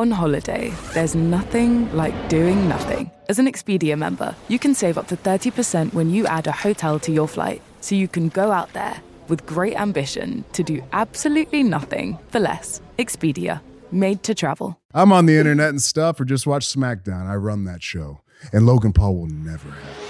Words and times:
On 0.00 0.10
holiday, 0.10 0.72
there's 0.94 1.14
nothing 1.14 1.94
like 1.94 2.14
doing 2.30 2.66
nothing. 2.66 3.10
As 3.28 3.38
an 3.38 3.44
Expedia 3.44 3.98
member, 3.98 4.34
you 4.48 4.58
can 4.58 4.74
save 4.74 4.96
up 4.96 5.08
to 5.08 5.14
30% 5.14 5.92
when 5.92 6.08
you 6.08 6.26
add 6.26 6.46
a 6.46 6.52
hotel 6.52 6.98
to 7.00 7.12
your 7.12 7.28
flight, 7.28 7.60
so 7.82 7.94
you 7.94 8.08
can 8.08 8.30
go 8.30 8.50
out 8.50 8.72
there 8.72 9.02
with 9.28 9.44
great 9.44 9.78
ambition 9.78 10.42
to 10.54 10.62
do 10.62 10.82
absolutely 10.94 11.62
nothing 11.62 12.18
for 12.30 12.40
less. 12.40 12.80
Expedia, 12.98 13.60
made 13.92 14.22
to 14.22 14.34
travel. 14.34 14.80
I'm 14.94 15.12
on 15.12 15.26
the 15.26 15.36
internet 15.36 15.68
and 15.68 15.82
stuff, 15.82 16.18
or 16.18 16.24
just 16.24 16.46
watch 16.46 16.66
SmackDown. 16.66 17.26
I 17.26 17.34
run 17.34 17.64
that 17.64 17.82
show, 17.82 18.22
and 18.54 18.64
Logan 18.64 18.94
Paul 18.94 19.16
will 19.16 19.26
never 19.26 19.70
have. 19.70 20.09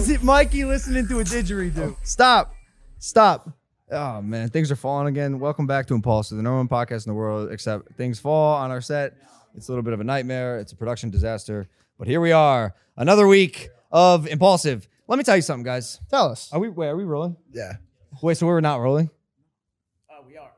Is 0.00 0.08
it 0.08 0.22
Mikey 0.22 0.64
listening 0.64 1.06
to 1.08 1.20
a 1.20 1.24
didgeridoo? 1.24 1.94
Stop. 2.02 2.54
Stop. 2.98 3.50
Oh 3.92 4.22
man, 4.22 4.48
things 4.48 4.70
are 4.70 4.76
falling 4.76 5.08
again. 5.08 5.38
Welcome 5.38 5.66
back 5.66 5.86
to 5.88 5.94
Impaulsive, 5.94 6.38
the 6.38 6.42
number 6.42 6.56
one 6.56 6.68
podcast 6.68 7.06
in 7.06 7.10
the 7.10 7.14
world, 7.14 7.52
except 7.52 7.92
things 7.96 8.18
fall 8.18 8.54
on 8.56 8.70
our 8.70 8.80
set. 8.80 9.12
It's 9.54 9.68
a 9.68 9.72
little 9.72 9.82
bit 9.82 9.92
of 9.92 10.00
a 10.00 10.04
nightmare. 10.04 10.58
It's 10.58 10.72
a 10.72 10.76
production 10.76 11.10
disaster. 11.10 11.68
But 11.98 12.08
here 12.08 12.22
we 12.22 12.32
are, 12.32 12.74
another 12.96 13.26
week 13.26 13.68
of 13.92 14.26
Impaulsive. 14.26 14.88
Let 15.06 15.18
me 15.18 15.22
tell 15.22 15.36
you 15.36 15.42
something, 15.42 15.64
guys. 15.64 16.00
Tell 16.08 16.30
us. 16.30 16.50
Are 16.50 16.58
we 16.58 16.70
wait, 16.70 16.88
are 16.88 16.96
we 16.96 17.04
rolling? 17.04 17.36
Yeah. 17.52 17.74
Wait, 18.22 18.38
so 18.38 18.46
we're 18.46 18.62
not 18.62 18.80
rolling? 18.80 19.10
Oh, 20.10 20.24
we 20.26 20.38
are. 20.38 20.50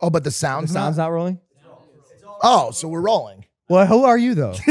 Oh, 0.00 0.08
but 0.08 0.24
the 0.24 0.30
sound's, 0.30 0.70
The 0.70 0.78
sound's, 0.78 0.96
sound's 0.96 0.96
not. 0.96 1.04
not 1.04 1.12
rolling? 1.12 1.38
Oh, 2.42 2.70
so 2.70 2.88
we're 2.88 3.02
rolling. 3.02 3.44
Well, 3.68 3.86
who 3.86 4.04
are 4.04 4.16
you 4.16 4.34
though? 4.34 4.54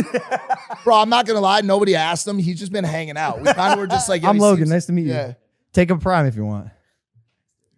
Bro, 0.84 0.96
I'm 0.98 1.10
not 1.10 1.26
gonna 1.26 1.40
lie. 1.42 1.62
Nobody 1.62 1.96
asked 1.96 2.28
him. 2.28 2.38
He's 2.38 2.60
just 2.60 2.72
been 2.72 2.84
hanging 2.84 3.18
out. 3.18 3.42
We 3.42 3.52
kind 3.54 3.74
of 3.74 3.80
were 3.80 3.88
just 3.88 4.08
like, 4.10 4.22
yeah, 4.22 4.30
I'm 4.30 4.36
he 4.36 4.42
Logan. 4.42 4.66
seems- 4.66 4.70
Nice 4.72 4.86
to 4.88 4.94
meet 4.94 5.08
you. 5.08 5.36
Take 5.74 5.90
a 5.92 5.98
prime 5.98 6.26
if 6.26 6.36
you 6.36 6.46
want. 6.46 6.70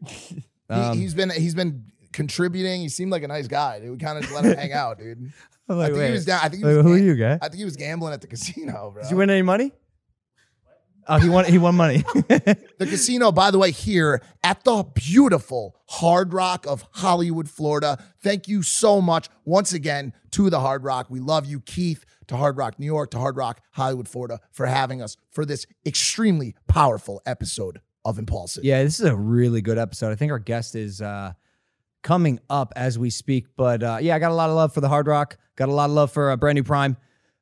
he, 0.08 0.44
Um, 0.70 0.98
he's 0.98 1.14
been 1.14 1.30
he's 1.30 1.56
been 1.56 1.86
contributing. 2.12 2.82
He 2.82 2.90
seemed 2.90 3.12
like 3.12 3.24
a 3.24 3.28
nice 3.28 3.48
guy. 3.48 3.80
Dude. 3.80 3.92
We 3.92 3.98
kind 3.98 4.18
of 4.18 4.24
just 4.24 4.36
let 4.36 4.46
him 4.46 4.58
hang 4.58 4.74
out, 4.74 4.98
dude. 5.00 5.32
I 5.70 5.74
Like, 5.74 5.88
think 5.88 5.98
wait. 6.00 6.06
he 6.08 6.12
was 6.14 6.26
down. 6.26 6.40
I 6.44 6.50
think 6.50 6.64
he 6.64 6.66
was. 6.66 6.86
who 6.86 6.94
are 6.94 6.98
you, 6.98 7.16
guy? 7.16 7.34
I 7.42 7.48
think 7.48 7.56
he 7.56 7.66
was 7.66 7.76
gambling 7.76 8.14
at 8.14 8.22
the 8.22 8.28
casino, 8.28 8.92
bro. 8.94 9.02
Did 9.04 9.12
you 9.12 9.18
win 9.18 9.30
any 9.30 9.42
money? 9.42 9.72
Oh, 11.08 11.18
he 11.20 11.30
won. 11.30 11.46
He 11.46 11.58
won 11.60 11.76
money. 11.76 12.04
The 12.78 12.88
casino, 12.90 13.32
by 13.32 13.52
the 13.52 13.58
way, 13.60 13.72
here 13.72 14.22
at 14.44 14.64
the 14.66 14.84
beautiful 14.94 15.76
Hard 15.88 16.34
Rock 16.34 16.66
of 16.68 16.86
Hollywood, 16.92 17.48
Florida. 17.50 18.04
Thank 18.22 18.48
you 18.50 18.62
so 18.64 19.00
much 19.02 19.30
once 19.46 19.72
again 19.72 20.12
to 20.32 20.50
the 20.50 20.60
Hard 20.60 20.84
Rock. 20.84 21.08
We 21.10 21.20
love 21.22 21.46
you, 21.46 21.62
Keith, 21.62 22.06
to 22.28 22.38
Hard 22.38 22.58
Rock 22.58 22.80
New 22.80 22.86
York, 22.86 23.12
to 23.12 23.20
Hard 23.20 23.38
Rock 23.38 23.62
Hollywood, 23.72 24.08
Florida, 24.08 24.40
for 24.52 24.66
having 24.66 25.02
us 25.02 25.18
for 25.32 25.46
this 25.46 25.66
extremely 25.86 26.56
powerful 26.68 27.22
episode 27.26 27.82
of 28.04 28.20
Impaulsive. 28.20 28.64
Yeah, 28.64 28.84
this 28.84 29.00
is 29.00 29.06
a 29.06 29.16
really 29.16 29.62
good 29.62 29.78
episode. 29.78 30.12
I 30.12 30.16
think 30.16 30.32
our 30.32 30.40
guest 30.40 30.76
is 30.76 31.02
uh, 31.02 31.34
coming 32.06 32.40
up 32.50 32.72
as 32.76 32.98
we 32.98 33.10
speak. 33.10 33.48
But 33.58 33.84
uh, 33.84 33.98
yeah, 34.00 34.16
I 34.16 34.20
got 34.20 34.32
a 34.32 34.36
lot 34.36 34.50
of 34.50 34.56
love 34.56 34.74
for 34.74 34.80
the 34.80 34.88
Hard 34.88 35.08
Rock. 35.08 35.38
Got 35.58 35.70
a 35.70 35.74
lot 35.74 35.90
of 35.90 35.96
love 35.96 36.12
for 36.12 36.32
uh, 36.32 36.38
brand 36.38 36.56
new 36.56 36.64
Prime. 36.64 36.96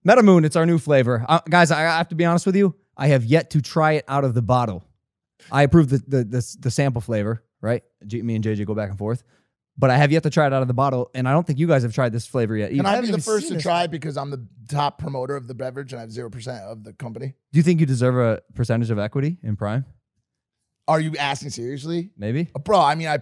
Meta 0.06 0.24
Moon, 0.24 0.46
it's 0.46 0.56
our 0.56 0.66
new 0.66 0.80
flavor. 0.80 1.26
Uh, 1.28 1.40
guys, 1.50 1.70
I, 1.70 1.82
have 1.82 2.10
to 2.10 2.16
be 2.16 2.26
honest 2.26 2.46
with 2.46 2.56
you. 2.56 2.76
I 2.98 3.08
have 3.08 3.26
yet 3.26 3.52
to 3.52 3.62
try 3.62 3.94
it 3.94 4.06
out 4.08 4.24
of 4.24 4.34
the 4.34 4.42
bottle. 4.42 4.84
I 5.52 5.64
approve 5.64 5.90
the 5.90 6.02
the, 6.08 6.24
the, 6.24 6.58
the 6.60 6.72
sample 6.72 7.02
flavor, 7.02 7.44
right? 7.62 7.84
G, 8.08 8.22
me 8.22 8.36
and 8.36 8.44
JJ 8.44 8.66
go 8.66 8.74
back 8.74 8.90
and 8.90 8.98
forth. 8.98 9.24
But 9.78 9.90
I 9.90 9.98
have 9.98 10.12
yet 10.12 10.24
to 10.24 10.30
try 10.30 10.46
it 10.46 10.54
out 10.54 10.62
of 10.62 10.68
the 10.68 10.74
bottle, 10.74 11.10
and 11.16 11.28
I 11.28 11.32
don't 11.32 11.48
think 11.48 11.58
you 11.58 11.66
guys 11.66 11.82
have 11.82 11.94
tried 11.94 12.14
this 12.14 12.28
flavor 12.28 12.56
yet. 12.56 12.70
Can 12.70 12.82
either. 12.82 12.90
I 12.90 12.92
haven't 12.92 13.10
be 13.10 13.16
the 13.16 13.22
first 13.24 13.48
to 13.48 13.56
this 13.56 13.64
try 13.64 13.88
because 13.88 14.18
I'm 14.18 14.30
the 14.30 14.46
top 14.70 15.00
promoter 15.00 15.36
of 15.36 15.48
the 15.48 15.56
beverage 15.56 15.94
and 15.94 16.00
I 16.00 16.02
have 16.02 16.12
0% 16.12 16.62
of 16.62 16.84
the 16.84 16.94
company? 16.94 17.34
Do 17.52 17.60
you 17.60 17.64
think 17.64 17.80
you 17.80 17.86
deserve 17.86 18.18
a 18.18 18.42
percentage 18.54 18.92
of 18.92 19.00
equity 19.00 19.38
in 19.42 19.56
Prime? 19.56 19.86
Are 20.88 21.00
you 21.00 21.16
asking 21.18 21.52
seriously? 21.52 22.12
Maybe. 22.18 22.50
Uh, 22.56 22.60
Bro, 22.60 22.82
I 22.82 22.96
mean, 22.96 23.08
I, 23.08 23.18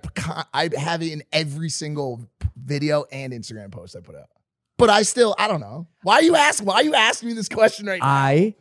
I 0.53 0.69
have 0.77 1.01
it 1.01 1.11
in 1.11 1.23
every 1.31 1.69
single 1.69 2.27
video 2.55 3.05
and 3.11 3.33
Instagram 3.33 3.71
post 3.71 3.95
I 3.95 4.01
put 4.01 4.15
out. 4.15 4.29
But 4.77 4.89
I 4.89 5.03
still, 5.03 5.35
I 5.37 5.47
don't 5.47 5.61
know. 5.61 5.87
Why 6.01 6.15
are 6.15 6.23
you 6.23 6.35
asking? 6.35 6.65
Why 6.65 6.75
are 6.75 6.83
you 6.83 6.95
asking 6.95 7.29
me 7.29 7.35
this 7.35 7.47
question 7.47 7.85
right 7.85 7.99
now? 7.99 8.07
I 8.07 8.55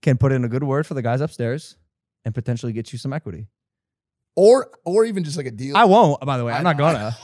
can 0.00 0.16
put 0.16 0.32
in 0.32 0.44
a 0.44 0.48
good 0.48 0.64
word 0.64 0.86
for 0.86 0.94
the 0.94 1.02
guys 1.02 1.20
upstairs 1.20 1.76
and 2.24 2.34
potentially 2.34 2.72
get 2.72 2.92
you 2.92 2.98
some 2.98 3.12
equity. 3.12 3.46
Or 4.42 4.70
or 4.86 5.04
even 5.04 5.22
just 5.24 5.36
like 5.36 5.44
a 5.46 5.50
deal. 5.50 5.76
I 5.76 5.84
won't, 5.84 6.20
by 6.24 6.38
the 6.38 6.44
way. 6.46 6.52
I'm 6.54 6.60
I 6.66 6.70
not 6.72 6.78
gonna. 6.78 7.14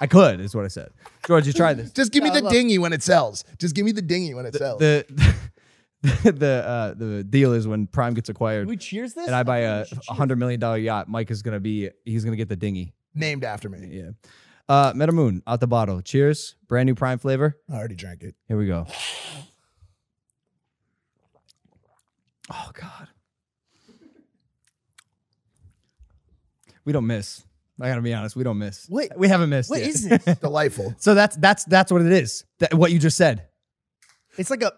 I 0.00 0.06
could, 0.06 0.40
is 0.40 0.54
what 0.54 0.64
I 0.64 0.68
said. 0.68 0.90
George, 1.26 1.46
you 1.46 1.52
try 1.52 1.74
this. 1.74 1.90
just 1.92 2.10
give 2.12 2.22
me 2.24 2.30
Yeah, 2.30 2.36
the 2.36 2.42
look. 2.44 2.52
dinghy 2.52 2.78
when 2.78 2.92
it 2.94 3.02
sells. 3.02 3.44
Just 3.58 3.74
give 3.74 3.84
me 3.84 3.92
the 3.92 4.00
dinghy 4.00 4.32
when 4.34 4.46
it 4.46 4.54
sells. 4.54 4.78
The 4.80 5.04
the 6.24 6.64
uh, 6.66 6.94
the 6.94 7.22
deal 7.24 7.52
is 7.52 7.68
when 7.68 7.86
Prime 7.86 8.14
gets 8.14 8.28
acquired 8.30 8.62
Can 8.62 8.70
we 8.70 8.76
cheers 8.78 9.12
this? 9.14 9.26
and 9.26 9.34
I 9.36 9.42
buy 9.42 9.58
a 9.58 9.80
We 9.80 9.84
should 9.88 10.02
cheers. 10.02 10.16
hundred 10.18 10.38
million 10.38 10.58
dollar 10.60 10.78
yacht, 10.78 11.08
Mike 11.08 11.30
is 11.30 11.42
gonna 11.42 11.60
be 11.60 11.90
he's 12.06 12.24
gonna 12.24 12.36
get 12.38 12.48
the 12.48 12.56
dinghy. 12.56 12.94
Named 13.14 13.44
after 13.44 13.68
me. 13.68 13.88
Yeah. 13.92 14.10
Uh 14.68 14.92
Meta 14.96 15.12
Moon, 15.12 15.42
out 15.46 15.60
the 15.60 15.66
bottle. 15.68 16.00
Cheers. 16.00 16.56
Brand 16.68 16.86
new 16.86 16.94
Prime 16.94 17.18
flavor. 17.18 17.58
I 17.70 17.74
already 17.76 17.96
drank 17.96 18.22
it. 18.22 18.34
Here 18.48 18.56
we 18.56 18.66
go. 18.66 18.86
Oh 22.50 22.70
God. 22.74 23.08
We 26.84 26.92
don't 26.92 27.06
miss. 27.06 27.42
I 27.80 27.88
gotta 27.88 28.02
be 28.02 28.14
honest. 28.14 28.36
We 28.36 28.44
don't 28.44 28.58
miss. 28.58 28.86
Wait, 28.88 29.10
we 29.16 29.28
haven't 29.28 29.50
missed. 29.50 29.70
What 29.70 29.80
yet. 29.80 29.88
is 29.88 30.08
this? 30.08 30.38
Delightful. 30.38 30.94
So 30.98 31.14
that's 31.14 31.36
that's 31.36 31.64
that's 31.64 31.90
what 31.90 32.02
it 32.02 32.12
is. 32.12 32.44
That, 32.58 32.74
what 32.74 32.92
you 32.92 32.98
just 32.98 33.16
said. 33.16 33.46
It's 34.38 34.50
like 34.50 34.62
a 34.62 34.72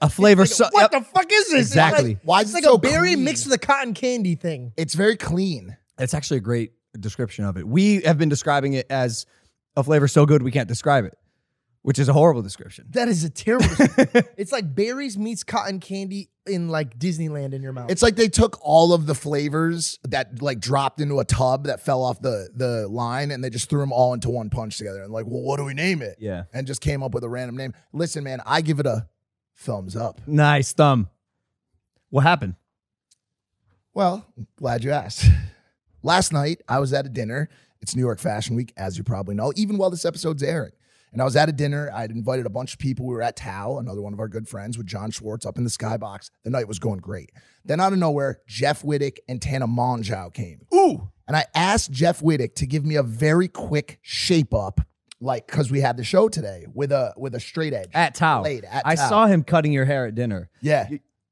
A 0.00 0.08
flavor. 0.10 0.42
like 0.42 0.50
a- 0.50 0.54
so, 0.54 0.66
what 0.70 0.92
yep. 0.92 1.02
the 1.02 1.08
fuck 1.08 1.26
is 1.32 1.48
this? 1.50 1.68
Exactly. 1.68 2.12
It's 2.12 2.20
like, 2.20 2.24
Why 2.24 2.40
is 2.40 2.48
it's 2.48 2.52
it 2.52 2.56
like 2.56 2.64
so 2.64 2.74
a 2.74 2.78
berry 2.78 3.14
clean? 3.14 3.24
mixed 3.24 3.46
with 3.46 3.54
a 3.54 3.58
cotton 3.58 3.94
candy 3.94 4.34
thing. 4.34 4.72
It's 4.76 4.94
very 4.94 5.16
clean. 5.16 5.76
It's 5.98 6.14
actually 6.14 6.38
a 6.38 6.40
great 6.40 6.72
description 6.98 7.44
of 7.44 7.56
it. 7.56 7.66
We 7.66 8.02
have 8.02 8.18
been 8.18 8.28
describing 8.28 8.74
it 8.74 8.86
as 8.90 9.24
a 9.76 9.82
flavor 9.82 10.06
so 10.08 10.26
good 10.26 10.42
we 10.42 10.50
can't 10.50 10.68
describe 10.68 11.04
it, 11.06 11.16
which 11.82 11.98
is 11.98 12.08
a 12.08 12.12
horrible 12.12 12.42
description. 12.42 12.86
That 12.90 13.08
is 13.08 13.24
a 13.24 13.30
terrible. 13.30 13.66
it's 14.36 14.52
like 14.52 14.74
berries 14.74 15.16
meets 15.16 15.42
cotton 15.44 15.80
candy 15.80 16.28
in 16.46 16.68
like 16.68 16.98
Disneyland 16.98 17.52
in 17.52 17.62
your 17.62 17.72
mouth. 17.72 17.90
It's 17.90 18.02
like 18.02 18.16
they 18.16 18.28
took 18.28 18.58
all 18.60 18.92
of 18.92 19.06
the 19.06 19.14
flavors 19.14 19.98
that 20.08 20.42
like 20.42 20.60
dropped 20.60 21.00
into 21.00 21.20
a 21.20 21.24
tub 21.24 21.66
that 21.66 21.80
fell 21.80 22.02
off 22.02 22.20
the 22.20 22.48
the 22.54 22.88
line 22.88 23.30
and 23.30 23.42
they 23.42 23.50
just 23.50 23.70
threw 23.70 23.80
them 23.80 23.92
all 23.92 24.12
into 24.14 24.30
one 24.30 24.50
punch 24.50 24.78
together 24.78 25.02
and 25.02 25.12
like, 25.12 25.26
well, 25.26 25.42
what 25.42 25.58
do 25.58 25.64
we 25.64 25.74
name 25.74 26.02
it? 26.02 26.16
Yeah. 26.18 26.44
And 26.52 26.66
just 26.66 26.80
came 26.80 27.02
up 27.02 27.14
with 27.14 27.24
a 27.24 27.28
random 27.28 27.56
name. 27.56 27.74
Listen, 27.92 28.24
man, 28.24 28.40
I 28.44 28.60
give 28.60 28.80
it 28.80 28.86
a 28.86 29.08
thumbs 29.56 29.96
up. 29.96 30.20
Nice 30.26 30.72
thumb. 30.72 31.08
What 32.10 32.22
happened? 32.22 32.56
Well, 33.94 34.26
glad 34.56 34.84
you 34.84 34.90
asked. 34.90 35.26
Last 36.02 36.32
night, 36.32 36.62
I 36.68 36.80
was 36.80 36.92
at 36.92 37.06
a 37.06 37.08
dinner. 37.08 37.48
It's 37.80 37.94
New 37.94 38.02
York 38.02 38.18
Fashion 38.18 38.56
Week, 38.56 38.72
as 38.76 38.96
you 38.96 39.04
probably 39.04 39.34
know, 39.34 39.52
even 39.54 39.76
while 39.76 39.90
this 39.90 40.04
episode's 40.04 40.42
airing. 40.42 40.72
And 41.12 41.20
I 41.20 41.24
was 41.24 41.36
at 41.36 41.48
a 41.48 41.52
dinner. 41.52 41.90
I'd 41.94 42.10
invited 42.10 42.46
a 42.46 42.50
bunch 42.50 42.72
of 42.72 42.78
people. 42.78 43.06
We 43.06 43.14
were 43.14 43.22
at 43.22 43.36
Tao, 43.36 43.78
another 43.78 44.00
one 44.00 44.12
of 44.14 44.20
our 44.20 44.28
good 44.28 44.48
friends, 44.48 44.78
with 44.78 44.86
John 44.86 45.10
Schwartz 45.10 45.44
up 45.44 45.58
in 45.58 45.64
the 45.64 45.70
skybox. 45.70 46.30
The 46.44 46.50
night 46.50 46.66
was 46.68 46.78
going 46.78 47.00
great. 47.00 47.30
Then 47.64 47.80
out 47.80 47.92
of 47.92 47.98
nowhere, 47.98 48.40
Jeff 48.46 48.82
Wittek 48.82 49.18
and 49.28 49.40
Tana 49.42 49.66
Mongeau 49.68 50.32
came. 50.32 50.66
Ooh. 50.74 51.10
And 51.28 51.36
I 51.36 51.44
asked 51.54 51.90
Jeff 51.90 52.20
Wittek 52.20 52.54
to 52.56 52.66
give 52.66 52.84
me 52.86 52.96
a 52.96 53.02
very 53.02 53.46
quick 53.48 53.98
shape 54.02 54.54
up, 54.54 54.80
like 55.20 55.46
because 55.46 55.70
we 55.70 55.80
had 55.80 55.96
the 55.96 56.04
show 56.04 56.28
today 56.28 56.66
with 56.72 56.90
a 56.92 57.12
with 57.16 57.34
a 57.34 57.40
straight 57.40 57.72
edge. 57.74 57.90
At 57.94 58.14
Tao. 58.14 58.40
Blade, 58.40 58.64
at 58.64 58.82
I 58.86 58.94
Tao. 58.96 59.08
saw 59.08 59.26
him 59.26 59.42
cutting 59.44 59.72
your 59.72 59.84
hair 59.84 60.06
at 60.06 60.14
dinner. 60.14 60.48
yeah. 60.60 60.88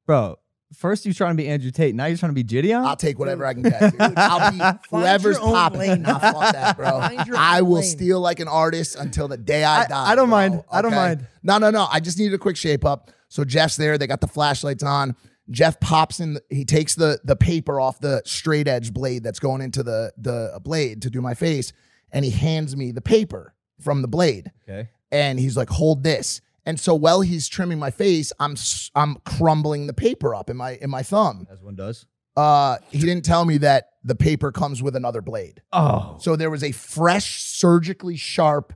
Bro, 0.06 0.39
first 0.74 1.04
you're 1.04 1.14
trying 1.14 1.36
to 1.36 1.42
be 1.42 1.48
Andrew 1.48 1.70
Tate. 1.70 1.94
Now 1.94 2.06
you're 2.06 2.16
trying 2.16 2.30
to 2.30 2.34
be 2.34 2.42
Gideon? 2.42 2.82
I'll 2.84 2.96
take 2.96 3.18
whatever 3.18 3.44
I 3.46 3.54
can 3.54 3.62
get. 3.62 3.92
Dude. 3.92 4.00
I'll 4.16 4.50
be 4.50 4.78
whoever's 4.90 5.36
your 5.36 5.46
own 5.46 5.52
popping. 5.52 5.78
lane. 5.80 6.02
Nah, 6.02 6.18
fuck 6.18 6.52
that, 6.52 6.76
bro. 6.76 7.00
I 7.36 7.62
will 7.62 7.74
lane. 7.76 7.84
steal 7.84 8.20
like 8.20 8.40
an 8.40 8.48
artist 8.48 8.96
until 8.96 9.28
the 9.28 9.36
day 9.36 9.64
I, 9.64 9.82
I- 9.82 9.86
die. 9.86 10.10
I 10.10 10.14
don't 10.14 10.28
bro, 10.28 10.36
mind. 10.36 10.64
I 10.70 10.82
don't 10.82 10.94
mind. 10.94 11.26
No, 11.42 11.58
no, 11.58 11.70
no. 11.70 11.86
I 11.90 12.00
just 12.00 12.18
needed 12.18 12.34
a 12.34 12.38
quick 12.38 12.56
shape 12.56 12.84
up. 12.84 13.10
So 13.28 13.44
Jeff's 13.44 13.76
there. 13.76 13.96
They 13.98 14.06
got 14.06 14.20
the 14.20 14.26
flashlights 14.28 14.82
on. 14.82 15.16
Jeff 15.50 15.80
pops 15.80 16.20
in. 16.20 16.38
He 16.48 16.64
takes 16.64 16.94
the 16.94 17.18
the 17.24 17.34
paper 17.36 17.80
off 17.80 17.98
the 18.00 18.22
straight 18.24 18.68
edge 18.68 18.92
blade 18.92 19.22
that's 19.24 19.40
going 19.40 19.60
into 19.62 19.82
the 19.82 20.12
the 20.16 20.60
blade 20.62 21.02
to 21.02 21.10
do 21.10 21.20
my 21.20 21.34
face, 21.34 21.72
and 22.12 22.24
he 22.24 22.30
hands 22.30 22.76
me 22.76 22.92
the 22.92 23.00
paper 23.00 23.54
from 23.80 24.02
the 24.02 24.08
blade 24.08 24.52
okay. 24.68 24.90
and 25.10 25.40
he's 25.40 25.56
like, 25.56 25.68
"Hold 25.70 26.04
this." 26.04 26.40
And 26.70 26.78
so 26.78 26.94
while 26.94 27.20
he's 27.20 27.48
trimming 27.48 27.80
my 27.80 27.90
face, 27.90 28.32
I'm 28.38 28.54
I'm 28.94 29.16
crumbling 29.26 29.88
the 29.88 29.92
paper 29.92 30.36
up 30.36 30.48
in 30.48 30.56
my 30.56 30.78
in 30.80 30.88
my 30.88 31.02
thumb. 31.02 31.48
As 31.50 31.60
one 31.60 31.74
does. 31.74 32.06
Uh, 32.36 32.76
he 32.92 33.00
didn't 33.00 33.24
tell 33.24 33.44
me 33.44 33.58
that 33.58 33.88
the 34.04 34.14
paper 34.14 34.52
comes 34.52 34.80
with 34.80 34.94
another 34.94 35.20
blade. 35.20 35.62
Oh. 35.72 36.16
So 36.20 36.36
there 36.36 36.48
was 36.48 36.62
a 36.62 36.70
fresh, 36.70 37.42
surgically 37.42 38.16
sharp, 38.16 38.72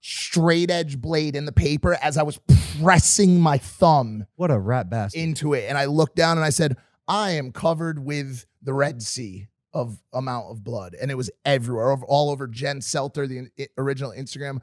straight 0.00 0.68
edge 0.68 1.00
blade 1.00 1.36
in 1.36 1.44
the 1.44 1.52
paper 1.52 1.96
as 2.02 2.18
I 2.18 2.24
was 2.24 2.40
pressing 2.80 3.40
my 3.40 3.56
thumb 3.56 4.26
What 4.34 4.50
a 4.50 4.58
rat 4.58 4.90
bastard. 4.90 5.20
into 5.20 5.54
it. 5.54 5.66
And 5.68 5.78
I 5.78 5.84
looked 5.84 6.16
down 6.16 6.38
and 6.38 6.44
I 6.44 6.50
said, 6.50 6.76
I 7.06 7.30
am 7.30 7.52
covered 7.52 8.00
with 8.04 8.46
the 8.62 8.74
Red 8.74 9.00
Sea 9.00 9.46
of 9.78 9.98
amount 10.12 10.50
of 10.50 10.62
blood, 10.64 10.94
and 11.00 11.10
it 11.10 11.14
was 11.16 11.30
everywhere, 11.44 11.90
over, 11.90 12.04
all 12.06 12.30
over 12.30 12.46
Jen 12.46 12.80
Selter, 12.80 13.26
the 13.28 13.68
original 13.78 14.10
Instagram 14.12 14.60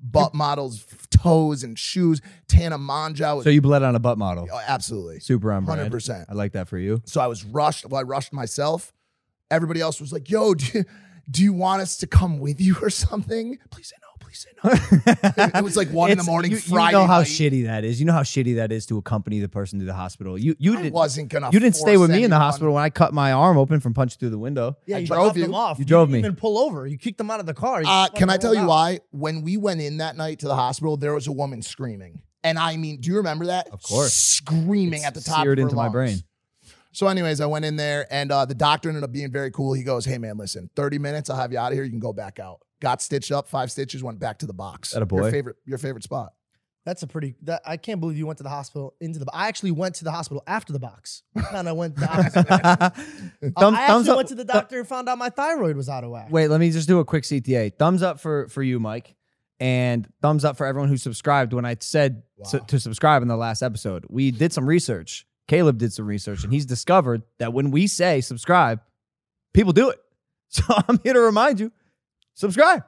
butt 0.00 0.32
models, 0.32 0.86
toes 1.10 1.62
and 1.62 1.78
shoes. 1.78 2.20
Tana 2.48 2.78
Mongeau 2.78 3.36
was 3.36 3.44
So 3.44 3.50
you 3.50 3.60
bled 3.60 3.82
on 3.82 3.94
a 3.96 3.98
butt 3.98 4.16
model. 4.18 4.48
oh, 4.52 4.60
absolutely 4.66 5.20
Super 5.20 5.52
on 5.52 5.64
brand. 5.64 5.92
100%. 5.92 6.26
I 6.28 6.34
like 6.34 6.52
that 6.52 6.68
for 6.68 6.78
you. 6.78 7.02
So 7.04 7.20
I 7.20 7.26
was 7.26 7.44
rushed. 7.44 7.84
Well, 7.86 8.00
I 8.00 8.04
rushed 8.04 8.32
myself. 8.32 8.92
Everybody 9.50 9.80
else 9.80 10.00
was 10.00 10.12
like, 10.12 10.28
"Yo, 10.30 10.54
do 10.54 10.66
you, 10.78 10.84
do 11.30 11.42
you 11.42 11.52
want 11.52 11.82
us 11.82 11.96
to 11.98 12.06
come 12.06 12.38
with 12.38 12.60
you 12.60 12.76
or 12.82 12.90
something?" 12.90 13.58
Please 13.70 13.88
say 13.88 13.96
no. 14.00 14.05
Please 14.36 14.82
say 14.82 15.14
no. 15.44 15.58
it 15.58 15.64
was 15.64 15.76
like 15.76 15.88
one 15.90 16.10
in 16.10 16.18
the 16.18 16.22
It's- 16.22 16.26
morning. 16.26 16.50
You, 16.50 16.58
Friday 16.58 16.96
you 16.96 17.02
know 17.02 17.06
how 17.06 17.18
night. 17.18 17.26
shitty 17.26 17.64
that 17.66 17.84
is. 17.84 18.00
You 18.00 18.06
know 18.06 18.12
how 18.12 18.22
shitty 18.22 18.56
that 18.56 18.72
is 18.72 18.86
to 18.86 18.98
accompany 18.98 19.40
the 19.40 19.48
person 19.48 19.78
to 19.78 19.84
the 19.84 19.94
hospital. 19.94 20.36
You 20.38 20.54
you 20.58 20.78
I 20.78 20.82
did 20.82 20.92
wasn't 20.92 21.28
gonna. 21.28 21.50
you 21.52 21.60
didn't 21.60 21.76
stay 21.76 21.96
force 21.96 22.00
with 22.08 22.10
me 22.10 22.24
in 22.24 22.30
the 22.30 22.36
anyone. 22.36 22.40
hospital 22.40 22.74
when 22.74 22.82
I 22.82 22.90
cut 22.90 23.12
my 23.14 23.32
arm 23.32 23.56
open 23.58 23.80
from 23.80 23.94
punching 23.94 24.18
through 24.18 24.30
the 24.30 24.38
window. 24.38 24.76
Yeah, 24.86 24.96
I 24.96 24.98
you 25.00 25.06
drove 25.06 25.24
dropped 25.24 25.36
you. 25.38 25.42
them 25.44 25.54
off. 25.54 25.78
You 25.78 25.84
drove 25.84 26.08
didn't 26.08 26.12
me. 26.14 26.18
even 26.20 26.36
pull 26.36 26.58
over. 26.58 26.86
You 26.86 26.98
kicked 26.98 27.18
them 27.18 27.30
out 27.30 27.40
of 27.40 27.46
the 27.46 27.54
car. 27.54 27.82
You 27.82 27.88
Uh, 27.88 28.06
just 28.06 28.16
can 28.16 28.28
I 28.28 28.34
fucking 28.34 28.40
tell 28.42 28.54
you 28.54 28.60
out. 28.62 28.68
why? 28.68 29.00
When 29.10 29.42
we 29.42 29.56
went 29.56 29.80
in 29.80 29.98
that 29.98 30.16
night 30.16 30.40
to 30.40 30.46
the 30.48 30.54
hospital, 30.56 30.96
there 30.96 31.14
was 31.14 31.26
a 31.26 31.32
woman 31.32 31.62
screaming, 31.62 32.20
and 32.44 32.58
I 32.58 32.76
mean, 32.76 33.00
do 33.00 33.10
you 33.10 33.16
remember 33.16 33.46
that? 33.46 33.68
Of 33.72 33.82
course. 33.82 34.12
screaming 34.14 34.94
It's 35.00 35.04
at 35.06 35.14
the 35.14 35.20
top 35.20 35.42
seared 35.44 35.58
of 35.58 35.62
her 35.62 35.66
into 35.68 35.76
my 35.76 35.82
lungs. 35.84 35.92
brain. 35.92 36.18
So, 36.92 37.08
anyways, 37.08 37.42
I 37.42 37.46
went 37.46 37.66
in 37.66 37.76
there, 37.76 38.06
and 38.10 38.32
uh, 38.32 38.46
the 38.46 38.54
doctor 38.54 38.88
ended 38.88 39.04
up 39.04 39.12
being 39.12 39.30
very 39.30 39.50
cool. 39.50 39.74
He 39.74 39.82
goes, 39.82 40.06
"Hey, 40.06 40.16
man, 40.16 40.38
listen, 40.38 40.70
thirty 40.74 40.98
minutes, 40.98 41.28
I'll 41.28 41.36
have 41.36 41.52
you 41.52 41.58
out 41.58 41.70
of 41.72 41.76
here. 41.76 41.84
You 41.84 41.90
can 41.90 41.98
go 42.00 42.14
back 42.14 42.38
out." 42.40 42.60
Got 42.80 43.00
stitched 43.02 43.32
up, 43.32 43.48
five 43.48 43.70
stitches, 43.70 44.02
went 44.02 44.18
back 44.18 44.38
to 44.40 44.46
the 44.46 44.52
box. 44.52 44.94
Atta 44.94 45.06
boy. 45.06 45.22
Your 45.22 45.30
favorite, 45.30 45.56
your 45.64 45.78
favorite 45.78 46.04
spot. 46.04 46.32
That's 46.84 47.02
a 47.02 47.06
pretty. 47.06 47.34
That 47.42 47.62
I 47.66 47.78
can't 47.78 47.98
believe 48.00 48.16
you 48.16 48.26
went 48.26 48.36
to 48.36 48.42
the 48.44 48.48
hospital 48.50 48.94
into 49.00 49.18
the. 49.18 49.26
I 49.32 49.48
actually 49.48 49.72
went 49.72 49.96
to 49.96 50.04
the 50.04 50.12
hospital 50.12 50.42
after 50.46 50.72
the 50.72 50.78
box. 50.78 51.22
And 51.52 51.68
I 51.68 51.72
went. 51.72 51.96
The 51.96 52.08
opposite. 52.08 52.46
Thumbs- 52.46 52.96
I 53.56 53.82
actually 53.82 53.86
thumbs 53.86 54.08
up- 54.08 54.16
went 54.18 54.28
to 54.28 54.34
the 54.36 54.44
doctor 54.44 54.78
and 54.78 54.86
found 54.86 55.08
out 55.08 55.18
my 55.18 55.30
thyroid 55.30 55.76
was 55.76 55.88
out 55.88 56.04
of 56.04 56.10
whack. 56.10 56.28
Wait, 56.30 56.48
let 56.48 56.60
me 56.60 56.70
just 56.70 56.86
do 56.86 57.00
a 57.00 57.04
quick 57.04 57.24
CTA. 57.24 57.76
Thumbs 57.76 58.02
up 58.02 58.20
for 58.20 58.46
for 58.48 58.62
you, 58.62 58.78
Mike, 58.78 59.16
and 59.58 60.06
thumbs 60.22 60.44
up 60.44 60.56
for 60.56 60.64
everyone 60.66 60.88
who 60.88 60.96
subscribed 60.96 61.52
when 61.54 61.64
I 61.64 61.76
said 61.80 62.22
to, 62.50 62.60
to 62.60 62.78
subscribe 62.78 63.22
in 63.22 63.26
the 63.28 63.36
last 63.36 63.62
episode. 63.62 64.04
We 64.08 64.30
did 64.30 64.52
some 64.52 64.66
research. 64.66 65.26
Caleb 65.48 65.78
did 65.78 65.92
some 65.92 66.06
research, 66.06 66.44
and 66.44 66.52
he's 66.52 66.66
discovered 66.66 67.22
that 67.38 67.52
when 67.52 67.70
we 67.72 67.86
say 67.88 68.20
subscribe, 68.20 68.80
people 69.54 69.72
do 69.72 69.88
it. 69.90 69.98
So 70.48 70.62
I'm 70.68 71.00
here 71.02 71.14
to 71.14 71.20
remind 71.20 71.58
you, 71.58 71.72
subscribe. 72.36 72.84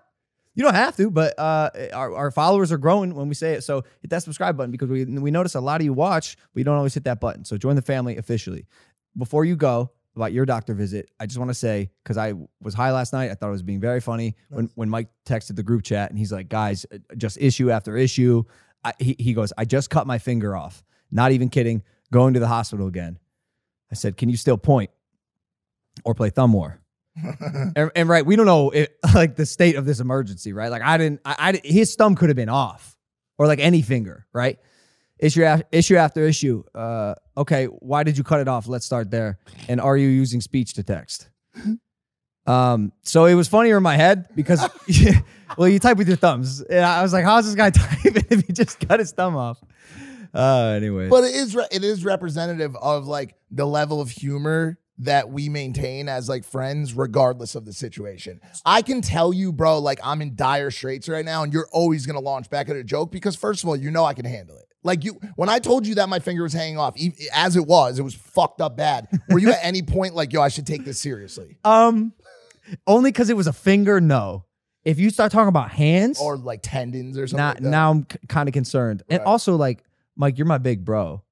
You 0.55 0.65
don't 0.65 0.75
have 0.75 0.97
to, 0.97 1.11
but 1.11 1.39
uh, 1.39 1.71
our, 1.93 2.15
our 2.15 2.31
followers 2.33 2.73
are 2.73 2.79
growing 2.79 3.15
when 3.15 3.29
we 3.29 3.35
say 3.35 3.55
it. 3.55 3.63
So 3.63 3.85
hit 4.01 4.11
that 4.11 4.25
subscribe 4.25 4.57
button 4.57 4.73
because 4.73 4.89
we 4.89 5.05
we 5.05 5.31
notice 5.31 5.55
a 5.55 5.61
lot 5.61 5.81
of 5.81 5.85
you 5.85 5.93
watch, 5.93 6.37
but 6.53 6.59
you 6.59 6.65
don't 6.65 6.77
always 6.77 6.95
hit 6.95 7.05
that 7.05 7.21
button. 7.21 7.45
So 7.45 7.57
join 7.57 7.77
the 7.77 7.83
family 7.83 8.17
officially. 8.17 8.67
Before 9.17 9.45
you 9.45 9.55
go 9.55 9.93
about 10.17 10.33
your 10.33 10.45
doctor 10.45 10.75
visit, 10.75 11.11
I 11.21 11.27
just 11.27 11.39
want 11.39 11.51
to 11.51 11.55
say 11.55 11.91
because 12.03 12.17
I 12.17 12.35
was 12.61 12.75
high 12.75 12.91
last 12.91 13.13
night, 13.13 13.31
I 13.31 13.35
thought 13.35 13.49
it 13.49 13.53
was 13.53 13.63
being 13.63 13.81
very 13.81 14.01
funny 14.01 14.35
when 14.49 14.69
when 14.75 14.89
Mike 14.89 15.11
texted 15.25 15.55
the 15.55 15.63
group 15.63 15.85
chat 15.85 16.11
and 16.11 16.19
he's 16.19 16.33
like, 16.33 16.49
"Guys, 16.49 16.87
uh, 16.93 16.99
just 17.17 17.39
issue 17.41 17.71
after 17.71 17.97
issue." 17.97 18.43
I, 18.83 18.95
he 18.99 19.15
he 19.17 19.35
goes, 19.35 19.53
"I 19.57 19.65
just 19.65 19.91
cut 19.91 20.09
my 20.09 20.19
finger 20.19 20.57
off. 20.57 20.83
Not 21.13 21.31
even 21.31 21.51
kidding. 21.51 21.85
Going 22.11 22.35
to 22.35 22.41
the 22.41 22.49
hospital 22.49 22.89
again." 22.89 23.21
I 23.93 23.95
said, 23.95 24.17
"Can 24.17 24.29
you 24.29 24.37
still 24.37 24.59
point 24.59 24.91
or 26.05 26.17
play 26.17 26.31
thumb 26.31 26.53
war?" 26.53 26.81
And, 27.77 27.91
and 27.95 28.09
right, 28.09 28.25
we 28.25 28.37
don't 28.37 28.47
know 28.47 28.71
it, 28.71 28.97
like 29.15 29.37
the 29.37 29.47
state 29.47 29.77
of 29.77 29.85
this 29.85 30.01
emergency, 30.01 30.53
right? 30.53 30.71
Like 30.71 30.83
I 30.83 30.99
didn't, 30.99 31.21
I, 31.25 31.37
I 31.39 31.61
his 31.67 31.95
thumb 31.95 32.15
could 32.15 32.29
have 32.29 32.37
been 32.37 32.49
off, 32.49 32.97
or 33.39 33.47
like 33.47 33.59
any 33.61 33.83
finger, 33.83 34.27
right? 34.33 34.59
Issue 35.19 35.45
af- 35.45 35.63
issue 35.73 35.97
after 35.97 36.23
issue. 36.23 36.63
Uh, 36.75 37.15
okay, 37.37 37.65
why 37.67 38.03
did 38.05 38.17
you 38.17 38.25
cut 38.25 38.41
it 38.41 38.49
off? 38.49 38.69
Let's 38.69 38.87
start 38.87 39.11
there. 39.11 39.39
And 39.69 39.81
are 39.81 39.97
you 39.97 40.09
using 40.09 40.41
speech 40.41 40.75
to 40.75 40.83
text? 40.83 41.29
Um, 42.47 42.93
so 43.03 43.27
it 43.27 43.35
was 43.35 43.47
funnier 43.47 43.77
in 43.77 43.83
my 43.83 43.97
head 43.97 44.27
because, 44.35 44.67
well, 45.59 45.69
you 45.69 45.79
type 45.79 45.99
with 45.99 46.09
your 46.09 46.17
thumbs, 46.17 46.63
and 46.63 46.83
I 46.83 47.03
was 47.03 47.13
like, 47.13 47.27
how's 47.27 47.45
this 47.45 47.55
guy 47.55 47.69
typing 47.69 48.25
if 48.31 48.47
he 48.47 48.55
just 48.55 48.81
cut 48.89 49.01
his 49.01 49.13
thumb 49.13 49.37
off? 49.37 49.63
Uh, 50.33 50.73
anyway, 50.75 51.09
But 51.11 51.25
it 51.25 51.35
is 51.35 51.55
re- 51.55 51.69
it 51.71 51.85
is 51.85 52.07
representative 52.07 52.75
of 52.77 53.07
like 53.07 53.35
the 53.51 53.67
level 53.67 54.01
of 54.01 54.09
humor 54.09 54.79
that 54.99 55.31
we 55.31 55.49
maintain 55.49 56.09
as 56.09 56.29
like 56.29 56.45
friends, 56.45 56.95
regardless 56.95 57.55
of 57.55 57.65
the 57.65 57.73
situation. 57.73 58.41
I 58.65 58.83
can 58.83 59.01
tell 59.01 59.33
you, 59.33 59.53
bro, 59.53 59.79
like 59.79 60.01
I'm 60.03 60.21
in 60.23 60.35
dire 60.35 60.71
straits 60.71 61.09
right 61.09 61.25
now, 61.25 61.43
and 61.43 61.53
you're 61.53 61.69
always 61.73 62.07
gonna 62.07 62.21
launch 62.21 62.51
back 62.51 62.69
at 62.69 62.77
a 62.77 62.85
joke 62.85 63.13
because 63.13 63.37
first 63.37 63.63
of 63.63 63.69
all, 63.69 63.77
you 63.77 63.91
know 63.91 64.05
I 64.05 64.15
can 64.15 64.25
handle 64.25 64.57
it. 64.59 64.65
Like 64.83 65.05
you, 65.05 65.21
when 65.37 65.49
I 65.49 65.59
told 65.59 65.87
you 65.87 65.97
that 65.97 66.09
my 66.09 66.19
finger 66.19 66.43
was 66.43 66.53
hanging 66.53 66.79
off, 66.79 66.95
e- 66.97 67.13
as 67.33 67.57
it 67.57 67.67
was, 67.67 67.99
it 67.99 68.03
was 68.03 68.15
fucked 68.15 68.61
up 68.61 68.77
bad. 68.77 69.09
Were 69.29 69.39
you 69.39 69.51
at 69.51 69.59
any 69.63 69.83
point 69.97 70.15
like, 70.15 70.33
yo, 70.33 70.41
I 70.41 70.49
should 70.49 70.67
take 70.67 70.85
this 70.85 71.01
seriously, 71.01 71.59
um, 71.65 72.13
only 72.87 73.11
because 73.11 73.31
it 73.31 73.37
was 73.37 73.47
a 73.47 73.53
finger. 73.53 74.01
No, 74.01 74.45
if 74.85 74.99
you 74.99 75.11
start 75.11 75.31
talking 75.33 75.49
about 75.49 75.71
hands, 75.71 76.21
or 76.21 76.37
like 76.37 76.61
tendons 76.63 77.19
or 77.19 77.27
something? 77.27 77.39
now, 77.39 77.49
like 77.49 77.59
that? 77.61 77.69
now 77.69 77.91
I'm 77.91 78.05
kind 78.29 78.49
of 78.49 78.53
concerned. 78.53 79.03
And 79.09 79.23
also, 79.23 79.57
like, 79.57 79.85
Mike, 80.17 80.39
you're 80.39 80.47
my 80.47 80.59
big 80.59 80.85
bro. 80.85 81.23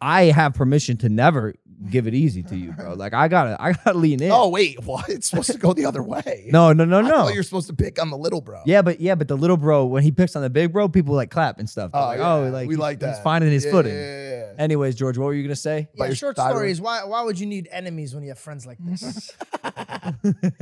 I 0.00 0.24
have 0.24 0.54
permission 0.54 0.96
to 0.98 1.08
never 1.08 1.54
give 1.88 2.06
it 2.06 2.14
easy 2.14 2.42
to 2.42 2.56
you, 2.56 2.72
bro. 2.72 2.94
Like, 3.00 3.14
I 3.14 3.28
gotta, 3.28 3.56
I 3.62 3.72
gotta 3.72 3.96
lean 3.96 4.22
in. 4.22 4.30
Oh 4.32 4.48
wait, 4.48 4.84
what? 4.84 5.08
It's 5.08 5.30
supposed 5.30 5.50
to 5.52 5.58
go 5.58 5.72
the 5.72 5.86
other 5.86 6.02
way. 6.02 6.48
no, 6.52 6.72
no, 6.72 6.84
no, 6.84 7.00
no. 7.00 7.08
thought 7.08 7.34
you're 7.34 7.42
supposed 7.42 7.68
to 7.68 7.74
pick 7.74 8.00
on 8.00 8.10
the 8.10 8.18
little 8.18 8.40
bro. 8.40 8.60
Yeah, 8.66 8.82
but 8.82 9.00
yeah, 9.00 9.14
but 9.14 9.28
the 9.28 9.36
little 9.36 9.56
bro, 9.56 9.84
when 9.86 10.02
he 10.02 10.10
picks 10.10 10.36
on 10.36 10.42
the 10.42 10.50
big 10.50 10.72
bro, 10.72 10.88
people 10.88 11.14
like 11.14 11.30
clap 11.30 11.58
and 11.58 11.68
stuff. 11.70 11.90
Oh, 11.94 12.00
They're 12.00 12.02
Oh, 12.02 12.10
like, 12.10 12.18
yeah. 12.18 12.32
oh, 12.34 12.50
like 12.50 12.68
we 12.68 12.74
he's- 12.74 12.80
like 12.80 12.98
that. 13.00 13.14
He's 13.14 13.22
finding 13.24 13.50
his 13.50 13.64
Yeah, 13.64 13.70
footing. 13.70 13.94
yeah, 13.94 14.00
yeah, 14.00 14.30
yeah. 14.30 14.52
Anyways, 14.58 14.94
George, 14.96 15.16
what 15.16 15.26
were 15.26 15.34
you 15.34 15.42
gonna 15.42 15.56
say? 15.56 15.88
Yeah, 15.94 16.06
your 16.06 16.14
short 16.14 16.36
thyroid? 16.36 16.52
story 16.56 16.70
is 16.72 16.80
why 16.80 17.04
why 17.04 17.22
would 17.22 17.38
you 17.38 17.46
need 17.46 17.68
enemies 17.70 18.14
when 18.14 18.22
you 18.24 18.30
have 18.30 18.38
friends 18.38 18.66
like 18.66 18.78
this? 18.80 19.32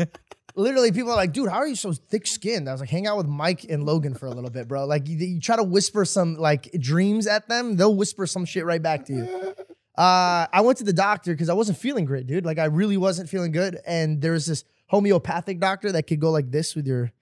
Literally, 0.54 0.90
people 0.90 1.12
are 1.12 1.16
like, 1.16 1.32
dude, 1.32 1.48
how 1.48 1.58
are 1.58 1.68
you 1.68 1.76
so 1.76 1.92
thick 1.92 2.26
skinned? 2.26 2.68
I 2.68 2.72
was 2.72 2.80
like, 2.80 2.90
hang 2.90 3.06
out 3.06 3.16
with 3.16 3.26
Mike 3.26 3.64
and 3.68 3.84
Logan 3.84 4.14
for 4.14 4.26
a 4.26 4.30
little 4.30 4.50
bit, 4.50 4.66
bro. 4.66 4.86
Like, 4.86 5.06
you, 5.06 5.16
you 5.16 5.40
try 5.40 5.54
to 5.54 5.62
whisper 5.62 6.04
some 6.04 6.34
like 6.34 6.68
dreams 6.80 7.28
at 7.28 7.48
them, 7.48 7.76
they'll 7.76 7.94
whisper 7.94 8.26
some 8.26 8.44
shit 8.44 8.64
right 8.64 8.82
back 8.82 9.04
to 9.06 9.12
you. 9.12 9.54
Uh, 9.98 10.46
I 10.52 10.60
went 10.60 10.78
to 10.78 10.84
the 10.84 10.92
doctor 10.92 11.32
because 11.32 11.48
I 11.48 11.54
wasn't 11.54 11.76
feeling 11.78 12.04
great, 12.04 12.26
dude. 12.26 12.46
Like, 12.46 12.58
I 12.58 12.66
really 12.66 12.96
wasn't 12.96 13.28
feeling 13.28 13.50
good. 13.50 13.78
And 13.84 14.22
there 14.22 14.32
was 14.32 14.46
this 14.46 14.64
homeopathic 14.86 15.58
doctor 15.58 15.90
that 15.92 16.06
could 16.06 16.20
go 16.20 16.30
like 16.30 16.50
this 16.50 16.76
with 16.76 16.86
your 16.86 17.12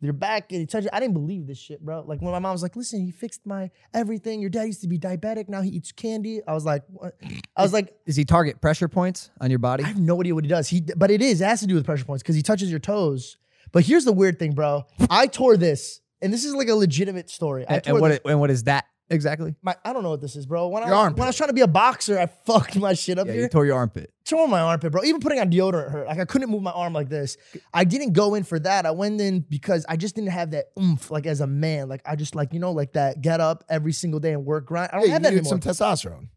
your 0.00 0.12
back 0.12 0.52
and 0.52 0.60
he 0.60 0.66
touched 0.66 0.86
it. 0.86 0.90
I 0.92 1.00
didn't 1.00 1.14
believe 1.14 1.46
this 1.46 1.58
shit, 1.58 1.80
bro. 1.80 2.04
Like 2.06 2.20
when 2.20 2.32
my 2.32 2.38
mom 2.38 2.52
was 2.52 2.62
like, 2.62 2.76
"Listen, 2.76 3.00
he 3.00 3.10
fixed 3.10 3.46
my 3.46 3.70
everything. 3.94 4.40
Your 4.40 4.50
dad 4.50 4.64
used 4.64 4.82
to 4.82 4.88
be 4.88 4.98
diabetic. 4.98 5.48
Now 5.48 5.62
he 5.62 5.70
eats 5.70 5.92
candy." 5.92 6.40
I 6.46 6.52
was 6.52 6.64
like, 6.64 6.82
"What?" 6.88 7.14
I 7.56 7.62
was 7.62 7.72
like, 7.72 8.04
Does 8.04 8.16
he 8.16 8.24
target 8.24 8.60
pressure 8.60 8.88
points 8.88 9.30
on 9.40 9.48
your 9.48 9.58
body? 9.58 9.82
I 9.82 9.86
have 9.88 9.98
no 9.98 10.20
idea 10.20 10.34
what 10.34 10.44
he 10.44 10.48
does. 10.48 10.68
He, 10.68 10.82
but 10.82 11.10
it 11.10 11.22
is 11.22 11.40
it 11.40 11.46
has 11.46 11.60
to 11.60 11.66
do 11.66 11.74
with 11.74 11.86
pressure 11.86 12.04
points 12.04 12.22
because 12.22 12.36
he 12.36 12.42
touches 12.42 12.70
your 12.70 12.80
toes. 12.80 13.38
But 13.72 13.84
here's 13.84 14.04
the 14.04 14.12
weird 14.12 14.38
thing, 14.38 14.52
bro. 14.52 14.84
I 15.08 15.26
tore 15.26 15.56
this, 15.56 16.00
and 16.20 16.32
this 16.32 16.44
is 16.44 16.54
like 16.54 16.68
a 16.68 16.74
legitimate 16.74 17.30
story. 17.30 17.66
I 17.66 17.76
and, 17.76 17.84
tore 17.84 17.94
and 17.94 18.02
what 18.02 18.08
this- 18.08 18.20
and 18.26 18.40
what 18.40 18.50
is 18.50 18.64
that 18.64 18.84
exactly? 19.10 19.54
my, 19.62 19.74
I 19.84 19.92
don't 19.92 20.02
know 20.02 20.10
what 20.10 20.20
this 20.20 20.36
is, 20.36 20.46
bro. 20.46 20.68
When 20.68 20.82
I, 20.82 20.86
Your 20.86 20.94
was, 20.96 21.02
armpit. 21.04 21.18
when 21.18 21.26
I 21.26 21.28
was 21.28 21.36
trying 21.36 21.48
to 21.48 21.54
be 21.54 21.60
a 21.60 21.66
boxer, 21.66 22.18
I 22.18 22.26
fucked 22.46 22.76
my 22.76 22.94
shit 22.94 23.18
up 23.18 23.26
Yeah, 23.26 23.32
here. 23.34 23.42
you 23.42 23.48
tore 23.48 23.66
your 23.66 23.76
armpit. 23.76 24.12
tore 24.24 24.48
my 24.48 24.60
armpit, 24.60 24.92
bro. 24.92 25.02
Even 25.04 25.20
putting 25.20 25.38
on 25.40 25.50
deodorant 25.50 25.90
hurt. 25.90 26.06
Like 26.06 26.18
I 26.18 26.24
couldn't 26.24 26.50
move 26.50 26.62
my 26.62 26.70
arm 26.72 26.92
like 26.92 27.08
this. 27.08 27.36
I 27.72 27.84
didn't 27.84 28.12
go 28.12 28.34
in 28.34 28.44
for 28.44 28.58
that. 28.60 28.86
I 28.86 28.90
went 28.92 29.20
in 29.20 29.40
because 29.40 29.84
I 29.88 29.96
just 29.96 30.14
didn't 30.14 30.30
have 30.30 30.52
that 30.52 30.66
oomph, 30.80 31.10
like 31.10 31.26
as 31.26 31.40
a 31.40 31.46
man. 31.46 31.88
Like 31.88 32.02
I 32.06 32.16
just 32.16 32.34
like 32.34 32.52
you 32.52 32.60
know, 32.60 32.72
like 32.72 32.92
that 32.94 33.20
get 33.20 33.40
up 33.40 33.64
every 33.68 33.92
single 33.92 34.20
day 34.20 34.32
and 34.32 34.44
work 34.44 34.66
grind. 34.66 34.90
I 34.92 34.96
don't 34.96 35.06
Yeah, 35.06 35.12
have 35.14 35.22
that 35.22 35.30
needed 35.30 35.46
anymore. 35.46 35.60
some 35.62 35.72
testosterone. 35.72 36.28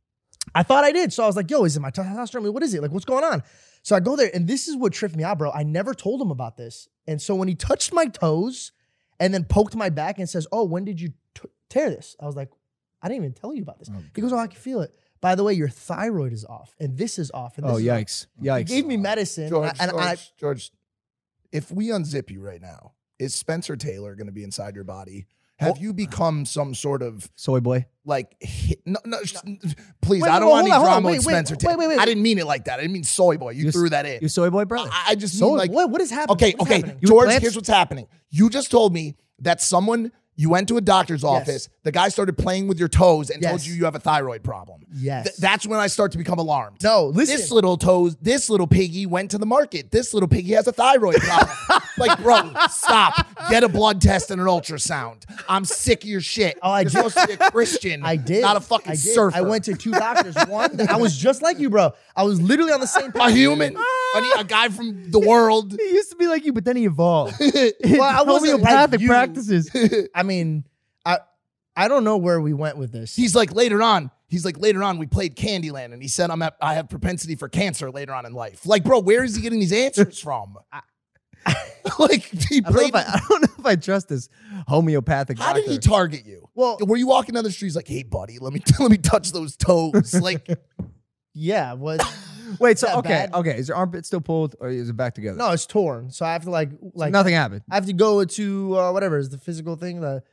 I 0.55 0.63
thought 0.63 0.83
I 0.85 0.91
did. 0.93 1.11
So 1.11 1.23
I 1.23 1.27
was 1.27 1.35
like, 1.35 1.51
yo, 1.51 1.65
is 1.65 1.75
it 1.75 1.81
my 1.81 1.91
testosterone? 1.91 2.37
I 2.37 2.43
mean, 2.45 2.53
what 2.53 2.63
is 2.63 2.73
it? 2.73 2.81
Like, 2.81 2.91
what's 2.91 3.03
going 3.05 3.23
on? 3.23 3.43
So 3.83 3.95
I 3.95 3.99
go 3.99 4.15
there, 4.15 4.29
and 4.33 4.47
this 4.47 4.67
is 4.67 4.75
what 4.77 4.93
tripped 4.93 5.15
me 5.15 5.23
out, 5.23 5.37
bro. 5.37 5.51
I 5.51 5.63
never 5.63 5.93
told 5.93 6.21
him 6.21 6.31
about 6.31 6.55
this. 6.57 6.87
And 7.05 7.21
so 7.21 7.35
when 7.35 7.47
he 7.47 7.55
touched 7.55 7.93
my 7.93 8.05
toes 8.05 8.71
and 9.19 9.33
then 9.33 9.43
poked 9.43 9.75
my 9.75 9.89
back 9.89 10.19
and 10.19 10.27
says, 10.29 10.47
oh, 10.51 10.63
when 10.63 10.83
did 10.85 10.99
you 11.01 11.09
tear 11.69 11.89
this? 11.89 12.15
I 12.19 12.25
was 12.25 12.35
like, 12.35 12.49
I 13.01 13.07
didn't 13.07 13.23
even 13.23 13.33
tell 13.33 13.53
you 13.53 13.61
about 13.61 13.79
this. 13.79 13.89
Oh, 13.91 14.01
he 14.15 14.21
goes, 14.21 14.33
oh, 14.33 14.37
I 14.37 14.47
can 14.47 14.59
feel 14.59 14.81
it. 14.81 14.93
By 15.21 15.35
the 15.35 15.43
way, 15.43 15.53
your 15.53 15.69
thyroid 15.69 16.31
is 16.33 16.45
off, 16.45 16.75
and 16.79 16.97
this 16.97 17.17
is 17.17 17.31
off. 17.31 17.57
And 17.57 17.65
oh, 17.65 17.69
this 17.69 17.75
Oh 17.75 17.79
is 17.79 17.87
off." 17.89 17.97
yikes! 17.97 18.25
He 18.39 18.47
Yikes! 18.47 18.67
gave 18.67 18.85
me 18.85 18.97
medicine, 18.97 19.49
George, 19.49 19.71
and 19.79 19.91
George, 19.91 20.03
I, 20.03 20.15
George, 20.39 20.71
if 21.51 21.71
we 21.71 21.87
unzip 21.87 22.29
you 22.29 22.41
right 22.41 22.61
now, 22.61 22.93
is 23.19 23.33
Spencer 23.33 23.75
Taylor 23.75 24.15
going 24.15 24.27
to 24.27 24.33
be 24.33 24.43
inside 24.43 24.75
your 24.75 24.83
body? 24.83 25.25
Have 25.59 25.79
you 25.79 25.91
become 25.91 26.45
some 26.45 26.75
sort 26.75 27.01
of 27.01 27.27
Soy 27.33 27.59
boy. 27.61 27.87
like 28.05 28.35
hit? 28.39 28.79
No, 28.85 28.99
no, 29.05 29.23
sh- 29.23 29.37
please. 30.03 30.21
Wait, 30.21 30.29
I 30.29 30.37
don't 30.39 30.49
wait, 30.49 30.51
want 30.51 30.67
any 30.67 30.69
hold 30.69 30.71
on, 30.71 30.71
hold 30.71 30.77
on, 30.77 30.83
drama 31.01 31.07
wait, 31.07 31.13
with 31.17 31.23
Spencer 31.23 31.53
wait, 31.55 31.59
Taylor. 31.61 31.77
wait, 31.79 31.87
wait. 31.87 31.99
I 31.99 32.05
didn't 32.05 32.21
mean 32.21 32.37
it 32.37 32.45
like 32.45 32.65
that. 32.65 32.77
I 32.77 32.81
didn't 32.83 32.93
mean 32.93 33.03
soy 33.03 33.37
boy. 33.37 33.51
You, 33.53 33.65
You- 33.65 33.71
threw 33.71 33.89
that 33.89 34.05
in. 34.05 34.19
You 34.21 34.27
soy 34.29 34.51
boy 34.51 34.65
brother. 34.65 34.91
I, 34.93 35.05
I 35.09 35.15
just 35.15 35.39
so 35.39 35.47
mean 35.47 35.57
like 35.57 35.71
what, 35.71 35.89
what 35.89 35.99
is 35.99 36.11
happening? 36.11 36.35
okay, 36.35 36.53
What's 36.55 36.69
okay, 36.71 36.81
happening? 36.81 36.99
George. 37.03 37.31
Here's 37.41 37.55
what's 37.55 37.67
happening. 37.69 38.05
You 38.29 38.51
just 38.51 38.69
told 38.69 38.93
me 38.93 39.15
that 39.39 39.59
someone 39.59 40.11
you 40.39 40.49
went 40.51 40.67
to 40.67 40.77
a 40.77 40.81
doctor's 40.81 41.23
office. 41.23 41.67
The 41.83 41.91
guy 41.91 42.09
started 42.09 42.37
playing 42.37 42.67
with 42.67 42.77
your 42.77 42.87
toes 42.87 43.31
and 43.31 43.41
told 43.41 43.65
you 43.65 43.73
you 43.73 43.85
have 43.85 43.95
a 43.95 43.99
thyroid 43.99 44.43
problem. 44.43 44.85
Yes. 44.93 45.23
Th- 45.25 45.35
that's 45.37 45.65
when 45.65 45.79
I 45.79 45.87
start 45.87 46.11
to 46.11 46.17
become 46.17 46.37
alarmed. 46.37 46.83
No, 46.83 47.07
listen. 47.07 47.35
This 47.35 47.51
little 47.51 47.75
toes, 47.75 48.15
this 48.21 48.49
little 48.49 48.67
piggy 48.67 49.07
went 49.07 49.31
to 49.31 49.39
the 49.39 49.47
market. 49.47 49.89
This 49.91 50.13
little 50.13 50.29
piggy 50.29 50.53
has 50.53 50.67
a 50.67 50.71
thyroid 50.71 51.15
problem. 51.15 51.57
like, 51.97 52.21
bro, 52.21 52.51
stop. 52.69 53.27
Get 53.49 53.63
a 53.63 53.69
blood 53.69 53.99
test 53.99 54.29
and 54.29 54.39
an 54.39 54.47
ultrasound. 54.47 55.23
I'm 55.49 55.65
sick 55.65 56.03
of 56.03 56.09
your 56.09 56.21
shit. 56.21 56.59
Oh, 56.61 56.69
I 56.69 56.81
You're 56.81 56.89
did. 56.91 56.97
supposed 56.97 57.17
to 57.17 57.27
be 57.27 57.33
a 57.33 57.51
Christian. 57.51 58.03
I 58.05 58.15
did. 58.15 58.43
Not 58.43 58.57
a 58.57 58.61
fucking 58.61 58.91
I 58.91 58.95
surfer. 58.95 59.35
I 59.35 59.41
went 59.41 59.65
to 59.65 59.73
two 59.73 59.91
doctors. 59.91 60.35
One, 60.47 60.79
I 60.87 60.97
was 60.97 61.17
just 61.17 61.41
like 61.41 61.57
you, 61.57 61.71
bro. 61.71 61.93
I 62.15 62.23
was 62.23 62.39
literally 62.39 62.71
on 62.71 62.79
the 62.79 62.87
same 62.87 63.09
a 63.09 63.11
page. 63.11 63.21
Human. 64.13 64.31
a, 64.37 64.41
a 64.41 64.43
guy 64.43 64.69
from 64.69 65.11
the 65.11 65.19
world. 65.19 65.73
He 65.79 65.89
used 65.93 66.09
to 66.11 66.15
be 66.17 66.27
like 66.27 66.45
you, 66.45 66.53
but 66.53 66.65
then 66.65 66.75
he 66.75 66.85
evolved. 66.85 67.35
Well, 67.39 68.01
I 68.01 68.21
wasn't 68.23 68.61
like 68.61 68.69
Homeopathic 68.69 69.01
you. 69.01 69.07
practices. 69.07 69.69
I 70.13 70.23
mean, 70.23 70.65
I 71.05 71.19
I 71.75 71.87
don't 71.87 72.03
know 72.03 72.17
where 72.17 72.41
we 72.41 72.53
went 72.53 72.77
with 72.77 72.91
this. 72.91 73.15
He's 73.15 73.35
like 73.35 73.53
later 73.53 73.81
on. 73.81 74.11
He's 74.27 74.43
like 74.43 74.59
later 74.59 74.83
on. 74.83 74.97
We 74.97 75.05
played 75.05 75.35
Candyland, 75.37 75.93
and 75.93 76.01
he 76.01 76.07
said, 76.07 76.29
"I'm 76.31 76.41
at, 76.41 76.55
I 76.61 76.73
have 76.73 76.89
propensity 76.89 77.35
for 77.35 77.47
cancer 77.47 77.89
later 77.91 78.13
on 78.13 78.25
in 78.25 78.33
life." 78.33 78.65
Like, 78.65 78.83
bro, 78.83 78.99
where 78.99 79.23
is 79.23 79.35
he 79.35 79.41
getting 79.41 79.59
these 79.59 79.71
answers 79.71 80.19
from? 80.19 80.57
like, 81.99 82.23
he 82.25 82.57
I 82.57 82.59
don't, 82.59 82.73
know 82.73 82.79
played. 82.79 82.89
if 82.89 82.95
I, 82.95 82.99
I 83.01 83.19
don't 83.29 83.41
know 83.43 83.53
if 83.59 83.65
I 83.65 83.75
trust 83.77 84.09
this 84.09 84.27
homeopathic 84.67 85.39
How 85.39 85.53
did 85.53 85.65
he 85.65 85.77
target 85.77 86.25
you? 86.25 86.49
well, 86.55 86.77
Were 86.81 86.97
you 86.97 87.07
walking 87.07 87.35
down 87.35 87.43
the 87.45 87.51
streets 87.51 87.75
like, 87.75 87.87
"Hey, 87.87 88.03
buddy, 88.03 88.37
let 88.39 88.51
me 88.51 88.61
let 88.79 88.91
me 88.91 88.97
touch 88.97 89.31
those 89.31 89.55
toes"? 89.55 90.13
Like, 90.13 90.45
yeah. 91.33 91.73
What? 91.73 92.01
Wait, 92.59 92.79
so 92.79 92.97
okay, 92.99 93.09
bad? 93.09 93.33
okay. 93.33 93.57
Is 93.57 93.67
your 93.67 93.77
armpit 93.77 94.05
still 94.05 94.21
pulled 94.21 94.55
or 94.59 94.69
is 94.69 94.89
it 94.89 94.97
back 94.97 95.13
together? 95.15 95.37
No, 95.37 95.51
it's 95.51 95.65
torn. 95.65 96.09
So 96.11 96.25
I 96.25 96.33
have 96.33 96.43
to 96.43 96.49
like 96.49 96.69
like 96.93 97.11
nothing 97.11 97.33
happened. 97.33 97.61
I 97.69 97.75
have 97.75 97.85
to 97.87 97.93
go 97.93 98.23
to 98.23 98.77
uh, 98.77 98.91
whatever 98.91 99.17
is 99.17 99.29
the 99.29 99.37
physical 99.37 99.75
thing. 99.75 100.01
The 100.01 100.23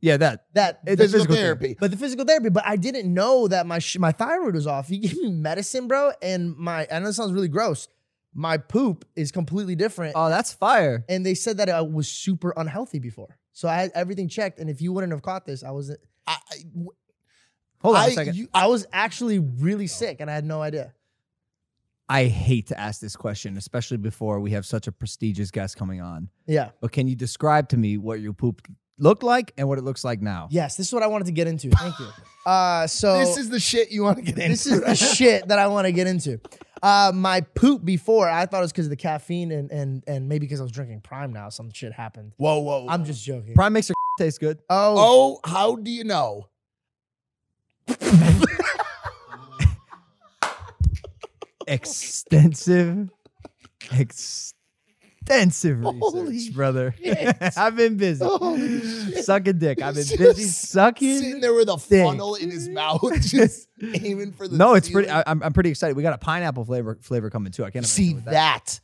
Yeah, 0.00 0.16
that. 0.18 0.46
that 0.54 0.80
a 0.86 0.96
physical 0.96 1.06
physical 1.12 1.34
thing. 1.34 1.44
therapy. 1.44 1.76
But 1.78 1.90
the 1.90 1.96
physical 1.96 2.24
therapy, 2.24 2.48
but 2.50 2.64
I 2.66 2.76
didn't 2.76 3.12
know 3.12 3.48
that 3.48 3.66
my 3.66 3.78
sh- 3.78 3.98
my 3.98 4.12
thyroid 4.12 4.54
was 4.54 4.66
off. 4.66 4.88
He 4.88 4.98
gave 5.04 5.16
me 5.16 5.30
medicine, 5.30 5.88
bro, 5.88 6.12
and 6.22 6.56
my 6.56 6.86
I 6.90 6.98
know 6.98 7.06
this 7.06 7.16
sounds 7.16 7.32
really 7.32 7.48
gross. 7.48 7.88
My 8.34 8.56
poop 8.58 9.04
is 9.16 9.32
completely 9.32 9.74
different, 9.74 10.12
Oh, 10.14 10.28
that's 10.28 10.52
fire. 10.52 11.04
and 11.08 11.24
they 11.26 11.34
said 11.34 11.56
that 11.56 11.68
I 11.70 11.80
was 11.80 12.08
super 12.08 12.52
unhealthy 12.56 12.98
before. 13.00 13.36
So 13.52 13.68
I 13.68 13.74
had 13.76 13.90
everything 13.94 14.28
checked, 14.28 14.60
and 14.60 14.70
if 14.70 14.80
you 14.80 14.92
wouldn't 14.92 15.12
have 15.12 15.22
caught 15.22 15.44
this, 15.46 15.64
I 15.64 15.70
was 15.72 15.90
I, 16.26 16.36
I- 16.50 16.62
Hold 17.80 17.96
on 17.96 18.02
I- 18.02 18.06
a 18.08 18.10
second. 18.10 18.36
you- 18.36 18.48
I 18.52 18.66
was 18.66 18.86
actually 18.92 19.38
really 19.38 19.86
sick, 19.86 20.20
and 20.20 20.30
I 20.30 20.34
had 20.34 20.44
no 20.44 20.60
idea. 20.62 20.92
I 22.08 22.24
hate 22.24 22.68
to 22.68 22.78
ask 22.80 23.00
this 23.00 23.16
question, 23.16 23.56
especially 23.56 23.98
before 23.98 24.40
we 24.40 24.52
have 24.52 24.64
such 24.64 24.86
a 24.86 24.92
prestigious 24.92 25.50
guest 25.50 25.76
coming 25.76 26.00
on. 26.00 26.30
Yeah. 26.46 26.70
But 26.80 26.92
can 26.92 27.06
you 27.06 27.14
describe 27.16 27.68
to 27.70 27.76
me 27.76 27.98
what 27.98 28.20
your 28.20 28.32
poop 28.32 28.66
looked 28.98 29.22
like 29.22 29.52
and 29.58 29.68
what 29.68 29.78
it 29.78 29.84
looks 29.84 30.04
like 30.04 30.22
now? 30.22 30.48
Yes, 30.50 30.76
this 30.76 30.86
is 30.88 30.92
what 30.94 31.02
I 31.02 31.06
wanted 31.06 31.26
to 31.26 31.32
get 31.32 31.46
into. 31.46 31.70
Thank 31.70 31.98
you. 31.98 32.08
Uh, 32.46 32.86
so 32.86 33.18
this 33.18 33.36
is 33.36 33.50
the 33.50 33.60
shit 33.60 33.90
you 33.90 34.02
want 34.02 34.16
to 34.16 34.22
get 34.22 34.38
into. 34.38 34.48
this 34.48 34.64
is 34.66 34.80
the 34.80 34.94
shit 34.94 35.48
that 35.48 35.58
I 35.58 35.66
want 35.66 35.84
to 35.86 35.92
get 35.92 36.06
into. 36.06 36.40
Uh, 36.82 37.12
my 37.14 37.42
poop 37.42 37.84
before 37.84 38.26
I 38.26 38.46
thought 38.46 38.60
it 38.60 38.62
was 38.62 38.72
because 38.72 38.86
of 38.86 38.90
the 38.90 38.96
caffeine 38.96 39.52
and 39.52 39.70
and 39.70 40.02
and 40.06 40.30
maybe 40.30 40.46
because 40.46 40.58
I 40.58 40.62
was 40.62 40.72
drinking 40.72 41.02
Prime. 41.02 41.30
Now 41.34 41.50
some 41.50 41.70
shit 41.70 41.92
happened. 41.92 42.32
whoa, 42.38 42.60
whoa. 42.60 42.86
I'm 42.88 43.04
just 43.04 43.22
joking. 43.22 43.52
Prime 43.54 43.74
makes 43.74 43.90
your 43.90 43.96
taste 44.18 44.40
good. 44.40 44.60
oh, 44.70 44.94
oh, 44.96 45.40
how 45.50 45.76
do 45.76 45.90
you 45.90 46.04
know? 46.04 46.48
Extensive, 51.68 53.10
extensive 53.92 55.82
Holy 55.82 56.30
research, 56.30 56.54
brother. 56.54 56.94
I've 57.56 57.76
been 57.76 57.96
busy. 57.96 58.24
Holy 58.24 58.80
shit. 58.80 59.24
Sucking 59.24 59.58
dick. 59.58 59.82
I've 59.82 59.94
been 59.94 60.04
Just 60.04 60.18
busy 60.18 60.42
Sitting 60.44 61.40
there 61.40 61.52
with 61.54 61.68
a 61.68 61.76
dick. 61.88 62.04
funnel 62.06 62.34
in 62.36 62.50
his 62.50 62.68
mouth, 62.68 63.02
just 63.20 63.68
aiming 63.82 64.32
for 64.32 64.48
the. 64.48 64.56
No, 64.56 64.74
it's 64.74 64.88
pretty. 64.88 65.10
I, 65.10 65.22
I'm, 65.26 65.42
I'm 65.42 65.52
pretty 65.52 65.70
excited. 65.70 65.96
We 65.96 66.02
got 66.02 66.14
a 66.14 66.18
pineapple 66.18 66.64
flavor 66.64 66.98
flavor 67.02 67.30
coming 67.30 67.52
too. 67.52 67.64
I 67.64 67.70
can't 67.70 67.84
See 67.86 68.14
what 68.14 68.24
that. 68.26 68.80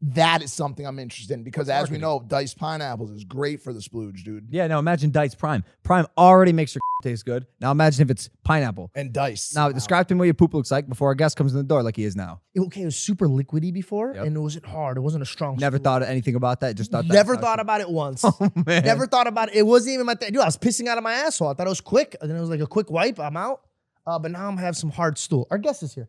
That 0.00 0.42
is 0.42 0.52
something 0.52 0.86
I'm 0.86 1.00
interested 1.00 1.34
in 1.34 1.42
because, 1.42 1.68
as 1.68 1.90
we 1.90 1.98
know, 1.98 2.24
diced 2.24 2.56
pineapples 2.56 3.10
is 3.10 3.24
great 3.24 3.60
for 3.60 3.72
the 3.72 3.80
splooge, 3.80 4.22
dude. 4.22 4.46
Yeah, 4.48 4.68
now 4.68 4.78
Imagine 4.78 5.10
Dice 5.10 5.34
Prime. 5.34 5.64
Prime 5.82 6.06
already 6.16 6.52
makes 6.52 6.72
your 6.72 6.80
taste 7.02 7.26
good. 7.26 7.46
Now 7.60 7.72
imagine 7.72 8.02
if 8.02 8.10
it's 8.10 8.30
pineapple. 8.44 8.92
And 8.94 9.12
dice. 9.12 9.52
Now 9.56 9.72
describe 9.72 10.06
to 10.08 10.14
me 10.14 10.18
what 10.20 10.24
your 10.26 10.34
poop 10.34 10.54
looks 10.54 10.70
like 10.70 10.88
before 10.88 11.08
our 11.08 11.16
guest 11.16 11.36
comes 11.36 11.50
in 11.52 11.58
the 11.58 11.64
door, 11.64 11.82
like 11.82 11.96
he 11.96 12.04
is 12.04 12.14
now. 12.14 12.42
okay, 12.56 12.82
it 12.82 12.84
was 12.84 12.96
super 12.96 13.26
liquidy 13.26 13.72
before, 13.72 14.12
Yep. 14.14 14.24
and 14.26 14.36
it 14.36 14.40
wasn't 14.40 14.66
hard. 14.66 14.98
It 14.98 15.00
wasn't 15.00 15.22
a 15.24 15.26
strong. 15.26 15.56
Never 15.56 15.78
thought 15.78 16.04
anything 16.04 16.36
about 16.36 16.60
that. 16.60 16.76
Just 16.76 16.92
thought. 16.92 17.08
that 17.08 17.12
Never 17.14 17.36
thought 17.36 17.58
about 17.58 17.80
it 17.80 17.90
once. 17.90 18.24
Oh 18.40 18.52
man. 18.66 18.84
Never 18.84 19.06
thought 19.08 19.26
about 19.26 19.48
it. 19.48 19.56
It 19.56 19.62
wasn't 19.66 19.94
even 19.94 20.06
my 20.06 20.14
thing. 20.14 20.30
Dude, 20.32 20.42
I 20.42 20.44
was 20.44 20.56
pissing 20.56 20.86
out 20.86 20.96
of 20.98 21.02
my 21.02 21.12
asshole. 21.12 21.48
I 21.48 21.54
thought 21.54 21.66
it 21.66 21.70
was 21.70 21.80
quick. 21.80 22.14
And 22.20 22.30
then 22.30 22.36
it 22.36 22.40
was 22.40 22.50
like 22.50 22.60
a 22.60 22.66
quick 22.68 22.88
wipe. 22.88 23.18
I'm 23.18 23.36
out. 23.36 23.62
Uh, 24.06 24.18
but 24.18 24.30
now 24.30 24.46
I'm 24.48 24.56
have 24.58 24.76
some 24.76 24.90
hard 24.90 25.18
stool. 25.18 25.48
Our 25.50 25.58
guest 25.58 25.82
is 25.82 25.92
here. 25.94 26.08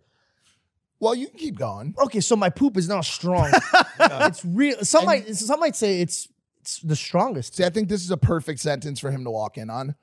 Well, 0.99 1.15
you 1.15 1.27
can 1.27 1.37
keep 1.37 1.57
going. 1.57 1.95
Okay, 1.97 2.19
so 2.19 2.35
my 2.35 2.49
poop 2.49 2.77
is 2.77 2.87
not 2.89 3.05
strong. 3.05 3.51
it's 3.99 4.43
real. 4.43 4.83
Some 4.83 5.05
might 5.05 5.27
some 5.35 5.59
might 5.59 5.75
say 5.75 6.01
it's 6.01 6.27
it's 6.61 6.79
the 6.81 6.95
strongest. 6.95 7.55
See, 7.55 7.63
I 7.63 7.69
think 7.69 7.89
this 7.89 8.03
is 8.03 8.11
a 8.11 8.17
perfect 8.17 8.59
sentence 8.59 8.99
for 8.99 9.11
him 9.11 9.23
to 9.23 9.31
walk 9.31 9.57
in 9.57 9.69
on. 9.69 9.95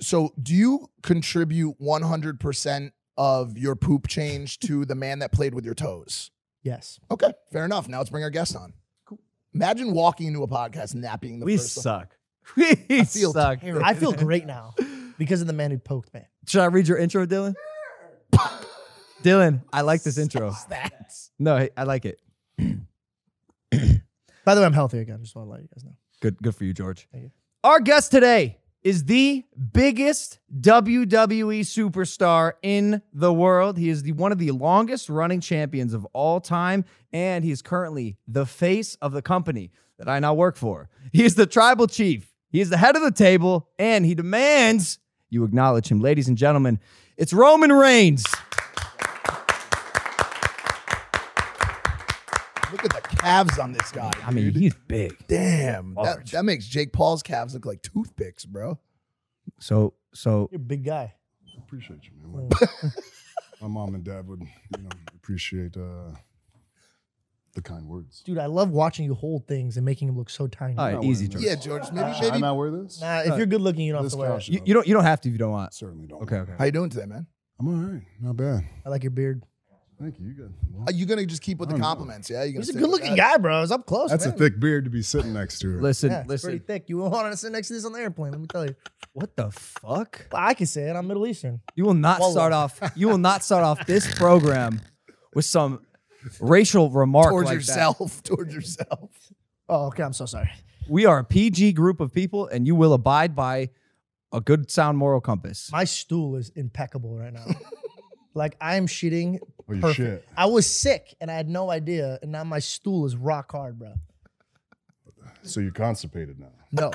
So, 0.00 0.32
do 0.42 0.54
you 0.54 0.88
contribute 1.02 1.78
100% 1.78 2.92
of 3.18 3.58
your 3.58 3.76
poop 3.76 4.08
change 4.08 4.58
to 4.60 4.86
the 4.86 4.94
man 4.94 5.18
that 5.18 5.30
played 5.30 5.52
with 5.54 5.64
your 5.64 5.74
toes? 5.74 6.30
Yes. 6.62 6.98
Okay, 7.10 7.32
fair 7.52 7.64
enough. 7.64 7.88
Now 7.88 7.98
let's 7.98 8.08
bring 8.10 8.24
our 8.24 8.30
guest 8.30 8.56
on. 8.56 8.72
Imagine 9.52 9.92
walking 9.92 10.28
into 10.28 10.42
a 10.42 10.48
podcast 10.48 10.94
and 10.94 11.04
that 11.04 11.20
being 11.20 11.40
the 11.40 11.44
we 11.46 11.56
first 11.56 11.76
one. 11.78 11.82
suck. 11.82 12.16
We 12.56 13.04
feel 13.04 13.32
suck. 13.32 13.60
terrible. 13.60 13.84
I 13.84 13.94
feel 13.94 14.12
great 14.12 14.46
now 14.46 14.74
because 15.18 15.40
of 15.40 15.46
the 15.46 15.52
man 15.52 15.70
who 15.70 15.78
poked 15.78 16.14
me. 16.14 16.22
Should 16.46 16.62
I 16.62 16.66
read 16.66 16.88
your 16.88 16.98
intro, 16.98 17.26
Dylan? 17.26 17.54
Dylan, 19.22 19.62
I 19.72 19.82
like 19.82 20.02
this 20.02 20.18
intro. 20.18 20.54
That's 20.68 21.30
No, 21.38 21.56
I- 21.56 21.70
I 21.76 21.84
like 21.84 22.04
it. 22.06 22.20
By 24.44 24.54
the 24.54 24.60
way, 24.60 24.66
I'm 24.66 24.72
healthy 24.72 24.98
again. 24.98 25.18
Just 25.22 25.36
want 25.36 25.46
to 25.48 25.52
let 25.52 25.62
you 25.62 25.68
guys 25.74 25.84
know. 25.84 25.94
Good, 26.20 26.36
good 26.42 26.54
for 26.54 26.64
you, 26.64 26.72
George. 26.72 27.06
Thank 27.12 27.24
you. 27.24 27.30
Our 27.62 27.80
guest 27.80 28.10
today 28.10 28.58
is 28.82 29.04
the 29.04 29.44
biggest 29.72 30.38
WWE 30.58 31.60
superstar 31.60 32.52
in 32.62 33.02
the 33.12 33.32
world. 33.32 33.76
He 33.78 33.90
is 33.90 34.02
the 34.02 34.12
one 34.12 34.32
of 34.32 34.38
the 34.38 34.50
longest 34.52 35.08
running 35.10 35.40
champions 35.40 35.92
of 35.92 36.06
all 36.14 36.40
time, 36.40 36.84
and 37.12 37.44
he 37.44 37.50
is 37.50 37.60
currently 37.60 38.16
the 38.26 38.46
face 38.46 38.94
of 38.96 39.12
the 39.12 39.20
company 39.22 39.70
that 39.98 40.08
I 40.08 40.18
now 40.18 40.32
work 40.32 40.56
for. 40.56 40.88
He 41.12 41.24
is 41.24 41.34
the 41.34 41.46
tribal 41.46 41.86
chief. 41.86 42.32
He 42.48 42.60
is 42.62 42.70
the 42.70 42.78
head 42.78 42.96
of 42.96 43.02
the 43.02 43.12
table, 43.12 43.68
and 43.78 44.04
he 44.06 44.14
demands 44.14 44.98
you 45.28 45.44
acknowledge 45.44 45.88
him, 45.88 46.00
ladies 46.00 46.26
and 46.28 46.36
gentlemen. 46.38 46.80
It's 47.18 47.32
Roman 47.34 47.70
Reigns. 47.72 48.24
Calves 53.20 53.58
on 53.58 53.72
this 53.72 53.90
guy. 53.92 54.10
I 54.26 54.30
mean, 54.30 54.46
dude. 54.46 54.56
he's 54.56 54.74
big. 54.88 55.16
damn. 55.28 55.94
That, 55.94 56.02
Large. 56.02 56.30
that 56.32 56.44
makes 56.44 56.66
Jake 56.66 56.92
Paul's 56.92 57.22
calves 57.22 57.54
look 57.54 57.66
like 57.66 57.82
toothpicks, 57.82 58.44
bro. 58.44 58.78
So, 59.58 59.94
so 60.14 60.48
You're 60.50 60.60
a 60.60 60.64
big 60.64 60.84
guy. 60.84 61.14
Appreciate 61.58 62.00
you, 62.04 62.10
man. 62.22 62.48
My, 62.50 62.90
my 63.62 63.68
mom 63.68 63.94
and 63.94 64.02
dad 64.04 64.26
would, 64.26 64.40
you 64.40 64.82
know, 64.82 64.88
appreciate 65.14 65.76
uh, 65.76 66.12
the 67.54 67.62
kind 67.62 67.86
words. 67.86 68.22
Dude, 68.22 68.38
I 68.38 68.46
love 68.46 68.70
watching 68.70 69.04
you 69.04 69.14
hold 69.14 69.46
things 69.46 69.76
and 69.76 69.84
making 69.84 70.08
them 70.08 70.16
look 70.16 70.30
so 70.30 70.46
tiny. 70.46 70.76
all 70.78 70.92
right, 70.92 71.04
easy, 71.04 71.28
George. 71.28 71.44
Yeah, 71.44 71.54
George. 71.56 71.82
Maybe, 71.92 72.12
Should 72.14 72.24
I 72.24 72.30
maybe. 72.30 72.40
not 72.40 72.56
wear 72.56 72.70
this? 72.70 73.00
Nah, 73.00 73.20
if 73.20 73.36
you're 73.36 73.46
good 73.46 73.60
looking, 73.60 73.82
you 73.82 73.92
don't 73.92 73.98
have 73.98 74.04
this 74.06 74.12
to 74.14 74.18
wear 74.18 74.30
couch, 74.30 74.48
it. 74.48 74.54
You, 74.54 74.60
you 74.64 74.74
don't, 74.74 74.86
you 74.86 74.94
don't 74.94 75.04
have 75.04 75.20
to 75.22 75.28
if 75.28 75.32
you 75.32 75.38
don't 75.38 75.52
want. 75.52 75.74
certainly 75.74 76.06
don't. 76.06 76.22
Okay, 76.22 76.36
wear 76.36 76.42
okay. 76.42 76.52
How 76.58 76.64
you 76.64 76.72
doing 76.72 76.90
today, 76.90 77.06
man? 77.06 77.26
I'm 77.58 77.68
all 77.68 77.92
right. 77.92 78.02
Not 78.20 78.36
bad. 78.36 78.64
I 78.84 78.88
like 78.88 79.02
your 79.04 79.10
beard. 79.10 79.42
Thank 80.00 80.18
you. 80.18 80.28
You 80.28 80.32
good? 80.34 80.54
Well, 80.72 80.82
Are 80.84 80.88
uh, 80.88 80.92
you 80.92 81.04
gonna 81.04 81.26
just 81.26 81.42
keep 81.42 81.58
with 81.58 81.68
the 81.68 81.74
I 81.74 81.78
don't 81.78 81.80
know. 81.82 81.86
compliments? 81.88 82.30
Yeah, 82.30 82.42
you 82.44 82.52
gonna 82.54 82.60
He's 82.60 82.70
a 82.70 82.72
stick 82.72 82.80
with 82.82 82.90
good 82.90 82.90
looking 82.90 83.16
that? 83.16 83.32
guy, 83.34 83.36
bro. 83.36 83.58
I 83.58 83.60
was 83.60 83.70
up 83.70 83.84
close. 83.86 84.10
that's 84.10 84.24
a 84.24 84.30
man. 84.30 84.38
thick 84.38 84.58
beard 84.58 84.84
to 84.84 84.90
be 84.90 85.02
sitting 85.02 85.32
next 85.34 85.58
to. 85.60 85.78
Listen, 85.80 86.10
Yeah, 86.10 86.20
it's 86.20 86.26
pretty 86.26 86.58
listen. 86.58 86.60
thick. 86.60 86.84
You 86.88 86.98
won't 86.98 87.12
want 87.12 87.30
to 87.30 87.36
sit 87.36 87.52
next 87.52 87.68
to 87.68 87.74
this 87.74 87.84
on 87.84 87.92
the 87.92 87.98
airplane. 88.00 88.32
Let 88.32 88.40
me 88.40 88.46
tell 88.46 88.64
you. 88.64 88.74
What 89.12 89.36
the 89.36 89.50
fuck? 89.50 90.26
Well, 90.32 90.42
I 90.42 90.54
can 90.54 90.66
say 90.66 90.88
it. 90.88 90.96
I'm 90.96 91.06
Middle 91.06 91.26
Eastern. 91.26 91.60
You 91.74 91.84
will 91.84 91.94
not 91.94 92.20
Wallah. 92.20 92.32
start 92.32 92.52
off. 92.52 92.80
You 92.96 93.08
will 93.08 93.18
not 93.18 93.44
start 93.44 93.62
off 93.64 93.84
this 93.86 94.12
program 94.14 94.80
with 95.34 95.44
some 95.44 95.80
racial 96.40 96.90
remark 96.90 97.30
Towards 97.30 97.46
like 97.48 97.56
yourself. 97.56 98.22
Towards 98.24 98.54
yourself. 98.54 99.10
Oh, 99.68 99.86
okay. 99.88 100.02
I'm 100.02 100.12
so 100.14 100.24
sorry. 100.26 100.46
that. 100.46 100.90
We 100.90 101.04
are 101.06 101.18
a 101.18 101.24
PG 101.24 101.72
group 101.74 102.00
of 102.00 102.12
people, 102.12 102.46
and 102.48 102.66
you 102.66 102.74
will 102.74 102.94
abide 102.94 103.36
by 103.36 103.68
a 104.32 104.40
good, 104.40 104.70
sound 104.70 104.96
moral 104.96 105.20
compass. 105.20 105.70
My 105.72 105.84
stool 105.84 106.36
is 106.36 106.50
impeccable 106.56 107.16
right 107.18 107.32
now. 107.32 107.44
like 108.34 108.56
I 108.60 108.76
am 108.76 108.86
shitting. 108.86 109.38
Oh, 109.70 109.74
you 109.74 109.80
perfect. 109.80 109.96
shit. 109.96 110.28
I 110.36 110.46
was 110.46 110.66
sick 110.66 111.14
and 111.20 111.30
I 111.30 111.34
had 111.34 111.48
no 111.48 111.70
idea, 111.70 112.18
and 112.22 112.32
now 112.32 112.44
my 112.44 112.58
stool 112.58 113.06
is 113.06 113.16
rock 113.16 113.52
hard, 113.52 113.78
bro. 113.78 113.94
So 115.42 115.60
you're 115.60 115.72
constipated 115.72 116.38
now. 116.38 116.48
No, 116.72 116.90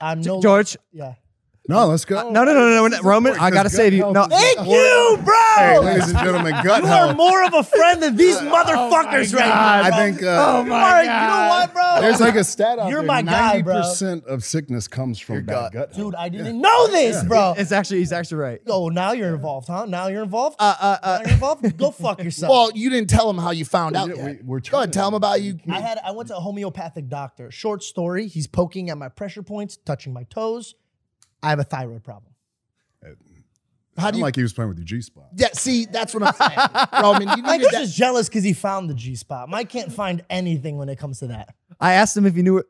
I'm 0.00 0.20
no. 0.20 0.40
George, 0.42 0.76
Yeah. 0.92 1.14
No, 1.68 1.86
let's 1.86 2.04
go. 2.04 2.30
no, 2.30 2.42
no, 2.44 2.52
no, 2.52 2.68
no, 2.68 2.86
no, 2.88 3.00
Roman, 3.02 3.34
I 3.38 3.50
gotta 3.50 3.68
save 3.70 3.92
you. 3.92 4.10
No, 4.12 4.24
Thank 4.26 4.66
you, 4.66 5.18
bro. 5.22 5.34
Hey, 5.56 5.78
ladies 5.78 6.08
and 6.10 6.18
gentlemen, 6.18 6.52
gut 6.64 6.82
you 6.82 6.88
are 6.88 7.06
health. 7.06 7.16
more 7.16 7.44
of 7.44 7.54
a 7.54 7.62
friend 7.62 8.02
than 8.02 8.16
these 8.16 8.36
motherfuckers 8.38 9.32
right 9.34 9.46
now. 9.46 9.82
I 9.84 9.90
bro. 9.90 9.98
think. 9.98 10.22
Uh, 10.22 10.46
Oh 10.48 10.64
my 10.64 11.04
god. 11.04 11.04
You 11.04 11.28
know 11.28 11.48
what, 11.50 11.72
bro? 11.72 11.79
There's 12.00 12.20
like 12.20 12.36
a 12.36 12.44
stat 12.44 12.78
out 12.78 12.88
You're 12.90 13.00
there. 13.00 13.06
my 13.06 13.22
guy, 13.22 13.62
bro. 13.62 13.76
90% 13.82 14.24
of 14.26 14.44
sickness 14.44 14.86
comes 14.88 15.18
from 15.18 15.36
Your 15.36 15.42
bad 15.44 15.72
gut. 15.72 15.72
gut. 15.72 15.92
Dude. 15.94 16.14
I 16.14 16.28
didn't 16.28 16.60
know 16.60 16.86
this, 16.88 17.24
bro. 17.24 17.54
it's 17.56 17.72
actually 17.72 17.98
he's 17.98 18.12
actually 18.12 18.38
right. 18.38 18.60
Oh, 18.66 18.88
now 18.88 19.12
you're 19.12 19.34
involved, 19.34 19.68
huh? 19.68 19.86
Now 19.86 20.08
you're 20.08 20.22
involved. 20.22 20.56
Uh, 20.58 20.74
uh, 20.80 20.98
now 21.02 21.08
uh, 21.08 21.18
you're 21.24 21.32
involved. 21.34 21.76
Go 21.76 21.90
fuck 21.90 22.22
yourself. 22.24 22.50
Well, 22.50 22.70
you 22.74 22.90
didn't 22.90 23.10
tell 23.10 23.28
him 23.28 23.38
how 23.38 23.50
you 23.50 23.64
found 23.64 23.96
out 23.96 24.08
Yeah, 24.08 24.14
yet. 24.14 24.24
we- 24.24 24.42
we're 24.44 24.60
Go 24.60 24.78
ahead, 24.78 24.88
trying. 24.88 24.90
tell 24.92 25.08
him 25.08 25.14
about 25.14 25.40
you. 25.42 25.58
I 25.70 25.80
had 25.80 25.98
I 26.04 26.10
went 26.12 26.28
to 26.28 26.36
a 26.36 26.40
homeopathic 26.40 27.08
doctor. 27.08 27.50
Short 27.50 27.82
story, 27.82 28.26
he's 28.28 28.46
poking 28.46 28.90
at 28.90 28.98
my 28.98 29.08
pressure 29.08 29.42
points, 29.42 29.76
touching 29.76 30.12
my 30.12 30.24
toes. 30.24 30.74
I 31.42 31.50
have 31.50 31.58
a 31.58 31.64
thyroid 31.64 32.04
problem. 32.04 32.32
How 34.00 34.10
do 34.10 34.18
you? 34.18 34.22
like 34.24 34.36
he 34.36 34.42
was 34.42 34.52
playing 34.52 34.68
with 34.68 34.78
your 34.78 34.84
G 34.86 35.00
spot. 35.00 35.24
yeah, 35.36 35.48
see, 35.52 35.84
that's 35.86 36.12
what 36.14 36.22
I'm 36.22 36.34
saying, 36.34 37.02
Roman. 37.02 37.28
You 37.36 37.42
Mike 37.42 37.60
needed 37.60 37.72
that. 37.74 37.80
just 37.82 37.96
jealous 37.96 38.28
because 38.28 38.44
he 38.44 38.52
found 38.52 38.90
the 38.90 38.94
G 38.94 39.14
spot. 39.16 39.48
Mike 39.48 39.68
can't 39.68 39.92
find 39.92 40.24
anything 40.30 40.76
when 40.78 40.88
it 40.88 40.98
comes 40.98 41.18
to 41.20 41.28
that. 41.28 41.54
I 41.80 41.94
asked 41.94 42.16
him 42.16 42.26
if 42.26 42.34
he 42.34 42.42
knew 42.42 42.58
it. 42.58 42.66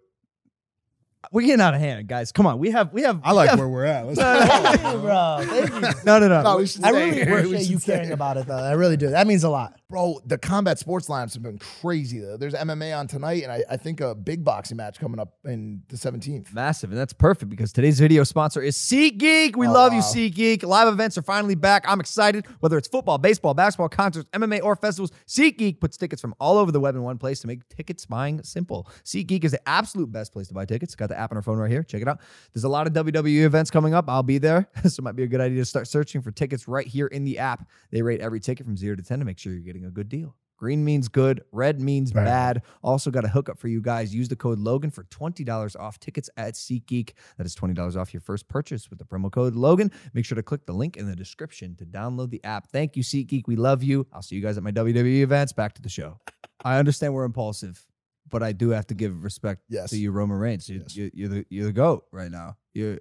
We're 1.33 1.43
getting 1.43 1.61
out 1.61 1.75
of 1.75 1.81
hand, 1.81 2.09
guys. 2.09 2.33
Come 2.33 2.47
on, 2.47 2.59
we 2.59 2.71
have 2.71 2.93
we 2.93 3.03
have. 3.03 3.21
I 3.23 3.31
we 3.33 3.37
like 3.37 3.51
have- 3.51 3.59
where 3.59 3.69
we're 3.69 3.85
at. 3.85 4.07
Let's 4.07 4.19
Thank 4.21 4.83
you, 4.95 5.01
bro. 5.01 5.39
Thank 5.43 5.71
you. 5.97 6.03
No, 6.05 6.19
no, 6.19 6.29
no. 6.29 6.43
No, 6.43 6.57
we 6.57 6.67
should 6.67 6.83
I 6.85 6.91
stay 6.91 7.05
really 7.05 7.15
here. 7.17 7.27
We 7.27 7.33
appreciate 7.41 7.61
should 7.63 7.71
you 7.71 7.79
stay 7.79 7.93
caring 7.93 8.05
here. 8.07 8.15
about 8.15 8.37
it, 8.37 8.47
though. 8.47 8.57
I 8.57 8.73
really 8.73 8.97
do. 8.97 9.11
That 9.11 9.27
means 9.27 9.45
a 9.45 9.49
lot. 9.51 9.80
Bro, 9.91 10.21
the 10.25 10.39
combat 10.39 10.79
sports 10.79 11.09
lineups 11.09 11.35
have 11.35 11.43
been 11.43 11.59
crazy 11.59 12.21
though. 12.21 12.37
There's 12.37 12.55
MMA 12.55 12.97
on 12.97 13.09
tonight, 13.09 13.43
and 13.43 13.51
I, 13.51 13.65
I 13.69 13.77
think 13.77 14.01
a 14.01 14.15
big 14.15 14.45
boxing 14.45 14.77
match 14.77 15.01
coming 15.01 15.19
up 15.19 15.35
in 15.45 15.83
the 15.89 15.97
17th. 15.97 16.55
Massive, 16.55 16.91
and 16.91 16.99
that's 16.99 17.13
perfect 17.13 17.51
because 17.51 17.73
today's 17.73 17.99
video 17.99 18.23
sponsor 18.23 18.63
is 18.63 18.77
SeatGeek. 18.77 19.57
We 19.57 19.67
Oh, 19.67 19.73
love 19.73 19.93
you, 19.93 19.99
wow. 19.99 20.05
SeatGeek. 20.15 20.63
Live 20.63 20.87
events 20.87 21.19
are 21.19 21.23
finally 21.23 21.57
back. 21.57 21.85
I'm 21.89 21.99
excited. 21.99 22.47
Whether 22.61 22.79
it's 22.79 22.87
football, 22.87 23.19
baseball, 23.19 23.53
basketball, 23.53 23.89
concerts, 23.89 24.29
MMA, 24.33 24.63
or 24.63 24.77
festivals, 24.77 25.11
SeatGeek 25.27 25.81
puts 25.81 25.97
tickets 25.97 26.23
from 26.23 26.37
all 26.39 26.57
over 26.57 26.71
the 26.71 26.79
web 26.79 26.95
in 26.95 27.03
one 27.03 27.19
place 27.19 27.41
to 27.41 27.49
make 27.49 27.69
tickets 27.69 28.07
buying 28.07 28.41
simple. 28.45 28.89
SeatGeek 29.05 29.43
is 29.43 29.51
the 29.51 29.69
absolute 29.69 30.13
best 30.13 30.33
place 30.33 30.47
to 30.47 30.55
buy 30.55 30.67
tickets. 30.67 30.95
Got 30.95 31.09
the 31.09 31.19
app 31.19 31.33
on 31.33 31.37
our 31.37 31.43
phone 31.43 31.59
right 31.59 31.69
here. 31.71 31.83
Check 31.83 32.01
it 32.01 32.07
out. 32.07 32.21
There's 32.55 32.63
a 32.63 32.69
lot 32.69 32.87
of 32.87 32.93
WWE 32.93 33.43
events 33.43 33.73
coming 33.73 33.93
up. 33.93 34.05
I'll 34.09 34.23
be 34.23 34.39
there, 34.39 34.69
so 34.87 35.01
it 35.01 35.03
might 35.03 35.17
be 35.17 35.25
a 35.25 35.27
good 35.27 35.41
idea 35.41 35.59
to 35.59 35.65
start 35.65 35.89
searching 35.89 36.23
for 36.23 36.31
tickets 36.31 36.69
right 36.69 36.87
here 36.87 37.09
in 37.09 37.25
the 37.25 37.41
app. 37.41 37.69
They 37.91 38.03
rate 38.03 38.21
every 38.21 38.39
ticket 38.39 38.65
from 38.65 38.77
zero 38.77 38.95
to 38.95 39.03
ten 39.03 39.19
to 39.19 39.25
make 39.25 39.39
sure 39.41 39.53
you're 39.53 39.63
getting 39.63 39.80
a 39.85 39.91
good 39.91 40.09
deal. 40.09 40.37
Green 40.57 40.85
means 40.85 41.09
good, 41.09 41.43
red 41.53 41.81
means 41.81 42.15
Right. 42.15 42.25
bad. 42.27 42.63
Also, 42.83 43.11
got 43.11 43.25
a 43.25 43.29
hookup 43.29 43.59
for 43.59 43.69
you 43.69 43.81
guys. 43.81 44.15
Use 44.15 44.29
the 44.29 44.37
code 44.37 44.59
Logan 44.59 44.91
for 44.91 45.05
$20 45.05 45.75
off 45.75 45.99
tickets 45.99 46.29
at 46.37 46.53
SeatGeek. 46.53 47.13
That 47.39 47.47
is 47.47 47.55
$20 47.55 47.97
off 47.97 48.13
your 48.13 48.21
first 48.21 48.47
purchase 48.47 48.91
with 48.91 48.99
the 48.99 49.07
promo 49.07 49.33
code 49.33 49.55
Logan. 49.55 49.91
Make 50.13 50.27
sure 50.27 50.37
to 50.37 50.43
click 50.43 50.67
the 50.67 50.75
link 50.75 50.99
in 50.99 51.07
the 51.07 51.17
description 51.17 51.77
to 51.77 51.87
download 51.87 52.29
the 52.29 52.45
app. 52.45 52.69
Thank 52.71 52.95
you, 52.95 53.03
SeatGeek. 53.03 53.45
We 53.47 53.57
love 53.57 53.83
you. 53.83 54.07
I'll 54.13 54.21
see 54.21 54.37
you 54.37 54.43
guys 54.43 54.59
at 54.59 54.63
my 54.63 54.71
WWE 54.71 55.23
events. 55.23 55.55
Back 55.55 55.73
to 55.77 55.83
the 55.83 55.89
show. 55.89 56.21
I 56.63 56.77
understand 56.79 57.15
we're 57.15 57.25
impulsive, 57.25 57.87
but 58.29 58.43
I 58.43 58.53
do 58.53 58.69
have 58.69 58.87
to 58.89 58.95
give 58.95 59.25
respect 59.25 59.63
Yes. 59.71 59.89
to 59.91 59.97
you, 59.97 60.11
Roman 60.13 60.37
Reigns. 60.37 60.69
You, 60.69 60.81
Yes. 60.81 60.95
you, 60.95 61.11
you're, 61.15 61.29
the, 61.31 61.47
you're 61.49 61.67
the 61.69 61.73
GOAT 61.73 62.05
right 62.13 62.31
now. 62.31 62.59
You're, 62.75 62.99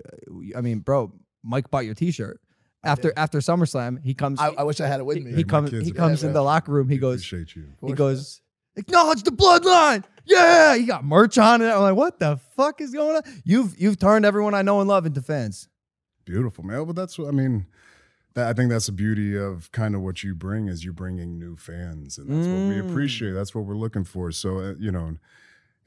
I 0.55 0.61
mean, 0.61 0.79
bro, 0.79 1.11
Mike 1.43 1.69
bought 1.69 1.83
your 1.85 1.93
t 1.93 2.11
shirt. 2.11 2.39
After 2.83 3.11
after 3.17 3.39
SummerSlam, 3.39 4.01
he 4.03 4.13
comes. 4.13 4.39
I, 4.39 4.49
I 4.49 4.63
wish 4.63 4.79
I 4.79 4.87
had 4.87 4.99
it 5.01 5.05
with 5.05 5.17
he, 5.17 5.23
me. 5.23 5.33
he 5.33 5.43
comes. 5.43 5.69
He 5.71 5.91
comes 5.91 6.23
in 6.23 6.33
the 6.33 6.41
locker 6.41 6.71
room. 6.71 6.87
He 6.87 6.97
goes. 6.97 7.15
appreciate 7.25 7.55
you. 7.55 7.65
He 7.85 7.93
goes, 7.93 8.41
acknowledge 8.77 9.23
the 9.23 9.31
bloodline. 9.31 10.03
Yeah, 10.25 10.75
he 10.75 10.85
got 10.85 11.03
merch 11.03 11.37
on 11.37 11.61
it. 11.61 11.69
I'm 11.69 11.81
like, 11.81 11.95
what 11.95 12.19
the 12.19 12.39
fuck 12.55 12.79
is 12.81 12.91
going 12.91 13.17
on? 13.17 13.23
You've 13.43 13.77
you've 13.79 13.99
turned 13.99 14.25
everyone 14.25 14.53
I 14.53 14.61
know 14.61 14.79
and 14.79 14.87
love 14.87 15.05
into 15.05 15.21
fans. 15.21 15.67
Beautiful, 16.25 16.63
man. 16.63 16.85
But 16.85 16.95
that's 16.95 17.17
what 17.19 17.27
I 17.27 17.31
mean. 17.31 17.65
That, 18.35 18.47
I 18.47 18.53
think 18.53 18.69
that's 18.69 18.85
the 18.85 18.91
beauty 18.91 19.35
of 19.35 19.71
kind 19.71 19.95
of 19.95 20.01
what 20.01 20.23
you 20.23 20.35
bring 20.35 20.67
is 20.67 20.85
you're 20.85 20.93
bringing 20.93 21.39
new 21.39 21.55
fans, 21.57 22.17
and 22.19 22.29
that's 22.29 22.47
what 22.47 22.61
we 22.61 22.75
Mm. 22.75 22.87
appreciate. 22.89 23.31
That's 23.31 23.55
what 23.55 23.65
we're 23.65 23.75
looking 23.75 24.03
for. 24.03 24.31
So 24.31 24.59
uh, 24.59 24.73
you 24.79 24.91
know, 24.91 25.17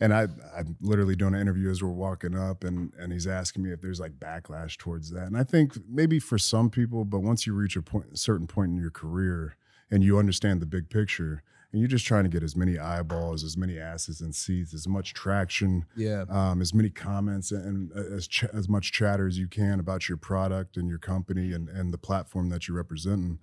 and 0.03 0.13
I 0.13 0.23
I'm 0.57 0.77
literally 0.81 1.15
doing 1.17 1.35
an 1.35 1.41
interview 1.41 1.71
as 1.71 1.83
we're 1.83 1.91
walking 1.91 2.37
up, 2.37 2.65
and 2.65 2.93
and 2.99 3.13
he's 3.13 3.27
asking 3.27 3.63
me 3.63 3.73
if 3.73 3.81
there's 3.81 4.01
like 4.01 4.13
backlash 4.19 4.77
towards 4.77 5.11
that, 5.11 5.27
and 5.27 5.37
I 5.37 5.45
think 5.45 5.75
maybe 5.89 6.19
for 6.19 6.39
some 6.39 6.69
people, 6.71 7.05
but 7.05 7.21
once 7.21 7.47
you 7.47 7.55
reach 7.55 7.77
a 7.77 7.83
point, 7.83 8.07
a 8.13 8.17
certain 8.17 8.47
point 8.47 8.71
in 8.73 8.77
your 8.77 8.91
career, 8.91 9.57
and 9.91 10.03
you 10.03 10.19
understand 10.19 10.61
the 10.61 10.67
big 10.67 10.91
picture. 10.91 11.43
And 11.71 11.81
you're 11.81 11.89
just 11.89 12.05
trying 12.05 12.25
to 12.25 12.29
get 12.29 12.43
as 12.43 12.55
many 12.55 12.79
eyeballs, 12.79 13.43
as 13.43 13.57
many 13.57 13.79
asses 13.79 14.21
and 14.21 14.35
seats, 14.35 14.75
as 14.75 14.87
much 14.87 15.15
traction, 15.15 15.87
Yeah. 15.97 16.27
um, 16.29 16.61
as 16.61 16.75
many 16.75 16.91
comments 16.91 17.51
and 17.51 17.91
as 17.93 18.29
ch- 18.29 18.45
as 18.53 18.69
much 18.69 18.93
chatter 18.93 19.27
as 19.27 19.39
you 19.39 19.49
can 19.49 19.81
about 19.81 20.07
your 20.07 20.19
product 20.19 20.77
and 20.77 20.87
your 20.87 20.99
company 20.99 21.55
and 21.55 21.71
and 21.71 21.91
the 21.91 21.97
platform 21.97 22.51
that 22.51 22.69
you're 22.69 22.77
representing. 22.77 23.39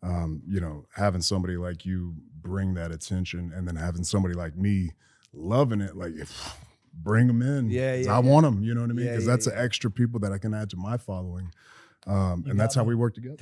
Um, 0.00 0.42
you 0.46 0.60
know, 0.60 0.86
having 0.94 1.22
somebody 1.22 1.56
like 1.56 1.84
you 1.84 2.14
bring 2.40 2.74
that 2.74 2.92
attention, 2.92 3.52
and 3.52 3.66
then 3.66 3.74
having 3.74 4.04
somebody 4.04 4.34
like 4.34 4.56
me 4.56 4.92
loving 5.32 5.80
it, 5.80 5.96
like 5.96 6.12
bring 6.94 7.26
them 7.26 7.42
in. 7.42 7.70
Yeah, 7.70 7.96
'Cause 7.96 8.06
yeah, 8.06 8.16
I 8.16 8.18
want 8.20 8.44
them. 8.44 8.62
You 8.62 8.74
know 8.74 8.82
what 8.82 8.90
I 8.90 8.92
mean? 8.94 9.06
Yeah, 9.06 9.12
Because 9.12 9.26
yeah, 9.26 9.30
that's 9.32 9.46
yeah. 9.46 9.54
the 9.54 9.60
extra 9.62 9.90
people 9.90 10.20
that 10.20 10.32
I 10.32 10.38
can 10.38 10.54
add 10.54 10.70
to 10.70 10.76
my 10.76 10.96
following. 10.96 11.50
Um, 12.06 12.44
and 12.48 12.58
that's 12.58 12.74
how 12.74 12.82
we 12.82 12.96
work 12.96 13.14
together. 13.14 13.36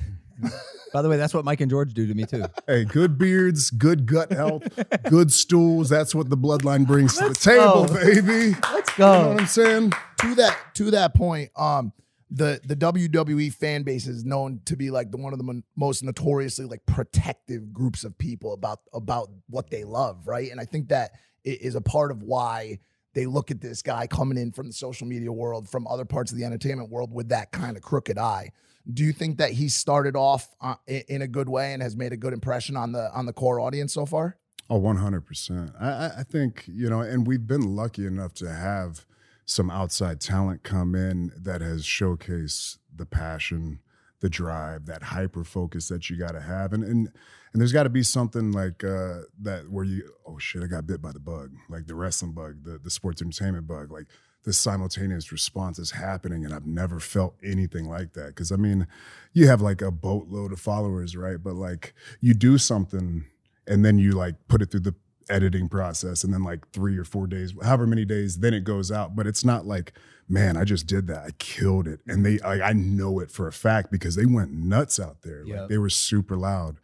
By 0.93 1.01
the 1.01 1.09
way, 1.09 1.17
that's 1.17 1.33
what 1.33 1.43
Mike 1.45 1.61
and 1.61 1.69
George 1.69 1.93
do 1.95 2.05
to 2.05 2.13
me 2.13 2.25
too. 2.25 2.45
Hey, 2.67 2.85
good 2.85 3.17
beards, 3.17 3.71
good 3.71 4.05
gut 4.05 4.31
health, 4.31 4.63
good 5.09 5.31
stools. 5.31 5.89
That's 5.89 6.13
what 6.13 6.29
the 6.29 6.37
bloodline 6.37 6.85
brings 6.85 7.17
to 7.17 7.29
the 7.29 7.35
table, 7.35 7.85
go. 7.87 7.93
baby. 7.93 8.55
Let's 8.71 8.93
go. 8.95 9.11
You 9.13 9.17
know 9.17 9.23
go. 9.23 9.29
what 9.33 9.41
I'm 9.41 9.47
saying? 9.47 9.93
to 10.19 10.35
that 10.35 10.57
to 10.75 10.91
that 10.91 11.15
point, 11.15 11.49
um, 11.55 11.91
the 12.29 12.61
the 12.63 12.75
WWE 12.75 13.51
fan 13.53 13.81
base 13.83 14.05
is 14.07 14.23
known 14.25 14.61
to 14.65 14.75
be 14.75 14.91
like 14.91 15.09
the 15.11 15.17
one 15.17 15.33
of 15.33 15.39
the 15.39 15.43
mon- 15.43 15.63
most 15.75 16.03
notoriously 16.03 16.65
like 16.65 16.85
protective 16.85 17.73
groups 17.73 18.03
of 18.03 18.15
people 18.17 18.53
about 18.53 18.79
about 18.93 19.29
what 19.49 19.71
they 19.71 19.83
love, 19.83 20.27
right? 20.27 20.51
And 20.51 20.59
I 20.61 20.65
think 20.65 20.89
that 20.89 21.11
i- 21.13 21.17
is 21.43 21.75
a 21.75 21.81
part 21.81 22.11
of 22.11 22.23
why 22.23 22.79
they 23.13 23.25
look 23.25 23.51
at 23.51 23.61
this 23.61 23.81
guy 23.81 24.07
coming 24.07 24.37
in 24.37 24.51
from 24.51 24.67
the 24.67 24.73
social 24.73 25.05
media 25.05 25.31
world, 25.31 25.67
from 25.67 25.87
other 25.87 26.05
parts 26.05 26.31
of 26.31 26.37
the 26.37 26.45
entertainment 26.45 26.89
world, 26.89 27.13
with 27.13 27.29
that 27.29 27.51
kind 27.51 27.75
of 27.75 27.83
crooked 27.83 28.17
eye. 28.17 28.51
Do 28.91 29.03
you 29.03 29.11
think 29.13 29.37
that 29.37 29.51
he 29.51 29.69
started 29.69 30.15
off 30.15 30.49
uh, 30.61 30.75
in 30.87 31.21
a 31.21 31.27
good 31.27 31.49
way 31.49 31.73
and 31.73 31.83
has 31.83 31.95
made 31.95 32.13
a 32.13 32.17
good 32.17 32.33
impression 32.33 32.75
on 32.75 32.93
the 32.93 33.11
on 33.13 33.25
the 33.25 33.33
core 33.33 33.59
audience 33.59 33.93
so 33.93 34.05
far? 34.05 34.37
Oh, 34.69 34.79
100%. 34.79 35.73
I, 35.81 36.19
I- 36.21 36.23
think, 36.23 36.63
you 36.67 36.89
know, 36.89 37.01
and 37.01 37.27
we've 37.27 37.45
been 37.45 37.75
lucky 37.75 38.05
enough 38.05 38.33
to 38.35 38.49
have 38.49 39.05
some 39.45 39.69
outside 39.69 40.21
talent 40.21 40.63
come 40.63 40.95
in 40.95 41.33
that 41.37 41.59
has 41.59 41.83
showcased 41.83 42.77
the 42.95 43.05
passion, 43.05 43.79
the 44.21 44.29
drive, 44.29 44.85
that 44.85 45.03
hyper 45.03 45.43
focus 45.43 45.89
that 45.89 46.09
you 46.09 46.15
got 46.17 46.31
to 46.31 46.39
have. 46.41 46.71
And, 46.71 46.83
and, 46.85 47.11
and 47.53 47.61
there's 47.61 47.73
got 47.73 47.83
to 47.83 47.89
be 47.89 48.03
something 48.03 48.51
like 48.51 48.83
uh, 48.83 49.21
that 49.41 49.69
where 49.69 49.83
you, 49.85 50.09
oh 50.25 50.37
shit, 50.39 50.63
I 50.63 50.67
got 50.67 50.87
bit 50.87 51.01
by 51.01 51.11
the 51.11 51.19
bug, 51.19 51.51
like 51.69 51.87
the 51.87 51.95
wrestling 51.95 52.31
bug, 52.31 52.63
the, 52.63 52.77
the 52.77 52.89
sports 52.89 53.21
entertainment 53.21 53.67
bug. 53.67 53.91
Like 53.91 54.05
this 54.43 54.57
simultaneous 54.57 55.31
response 55.31 55.77
is 55.77 55.91
happening. 55.91 56.45
And 56.45 56.53
I've 56.53 56.65
never 56.65 56.99
felt 56.99 57.35
anything 57.43 57.89
like 57.89 58.13
that. 58.13 58.35
Cause 58.35 58.51
I 58.51 58.55
mean, 58.55 58.87
you 59.33 59.47
have 59.47 59.61
like 59.61 59.81
a 59.81 59.91
boatload 59.91 60.51
of 60.53 60.59
followers, 60.59 61.15
right? 61.17 61.37
But 61.43 61.55
like 61.55 61.93
you 62.21 62.33
do 62.33 62.57
something 62.57 63.25
and 63.67 63.83
then 63.85 63.97
you 63.99 64.11
like 64.13 64.35
put 64.47 64.61
it 64.61 64.71
through 64.71 64.79
the 64.81 64.95
editing 65.29 65.69
process 65.69 66.23
and 66.23 66.33
then 66.33 66.43
like 66.43 66.67
three 66.71 66.97
or 66.97 67.05
four 67.05 67.25
days 67.25 67.53
however 67.63 67.87
many 67.87 68.03
days 68.03 68.39
then 68.39 68.53
it 68.53 68.65
goes 68.65 68.91
out 68.91 69.15
but 69.15 69.25
it's 69.25 69.45
not 69.45 69.65
like 69.65 69.93
man 70.27 70.57
i 70.57 70.65
just 70.65 70.87
did 70.87 71.07
that 71.07 71.19
i 71.19 71.29
killed 71.37 71.87
it 71.87 72.01
and 72.07 72.25
they 72.25 72.37
like 72.39 72.59
i 72.59 72.73
know 72.73 73.19
it 73.19 73.31
for 73.31 73.47
a 73.47 73.51
fact 73.53 73.91
because 73.91 74.15
they 74.15 74.25
went 74.25 74.51
nuts 74.51 74.99
out 74.99 75.21
there 75.21 75.43
Yeah. 75.45 75.61
like 75.61 75.69
they 75.69 75.77
were 75.77 75.89
super 75.91 76.35
loud 76.35 76.77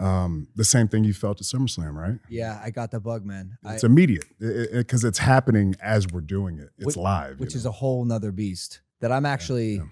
um 0.00 0.48
the 0.56 0.64
same 0.64 0.88
thing 0.88 1.04
you 1.04 1.12
felt 1.14 1.40
at 1.40 1.46
summerslam 1.46 1.94
right 1.94 2.18
Yeah, 2.28 2.60
I 2.64 2.70
got 2.70 2.90
the 2.90 3.00
bug, 3.00 3.24
man. 3.24 3.58
I, 3.64 3.74
it's 3.74 3.84
immediate 3.84 4.24
because 4.72 5.04
it's 5.04 5.18
happening 5.18 5.76
as 5.82 6.06
we're 6.08 6.22
doing 6.22 6.58
it 6.58 6.70
it's 6.78 6.86
Which- 6.86 6.96
live 6.96 7.38
which 7.40 7.54
you 7.54 7.58
is 7.58 7.66
a 7.66 7.70
whole 7.70 8.04
nother 8.04 8.32
beast 8.32 8.80
that 9.00 9.12
I'm 9.12 9.26
actually 9.26 9.76
yeah. 9.76 9.82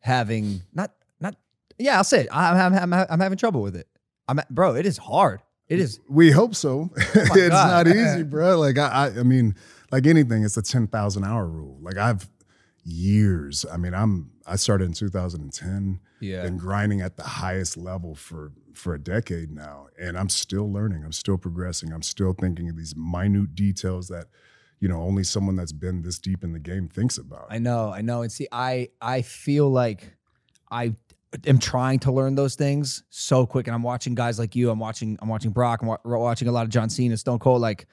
having 0.00 0.62
not 0.74 0.92
not 1.20 1.34
yeah 1.78 1.96
I'll 1.96 2.04
say 2.04 2.22
it 2.22 2.28
I'm, 2.30 2.74
I'm, 2.74 2.92
I'm, 2.92 3.06
I'm 3.10 3.20
having 3.20 3.38
trouble 3.38 3.62
with 3.62 3.76
it 3.76 3.88
I'm 4.28 4.40
bro 4.50 4.74
it 4.76 4.84
is 4.86 4.98
hard 4.98 5.40
it 5.68 5.80
is 5.80 5.98
We 6.08 6.30
hope 6.30 6.54
so. 6.54 6.90
it's 6.96 7.30
Oh 7.30 7.48
God. 7.48 7.86
not 7.86 7.96
easy, 7.96 8.22
bro. 8.22 8.56
Like 8.60 8.78
I, 8.78 8.86
I, 8.86 9.06
I 9.18 9.22
mean, 9.24 9.56
like 9.90 10.06
anything, 10.06 10.44
it's 10.44 10.56
a 10.56 10.62
ten 10.62 10.86
thousand 10.86 11.24
hour 11.24 11.44
rule. 11.44 11.76
Like 11.82 11.96
I've 11.96 12.28
years. 12.84 13.66
I 13.72 13.76
mean, 13.76 13.92
I'm. 13.92 14.30
I 14.46 14.54
started 14.54 14.84
in 14.84 14.92
2010. 14.92 15.98
Yeah. 16.20 16.42
Been 16.44 16.56
grinding 16.56 17.00
at 17.00 17.16
the 17.16 17.24
highest 17.24 17.76
level 17.76 18.14
for 18.14 18.52
for 18.76 18.94
a 18.94 18.98
decade 18.98 19.50
now, 19.50 19.88
and 19.98 20.16
I'm 20.18 20.28
still 20.28 20.70
learning. 20.70 21.04
I'm 21.04 21.12
still 21.12 21.38
progressing. 21.38 21.92
I'm 21.92 22.02
still 22.02 22.32
thinking 22.32 22.68
of 22.68 22.76
these 22.76 22.94
minute 22.96 23.54
details 23.54 24.08
that, 24.08 24.26
you 24.80 24.88
know, 24.88 25.02
only 25.02 25.24
someone 25.24 25.56
that's 25.56 25.72
been 25.72 26.02
this 26.02 26.18
deep 26.18 26.44
in 26.44 26.52
the 26.52 26.58
game 26.58 26.88
thinks 26.88 27.18
about. 27.18 27.46
I 27.50 27.58
know, 27.58 27.90
I 27.92 28.02
know. 28.02 28.22
And 28.22 28.30
see, 28.30 28.46
I 28.52 28.88
I 29.00 29.22
feel 29.22 29.70
like 29.70 30.14
I 30.70 30.94
am 31.46 31.58
trying 31.58 31.98
to 32.00 32.12
learn 32.12 32.34
those 32.34 32.54
things 32.54 33.02
so 33.10 33.46
quick. 33.46 33.66
And 33.66 33.74
I'm 33.74 33.82
watching 33.82 34.14
guys 34.14 34.38
like 34.38 34.54
you. 34.54 34.70
I'm 34.70 34.78
watching 34.78 35.18
I'm 35.20 35.28
watching 35.28 35.50
Brock. 35.50 35.82
I'm 35.82 35.88
wa- 35.88 35.98
watching 36.04 36.48
a 36.48 36.52
lot 36.52 36.64
of 36.64 36.70
John 36.70 36.90
Cena, 36.90 37.16
Stone 37.16 37.38
Cold. 37.40 37.60
Like 37.60 37.86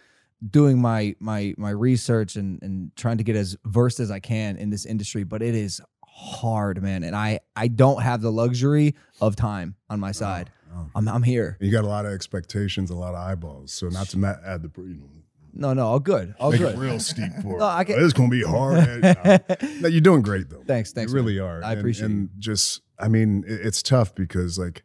doing 0.50 0.82
my 0.82 1.16
my 1.20 1.54
my 1.58 1.70
research 1.70 2.36
and 2.36 2.62
and 2.62 2.96
trying 2.96 3.18
to 3.18 3.24
get 3.24 3.36
as 3.36 3.56
versed 3.66 4.00
as 4.00 4.12
I 4.12 4.20
can 4.20 4.58
in 4.58 4.70
this 4.70 4.86
industry. 4.86 5.24
But 5.24 5.42
it 5.42 5.56
is 5.56 5.82
hard, 6.06 6.82
man. 6.82 7.04
And 7.04 7.16
I 7.16 7.40
I 7.56 7.68
don't 7.68 8.02
have 8.02 8.22
the 8.22 8.32
luxury 8.32 8.96
of 9.22 9.36
time 9.36 9.76
on 9.90 10.00
my 10.00 10.12
side. 10.12 10.50
oh. 10.52 10.63
Oh. 10.76 10.90
I'm 10.96 11.08
I'm 11.08 11.24
here. 11.24 11.58
You 11.62 11.72
got 11.72 11.84
a 11.84 11.88
lot 11.88 12.06
of 12.06 12.14
expectations, 12.14 12.90
a 12.90 12.96
lot 12.96 13.14
of 13.16 13.20
eyeballs. 13.22 13.72
So 13.74 13.90
not 13.90 14.08
to 14.10 14.18
ma- 14.18 14.36
add 14.46 14.64
the, 14.64 14.72
you 14.82 14.96
know, 14.96 15.10
No, 15.54 15.74
no, 15.74 15.86
all 15.88 16.00
good, 16.00 16.34
all 16.40 16.52
make 16.52 16.60
good. 16.62 16.76
it 16.76 16.78
real 16.80 17.00
steep 17.00 17.32
for 17.42 17.58
No, 17.60 17.66
I 17.66 17.82
it. 17.82 17.90
It's 17.90 18.14
gonna 18.14 18.30
be 18.30 18.44
hard. 18.44 18.88
No. 19.04 19.40
No, 19.82 19.88
you're 19.88 20.02
doing 20.02 20.22
great 20.22 20.50
though. 20.50 20.64
Thanks, 20.66 20.92
thanks, 20.92 21.12
You 21.12 21.18
man. 21.18 21.26
really 21.26 21.40
are. 21.40 21.64
I 21.64 21.72
And- 21.72 21.80
appreciate 21.80 22.06
and 22.10 22.30
just 22.40 22.82
I 23.00 23.08
mean, 23.08 23.44
it- 23.48 23.62
it's 23.66 23.84
tough 23.84 24.16
because 24.16 24.58
like 24.58 24.84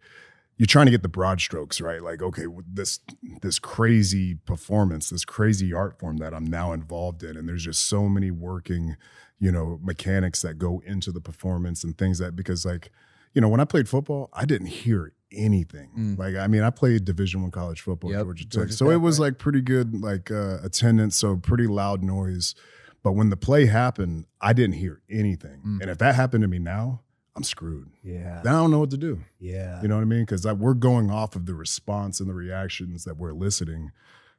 you're 0.59 0.67
trying 0.67 0.87
to 0.87 0.91
get 0.91 1.03
the 1.03 1.09
broad 1.09 1.41
strokes 1.41 1.81
right. 1.81 2.03
Like, 2.03 2.21
okay, 2.21 2.45
this 2.67 2.99
this 3.43 3.59
crazy 3.61 4.35
performance, 4.35 5.09
this 5.11 5.25
crazy 5.25 5.73
art 5.73 5.99
form 6.01 6.17
that 6.19 6.35
I'm 6.35 6.45
now 6.47 6.73
involved 6.73 7.23
in, 7.23 7.37
and 7.37 7.49
there's 7.49 7.65
just 7.65 7.87
so 7.87 8.09
many 8.09 8.33
working, 8.33 8.97
you 9.39 9.53
know, 9.53 9.79
mechanics 9.83 10.43
that 10.43 10.59
go 10.59 10.83
into 10.85 11.13
the 11.13 11.21
performance 11.21 11.85
and 11.85 11.97
things 11.97 12.19
that 12.19 12.35
because 12.35 12.67
like 12.67 12.91
you 13.35 13.41
know, 13.41 13.49
when 13.49 13.61
I 13.61 13.65
played 13.67 13.89
football, 13.89 14.31
I 14.33 14.45
didn't 14.47 14.67
hear 14.69 15.07
anything. 15.33 15.91
Mm. 15.97 16.19
Like, 16.19 16.37
I 16.37 16.47
mean, 16.47 16.63
I 16.63 16.71
played 16.71 17.05
Division 17.05 17.43
One 17.43 17.51
college 17.51 17.81
football, 17.81 18.11
Yep, 18.11 18.25
Georgia 18.25 18.45
Tech, 18.45 18.53
Georgia 18.53 18.73
so 18.73 18.87
Tech, 18.87 18.95
it 18.95 18.99
was 18.99 19.19
right. 19.19 19.27
like 19.27 19.39
pretty 19.39 19.61
good, 19.61 20.01
like 20.01 20.31
uh, 20.31 20.59
attendance, 20.63 21.17
so 21.17 21.37
pretty 21.37 21.67
loud 21.67 22.03
noise. 22.03 22.55
But 23.03 23.13
when 23.13 23.31
the 23.31 23.37
play 23.37 23.67
happened, 23.67 24.27
I 24.41 24.53
didn't 24.53 24.77
hear 24.77 25.01
anything. 25.11 25.63
Mm. 25.67 25.83
And 25.83 25.91
if 25.91 25.99
that 25.99 26.15
happened 26.15 26.43
to 26.43 26.49
me 26.49 26.59
now, 26.59 27.03
I'm 27.37 27.45
screwed. 27.45 27.91
Yeah. 28.03 28.41
Then 28.43 28.53
I 28.53 28.59
don't 28.59 28.73
know 28.73 28.81
what 28.81 28.91
to 28.91 28.97
do. 28.97 29.21
Yeah. 29.39 29.81
You 29.81 29.87
know 29.87 29.95
what 29.95 30.03
I 30.03 30.07
mean? 30.07 30.23
Because 30.23 30.45
we're 30.45 30.75
going 30.75 31.09
off 31.09 31.37
of 31.37 31.47
the 31.47 31.55
response 31.55 32.19
and 32.19 32.29
the 32.29 32.35
reactions 32.35 33.05
that 33.05 33.17
we're 33.17 33.31
eliciting, 33.31 33.93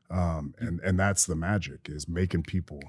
um, 0.10 0.54
and 0.60 0.82
and 0.82 1.00
that's 1.00 1.26
the 1.26 1.36
magic 1.36 1.88
is 1.88 2.10
making 2.10 2.44
people 2.44 2.82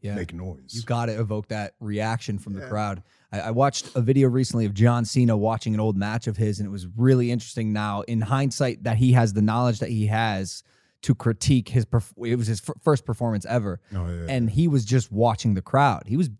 Yeah. 0.00 0.14
make 0.14 0.32
noise. 0.32 0.70
You 0.70 0.82
got 0.82 1.06
to 1.06 1.18
evoke 1.18 1.48
that 1.48 1.74
reaction 1.80 2.38
from 2.38 2.54
the 2.54 2.66
crowd. 2.66 3.02
I, 3.32 3.40
I 3.40 3.50
watched 3.50 3.94
a 3.96 4.00
video 4.00 4.28
recently 4.28 4.64
of 4.64 4.74
John 4.74 5.04
Cena 5.04 5.36
watching 5.36 5.74
an 5.74 5.80
old 5.80 5.96
match 5.96 6.26
of 6.26 6.36
his, 6.36 6.60
and 6.60 6.66
it 6.66 6.70
was 6.70 6.86
really 6.96 7.30
interesting. 7.30 7.72
Now, 7.72 8.02
in 8.02 8.20
hindsight, 8.20 8.84
that 8.84 8.96
he 8.96 9.12
has 9.12 9.32
the 9.32 9.42
knowledge 9.42 9.80
that 9.80 9.90
he 9.90 10.06
has 10.06 10.62
to 11.02 11.14
critique 11.14 11.68
his. 11.68 11.84
Perf- 11.84 12.12
it 12.26 12.36
was 12.36 12.46
his 12.46 12.62
f- 12.66 12.76
first 12.82 13.04
performance 13.04 13.44
ever, 13.46 13.80
oh, 13.94 14.06
yeah. 14.06 14.26
and 14.28 14.50
he 14.50 14.68
was 14.68 14.84
just 14.84 15.10
watching 15.10 15.54
the 15.54 15.62
crowd. 15.62 16.04
He 16.06 16.16
was 16.16 16.30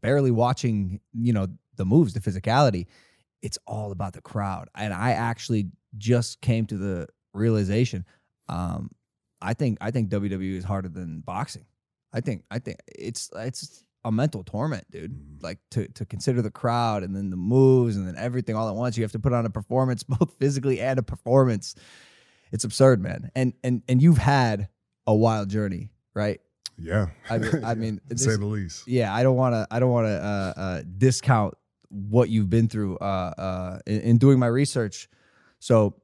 barely 0.00 0.30
watching, 0.30 1.00
you 1.12 1.32
know, 1.32 1.48
the 1.76 1.84
moves, 1.84 2.14
the 2.14 2.20
physicality. 2.20 2.86
It's 3.42 3.58
all 3.66 3.92
about 3.92 4.12
the 4.12 4.20
crowd, 4.20 4.68
and 4.74 4.92
I 4.92 5.12
actually 5.12 5.70
just 5.98 6.40
came 6.40 6.66
to 6.66 6.76
the 6.76 7.08
realization. 7.32 8.04
Um, 8.48 8.90
I 9.42 9.54
think 9.54 9.78
I 9.80 9.90
think 9.90 10.10
WWE 10.10 10.56
is 10.56 10.64
harder 10.64 10.88
than 10.88 11.20
boxing. 11.20 11.64
I 12.12 12.20
think 12.20 12.44
I 12.50 12.58
think 12.58 12.78
it's 12.86 13.30
it's 13.36 13.84
a 14.04 14.10
mental 14.10 14.42
torment, 14.42 14.90
dude. 14.90 15.12
Mhm. 15.12 15.42
Like 15.42 15.58
to 15.72 15.86
to 15.88 16.04
consider 16.04 16.42
the 16.42 16.50
crowd 16.50 17.02
and 17.02 17.14
then 17.14 17.30
the 17.30 17.36
moves 17.36 17.96
and 17.96 18.06
then 18.08 18.16
everything 18.16 18.56
all 18.56 18.68
at 18.68 18.74
once. 18.74 18.96
You 18.96 19.04
have 19.04 19.12
to 19.12 19.18
put 19.18 19.32
on 19.32 19.46
a 19.46 19.50
performance, 19.50 20.02
both 20.08 20.32
physically 20.38 20.80
and 20.80 20.98
a 20.98 21.02
performance. 21.02 21.74
It's 22.52 22.64
absurd, 22.64 23.00
man. 23.00 23.30
And 23.34 23.52
and 23.62 23.82
and 23.88 24.00
you've 24.02 24.18
had 24.18 24.68
a 25.06 25.14
wild 25.14 25.48
journey, 25.50 25.90
right? 26.14 26.40
yeah. 26.78 27.08
I 27.28 27.38
mean- 27.38 27.64
I 27.64 27.74
mean, 27.82 28.00
to 28.08 28.14
this- 28.14 28.24
say 28.24 28.36
the 28.36 28.46
least. 28.46 28.88
Yeah, 28.88 29.14
I 29.14 29.22
don't 29.22 29.36
want 29.36 29.54
to. 29.54 29.66
I 29.70 29.78
don't 29.80 29.90
want 29.90 30.06
to 30.06 30.12
uh, 30.24 30.52
uh, 30.56 30.82
discount 30.98 31.54
what 31.90 32.28
you've 32.30 32.48
been 32.48 32.68
through 32.68 32.96
uh, 32.98 33.32
uh, 33.36 33.78
in, 33.86 34.00
in 34.00 34.18
doing 34.18 34.38
my 34.38 34.46
research. 34.46 35.08
So, 35.58 35.94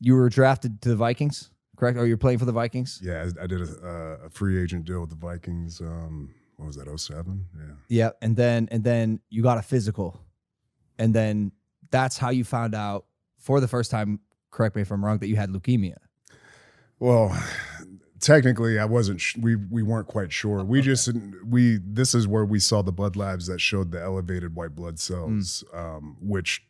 you 0.00 0.14
were 0.14 0.28
drafted 0.28 0.80
to 0.82 0.90
the 0.90 0.96
Vikings, 0.96 1.50
correct? 1.80 1.98
Or 1.98 2.06
you're 2.06 2.18
playing 2.18 2.38
for 2.38 2.44
the 2.44 2.52
Vikings? 2.52 3.00
Yeah, 3.02 3.26
I, 3.40 3.44
I 3.44 3.46
did 3.46 3.62
a, 3.62 3.64
uh, 3.64 4.26
a 4.26 4.30
free 4.30 4.62
agent 4.62 4.84
deal 4.84 5.00
with 5.00 5.10
the 5.10 5.16
Vikings. 5.16 5.80
Um, 5.80 6.34
what 6.56 6.66
was 6.66 6.76
that? 6.76 6.86
07? 7.00 7.46
Yeah. 7.56 7.64
Yeah, 7.88 8.10
and 8.20 8.36
then 8.36 8.68
and 8.70 8.84
then 8.84 9.20
you 9.30 9.42
got 9.42 9.58
a 9.58 9.62
physical, 9.62 10.20
and 10.98 11.14
then 11.14 11.52
that's 11.90 12.18
how 12.18 12.30
you 12.30 12.44
found 12.44 12.74
out 12.74 13.06
for 13.38 13.60
the 13.60 13.68
first 13.68 13.90
time. 13.90 14.20
Correct 14.50 14.76
me 14.76 14.82
if 14.82 14.90
I'm 14.90 15.04
wrong. 15.04 15.18
That 15.18 15.28
you 15.28 15.36
had 15.36 15.48
leukemia. 15.48 15.96
Well, 16.98 17.34
technically, 18.20 18.78
I 18.78 18.84
wasn't. 18.84 19.20
Sh- 19.22 19.38
we 19.38 19.56
we 19.56 19.82
weren't 19.82 20.06
quite 20.06 20.32
sure. 20.32 20.62
We 20.62 20.82
just 20.82 21.08
we. 21.46 21.78
This 21.82 22.14
is 22.14 22.28
where 22.28 22.44
we 22.44 22.58
saw 22.58 22.82
the 22.82 22.92
blood 22.92 23.16
labs 23.16 23.46
that 23.46 23.60
showed 23.60 23.90
the 23.90 24.02
elevated 24.02 24.54
white 24.54 24.74
blood 24.74 24.98
cells, 24.98 25.64
um, 25.72 26.18
which 26.20 26.62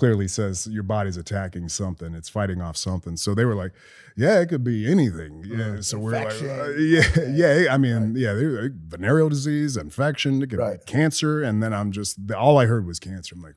clearly 0.00 0.26
says 0.26 0.66
your 0.66 0.82
body's 0.82 1.18
attacking 1.18 1.68
something. 1.68 2.14
It's 2.14 2.30
fighting 2.30 2.62
off 2.62 2.74
something. 2.74 3.18
So 3.18 3.34
they 3.34 3.44
were 3.44 3.54
like, 3.54 3.72
"Yeah, 4.16 4.40
it 4.40 4.46
could 4.48 4.64
be 4.64 4.90
anything." 4.90 5.44
Yeah. 5.46 5.82
So 5.82 5.98
we're 5.98 6.12
like, 6.12 6.32
uh, 6.42 6.70
"Yeah, 6.78 7.02
yeah." 7.28 7.66
I 7.70 7.76
mean, 7.76 8.14
yeah, 8.16 8.32
they 8.32 8.44
like, 8.46 8.72
venereal 8.72 9.28
disease, 9.28 9.76
infection, 9.76 10.40
it 10.42 10.48
could 10.48 10.58
Right. 10.58 10.78
be 10.80 10.90
cancer, 10.90 11.42
and 11.42 11.62
then 11.62 11.74
I'm 11.74 11.92
just 11.92 12.26
the, 12.26 12.36
all 12.38 12.56
I 12.56 12.64
heard 12.64 12.86
was 12.86 12.98
cancer. 12.98 13.34
I'm 13.34 13.42
like, 13.42 13.56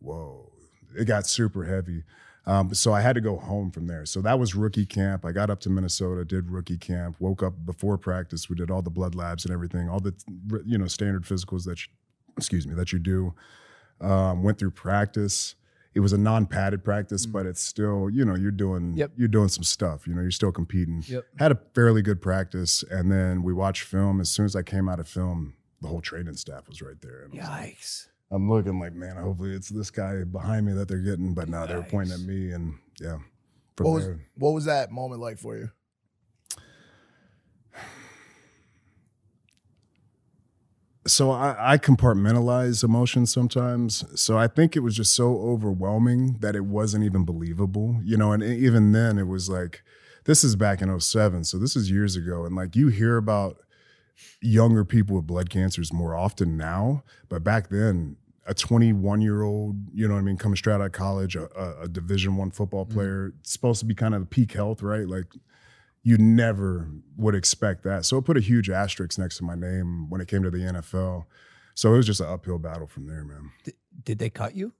"Whoa!" 0.00 0.52
It 0.94 1.06
got 1.06 1.26
super 1.26 1.64
heavy. 1.64 2.04
Um, 2.44 2.74
so 2.74 2.92
I 2.92 3.00
had 3.00 3.14
to 3.14 3.22
go 3.22 3.36
home 3.38 3.70
from 3.70 3.86
there. 3.86 4.04
So 4.04 4.20
that 4.20 4.38
was 4.38 4.54
rookie 4.54 4.84
camp. 4.86 5.24
I 5.24 5.32
got 5.32 5.48
up 5.48 5.60
to 5.60 5.70
Minnesota, 5.70 6.26
did 6.26 6.50
rookie 6.50 6.78
camp, 6.78 7.16
woke 7.20 7.42
up 7.42 7.54
before 7.64 7.96
practice. 7.96 8.50
We 8.50 8.56
did 8.56 8.70
all 8.70 8.82
the 8.82 8.90
blood 8.90 9.14
labs 9.14 9.46
and 9.46 9.52
everything, 9.54 9.88
all 9.88 10.00
the 10.00 10.14
you 10.66 10.76
know 10.76 10.88
standard 10.88 11.24
physicals 11.24 11.64
that 11.64 11.86
you, 11.86 11.92
excuse 12.36 12.66
me 12.66 12.74
that 12.74 12.92
you 12.92 12.98
do. 12.98 13.34
Um, 14.02 14.42
went 14.42 14.58
through 14.58 14.72
practice. 14.72 15.54
It 15.94 16.00
was 16.00 16.12
a 16.12 16.18
non-padded 16.18 16.84
practice, 16.84 17.26
mm. 17.26 17.32
but 17.32 17.46
it's 17.46 17.60
still 17.60 18.08
you 18.10 18.24
know 18.24 18.36
you're 18.36 18.50
doing 18.50 18.94
Yep. 18.96 19.12
you're 19.16 19.28
doing 19.28 19.48
some 19.48 19.64
stuff. 19.64 20.06
You 20.06 20.14
know 20.14 20.22
you're 20.22 20.30
still 20.30 20.52
competing. 20.52 21.02
Yep. 21.06 21.24
Had 21.38 21.52
a 21.52 21.58
fairly 21.74 22.02
good 22.02 22.20
practice, 22.22 22.84
and 22.90 23.10
then 23.10 23.42
we 23.42 23.52
watched 23.52 23.82
film. 23.82 24.20
As 24.20 24.30
soon 24.30 24.46
as 24.46 24.54
I 24.54 24.62
came 24.62 24.88
out 24.88 25.00
of 25.00 25.08
film, 25.08 25.54
the 25.80 25.88
whole 25.88 26.00
training 26.00 26.34
staff 26.34 26.68
was 26.68 26.80
right 26.80 27.00
there. 27.00 27.22
And 27.24 27.32
was 27.32 27.42
like, 27.42 27.76
Yikes! 27.76 28.06
I'm 28.30 28.48
looking 28.48 28.78
like, 28.78 28.92
man, 28.92 29.16
hopefully 29.16 29.50
it's 29.50 29.68
this 29.68 29.90
guy 29.90 30.22
behind 30.22 30.64
me 30.66 30.72
that 30.74 30.86
they're 30.86 30.98
getting, 30.98 31.34
but 31.34 31.48
no, 31.48 31.66
they 31.66 31.74
were 31.74 31.82
pointing 31.82 32.14
at 32.14 32.20
me, 32.20 32.52
and 32.52 32.78
yeah, 33.00 33.18
What 33.78 33.90
was 33.90 34.08
what 34.36 34.52
was 34.52 34.66
that 34.66 34.92
moment 34.92 35.20
like 35.20 35.38
for 35.38 35.56
you? 35.56 35.70
So 41.10 41.30
I, 41.30 41.72
I 41.72 41.78
compartmentalize 41.78 42.84
emotions 42.84 43.32
sometimes. 43.32 44.04
So 44.20 44.38
I 44.38 44.46
think 44.46 44.76
it 44.76 44.80
was 44.80 44.96
just 44.96 45.14
so 45.14 45.38
overwhelming 45.38 46.38
that 46.40 46.56
it 46.56 46.64
wasn't 46.64 47.04
even 47.04 47.24
believable, 47.24 48.00
you 48.04 48.16
know. 48.16 48.32
And 48.32 48.42
even 48.42 48.92
then, 48.92 49.18
it 49.18 49.26
was 49.26 49.48
like, 49.48 49.82
this 50.24 50.44
is 50.44 50.56
back 50.56 50.82
in 50.82 51.00
07, 51.00 51.44
so 51.44 51.58
this 51.58 51.76
is 51.76 51.90
years 51.90 52.16
ago, 52.16 52.44
and 52.44 52.54
like 52.54 52.76
you 52.76 52.88
hear 52.88 53.16
about 53.16 53.58
younger 54.40 54.84
people 54.84 55.16
with 55.16 55.26
blood 55.26 55.50
cancers 55.50 55.92
more 55.92 56.14
often 56.14 56.56
now, 56.56 57.02
but 57.28 57.44
back 57.44 57.68
then. 57.68 58.16
A 58.46 58.54
21 58.54 59.20
year 59.20 59.42
old, 59.42 59.76
you 59.94 60.08
know 60.08 60.14
what 60.14 60.20
I 60.20 60.24
mean, 60.24 60.36
coming 60.36 60.56
straight 60.56 60.74
out 60.74 60.80
of 60.80 60.90
college, 60.90 61.36
a, 61.36 61.46
a, 61.82 61.86
Division 61.86 62.36
One 62.36 62.50
football 62.50 62.84
mm-hmm. 62.84 62.94
player, 62.94 63.32
it's 63.38 63.52
supposed 63.52 63.78
to 63.80 63.86
be 63.86 63.94
kind 63.94 64.12
of 64.12 64.22
the 64.22 64.26
peak 64.26 64.52
health, 64.52 64.82
right? 64.82 65.06
Like 65.06 65.26
you 66.02 66.16
never 66.18 66.88
would 67.16 67.34
expect 67.34 67.82
that. 67.84 68.04
So 68.04 68.16
it 68.18 68.22
put 68.24 68.36
a 68.36 68.40
huge 68.40 68.70
asterisk 68.70 69.18
next 69.18 69.36
to 69.38 69.44
my 69.44 69.54
name 69.54 70.08
when 70.08 70.20
it 70.20 70.28
came 70.28 70.42
to 70.42 70.50
the 70.50 70.58
NFL. 70.58 71.24
So 71.74 71.94
it 71.94 71.98
was 71.98 72.06
just 72.06 72.20
an 72.20 72.26
uphill 72.26 72.58
battle 72.58 72.86
from 72.86 73.06
there, 73.06 73.24
man. 73.24 73.50
Did 74.04 74.18
they 74.18 74.30
cut 74.30 74.54
you? 74.54 74.72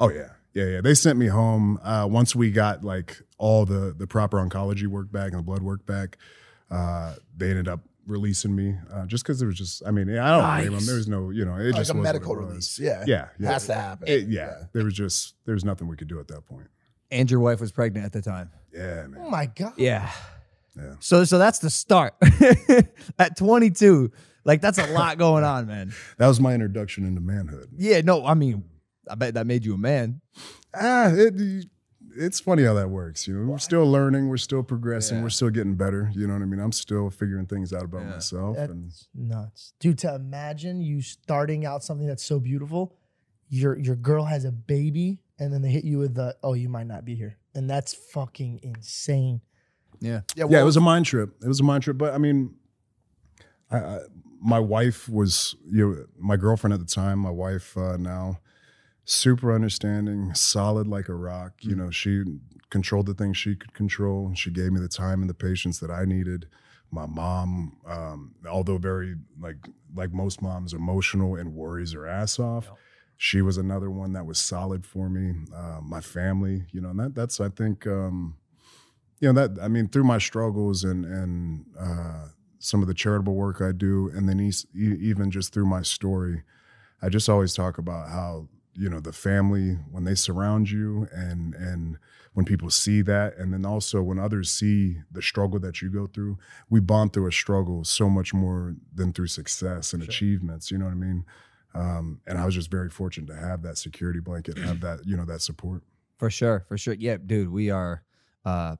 Oh 0.00 0.10
yeah, 0.10 0.30
yeah, 0.54 0.64
yeah. 0.66 0.80
They 0.80 0.94
sent 0.94 1.18
me 1.18 1.26
home 1.26 1.78
uh, 1.82 2.06
once 2.08 2.34
we 2.36 2.50
got 2.50 2.84
like 2.84 3.20
all 3.38 3.64
the 3.64 3.94
the 3.96 4.06
proper 4.06 4.38
oncology 4.38 4.86
work 4.86 5.10
back 5.10 5.30
and 5.32 5.38
the 5.40 5.42
blood 5.42 5.62
work 5.62 5.84
back. 5.86 6.16
Uh, 6.70 7.14
they 7.36 7.50
ended 7.50 7.66
up 7.66 7.80
releasing 8.06 8.54
me 8.54 8.76
uh, 8.92 9.06
just 9.06 9.24
because 9.24 9.38
there 9.38 9.48
was 9.48 9.58
just. 9.58 9.82
I 9.86 9.90
mean, 9.90 10.08
I 10.16 10.30
don't 10.30 10.44
blame 10.44 10.64
them. 10.66 10.72
Nice. 10.74 10.86
There 10.86 10.96
was 10.96 11.08
no, 11.08 11.30
you 11.30 11.44
know, 11.44 11.56
it 11.56 11.66
Like 11.72 11.74
just 11.76 11.90
a 11.90 11.94
was 11.94 12.04
what 12.04 12.10
it 12.10 12.12
medical 12.12 12.36
release. 12.36 12.78
Yeah. 12.78 13.04
Yeah, 13.06 13.28
yeah. 13.38 13.52
Has 13.52 13.66
to 13.66 13.74
happen. 13.74 14.06
It- 14.08 14.28
yeah, 14.28 14.64
there 14.72 14.84
was 14.84 14.94
just 14.94 15.34
there 15.44 15.54
was 15.54 15.64
nothing 15.64 15.88
we 15.88 15.96
could 15.96 16.08
do 16.08 16.20
at 16.20 16.28
that 16.28 16.46
point. 16.46 16.68
And 17.10 17.30
your 17.30 17.40
wife 17.40 17.60
was 17.60 17.72
pregnant 17.72 18.04
at 18.06 18.12
the 18.12 18.22
time. 18.22 18.50
Yeah, 18.72 19.06
man. 19.06 19.20
Oh 19.24 19.30
my 19.30 19.46
god. 19.46 19.72
Yeah. 19.76 20.10
Yeah. 20.78 20.94
So 21.00 21.24
so 21.24 21.38
that's 21.38 21.58
the 21.58 21.70
start. 21.70 22.14
At 23.18 23.36
22, 23.36 24.10
like 24.44 24.60
that's 24.60 24.78
a 24.78 24.86
lot 24.92 25.18
going 25.18 25.44
on, 25.44 25.66
man. 25.66 25.92
That 26.18 26.28
was 26.28 26.40
my 26.40 26.54
introduction 26.54 27.04
into 27.04 27.20
manhood. 27.20 27.68
Yeah, 27.76 28.00
no, 28.02 28.24
I 28.24 28.34
mean, 28.34 28.64
I 29.10 29.14
bet 29.14 29.34
that 29.34 29.46
made 29.46 29.64
you 29.64 29.74
a 29.74 29.78
man. 29.78 30.20
ah, 30.74 31.10
it, 31.12 31.66
it's 32.16 32.40
funny 32.40 32.64
how 32.64 32.74
that 32.74 32.90
works. 32.90 33.28
You 33.28 33.34
know, 33.38 33.50
we're 33.52 33.58
still 33.58 33.88
learning, 33.90 34.28
we're 34.28 34.36
still 34.38 34.62
progressing, 34.62 35.18
Yeah. 35.18 35.22
we're 35.22 35.30
still 35.30 35.50
getting 35.50 35.74
better. 35.76 36.10
You 36.14 36.26
know 36.26 36.34
what 36.34 36.42
I 36.42 36.46
mean? 36.46 36.60
I'm 36.60 36.72
still 36.72 37.10
figuring 37.10 37.46
things 37.46 37.72
out 37.72 37.84
about 37.84 38.02
Yeah. 38.02 38.10
myself. 38.10 38.56
And 38.58 38.92
nuts, 39.14 39.72
dude. 39.80 39.98
To 39.98 40.14
imagine 40.14 40.80
you 40.80 41.00
starting 41.02 41.64
out 41.66 41.84
something 41.84 42.06
that's 42.06 42.24
so 42.24 42.40
beautiful, 42.40 42.96
your 43.48 43.78
your 43.78 43.96
girl 43.96 44.24
has 44.24 44.44
a 44.44 44.52
baby, 44.52 45.18
and 45.38 45.52
then 45.52 45.62
they 45.62 45.70
hit 45.70 45.84
you 45.84 45.98
with 45.98 46.14
the, 46.14 46.36
oh, 46.42 46.54
you 46.54 46.68
might 46.68 46.86
not 46.86 47.04
be 47.04 47.14
here, 47.14 47.38
and 47.54 47.68
that's 47.70 47.94
fucking 47.94 48.60
insane. 48.62 49.40
Yeah. 50.00 50.20
Yeah, 50.34 50.46
yeah, 50.48 50.60
it 50.60 50.64
was 50.64 50.76
a 50.76 50.80
mind 50.80 51.06
trip. 51.06 51.34
It 51.42 51.48
was 51.48 51.60
a 51.60 51.64
mind 51.64 51.82
trip. 51.82 51.98
But 51.98 52.14
I 52.14 52.18
mean, 52.18 52.54
I, 53.70 53.78
I, 53.78 53.98
my 54.40 54.60
wife 54.60 55.08
was, 55.08 55.56
you 55.70 55.88
know, 55.88 56.04
my 56.18 56.36
girlfriend 56.36 56.74
at 56.74 56.80
the 56.80 56.86
time. 56.86 57.18
My 57.18 57.30
wife 57.30 57.76
uh, 57.76 57.96
now, 57.96 58.38
super 59.04 59.54
understanding, 59.54 60.34
solid 60.34 60.86
like 60.86 61.08
a 61.08 61.14
rock. 61.14 61.54
You 61.60 61.74
know, 61.74 61.90
she 61.90 62.22
controlled 62.70 63.06
the 63.06 63.14
things 63.14 63.36
she 63.36 63.56
could 63.56 63.74
control. 63.74 64.32
She 64.34 64.50
gave 64.50 64.72
me 64.72 64.80
the 64.80 64.88
time 64.88 65.20
and 65.20 65.30
the 65.30 65.34
patience 65.34 65.80
that 65.80 65.90
I 65.90 66.04
needed. 66.04 66.46
My 66.90 67.06
mom, 67.06 67.76
um, 67.86 68.34
although 68.48 68.78
very 68.78 69.16
like 69.38 69.56
like 69.94 70.12
most 70.12 70.40
moms, 70.40 70.72
emotional 70.72 71.36
and 71.36 71.54
worries 71.54 71.92
her 71.92 72.06
ass 72.06 72.38
off. 72.38 72.70
She 73.16 73.42
was 73.42 73.58
another 73.58 73.90
one 73.90 74.12
that 74.12 74.24
was 74.24 74.38
solid 74.38 74.86
for 74.86 75.10
me. 75.10 75.34
Uh, 75.54 75.80
my 75.82 76.00
family, 76.00 76.66
you 76.70 76.80
know, 76.80 76.90
and 76.90 77.00
that 77.00 77.14
that's 77.14 77.40
I 77.40 77.48
think. 77.48 77.86
Um, 77.86 78.36
you 79.20 79.32
know 79.32 79.46
that 79.46 79.62
I 79.62 79.68
mean 79.68 79.88
through 79.88 80.04
my 80.04 80.18
struggles 80.18 80.84
and 80.84 81.04
and 81.04 81.66
uh, 81.78 82.28
some 82.58 82.82
of 82.82 82.88
the 82.88 82.94
charitable 82.94 83.34
work 83.34 83.60
I 83.60 83.72
do, 83.72 84.10
and 84.14 84.28
then 84.28 84.40
e- 84.40 84.52
even 84.74 85.30
just 85.30 85.52
through 85.52 85.66
my 85.66 85.82
story, 85.82 86.42
I 87.02 87.08
just 87.08 87.28
always 87.28 87.54
talk 87.54 87.78
about 87.78 88.08
how 88.08 88.48
you 88.74 88.88
know 88.88 89.00
the 89.00 89.12
family 89.12 89.72
when 89.90 90.04
they 90.04 90.14
surround 90.14 90.70
you 90.70 91.08
and 91.12 91.54
and 91.54 91.98
when 92.34 92.44
people 92.44 92.70
see 92.70 93.02
that, 93.02 93.36
and 93.36 93.52
then 93.52 93.64
also 93.64 94.00
when 94.02 94.18
others 94.18 94.50
see 94.50 94.98
the 95.10 95.22
struggle 95.22 95.58
that 95.58 95.82
you 95.82 95.90
go 95.90 96.06
through, 96.06 96.38
we 96.70 96.78
bond 96.78 97.12
through 97.12 97.26
a 97.26 97.32
struggle 97.32 97.82
so 97.82 98.08
much 98.08 98.32
more 98.32 98.76
than 98.94 99.12
through 99.12 99.26
success 99.26 99.92
and 99.92 100.04
achievements. 100.04 100.70
You 100.70 100.78
know 100.78 100.84
what 100.84 100.92
I 100.92 100.94
mean? 100.94 101.24
Um, 101.74 102.20
and 102.26 102.38
I 102.38 102.44
was 102.46 102.54
just 102.54 102.70
very 102.70 102.90
fortunate 102.90 103.26
to 103.28 103.36
have 103.36 103.62
that 103.62 103.76
security 103.76 104.20
blanket, 104.20 104.56
have 104.58 104.80
that 104.82 105.00
you 105.04 105.16
know 105.16 105.24
that 105.24 105.42
support. 105.42 105.82
For 106.18 106.30
sure, 106.30 106.64
for 106.68 106.78
sure. 106.78 106.94
Yeah, 106.94 107.16
dude, 107.24 107.50
we 107.50 107.70
are 107.70 108.04
uh, 108.44 108.76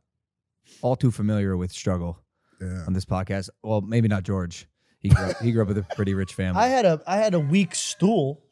all 0.82 0.96
too 0.96 1.10
familiar 1.10 1.56
with 1.56 1.72
struggle 1.72 2.18
Yeah. 2.60 2.84
on 2.86 2.92
this 2.92 3.04
podcast. 3.04 3.50
Well, 3.62 3.80
maybe 3.80 4.08
not 4.08 4.22
George. 4.22 4.66
He 5.00 5.08
grew 5.10 5.24
up, 5.26 5.36
he 5.38 5.52
grew 5.52 5.62
up 5.62 5.68
with 5.68 5.78
a 5.78 5.86
pretty 5.94 6.14
rich 6.14 6.34
family. 6.40 6.60
I 6.60 6.68
had 6.68 6.84
a 6.84 7.00
I 7.06 7.16
had 7.18 7.34
a 7.34 7.40
weak 7.40 7.74
stool. 7.74 8.42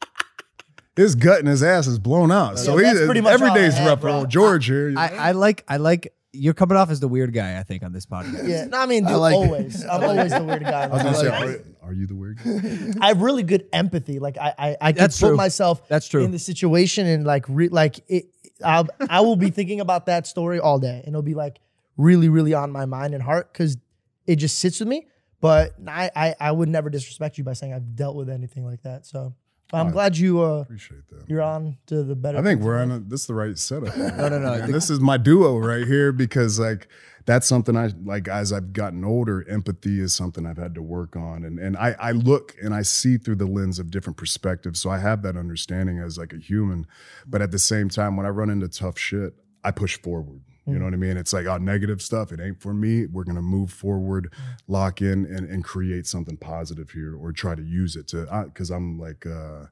His 0.95 1.13
gut 1.13 1.39
and 1.39 1.47
his 1.47 1.61
ass 1.61 1.85
is 1.85 1.99
blown 1.99 2.31
out. 2.31 2.57
So 2.57 2.77
Yeah, 2.79 2.87
that's 2.87 2.99
he, 3.01 3.05
pretty 3.05 3.21
much 3.21 3.33
every 3.33 3.49
all 3.49 3.55
had, 3.55 3.85
rough 3.87 3.99
for 3.99 4.07
bro. 4.07 4.13
old 4.19 4.29
George 4.29 4.65
here. 4.65 4.93
I, 4.97 5.09
I 5.09 5.31
like 5.33 5.63
I 5.67 5.77
like 5.77 6.13
you're 6.33 6.53
coming 6.55 6.77
off 6.77 6.89
as 6.89 6.99
the 6.99 7.07
weird 7.07 7.33
guy. 7.33 7.59
I 7.59 7.63
think 7.63 7.83
on 7.83 7.91
this 7.93 8.05
podcast. 8.05 8.47
Yeah, 8.47 8.65
no, 8.65 8.79
I 8.79 8.85
mean, 8.85 9.05
I 9.07 9.15
like- 9.15 9.33
always. 9.35 9.83
I'm 9.85 10.03
always 10.03 10.31
the 10.31 10.43
weird 10.43 10.63
guy. 10.63 10.83
I 10.83 10.87
was 10.87 11.03
gonna 11.03 11.15
say, 11.15 11.27
are, 11.27 11.59
are 11.89 11.93
you 11.93 12.07
the 12.07 12.15
weird? 12.15 12.37
guy? 12.43 12.93
I 13.01 13.07
have 13.09 13.21
really 13.21 13.43
good 13.43 13.67
empathy. 13.73 14.19
Like 14.19 14.37
I, 14.37 14.53
I, 14.57 14.77
I 14.81 14.91
can 14.91 14.99
That's 15.01 15.19
put 15.19 15.27
true. 15.27 15.35
myself 15.35 15.87
That's 15.87 16.07
true. 16.07 16.23
in 16.23 16.31
the 16.31 16.39
situation 16.39 17.05
and 17.07 17.25
like, 17.25 17.45
re, 17.47 17.69
like 17.69 17.99
it. 18.07 18.25
I'll, 18.65 18.87
I 19.07 19.21
will 19.21 19.35
be 19.35 19.51
thinking 19.51 19.79
about 19.81 20.07
that 20.07 20.25
story 20.25 20.59
all 20.59 20.79
day, 20.79 20.97
and 21.05 21.09
it'll 21.09 21.21
be 21.21 21.35
like 21.35 21.59
really, 21.97 22.29
really 22.29 22.53
on 22.53 22.71
my 22.71 22.85
mind 22.85 23.13
and 23.13 23.21
heart 23.23 23.51
because 23.51 23.77
it 24.25 24.37
just 24.37 24.59
sits 24.59 24.79
with 24.79 24.87
me. 24.89 25.07
But 25.39 25.75
I, 25.87 26.09
I, 26.15 26.35
I 26.39 26.51
would 26.51 26.69
never 26.69 26.89
disrespect 26.89 27.37
you 27.37 27.43
by 27.43 27.53
saying 27.53 27.73
I've 27.73 27.95
dealt 27.95 28.15
with 28.15 28.29
anything 28.29 28.65
like 28.65 28.81
that. 28.83 29.05
So 29.05 29.35
I'm 29.73 29.87
Oh, 29.87 29.91
glad 29.91 30.17
you, 30.17 30.41
uh, 30.41 30.61
Appreciate 30.61 31.07
that. 31.09 31.25
you're 31.29 31.41
on 31.41 31.77
to 31.87 32.01
the 32.03 32.15
better. 32.15 32.37
I 32.39 32.41
think 32.41 32.61
we're 32.61 32.79
on 32.81 32.89
life. 32.89 33.01
a, 33.01 33.03
this 33.09 33.21
is 33.21 33.27
the 33.27 33.33
right 33.35 33.57
setup. 33.57 33.95
No, 34.17 34.29
no, 34.29 34.39
no. 34.39 34.53
And 34.53 34.73
this 34.73 34.89
is 34.89 34.99
my 34.99 35.17
duo 35.17 35.57
right 35.57 35.85
here 35.85 36.11
because 36.11 36.57
like 36.59 36.87
that's 37.25 37.45
something 37.45 37.75
I 37.75 37.89
like 38.05 38.27
as 38.29 38.51
I've 38.53 38.71
gotten 38.73 39.03
older, 39.03 39.45
empathy 39.49 39.99
is 39.99 40.13
something 40.15 40.45
I've 40.47 40.57
had 40.57 40.73
to 40.75 40.81
work 40.81 41.15
on. 41.17 41.43
And 41.43 41.59
and 41.59 41.75
I, 41.77 41.95
I 41.99 42.11
look 42.13 42.55
and 42.63 42.73
I 42.73 42.81
see 42.81 43.17
through 43.17 43.35
the 43.35 43.45
lens 43.45 43.77
of 43.77 43.91
different 43.91 44.15
perspectives. 44.17 44.79
So 44.79 44.89
I 44.89 44.97
have 44.99 45.21
that 45.23 45.35
understanding 45.37 45.99
as 45.99 46.17
like 46.17 46.31
a 46.33 46.37
human. 46.37 46.87
But 47.27 47.41
at 47.41 47.51
the 47.51 47.59
same 47.59 47.89
time, 47.89 48.15
when 48.17 48.25
I 48.25 48.29
run 48.29 48.49
into 48.49 48.69
tough 48.69 48.97
shit, 48.97 49.33
I 49.63 49.71
push 49.71 49.99
forward. 50.01 50.41
You 50.67 50.77
know 50.79 50.85
what 50.85 50.93
I 50.93 50.97
mean? 50.97 51.15
It's 51.15 51.31
like, 51.31 51.45
oh, 51.45 51.57
negative 51.57 52.01
stuff. 52.01 52.31
It 52.33 52.39
ain't 52.41 52.59
for 52.61 52.73
me. 52.73 53.05
We're 53.05 53.23
gonna 53.23 53.41
move 53.41 53.71
forward, 53.71 54.33
lock 54.67 55.01
in, 55.01 55.25
and, 55.25 55.47
and 55.49 55.63
create 55.63 56.05
something 56.05 56.35
positive 56.37 56.91
here, 56.91 57.15
or 57.15 57.31
try 57.31 57.55
to 57.55 57.63
use 57.63 57.95
it 57.95 58.07
to. 58.09 58.25
Because 58.45 58.69
I'm 58.69 58.99
like, 58.99 59.25
uh, 59.25 59.67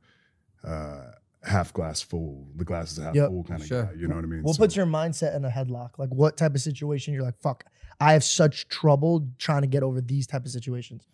uh, 0.66 1.12
half 1.44 1.74
glass 1.74 2.02
full. 2.02 2.48
The 2.56 2.66
glass 2.66 2.92
is 2.94 3.04
half 3.04 3.14
Yep. 3.14 3.30
full 3.30 3.44
kind 3.44 3.62
of 3.62 3.68
Sure. 3.68 3.84
guy. 3.84 3.94
You 3.94 4.08
know 4.08 4.16
what 4.16 4.24
I 4.24 4.28
mean? 4.28 4.42
What 4.44 4.56
So- 4.56 4.64
puts 4.64 4.76
your 4.76 4.86
mindset 4.88 5.36
in 5.36 5.46
a 5.46 5.50
headlock? 5.50 6.00
Like 6.00 6.10
what 6.10 6.38
type 6.38 6.56
of 6.56 6.62
situation 6.62 7.14
you're 7.14 7.24
like, 7.24 7.38
fuck, 7.40 7.66
I 8.00 8.14
have 8.14 8.24
such 8.24 8.68
trouble 8.68 9.28
trying 9.38 9.62
to 9.62 9.68
get 9.68 9.84
over 9.84 10.02
these 10.02 10.26
type 10.28 10.46
of 10.46 10.52
situations. 10.52 11.06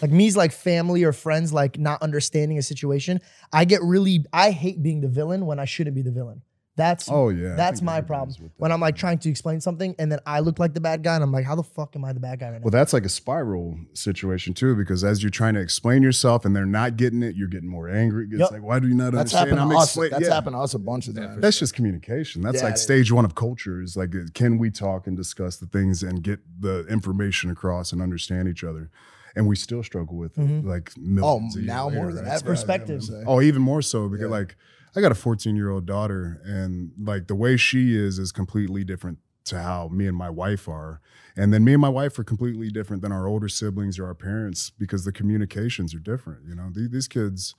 Like 0.00 0.10
me's 0.10 0.36
like 0.36 0.52
family 0.52 1.04
or 1.04 1.12
friends, 1.12 1.52
like 1.52 1.78
not 1.78 2.00
understanding 2.02 2.58
a 2.58 2.62
situation. 2.62 3.20
I 3.52 3.64
get 3.64 3.82
really, 3.82 4.24
I 4.32 4.50
hate 4.50 4.82
being 4.82 5.00
the 5.00 5.08
villain 5.08 5.46
when 5.46 5.58
I 5.58 5.64
shouldn't 5.64 5.94
be 5.96 6.02
the 6.02 6.10
villain. 6.12 6.42
That's 6.74 7.06
Oh 7.10 7.28
yeah, 7.28 7.54
that's 7.54 7.82
my 7.82 8.00
problem. 8.00 8.34
that. 8.40 8.50
When 8.56 8.72
I'm 8.72 8.80
like 8.80 8.96
trying 8.96 9.18
to 9.18 9.28
explain 9.28 9.60
something 9.60 9.94
and 9.98 10.10
then 10.10 10.20
I 10.24 10.40
look 10.40 10.58
like 10.58 10.72
the 10.72 10.80
bad 10.80 11.02
guy 11.02 11.14
and 11.14 11.22
I'm 11.22 11.30
like, 11.30 11.44
how 11.44 11.54
the 11.54 11.62
fuck 11.62 11.94
am 11.96 12.04
I 12.04 12.14
the 12.14 12.20
bad 12.20 12.40
guy 12.40 12.46
right 12.46 12.54
now? 12.54 12.60
Well, 12.64 12.70
that's 12.70 12.94
like 12.94 13.04
a 13.04 13.10
spiral 13.10 13.76
situation 13.92 14.54
too, 14.54 14.74
because 14.74 15.04
as 15.04 15.22
you're 15.22 15.28
trying 15.30 15.52
to 15.54 15.60
explain 15.60 16.02
yourself 16.02 16.46
and 16.46 16.56
they're 16.56 16.64
not 16.64 16.96
getting 16.96 17.22
it, 17.22 17.36
you're 17.36 17.48
getting 17.48 17.68
more 17.68 17.90
angry. 17.90 18.26
It's 18.30 18.40
Yep. 18.40 18.50
like, 18.52 18.62
why 18.62 18.78
do 18.78 18.88
you 18.88 18.94
not 18.94 19.12
That's 19.12 19.34
understand? 19.34 19.58
happened 19.58 19.70
to 19.70 19.76
us. 19.76 19.94
That's 20.10 20.26
yeah. 20.28 20.34
happened 20.34 20.54
to 20.56 20.60
us 20.60 20.72
a 20.72 20.78
bunch 20.78 21.08
of 21.08 21.16
times. 21.16 21.42
That's 21.42 21.58
just 21.58 21.74
communication. 21.74 22.40
That's 22.40 22.58
Yeah, 22.58 22.64
like 22.64 22.74
is. 22.74 22.82
stage 22.82 23.12
one 23.12 23.26
of 23.26 23.34
culture. 23.34 23.82
Is 23.82 23.94
like, 23.96 24.14
can 24.32 24.56
we 24.56 24.70
talk 24.70 25.06
and 25.06 25.14
discuss 25.14 25.56
the 25.58 25.66
things 25.66 26.02
and 26.02 26.22
get 26.22 26.40
the 26.58 26.86
information 26.88 27.50
across 27.50 27.92
and 27.92 28.00
understand 28.00 28.48
each 28.48 28.64
other? 28.64 28.90
And 29.36 29.46
we 29.46 29.56
still 29.56 29.82
struggle 29.82 30.16
with 30.16 30.36
it, 30.38 30.40
mm-hmm. 30.40 30.68
like 30.68 30.90
Oh, 30.96 31.00
millions. 31.40 31.56
of 31.56 31.62
now 31.64 31.88
more 31.90 32.12
than 32.12 32.24
right? 32.24 32.34
ever. 32.34 32.44
perspective. 32.46 32.90
I 32.92 32.96
was 32.96 33.10
gonna 33.10 33.22
say. 33.24 33.26
Oh, 33.28 33.40
even 33.42 33.60
more 33.62 33.82
so 33.82 34.08
because 34.08 34.24
Yeah. 34.24 34.38
like 34.38 34.56
I 34.94 35.00
got 35.00 35.12
a 35.12 35.16
14 35.16 35.56
year 35.56 35.70
old 35.70 35.86
daughter, 35.86 36.40
and 36.44 36.92
like 36.98 37.26
the 37.26 37.34
way 37.34 37.56
she 37.56 37.96
is 37.96 38.18
is 38.18 38.32
completely 38.32 38.84
different 38.84 39.18
to 39.44 39.60
how 39.60 39.88
me 39.88 40.06
and 40.06 40.16
my 40.16 40.30
wife 40.30 40.68
are. 40.68 41.00
And 41.36 41.52
then 41.52 41.64
me 41.64 41.72
and 41.72 41.80
my 41.80 41.88
wife 41.88 42.18
are 42.18 42.24
completely 42.24 42.70
different 42.70 43.02
than 43.02 43.10
our 43.10 43.26
older 43.26 43.48
siblings 43.48 43.98
or 43.98 44.06
our 44.06 44.14
parents 44.14 44.70
because 44.70 45.04
the 45.04 45.12
communications 45.12 45.94
are 45.94 45.98
different. 45.98 46.46
You 46.46 46.54
know, 46.54 46.70
these, 46.72 46.90
these 46.90 47.08
kids, 47.08 47.54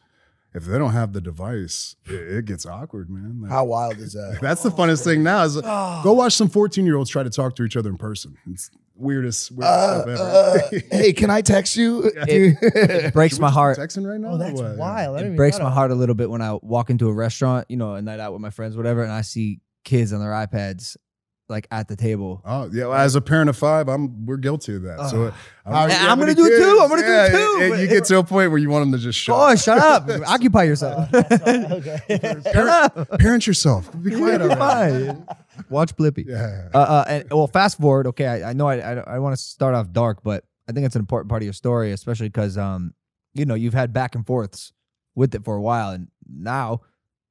if 0.54 0.66
they 0.66 0.78
don't 0.78 0.94
have 0.94 1.14
the 1.14 1.22
device, 1.22 1.96
it, 2.06 2.14
it 2.14 2.46
gets 2.46 2.66
awkward, 2.66 3.10
man. 3.10 3.42
Like, 3.42 3.52
How 3.52 3.66
wild 3.66 3.98
is 3.98 4.14
that? 4.14 4.38
that's 4.42 4.64
the 4.64 4.70
funnest 4.72 5.04
thing 5.04 5.24
now 5.24 5.44
is 5.44 5.60
go 5.60 6.14
watch 6.14 6.34
some 6.34 6.50
14 6.50 6.86
year 6.86 6.98
olds 6.98 7.10
try 7.10 7.24
to 7.24 7.30
talk 7.30 7.56
to 7.56 7.64
each 7.64 7.76
other 7.78 7.90
in 7.90 7.98
person. 7.98 8.36
It's 8.50 8.70
weirdest, 8.96 9.52
weirdest 9.52 9.74
Uh, 9.74 10.02
stuff 10.02 10.08
ever. 10.08 10.78
uh, 10.78 10.80
hey, 10.98 11.14
can 11.14 11.30
I 11.30 11.42
text 11.42 11.76
you? 11.76 12.12
It 12.28 13.14
breaks 13.14 13.40
my 13.40 13.50
heart. 13.50 13.78
Texting 13.78 14.08
right 14.08 14.20
now? 14.20 14.34
oh, 14.34 14.38
that's 14.38 14.60
what? 14.62 14.78
wild. 14.78 15.18
I 15.18 15.22
It 15.24 15.36
breaks 15.36 15.60
my 15.60 15.72
heart 15.72 15.92
a 15.92 15.96
little 15.96 16.16
bit 16.16 16.30
when 16.30 16.42
I 16.42 16.54
walk 16.62 16.90
into 16.90 17.08
a 17.10 17.14
restaurant, 17.14 17.66
you 17.70 17.78
know, 17.78 17.96
a 17.96 18.02
night 18.02 18.20
out 18.20 18.34
with 18.34 18.42
my 18.42 18.50
friends, 18.52 18.78
whatever, 18.78 19.02
and 19.04 19.12
I 19.12 19.22
see 19.22 19.60
kids 19.84 20.14
on 20.14 20.20
their 20.20 20.32
iPads 20.32 20.96
like 21.54 21.68
at 21.72 21.88
the 21.88 21.96
table. 21.96 22.42
Oh 22.44 22.70
yeah, 22.74 22.88
well, 22.88 22.94
as 22.98 23.16
a 23.16 23.22
parent 23.22 23.50
of 23.50 23.56
five, 23.58 23.88
I'm 23.88 24.26
we're 24.26 24.38
guilty 24.38 24.76
of 24.76 24.82
that. 24.84 25.10
so 25.10 25.32
How- 25.66 25.84
I'm, 25.84 25.90
And 25.92 26.08
I'm 26.12 26.20
gonna 26.20 26.36
do 26.36 26.46
it 26.46 26.58
too. 26.58 26.80
I'm 26.82 26.90
gonna 26.90 27.02
do 27.02 27.08
it 27.08 27.32
too, 27.32 27.58
and 27.62 27.70
but- 27.72 27.80
you 27.80 27.88
get 27.88 28.04
to 28.10 28.18
a 28.20 28.24
point 28.24 28.52
where 28.52 28.58
you 28.60 28.70
want 28.70 28.84
them 28.84 28.92
to 28.92 28.98
just 28.98 29.18
shut. 29.18 29.36
Up. 29.36 29.42
Oh, 29.42 29.52
up. 29.54 29.60
shut 29.60 29.78
up! 29.78 30.10
Occupy 30.28 30.64
yourself. 30.64 31.10
that. 31.12 31.72
okay. 31.72 32.42
shut 32.52 32.68
up. 32.68 33.20
Parent 33.20 33.48
yourself. 33.48 33.90
Be 34.02 34.12
quiet. 34.12 34.42
You're 34.42 34.56
fine. 34.56 35.26
Watch 35.70 35.96
Blippi. 35.96 36.26
Yeah. 36.28 36.70
Uh, 36.74 36.78
uh, 36.78 37.06
and 37.08 37.32
well, 37.32 37.48
fast 37.48 37.80
forward. 37.80 38.08
Okay, 38.08 38.26
I, 38.28 38.50
I 38.50 38.54
know 38.54 38.68
I 38.68 38.80
I, 38.80 38.94
I 39.16 39.20
want 39.20 39.36
to 39.38 39.42
start 39.42 39.76
off 39.76 39.92
dark, 39.92 40.24
but 40.24 40.44
I 40.68 40.72
think 40.72 40.86
it's 40.86 40.96
an 40.96 41.02
important 41.02 41.30
part 41.30 41.42
of 41.42 41.46
your 41.46 41.54
story, 41.54 41.92
especially 41.92 42.30
because 42.30 42.58
um, 42.58 42.94
you 43.34 43.46
know, 43.46 43.56
you've 43.56 43.74
had 43.74 43.94
back 43.94 44.16
and 44.16 44.26
forths 44.26 44.74
with 45.16 45.34
it 45.36 45.44
for 45.46 45.56
a 45.56 45.62
while, 45.62 45.92
and 45.92 46.08
now 46.28 46.82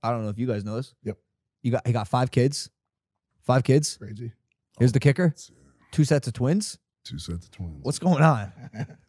I 0.02 0.10
don't 0.10 0.22
know 0.22 0.30
if 0.30 0.38
you 0.38 0.46
guys 0.46 0.64
know 0.64 0.76
this. 0.76 0.94
Yep. 1.04 1.16
You 1.62 1.72
got 1.72 1.86
he 1.86 1.92
got 1.92 2.08
five 2.08 2.30
kids. 2.30 2.70
Five 3.44 3.64
kids. 3.64 3.96
Crazy. 3.96 4.32
Here's 4.78 4.92
the 4.92 5.00
kicker: 5.00 5.34
two 5.90 6.04
sets 6.04 6.26
of 6.28 6.34
twins. 6.34 6.78
Two 7.04 7.18
sets 7.18 7.46
of 7.46 7.50
twins. 7.50 7.80
What's 7.82 7.98
going 7.98 8.22
on? 8.22 8.52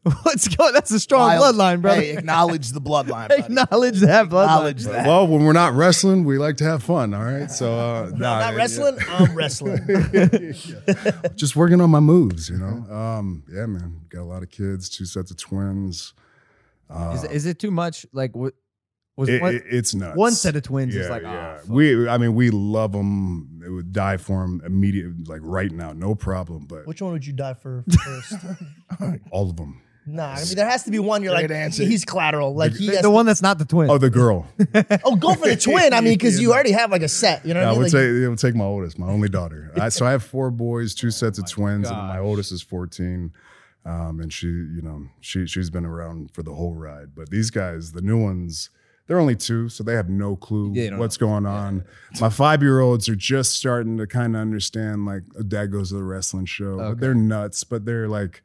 What's 0.23 0.47
going? 0.47 0.73
That's 0.73 0.89
a 0.89 0.99
strong 0.99 1.37
Wild. 1.37 1.55
bloodline, 1.55 1.81
brother. 1.81 2.01
Hey, 2.01 2.17
acknowledge 2.17 2.71
the 2.71 2.81
bloodline. 2.81 3.27
buddy. 3.29 3.43
Acknowledge 3.43 3.99
that 3.99 4.29
bloodline. 4.29 4.45
Acknowledge 4.45 4.83
that. 4.85 5.05
well, 5.05 5.27
when 5.27 5.43
we're 5.43 5.53
not 5.53 5.73
wrestling, 5.73 6.23
we 6.23 6.39
like 6.39 6.57
to 6.57 6.63
have 6.63 6.81
fun. 6.81 7.13
All 7.13 7.23
right. 7.23 7.51
So 7.51 7.71
uh, 7.71 8.09
I'm 8.11 8.17
nah, 8.17 8.39
not 8.39 8.53
yeah. 8.53 8.57
wrestling. 8.57 8.97
I'm 9.07 9.35
wrestling. 9.35 9.79
Just 11.35 11.55
working 11.55 11.81
on 11.81 11.91
my 11.91 11.99
moves, 11.99 12.49
you 12.49 12.57
know. 12.57 12.91
Um, 12.91 13.43
yeah, 13.47 13.67
man. 13.67 14.01
Got 14.09 14.21
a 14.21 14.23
lot 14.23 14.41
of 14.41 14.49
kids. 14.49 14.89
Two 14.89 15.05
sets 15.05 15.29
of 15.29 15.37
twins. 15.37 16.13
Uh, 16.89 17.13
Is, 17.15 17.23
is 17.25 17.45
it 17.45 17.59
too 17.59 17.71
much? 17.71 18.07
Like 18.11 18.35
what 18.35 18.55
was 19.15 19.29
it- 19.29 19.41
one, 19.41 19.55
it- 19.55 19.63
it's 19.69 19.93
nuts. 19.93 20.17
one 20.17 20.31
set 20.33 20.55
of 20.55 20.63
twins 20.63 20.95
yeah, 20.95 21.01
is 21.03 21.09
like 21.09 21.21
yeah. 21.23 21.55
ah, 21.55 21.61
fuck. 21.61 21.69
we. 21.69 22.07
I 22.09 22.17
mean, 22.17 22.33
we 22.35 22.49
love 22.49 22.91
them. 22.93 23.61
It 23.65 23.69
would 23.69 23.93
die 23.93 24.17
for 24.17 24.41
them 24.41 24.61
immediately, 24.65 25.23
like 25.25 25.41
right 25.43 25.71
now, 25.71 25.93
no 25.93 26.15
problem. 26.15 26.65
But 26.67 26.85
Which 26.87 27.01
one 27.01 27.11
would 27.13 27.25
you 27.25 27.33
die 27.33 27.53
for 27.53 27.83
first? 28.03 28.33
all 29.31 29.49
of 29.49 29.55
them. 29.55 29.81
nah, 30.05 30.33
I 30.33 30.43
mean 30.43 30.55
there 30.55 30.67
has 30.69 30.83
to 30.83 30.91
be 30.91 30.99
one. 30.99 31.23
You're 31.23 31.33
Great 31.33 31.49
like 31.49 31.57
answer. 31.57 31.83
he's 31.83 32.03
collateral. 32.03 32.53
Like 32.53 32.73
he 32.73 32.87
the, 32.87 32.93
has 32.95 33.01
the 33.03 33.09
one 33.09 33.25
that's 33.25 33.41
not 33.41 33.57
the 33.59 33.65
twin. 33.65 33.89
Oh, 33.89 33.97
the 33.97 34.09
girl. 34.21 34.45
Oh, 35.05 35.15
go 35.15 35.33
for 35.35 35.47
the 35.47 35.55
twin. 35.69 35.93
I 35.93 36.01
mean, 36.01 36.15
because 36.15 36.41
you 36.41 36.51
already 36.51 36.71
have 36.71 36.91
like 36.91 37.03
a 37.03 37.07
set. 37.07 37.45
You 37.45 37.53
know 37.53 37.61
I 37.61 37.63
what 37.65 37.69
I 37.69 37.71
mean? 37.73 37.79
would 37.83 37.93
Like, 37.93 38.01
take 38.01 38.09
it 38.23 38.29
would 38.29 38.39
take 38.39 38.55
my 38.55 38.65
oldest, 38.65 38.99
my 38.99 39.07
only 39.07 39.29
daughter. 39.29 39.71
I, 39.79 39.89
so 39.89 40.05
I 40.05 40.11
have 40.11 40.23
four 40.23 40.51
boys, 40.51 40.93
two 40.95 41.11
sets 41.11 41.37
of 41.39 41.49
twins, 41.49 41.87
and 41.87 41.97
my 41.97 42.19
oldest 42.19 42.51
is 42.51 42.61
fourteen. 42.61 43.31
Um, 43.85 44.21
and 44.21 44.31
she, 44.31 44.47
you 44.47 44.81
know, 44.81 45.07
she 45.21 45.45
she's 45.45 45.69
been 45.69 45.85
around 45.85 46.31
for 46.31 46.41
the 46.43 46.53
whole 46.53 46.73
ride. 46.73 47.15
But 47.15 47.29
these 47.29 47.49
guys, 47.51 47.91
the 47.93 48.01
new 48.01 48.21
ones, 48.21 48.69
they're 49.07 49.19
only 49.19 49.35
two, 49.35 49.67
so 49.69 49.83
they 49.83 49.93
have 49.95 50.09
no 50.09 50.35
clue 50.35 50.71
Yeah, 50.73 50.83
they 50.83 50.89
don't 50.91 50.99
what's 50.99 51.17
going 51.17 51.45
on. 51.45 51.83
My 52.21 52.29
five 52.29 52.61
year 52.61 52.79
olds 52.79 53.09
are 53.09 53.15
just 53.15 53.53
starting 53.53 53.97
to 53.97 54.07
kind 54.07 54.35
of 54.35 54.41
understand. 54.41 55.05
Like, 55.05 55.23
a 55.37 55.43
dad 55.43 55.67
goes 55.71 55.89
to 55.89 55.95
the 55.95 56.03
wrestling 56.03 56.45
show, 56.45 56.79
Okay. 56.79 56.99
they're 56.99 57.13
nuts. 57.15 57.63
But 57.63 57.85
they're 57.85 58.07
like 58.07 58.41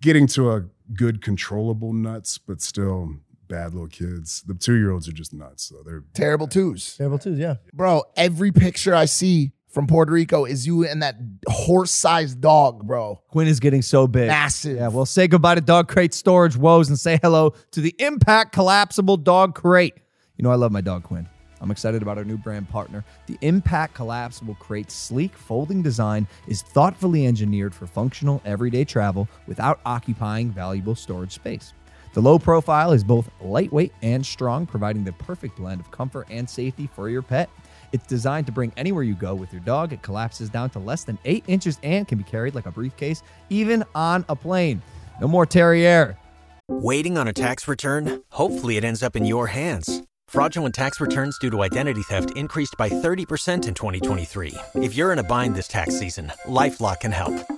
getting 0.00 0.26
to 0.28 0.52
a 0.52 0.64
good, 0.94 1.20
controllable 1.22 1.92
nuts, 1.92 2.38
but 2.38 2.60
still 2.62 3.16
bad 3.48 3.72
little 3.72 3.88
kids. 3.88 4.42
The 4.46 4.54
two 4.54 4.74
year 4.74 4.90
olds 4.92 5.08
are 5.08 5.12
just 5.12 5.32
nuts. 5.32 5.64
So 5.64 5.82
they're 5.84 6.04
Terrible 6.14 6.46
twos. 6.46 6.96
terrible 6.96 7.18
twos, 7.18 7.38
Yeah. 7.38 7.56
Bro, 7.72 8.02
every 8.16 8.52
picture 8.52 8.94
I 8.94 9.06
see 9.06 9.52
from 9.68 9.86
Puerto 9.86 10.12
Rico 10.12 10.44
is 10.44 10.66
you 10.66 10.86
and 10.86 11.02
that 11.02 11.16
horse-sized 11.46 12.40
dog, 12.40 12.86
bro. 12.86 13.20
Quinn 13.28 13.46
is 13.46 13.60
getting 13.60 13.82
so 13.82 14.06
big. 14.06 14.28
Massive. 14.28 14.76
Yeah, 14.76 14.88
well, 14.88 15.06
say 15.06 15.28
goodbye 15.28 15.56
to 15.56 15.60
dog 15.60 15.88
crate 15.88 16.14
storage 16.14 16.56
woes 16.56 16.88
and 16.88 16.98
say 16.98 17.18
hello 17.22 17.54
to 17.72 17.80
the 17.80 17.94
Impact 17.98 18.52
Collapsible 18.52 19.18
Dog 19.18 19.54
Crate. 19.54 19.94
You 20.36 20.42
know, 20.42 20.50
I 20.50 20.54
love 20.56 20.72
my 20.72 20.80
dog 20.80 21.04
Quinn. 21.04 21.28
I'm 21.60 21.70
excited 21.70 22.02
about 22.02 22.18
our 22.18 22.24
new 22.24 22.36
brand 22.36 22.68
partner. 22.68 23.04
The 23.26 23.36
Impact 23.40 23.94
Collapsible 23.94 24.54
Crate's 24.54 24.94
sleek 24.94 25.36
folding 25.36 25.82
design 25.82 26.28
is 26.46 26.62
thoughtfully 26.62 27.26
engineered 27.26 27.74
for 27.74 27.86
functional 27.86 28.40
everyday 28.44 28.84
travel 28.84 29.28
without 29.46 29.80
occupying 29.84 30.50
valuable 30.50 30.94
storage 30.94 31.32
space. 31.32 31.72
The 32.14 32.22
low 32.22 32.38
profile 32.38 32.92
is 32.92 33.04
both 33.04 33.28
lightweight 33.40 33.92
and 34.02 34.24
strong, 34.24 34.66
providing 34.66 35.04
the 35.04 35.12
perfect 35.12 35.56
blend 35.56 35.80
of 35.80 35.90
comfort 35.90 36.28
and 36.30 36.48
safety 36.48 36.86
for 36.86 37.10
your 37.10 37.22
pet. 37.22 37.50
It's 37.92 38.06
designed 38.06 38.46
to 38.46 38.52
bring 38.52 38.72
anywhere 38.76 39.02
you 39.02 39.14
go 39.14 39.34
with 39.34 39.52
your 39.52 39.62
dog. 39.62 39.92
It 39.92 40.02
collapses 40.02 40.50
down 40.50 40.70
to 40.70 40.78
less 40.78 41.04
than 41.04 41.18
eight 41.24 41.44
inches 41.46 41.78
and 41.82 42.06
can 42.06 42.18
be 42.18 42.24
carried 42.24 42.54
like 42.54 42.66
a 42.66 42.70
briefcase, 42.70 43.22
even 43.50 43.84
on 43.94 44.24
a 44.28 44.36
plane. 44.36 44.82
No 45.20 45.28
more 45.28 45.46
Terrier. 45.46 46.16
Waiting 46.70 47.16
on 47.16 47.28
a 47.28 47.32
tax 47.32 47.66
return? 47.66 48.22
Hopefully, 48.30 48.76
it 48.76 48.84
ends 48.84 49.02
up 49.02 49.16
in 49.16 49.24
your 49.24 49.46
hands. 49.46 50.02
Fraudulent 50.28 50.74
tax 50.74 51.00
returns 51.00 51.38
due 51.38 51.50
to 51.50 51.62
identity 51.62 52.02
theft 52.02 52.36
increased 52.36 52.74
by 52.76 52.90
30% 52.90 53.66
in 53.66 53.72
2023. 53.72 54.54
If 54.74 54.94
you're 54.94 55.12
in 55.12 55.18
a 55.18 55.22
bind 55.22 55.54
this 55.54 55.68
tax 55.68 55.98
season, 55.98 56.30
LifeLock 56.46 57.00
can 57.00 57.12
help. 57.12 57.57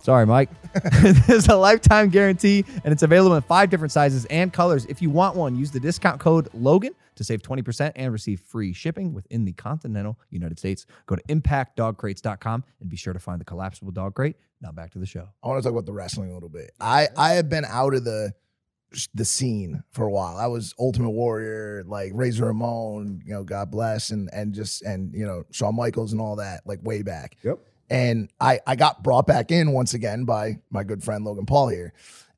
Sorry, 0.00 0.26
Mike. 0.26 0.50
There's 1.26 1.48
a 1.48 1.56
lifetime 1.56 2.10
guarantee, 2.10 2.64
and 2.84 2.92
it's 2.92 3.02
available 3.02 3.36
in 3.36 3.42
five 3.42 3.70
different 3.70 3.92
sizes 3.92 4.26
and 4.26 4.52
colors. 4.52 4.84
If 4.86 5.00
you 5.00 5.08
want 5.08 5.36
one, 5.36 5.56
use 5.56 5.70
the 5.70 5.80
discount 5.80 6.20
code 6.20 6.48
Logan 6.52 6.94
to 7.16 7.24
save 7.24 7.42
20% 7.42 7.92
and 7.96 8.12
receive 8.12 8.40
free 8.40 8.72
shipping 8.72 9.14
within 9.14 9.44
the 9.44 9.52
continental 9.52 10.18
United 10.30 10.58
States. 10.58 10.84
Go 11.06 11.16
to 11.16 11.22
impactdogcrates.com 11.24 12.64
and 12.80 12.90
be 12.90 12.96
sure 12.96 13.12
to 13.12 13.18
find 13.18 13.40
the 13.40 13.44
collapsible 13.44 13.92
dog 13.92 14.14
crate. 14.14 14.36
Now 14.60 14.72
back 14.72 14.92
to 14.92 14.98
the 14.98 15.06
show. 15.06 15.28
I 15.42 15.48
want 15.48 15.62
to 15.62 15.68
talk 15.68 15.72
about 15.72 15.86
the 15.86 15.92
wrestling 15.92 16.30
a 16.30 16.34
little 16.34 16.48
bit. 16.48 16.72
I 16.80 17.08
I 17.16 17.32
have 17.32 17.48
been 17.48 17.64
out 17.66 17.94
of 17.94 18.04
the 18.04 18.32
the 19.12 19.24
scene 19.24 19.82
for 19.90 20.04
a 20.06 20.10
while. 20.10 20.36
I 20.36 20.46
was 20.46 20.74
Ultimate 20.78 21.10
Warrior, 21.10 21.84
like 21.86 22.12
Razor 22.14 22.46
Ramon, 22.46 23.22
you 23.24 23.34
know, 23.34 23.44
God 23.44 23.70
bless, 23.70 24.10
and 24.10 24.30
and 24.32 24.54
just 24.54 24.82
and 24.82 25.12
you 25.14 25.26
know 25.26 25.44
Shawn 25.50 25.76
Michaels 25.76 26.12
and 26.12 26.20
all 26.20 26.36
that, 26.36 26.62
like 26.66 26.80
way 26.82 27.02
back. 27.02 27.36
Yep. 27.42 27.58
And 27.90 28.30
I 28.40 28.60
I 28.66 28.76
got 28.76 29.02
brought 29.02 29.26
back 29.26 29.50
in 29.50 29.72
once 29.72 29.94
again 29.94 30.24
by 30.24 30.58
my 30.70 30.84
good 30.84 31.02
friend 31.02 31.24
Logan 31.24 31.46
Paul 31.46 31.68
here, 31.68 31.92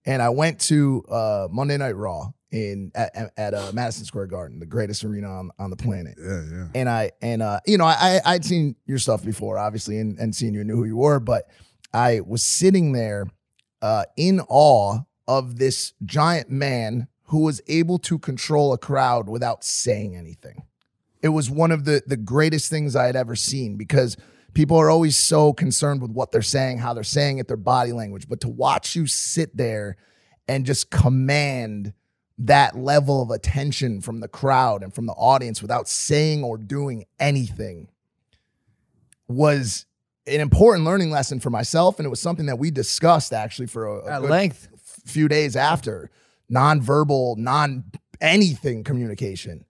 and 0.05 0.21
I 0.21 0.31
went 0.31 0.61
to 0.63 1.05
uh, 1.09 1.49
Monday 1.51 1.77
Night 1.77 1.97
Raw 1.97 2.33
in 2.53 2.93
at, 2.95 3.33
at, 3.37 3.55
uh, 3.55 3.71
Madison 3.75 4.05
Square 4.05 4.29
Garden, 4.29 4.61
the 4.61 4.67
greatest 4.67 5.05
arena 5.05 5.29
on 5.29 5.51
on 5.59 5.71
the 5.71 5.77
planet 5.77 6.17
Yeah, 6.19 6.43
yeah. 6.51 6.67
and 6.75 6.89
I 6.89 7.13
and 7.21 7.43
uh, 7.43 7.61
you 7.67 7.79
know, 7.79 7.85
I 7.85 8.21
I'd 8.25 8.45
seen 8.45 8.77
your 8.87 8.99
stuff 8.99 9.25
before, 9.25 9.59
obviously, 9.59 9.99
and, 9.99 10.19
and 10.19 10.35
seen 10.35 10.55
you 10.55 10.65
knew 10.65 10.77
who 10.77 10.85
you 10.85 10.97
were, 10.97 11.21
but 11.21 11.49
I 11.93 12.21
was 12.21 12.43
sitting 12.43 12.93
there 12.93 13.27
uh, 13.83 14.05
in 14.17 14.41
awe 14.49 15.01
of 15.29 15.59
this 15.59 15.93
giant 16.05 16.51
man 16.51 17.09
who 17.25 17.41
was 17.41 17.61
able 17.67 17.99
to 17.99 18.19
control 18.19 18.73
a 18.73 18.79
crowd 18.79 19.29
without 19.29 19.65
saying 19.65 20.17
anything. 20.17 20.63
It 21.23 21.31
was 21.31 21.51
one 21.51 21.73
of 21.73 21.85
the 21.85 22.03
the 22.07 22.17
greatest 22.17 22.71
things 22.71 22.95
I 22.95 23.07
had 23.07 23.17
ever 23.17 23.35
seen 23.35 23.77
because 23.77 24.17
people 24.57 24.79
are 24.79 24.89
always 24.89 25.19
so 25.19 25.53
concerned 25.53 26.01
with 26.01 26.11
what 26.11 26.33
they're 26.33 26.41
saying, 26.41 26.79
how 26.79 26.95
they're 26.95 27.05
saying 27.05 27.37
it, 27.37 27.47
their 27.47 27.59
body 27.59 27.93
language, 27.93 28.27
but 28.27 28.41
to 28.41 28.49
watch 28.49 28.97
you 28.97 29.07
sit 29.07 29.55
there 29.55 29.99
and 30.49 30.65
just 30.65 30.91
command 30.91 31.93
that 32.39 32.75
level 32.75 33.21
of 33.21 33.31
attention 33.31 34.01
from 34.01 34.21
the 34.21 34.29
crowd 34.29 34.83
and 34.83 34.95
from 34.95 35.05
the 35.05 35.13
audience 35.13 35.61
without 35.61 35.87
saying 35.89 36.43
or 36.43 36.57
doing 36.57 37.05
anything 37.21 37.89
was 39.29 39.85
an 40.27 40.41
important 40.41 40.87
learning 40.87 41.11
lesson 41.11 41.39
for 41.39 41.51
myself. 41.51 41.99
And 41.99 42.07
it 42.07 42.11
was 42.11 42.21
something 42.21 42.47
that 42.47 42.59
we 42.59 42.71
discussed 42.71 43.35
actually 43.35 43.67
for 43.67 43.87
a, 43.87 44.07
a 44.07 44.13
At 44.15 44.23
length. 44.23 44.69
f- 44.73 45.03
few 45.05 45.29
days 45.29 45.55
after 45.55 46.11
non-verbal, 46.49 47.37
non 47.37 47.85
anything 48.23 48.85
communication. 48.85 49.67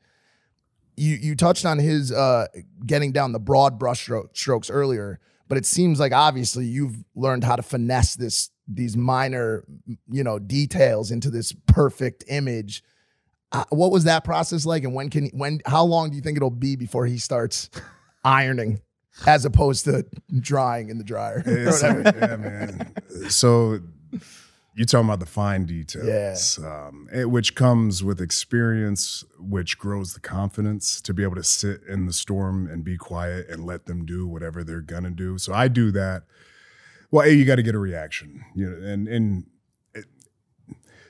You 0.97 1.15
you 1.17 1.37
touched 1.37 1.67
on 1.67 1.79
his 1.79 2.11
uh, 2.13 2.47
getting 2.85 3.13
down 3.13 3.33
the 3.33 3.39
broad 3.41 3.79
brush 3.79 4.09
strokes 4.33 4.71
earlier, 4.71 5.21
but 5.49 5.59
it 5.59 5.67
seems 5.67 6.01
like 6.01 6.13
obviously 6.13 6.65
you've 6.67 6.97
learned 7.15 7.45
how 7.45 7.57
to 7.57 7.63
finesse 7.63 8.15
this 8.17 8.51
these 8.69 8.97
minor 8.97 9.65
you 10.11 10.25
know 10.25 10.39
details 10.39 11.11
into 11.11 11.31
this 11.31 11.53
perfect 11.67 12.25
image. 12.29 12.83
Uh, 13.53 13.65
what 13.71 13.93
was 13.93 14.05
that 14.05 14.25
process 14.25 14.67
like, 14.67 14.85
and 14.85 14.95
when 14.95 15.09
can 15.11 15.27
when 15.35 15.61
how 15.67 15.85
long 15.85 16.11
do 16.11 16.17
you 16.17 16.23
think 16.23 16.37
it'll 16.37 16.51
be 16.51 16.77
before 16.77 17.07
he 17.07 17.19
starts 17.19 17.71
ironing 18.25 18.81
as 19.27 19.45
opposed 19.45 19.85
to 19.85 20.05
drying 20.41 20.89
in 20.91 20.99
the 20.99 21.05
dryer? 21.05 21.43
or 21.47 21.53
It's 21.69 21.83
whatever? 21.83 22.03
like, 22.05 22.15
yeah, 22.17 22.37
man. 22.37 22.93
So 23.29 23.81
you're 24.77 24.87
talking 24.87 25.09
about 25.09 25.21
the 25.21 25.27
fine 25.27 25.65
details, 25.65 26.07
um, 26.59 27.09
it- 27.13 27.31
which 27.31 27.55
comes 27.55 28.05
with 28.05 28.21
experience, 28.21 29.25
which 29.39 29.79
grows 29.79 30.13
the 30.13 30.21
confidence 30.21 31.01
to 31.01 31.15
be 31.15 31.23
able 31.23 31.35
to 31.37 31.43
sit 31.43 31.81
in 31.89 32.07
the 32.07 32.13
storm 32.13 32.69
and 32.69 32.85
be 32.85 32.97
quiet 32.97 33.49
and 33.49 33.65
let 33.65 33.87
them 33.87 34.05
do 34.05 34.27
whatever 34.27 34.63
they're 34.63 34.83
gonna 34.83 35.11
do. 35.11 35.39
So 35.39 35.53
I 35.55 35.69
do 35.69 35.91
that. 35.93 36.25
Well, 37.11 37.27
a 37.27 37.31
you 37.31 37.45
got 37.45 37.57
to 37.57 37.63
get 37.63 37.75
a 37.75 37.79
reaction, 37.79 38.45
you 38.55 38.69
know, 38.69 38.77
and 38.87 39.09
and 39.09 39.47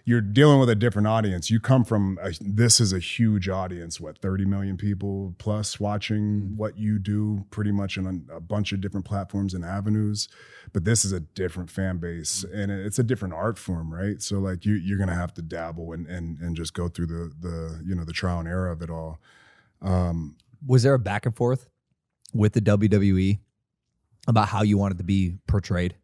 you're 0.09 0.21
dealing 0.21 0.61
with 0.61 0.71
a 0.71 0.77
different 0.77 1.09
audience. 1.09 1.51
You 1.51 1.59
come 1.59 1.85
from 1.85 2.17
a, 2.23 2.31
this 2.41 2.79
is 2.79 2.93
a 2.93 3.01
huge 3.01 3.49
audience, 3.49 4.01
what 4.01 4.19
30 4.19 4.45
million 4.45 4.77
people 4.77 5.35
plus 5.37 5.81
watching 5.81 6.53
what 6.57 6.79
you 6.79 7.01
do, 7.01 7.45
pretty 7.51 7.73
much 7.73 7.99
on 7.99 8.25
a 8.33 8.39
bunch 8.39 8.73
of 8.73 8.81
different 8.81 9.05
platforms 9.05 9.53
and 9.53 9.65
avenues. 9.65 10.29
But 10.73 10.85
this 10.85 11.05
is 11.05 11.11
a 11.11 11.19
different 11.19 11.71
fan 11.71 11.99
base, 11.99 12.45
and 12.45 12.71
it's 12.71 13.01
a 13.01 13.03
different 13.03 13.35
art 13.35 13.59
form, 13.59 13.93
right? 13.93 14.23
So 14.23 14.39
like 14.39 14.65
you 14.65 14.75
you're 14.75 14.99
gonna 14.99 15.15
have 15.15 15.35
to 15.35 15.43
dabble 15.43 15.93
and 15.93 16.07
and 16.07 16.39
and 16.39 16.57
just 16.57 16.73
go 16.73 16.89
through 16.89 17.07
the 17.07 17.33
the 17.41 17.83
you 17.85 17.97
know 17.97 18.05
the 18.05 18.13
trial 18.13 18.39
and 18.39 18.49
error 18.49 18.69
of 18.69 18.83
it 18.83 18.91
all. 18.91 19.19
Um, 19.83 20.37
Was 20.65 20.85
there 20.85 20.95
a 20.95 21.01
back 21.01 21.27
and 21.27 21.35
forth 21.35 21.69
with 22.33 22.53
the 22.53 22.61
WWE 22.61 23.41
about 24.29 24.49
how 24.49 24.63
you 24.63 24.79
wanted 24.79 24.99
to 24.99 25.05
be 25.05 25.35
portrayed? 25.49 25.97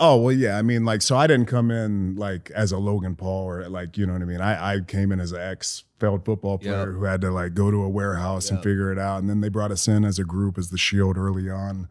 Oh 0.00 0.16
well, 0.16 0.32
yeah. 0.32 0.56
I 0.58 0.62
mean, 0.62 0.84
like, 0.84 1.02
so 1.02 1.16
I 1.16 1.26
didn't 1.26 1.46
come 1.46 1.70
in 1.72 2.14
like 2.14 2.50
as 2.52 2.70
a 2.70 2.78
Logan 2.78 3.16
Paul 3.16 3.44
or 3.44 3.68
like, 3.68 3.98
you 3.98 4.06
know 4.06 4.12
what 4.12 4.22
I 4.22 4.26
mean. 4.26 4.40
I, 4.40 4.74
I 4.74 4.80
came 4.80 5.10
in 5.10 5.18
as 5.18 5.32
an 5.32 5.40
ex 5.40 5.84
failed 5.98 6.24
football 6.24 6.58
player 6.58 6.86
Yep. 6.86 6.88
who 6.98 7.04
had 7.04 7.20
to 7.22 7.30
like 7.32 7.54
go 7.54 7.70
to 7.72 7.82
a 7.82 7.88
warehouse 7.88 8.50
and 8.50 8.62
figure 8.62 8.92
it 8.92 8.98
out, 8.98 9.18
and 9.18 9.28
then 9.28 9.40
they 9.40 9.48
brought 9.48 9.72
us 9.72 9.88
in 9.88 10.04
as 10.04 10.18
a 10.20 10.24
group 10.24 10.56
as 10.56 10.70
the 10.70 10.78
Shield 10.78 11.16
early 11.16 11.50
on. 11.50 11.88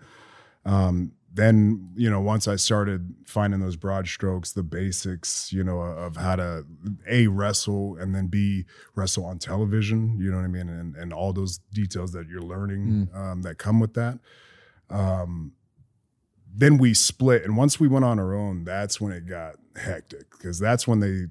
Um, 0.66 1.12
then 1.34 1.90
you 1.96 2.10
know, 2.10 2.22
once 2.22 2.48
I 2.48 2.56
started 2.56 3.14
finding 3.26 3.60
those 3.60 3.76
broad 3.76 4.08
strokes, 4.08 4.54
the 4.54 4.64
basics, 4.64 5.52
you 5.52 5.64
know, 5.64 5.82
of 5.82 6.16
how 6.16 6.38
to 6.38 6.66
a 7.08 7.28
wrestle 7.28 7.98
and 7.98 8.16
then 8.16 8.28
b 8.28 8.66
wrestle 8.96 9.26
on 9.26 9.38
television. 9.38 10.18
You 10.20 10.32
know 10.32 10.38
what 10.38 10.46
I 10.46 10.48
mean, 10.48 10.70
and 10.70 10.96
and 10.96 11.12
all 11.14 11.34
those 11.34 11.60
details 11.74 12.14
that 12.14 12.28
you're 12.30 12.42
learning 12.42 13.10
um, 13.14 13.42
that 13.42 13.58
come 13.58 13.80
with 13.82 13.94
that. 13.96 14.20
Um, 14.90 15.52
then 16.58 16.78
we 16.78 16.94
split. 16.94 17.44
And 17.44 17.56
once 17.56 17.80
we 17.80 17.88
went 17.88 18.06
on 18.06 18.20
our 18.20 18.34
own 18.34 18.64
that's 18.64 19.00
when 19.00 19.12
it 19.12 19.28
got 19.28 19.56
hectic 19.76 20.32
because 20.32 20.60
that's 20.60 20.88
when 20.88 21.00
they 21.00 21.28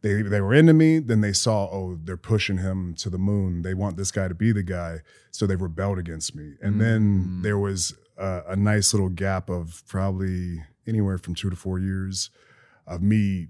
they 0.00 0.22
they 0.22 0.40
were 0.40 0.54
into 0.54 0.72
me. 0.72 0.98
Then 0.98 1.20
they 1.20 1.32
saw 1.32 1.64
oh 1.66 1.98
they're 2.02 2.16
pushing 2.16 2.58
him 2.58 2.94
to 2.96 3.10
the 3.10 3.18
moon. 3.18 3.62
They 3.62 3.74
want 3.74 3.96
this 3.96 4.10
guy 4.10 4.28
to 4.28 4.34
be 4.34 4.52
the 4.52 4.62
guy. 4.62 4.98
So 5.30 5.46
they 5.46 5.56
rebelled 5.56 5.98
against 5.98 6.34
me. 6.34 6.54
And 6.62 6.80
then 6.80 7.24
mm. 7.24 7.42
there 7.42 7.58
was 7.58 7.94
a, 8.16 8.42
a 8.48 8.56
nice 8.56 8.92
little 8.92 9.08
gap 9.08 9.48
of 9.48 9.82
probably 9.86 10.62
anywhere 10.86 11.18
from 11.18 11.34
two 11.34 11.50
to 11.50 11.56
four 11.56 11.78
years 11.78 12.30
of 12.86 13.02
me 13.02 13.48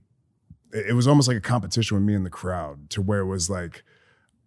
it 0.72 0.86
it 0.90 0.92
was 0.92 1.06
almost 1.06 1.28
like 1.28 1.36
a 1.36 1.40
competition 1.40 1.96
with 1.96 2.04
me 2.04 2.14
and 2.14 2.26
the 2.26 2.30
crowd 2.30 2.90
to 2.90 3.00
where 3.00 3.20
it 3.20 3.26
was 3.26 3.48
like 3.48 3.82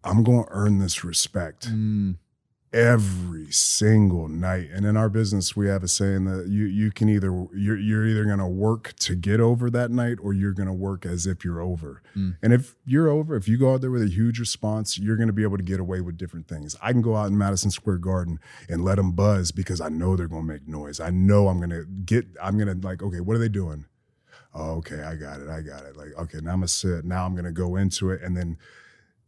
i'm 0.04 0.24
going 0.24 0.44
to 0.44 0.52
earn 0.52 0.80
this 0.80 1.04
respect 1.04 1.70
mm. 1.70 2.16
Every 2.74 3.52
single 3.52 4.28
night. 4.28 4.70
And 4.72 4.86
in 4.86 4.96
our 4.96 5.10
business, 5.10 5.56
we 5.56 5.68
have 5.68 5.84
a 5.84 5.88
saying 5.88 6.26
that 6.26 6.48
you 6.48 6.66
you 6.66 6.92
can 6.92 7.10
either 7.10 7.48
you're 7.54 7.78
you're 7.78 8.06
either 8.06 8.26
going 8.26 8.40
to 8.40 8.48
work 8.48 8.94
to 9.00 9.16
get 9.16 9.40
over 9.40 9.70
that 9.70 9.92
night 9.92 10.18
or 10.22 10.34
you're 10.34 10.54
going 10.54 10.68
to 10.68 10.74
work 10.74 11.06
as 11.06 11.28
if 11.28 11.44
you're 11.44 11.62
over. 11.62 12.02
Mm. 12.16 12.38
And 12.42 12.54
if 12.54 12.76
you're 12.86 13.10
over, 13.10 13.36
if 13.36 13.48
you 13.48 13.58
go 13.58 13.74
out 13.74 13.82
there 13.82 13.92
with 13.92 14.04
a 14.04 14.10
huge 14.10 14.40
response, 14.40 14.98
you're 14.98 15.18
going 15.18 15.28
to 15.28 15.34
be 15.34 15.44
able 15.44 15.58
to 15.58 15.64
get 15.64 15.80
away 15.80 16.02
with 16.02 16.18
different 16.18 16.48
things. 16.48 16.76
I 16.82 16.92
can 16.92 17.02
go 17.02 17.16
out 17.16 17.28
in 17.28 17.38
Madison 17.38 17.72
Square 17.72 17.98
Garden 17.98 18.40
and 18.70 18.86
let 18.86 18.96
them 18.96 19.12
buzz 19.12 19.52
because 19.52 19.82
I 19.82 19.90
know 19.90 20.16
they're 20.16 20.28
going 20.28 20.48
to 20.48 20.54
make 20.54 20.68
noise. 20.68 21.00
I 21.00 21.10
know 21.10 21.48
I'm 21.50 21.58
going 21.58 21.72
to 21.72 21.86
get 21.86 22.26
I'm 22.42 22.58
going 22.58 22.80
to 22.80 22.88
like, 22.88 23.04
okay, 23.04 23.20
what 23.20 23.36
are 23.36 23.40
they 23.40 23.50
doing? 23.50 23.86
Oh, 24.54 24.76
okay, 24.78 25.02
I 25.02 25.16
got 25.16 25.40
it. 25.40 25.48
I 25.48 25.62
got 25.62 25.86
it. 25.86 25.96
Like, 25.96 26.10
okay, 26.18 26.40
now 26.42 26.52
I'm 26.52 26.58
gonna 26.58 26.68
sit. 26.68 27.06
Now 27.06 27.26
I'm 27.26 27.36
gonna 27.36 27.54
go 27.54 27.78
into 27.78 28.12
it. 28.12 28.22
And 28.22 28.36
then 28.36 28.58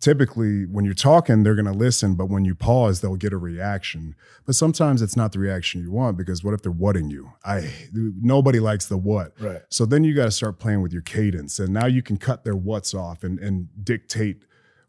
typically 0.04 0.66
when 0.66 0.84
you're 0.84 0.94
talking, 0.94 1.44
they're 1.44 1.56
gonna 1.56 1.72
listen, 1.72 2.16
but 2.16 2.26
when 2.26 2.44
you 2.44 2.54
pause, 2.54 3.00
they'll 3.00 3.16
get 3.16 3.32
a 3.32 3.38
reaction. 3.38 4.16
But 4.46 4.56
sometimes 4.56 5.02
it's 5.02 5.16
not 5.16 5.32
the 5.32 5.40
reaction 5.40 5.82
you 5.82 5.92
want 5.92 6.18
because 6.18 6.44
what 6.44 6.54
if 6.54 6.62
they're 6.62 6.72
whatting 6.74 7.10
you? 7.10 7.32
I 7.46 7.72
nobody 7.94 8.60
likes 8.60 8.88
the 8.88 8.98
what. 8.98 9.32
Right. 9.40 9.62
So 9.70 9.86
then 9.86 10.04
you 10.04 10.14
gotta 10.14 10.32
start 10.32 10.60
playing 10.60 10.82
with 10.82 10.92
your 10.92 11.02
cadence. 11.04 11.58
And 11.58 11.74
now 11.74 11.86
you 11.86 12.02
can 12.04 12.18
cut 12.18 12.44
their 12.44 12.56
what's 12.56 12.94
off 12.94 13.24
and, 13.24 13.40
and 13.40 13.70
dictate 13.82 14.44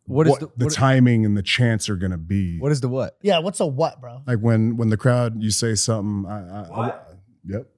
What 0.07 0.27
what, 0.27 0.43
is 0.43 0.49
the, 0.57 0.65
what- 0.65 0.75
timing 0.75 1.25
and 1.25 1.37
the 1.37 1.43
chants 1.43 1.89
are 1.89 1.97
gonna 1.97 2.19
be. 2.19 2.59
What 2.59 2.73
is 2.73 2.81
the 2.81 2.89
what? 2.89 3.17
Yeah, 3.23 3.39
what's 3.39 3.61
a 3.61 3.67
what, 3.67 4.01
bro? 4.01 4.23
like 4.27 4.41
when 4.41 4.77
when 4.77 4.89
the 4.89 4.97
crowd 4.97 5.41
you 5.41 5.51
say 5.51 5.77
something, 5.77 6.29
I, 6.29 6.39
I, 6.39 6.89
I 6.89 6.93
yep. 7.47 7.69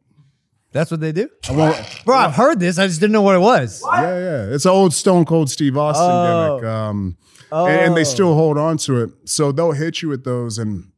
That's 0.77 0.91
what 0.91 1.01
they 1.01 1.12
do? 1.12 1.29
Won't, 1.51 1.77
Bro, 2.05 2.16
I've 2.16 2.35
heard 2.35 2.61
this. 2.61 2.79
I 2.79 2.87
just 2.87 3.01
didn't 3.01 3.12
know 3.12 3.22
what 3.22 3.35
it 3.35 3.41
was. 3.41 3.83
Yeah, 3.93 4.18
yeah. 4.18 4.55
It's 4.55 4.64
an 4.66 4.72
old 4.72 4.93
Stone 4.93 5.24
Cold 5.24 5.49
Steve 5.51 5.77
Austin 5.77 6.05
Oh. 6.07 6.59
gimmick. 6.59 6.70
Um, 6.70 7.16
and, 7.51 7.81
and 7.81 7.97
they 7.97 8.03
Oh. 8.03 8.05
still 8.05 8.35
hold 8.35 8.59
on 8.59 8.77
to 8.79 9.03
it. 9.03 9.11
So 9.24 9.53
they'll 9.53 9.72
hit 9.72 10.03
you 10.03 10.09
with 10.11 10.24
those. 10.24 10.59
And 10.59 10.91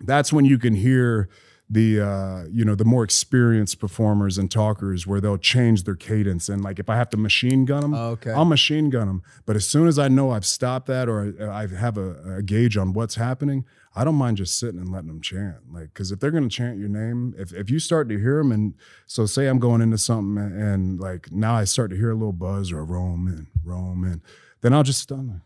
that's 0.00 0.32
when 0.32 0.44
you 0.46 0.58
can 0.58 0.74
hear 0.74 1.28
the 1.70 2.00
uh, 2.00 2.44
you 2.50 2.64
know 2.64 2.74
the 2.74 2.84
more 2.86 3.04
experienced 3.04 3.78
performers 3.78 4.38
and 4.38 4.50
talkers 4.50 5.06
where 5.06 5.20
they'll 5.20 5.36
change 5.36 5.84
their 5.84 5.94
cadence 5.94 6.48
and 6.48 6.62
like 6.64 6.78
if 6.78 6.88
I 6.88 6.96
have 6.96 7.10
to 7.10 7.18
machine 7.18 7.66
gun 7.66 7.82
them, 7.82 7.92
Oh, 7.94 8.10
okay. 8.12 8.32
I'll 8.32 8.46
machine 8.46 8.88
gun 8.88 9.06
them. 9.06 9.22
But 9.44 9.54
as 9.56 9.66
soon 9.66 9.86
as 9.86 9.98
I 9.98 10.08
know 10.08 10.30
I've 10.30 10.46
stopped 10.46 10.86
that 10.86 11.10
or 11.10 11.34
I 11.38 11.64
I 11.64 11.66
have 11.66 11.98
a, 11.98 12.36
a 12.38 12.42
gauge 12.42 12.78
on 12.78 12.94
what's 12.94 13.16
happening, 13.16 13.66
I 13.98 14.04
don't 14.04 14.14
mind 14.14 14.36
just 14.36 14.58
sitting 14.58 14.78
and 14.80 14.90
letting 14.90 15.08
them 15.08 15.20
chant. 15.20 15.56
Like 15.72 15.88
because 15.92 16.12
if 16.12 16.20
they're 16.20 16.30
gonna 16.30 16.48
chant 16.48 16.78
your 16.78 16.88
name, 16.88 17.34
if 17.38 17.52
if 17.52 17.68
you 17.70 17.78
start 17.78 18.08
to 18.10 18.18
hear 18.18 18.38
them 18.38 18.52
and 18.52 18.74
so 19.06 19.26
say 19.26 19.46
I'm 19.48 19.58
going 19.58 19.80
into 19.82 19.98
something 19.98 20.42
and, 20.42 20.62
and 20.62 21.00
like 21.00 21.32
now 21.32 21.54
I 21.54 21.64
start 21.64 21.90
to 21.90 21.96
hear 21.96 22.10
a 22.10 22.14
little 22.14 22.32
buzz 22.32 22.70
or 22.72 22.84
Roman 22.84 23.48
Roman, 23.64 24.22
then 24.60 24.72
I'll 24.72 24.82
just 24.84 25.00
stun 25.02 25.42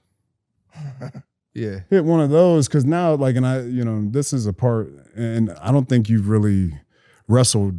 like 1.00 1.12
Yeah. 1.54 1.80
hit 1.90 2.04
one 2.04 2.20
of 2.20 2.30
those 2.30 2.66
because 2.66 2.84
now 2.86 3.14
like 3.14 3.36
and 3.36 3.46
i 3.46 3.60
you 3.60 3.84
know 3.84 4.08
this 4.10 4.32
is 4.32 4.46
a 4.46 4.54
part 4.54 4.90
and 5.14 5.50
i 5.60 5.70
don't 5.70 5.86
think 5.86 6.08
you've 6.08 6.28
really 6.28 6.72
wrestled 7.28 7.74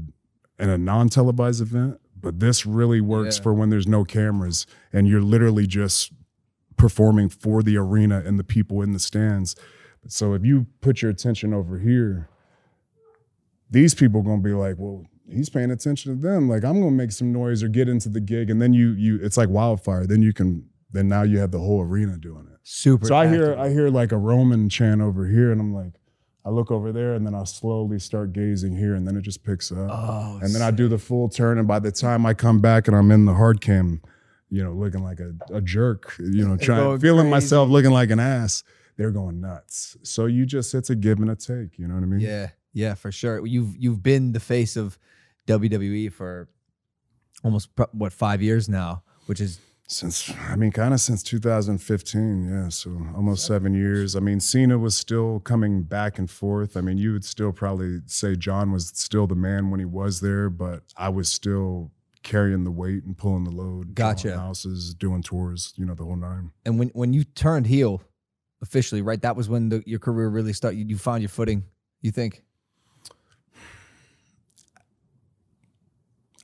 in 0.59 0.69
a 0.69 0.77
non-televised 0.77 1.59
event 1.59 1.99
but 2.21 2.39
this 2.39 2.67
really 2.67 3.01
works 3.01 3.37
Yeah. 3.37 3.43
for 3.43 3.53
when 3.55 3.71
there's 3.71 3.87
no 3.87 4.03
cameras 4.05 4.67
and 4.93 5.07
you're 5.07 5.23
literally 5.23 5.65
just 5.65 6.13
performing 6.77 7.29
for 7.29 7.63
the 7.63 7.75
arena 7.77 8.21
and 8.23 8.37
the 8.37 8.43
people 8.43 8.83
in 8.83 8.91
the 8.93 8.99
stands 8.99 9.55
so 10.07 10.33
if 10.33 10.43
you 10.45 10.65
put 10.81 11.01
your 11.01 11.11
attention 11.11 11.53
over 11.53 11.79
here 11.79 12.29
these 13.69 13.93
people 13.93 14.19
are 14.19 14.23
going 14.23 14.41
to 14.41 14.47
be 14.47 14.53
like 14.53 14.75
well 14.77 15.05
he's 15.29 15.49
paying 15.49 15.71
attention 15.71 16.15
to 16.15 16.21
them 16.21 16.49
like 16.49 16.63
i'm 16.63 16.79
going 16.79 16.91
to 16.91 16.95
make 16.95 17.11
some 17.11 17.31
noise 17.31 17.63
or 17.63 17.67
get 17.67 17.87
into 17.89 18.09
the 18.09 18.19
gig 18.19 18.49
and 18.49 18.61
then 18.61 18.73
you 18.73 18.91
you 18.91 19.19
it's 19.21 19.37
like 19.37 19.49
wildfire 19.49 20.05
then 20.05 20.21
you 20.21 20.33
can 20.33 20.67
then 20.91 21.07
now 21.07 21.23
you 21.23 21.39
have 21.39 21.51
the 21.51 21.59
whole 21.59 21.81
arena 21.81 22.17
doing 22.17 22.45
it 22.51 22.59
Super. 22.63 23.07
so 23.07 23.15
I 23.15 23.27
hear. 23.27 23.55
I 23.57 23.69
hear 23.69 23.89
like 23.89 24.11
a 24.13 24.17
Roman 24.17 24.69
chant 24.69 25.01
over 25.01 25.27
here, 25.27 25.51
and 25.51 25.59
I'm 25.59 25.73
like, 25.73 25.95
I 26.45 26.49
look 26.49 26.71
over 26.71 26.93
there, 26.93 27.13
and 27.13 27.25
then 27.27 27.35
I 27.35 27.43
slowly 27.43 27.99
start 27.99 28.31
gazing 28.31 28.77
here, 28.77 28.95
and 28.95 29.05
then 29.05 29.17
it 29.17 29.21
just 29.21 29.43
picks 29.43 29.69
up, 29.69 29.89
Oh, 29.91 30.39
and 30.41 30.55
then 30.55 30.61
I 30.61 30.71
do 30.71 30.87
the 30.87 30.97
full 30.97 31.27
turn, 31.27 31.57
and 31.57 31.67
by 31.67 31.79
the 31.79 31.91
time 31.91 32.25
I 32.25 32.33
come 32.33 32.61
back 32.61 32.87
and 32.87 32.95
I'm 32.95 33.11
in 33.11 33.25
the 33.25 33.33
hard 33.33 33.59
cam, 33.59 34.01
you 34.49 34.63
know, 34.63 34.71
looking 34.71 35.03
like 35.03 35.19
a, 35.19 35.33
a 35.53 35.59
jerk, 35.59 36.15
you 36.19 36.47
know, 36.47 36.55
trying 36.55 36.99
feeling 36.99 37.23
crazy. 37.23 37.31
myself 37.31 37.69
looking 37.69 37.91
like 37.91 38.11
an 38.11 38.21
ass. 38.21 38.63
They're 38.97 39.11
going 39.11 39.41
nuts. 39.41 39.97
So 40.03 40.25
you 40.25 40.45
just 40.45 40.73
it's 40.73 40.89
a 40.89 40.95
give 40.95 41.19
and 41.19 41.29
a 41.31 41.35
take. 41.35 41.77
You 41.79 41.87
know 41.87 41.95
what 41.95 42.03
I 42.03 42.07
mean? 42.07 42.19
Yeah, 42.19 42.49
yeah, 42.73 42.93
for 42.95 43.11
sure. 43.11 43.45
You've 43.45 43.75
you've 43.77 44.03
been 44.03 44.33
the 44.33 44.39
face 44.39 44.75
of 44.75 44.97
WWE 45.47 46.11
for 46.11 46.47
almost 47.43 47.69
what 47.91 48.13
five 48.13 48.41
years 48.41 48.69
now, 48.69 49.03
which 49.25 49.41
is 49.41 49.59
Since 49.87 50.31
I 50.49 50.55
mean, 50.55 50.71
kind 50.71 50.93
of 50.93 51.01
since 51.01 51.21
2015, 51.23 52.49
yeah. 52.49 52.69
So 52.69 52.89
almost 53.15 53.45
seven 53.45 53.73
years. 53.73 54.15
I 54.15 54.19
mean, 54.19 54.39
Cena 54.39 54.77
was 54.77 54.95
still 54.95 55.39
coming 55.41 55.83
back 55.83 56.17
and 56.17 56.29
forth. 56.29 56.77
I 56.77 56.81
mean, 56.81 56.97
you 56.97 57.11
would 57.13 57.25
still 57.25 57.51
probably 57.51 57.99
say 58.05 58.35
John 58.35 58.71
was 58.71 58.91
still 58.95 59.27
the 59.27 59.35
man 59.35 59.69
when 59.71 59.79
he 59.79 59.85
was 59.85 60.21
there, 60.21 60.49
but 60.49 60.83
I 60.95 61.09
was 61.09 61.29
still 61.29 61.91
carrying 62.23 62.63
the 62.63 62.71
weight 62.71 63.03
and 63.03 63.17
pulling 63.17 63.43
the 63.43 63.51
load. 63.51 63.93
Gotcha. 63.95 64.37
Houses, 64.37 64.93
doing 64.93 65.21
tours, 65.21 65.73
you 65.75 65.85
know, 65.85 65.93
the 65.93 66.05
whole 66.05 66.15
nine. 66.15 66.51
and 66.65 66.79
when 66.79 66.87
when 66.89 67.11
you 67.13 67.25
turned 67.25 67.67
heel 67.67 68.01
officially, 68.63 69.03
right? 69.03 69.21
That 69.21 69.35
was 69.35 69.47
when 69.47 69.69
the, 69.69 69.83
your 69.85 69.99
career 69.99 70.27
really 70.29 70.53
started. 70.53 70.77
You, 70.79 70.85
you 70.87 70.97
found 70.97 71.21
your 71.21 71.29
footing. 71.29 71.65
You 72.01 72.09
think? 72.11 72.41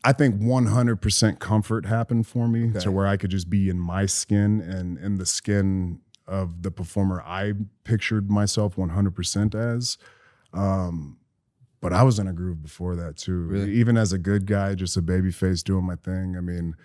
I 0.03 0.13
think 0.13 0.35
100% 0.39 1.39
comfort 1.39 1.85
happened 1.85 2.25
for 2.27 2.47
me 2.47 2.69
Okay. 2.69 2.79
to 2.81 2.91
where 2.91 3.07
I 3.07 3.17
could 3.17 3.31
just 3.31 3.49
be 3.49 3.69
in 3.69 3.79
my 3.79 4.05
skin 4.05 4.61
and 4.61 4.97
in 4.97 5.17
the 5.17 5.25
skin 5.25 5.99
of 6.27 6.61
the 6.61 6.71
performer 6.71 7.21
I 7.25 7.53
pictured 7.83 8.29
myself 8.29 8.75
100% 8.75 9.55
as. 9.55 9.97
Um, 10.53 11.17
but 11.81 11.91
I 11.91 12.03
was 12.03 12.19
in 12.19 12.27
a 12.27 12.33
groove 12.33 12.61
before 12.61 12.95
that 12.95 13.17
too. 13.17 13.41
Really? 13.45 13.71
Even 13.73 13.97
as 13.97 14.13
a 14.13 14.17
good 14.17 14.45
guy, 14.45 14.73
just 14.75 14.95
a 14.95 15.01
baby 15.01 15.31
face 15.31 15.63
doing 15.63 15.85
my 15.85 15.95
thing. 15.95 16.35
I 16.37 16.41
mean, 16.41 16.75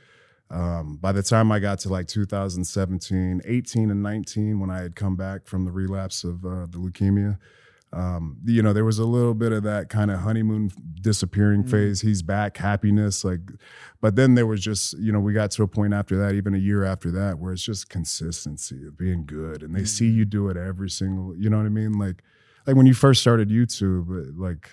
um, 0.54 0.96
by 1.00 1.10
the 1.10 1.22
time 1.22 1.50
I 1.50 1.58
got 1.58 1.80
to 1.80 1.88
like 1.88 2.06
2017, 2.06 3.42
18, 3.44 3.90
and 3.90 4.02
19, 4.02 4.60
when 4.60 4.70
I 4.70 4.82
had 4.82 4.94
come 4.94 5.16
back 5.16 5.46
from 5.46 5.64
the 5.64 5.72
relapse 5.72 6.22
of 6.22 6.44
uh, 6.44 6.66
the 6.66 6.78
leukemia, 6.78 7.38
um, 7.92 8.38
you 8.44 8.62
know, 8.62 8.72
there 8.72 8.84
was 8.84 8.98
a 8.98 9.04
little 9.04 9.34
bit 9.34 9.52
of 9.52 9.64
that 9.64 9.88
kind 9.88 10.10
of 10.10 10.20
honeymoon 10.20 10.70
disappearing 11.00 11.64
phase. 11.64 12.00
He's 12.00 12.22
back, 12.22 12.56
happiness, 12.56 13.24
like, 13.24 13.40
but 14.00 14.14
then 14.14 14.34
there 14.36 14.46
was 14.46 14.60
just, 14.60 14.96
you 14.98 15.10
know, 15.12 15.20
we 15.20 15.32
got 15.32 15.50
to 15.52 15.64
a 15.64 15.68
point 15.68 15.92
after 15.92 16.16
that, 16.18 16.34
even 16.34 16.54
a 16.54 16.58
year 16.58 16.84
after 16.84 17.10
that, 17.12 17.38
where 17.38 17.52
it's 17.52 17.62
just 17.62 17.88
consistency 17.88 18.86
of 18.86 18.96
being 18.96 19.26
good, 19.26 19.62
and 19.62 19.74
they 19.74 19.84
see 19.84 20.08
you 20.08 20.24
do 20.24 20.48
it 20.48 20.56
every 20.56 20.90
single, 20.90 21.36
you 21.36 21.50
know 21.50 21.56
what 21.56 21.66
I 21.66 21.70
mean? 21.70 21.92
Like, 21.92 22.22
like 22.66 22.76
when 22.76 22.86
you 22.86 22.94
first 22.94 23.20
started 23.20 23.48
YouTube, 23.48 24.08
uh, 24.08 24.32
like 24.40 24.70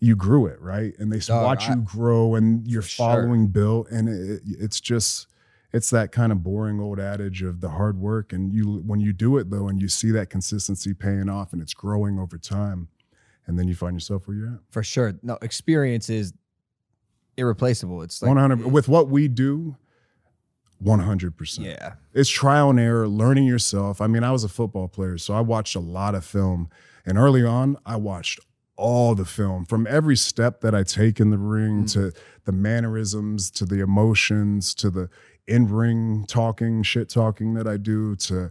you 0.00 0.14
grew 0.16 0.46
it, 0.46 0.60
right? 0.60 0.94
And 0.98 1.12
they 1.12 1.18
Dog, 1.18 1.44
watch 1.44 1.68
I- 1.68 1.74
you 1.74 1.80
grow, 1.82 2.34
and 2.34 2.66
you're 2.68 2.82
For 2.82 2.88
sure. 2.88 3.06
following 3.06 3.48
built, 3.48 3.90
and 3.90 4.08
it, 4.08 4.42
it's 4.46 4.80
just 4.80 5.26
it's 5.72 5.90
that 5.90 6.12
kind 6.12 6.32
of 6.32 6.42
boring 6.42 6.80
old 6.80 6.98
adage 6.98 7.42
of 7.42 7.60
the 7.60 7.68
hard 7.70 7.98
work 7.98 8.32
and 8.32 8.54
you 8.54 8.82
when 8.86 9.00
you 9.00 9.12
do 9.12 9.36
it 9.36 9.50
though 9.50 9.68
and 9.68 9.82
you 9.82 9.86
see 9.88 10.10
that 10.10 10.30
consistency 10.30 10.94
paying 10.94 11.28
off 11.28 11.52
and 11.52 11.60
it's 11.60 11.74
growing 11.74 12.18
over 12.18 12.38
time 12.38 12.88
and 13.46 13.58
then 13.58 13.68
you 13.68 13.74
find 13.74 13.94
yourself 13.94 14.26
where 14.26 14.34
you're 14.34 14.48
at 14.54 14.60
For 14.70 14.82
sure. 14.82 15.18
No, 15.22 15.36
experience 15.42 16.08
is 16.08 16.32
irreplaceable. 17.36 18.00
It's 18.00 18.22
like 18.22 18.28
100 18.30 18.72
with 18.72 18.88
what 18.88 19.10
we 19.10 19.28
do 19.28 19.76
100% 20.82 21.64
Yeah. 21.64 21.94
it's 22.14 22.30
trial 22.30 22.70
and 22.70 22.78
error 22.80 23.08
learning 23.08 23.44
yourself 23.44 24.00
i 24.00 24.06
mean 24.06 24.22
i 24.22 24.30
was 24.30 24.44
a 24.44 24.48
football 24.48 24.86
player 24.86 25.18
so 25.18 25.34
i 25.34 25.40
watched 25.40 25.74
a 25.74 25.80
lot 25.80 26.14
of 26.14 26.24
film 26.24 26.68
and 27.04 27.18
early 27.18 27.44
on 27.44 27.76
i 27.84 27.96
watched 27.96 28.38
all 28.78 29.14
the 29.14 29.24
film 29.24 29.64
from 29.64 29.86
every 29.88 30.16
step 30.16 30.60
that 30.60 30.74
i 30.74 30.82
take 30.84 31.18
in 31.18 31.30
the 31.30 31.36
ring 31.36 31.82
mm. 31.82 31.92
to 31.92 32.12
the 32.44 32.52
mannerisms 32.52 33.50
to 33.50 33.66
the 33.66 33.80
emotions 33.80 34.72
to 34.72 34.88
the 34.88 35.10
in-ring 35.48 36.24
talking 36.28 36.82
shit 36.82 37.08
talking 37.08 37.54
that 37.54 37.66
i 37.66 37.76
do 37.76 38.14
to 38.14 38.50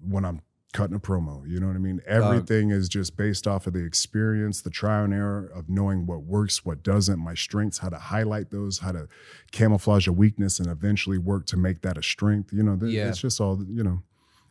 when 0.00 0.24
i'm 0.24 0.40
cutting 0.72 0.96
a 0.96 1.00
promo 1.00 1.46
you 1.46 1.60
know 1.60 1.66
what 1.66 1.76
i 1.76 1.78
mean? 1.78 2.00
Everything 2.06 2.70
is 2.70 2.88
just 2.88 3.14
based 3.16 3.46
off 3.46 3.66
of 3.66 3.74
the 3.74 3.84
experience 3.84 4.62
the 4.62 4.70
trial 4.70 5.04
and 5.04 5.12
error 5.12 5.50
of 5.54 5.68
knowing 5.68 6.06
what 6.06 6.22
works 6.22 6.64
what 6.64 6.82
doesn't 6.82 7.18
my 7.18 7.34
strengths 7.34 7.78
how 7.78 7.90
to 7.90 7.98
highlight 7.98 8.50
those 8.50 8.78
how 8.78 8.92
to 8.92 9.06
camouflage 9.50 10.06
a 10.06 10.12
weakness 10.12 10.58
and 10.58 10.68
eventually 10.70 11.18
work 11.18 11.44
to 11.46 11.56
make 11.58 11.82
that 11.82 11.98
a 11.98 12.02
strength 12.02 12.52
you 12.52 12.62
know? 12.62 12.76
Th- 12.76 12.92
Yeah. 12.92 13.08
it's 13.08 13.20
just 13.20 13.38
all 13.40 13.62
you 13.68 13.82
know 13.82 14.02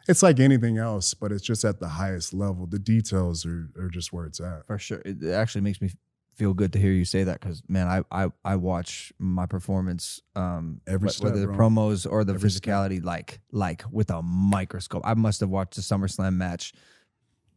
it's 0.07 0.23
like 0.23 0.39
anything 0.39 0.77
else 0.77 1.13
but 1.13 1.31
it's 1.31 1.43
just 1.43 1.63
at 1.63 1.79
the 1.79 1.87
highest 1.87 2.33
level 2.33 2.65
the 2.67 2.79
details 2.79 3.45
are, 3.45 3.69
are 3.79 3.89
just 3.89 4.11
where 4.13 4.25
it's 4.25 4.39
at 4.39 4.65
For 4.67 4.77
sure. 4.79 5.01
It 5.05 5.23
actually 5.25 5.61
makes 5.61 5.81
me 5.81 5.89
feel 6.35 6.53
good 6.53 6.73
to 6.73 6.79
hear 6.79 6.91
you 6.91 7.05
say 7.05 7.23
that 7.25 7.39
because 7.39 7.61
man, 7.67 7.87
I 7.87 8.03
I 8.23 8.29
I 8.43 8.55
watch 8.55 9.11
my 9.19 9.45
performance 9.45 10.21
um 10.35 10.81
Every 10.87 11.09
wh- 11.09 11.23
whether 11.23 11.39
the 11.41 11.47
bro. 11.47 11.57
promos 11.57 12.09
or 12.09 12.23
the 12.23 12.33
Every 12.33 12.49
step. 12.49 12.63
physicality 12.63 13.03
like 13.03 13.41
like 13.51 13.83
with 13.91 14.09
a 14.09 14.21
microscope. 14.21 15.01
I 15.05 15.13
must 15.13 15.39
have 15.41 15.49
watched 15.49 15.75
the 15.75 15.81
SummerSlam 15.81 16.35
match, 16.35 16.73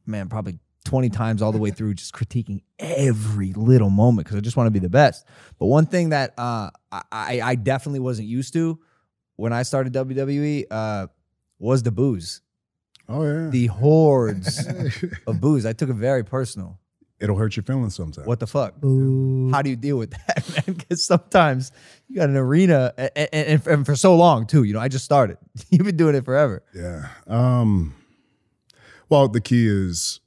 man, 0.06 0.28
probably 0.28 0.58
20 0.84 1.08
times 1.10 1.40
all 1.40 1.50
the 1.52 1.58
way 1.58 1.70
through, 1.76 1.94
just 1.94 2.12
critiquing 2.14 2.62
every 2.78 3.52
little 3.54 3.90
moment 3.90 4.26
because 4.26 4.36
I 4.36 4.40
just 4.40 4.56
want 4.56 4.66
to 4.66 4.70
be 4.72 4.80
the 4.80 4.90
best. 4.90 5.24
But 5.58 5.66
one 5.66 5.86
thing 5.86 6.10
that 6.10 6.34
uh 6.36 6.70
I, 6.92 7.02
I 7.12 7.40
I 7.42 7.54
definitely 7.54 8.00
wasn't 8.00 8.28
used 8.28 8.52
to 8.54 8.78
when 9.36 9.52
I 9.52 9.62
started 9.62 9.94
WWE 9.94 10.66
uh 10.70 11.06
was 11.64 11.82
the 11.82 11.90
boos. 11.90 12.40
oh 13.08 13.22
yeah 13.24 13.48
The 13.50 13.66
hordes 13.66 14.66
of 15.26 15.40
boos. 15.40 15.64
I 15.66 15.72
took 15.72 15.88
it 15.90 15.94
very 16.10 16.24
personal. 16.24 16.78
it'll 17.20 17.36
hurt 17.42 17.56
your 17.56 17.62
feelings 17.64 17.94
sometimes 17.94 18.26
What 18.26 18.38
the 18.40 18.46
fuck? 18.46 18.80
Boo. 18.80 19.50
How 19.52 19.62
do 19.62 19.70
you 19.70 19.76
deal 19.76 19.96
with 20.02 20.10
that, 20.26 20.42
man? 20.66 20.76
Because 20.76 21.04
sometimes 21.06 21.72
you 22.08 22.16
got 22.20 22.28
an 22.28 22.36
arena, 22.36 22.92
and, 22.98 23.28
and, 23.32 23.66
and 23.66 23.86
for 23.86 23.96
so 23.96 24.14
long 24.16 24.46
too. 24.46 24.62
You 24.64 24.72
know, 24.74 24.80
I 24.80 24.88
just 24.88 25.04
started. 25.04 25.38
You've 25.70 25.86
been 25.86 25.96
doing 25.96 26.14
it 26.14 26.24
forever. 26.24 26.62
Yeah. 26.74 27.08
Um, 27.26 27.94
well, 29.08 29.28
the 29.28 29.40
key 29.40 29.66
is 29.68 30.20
wh- 30.22 30.23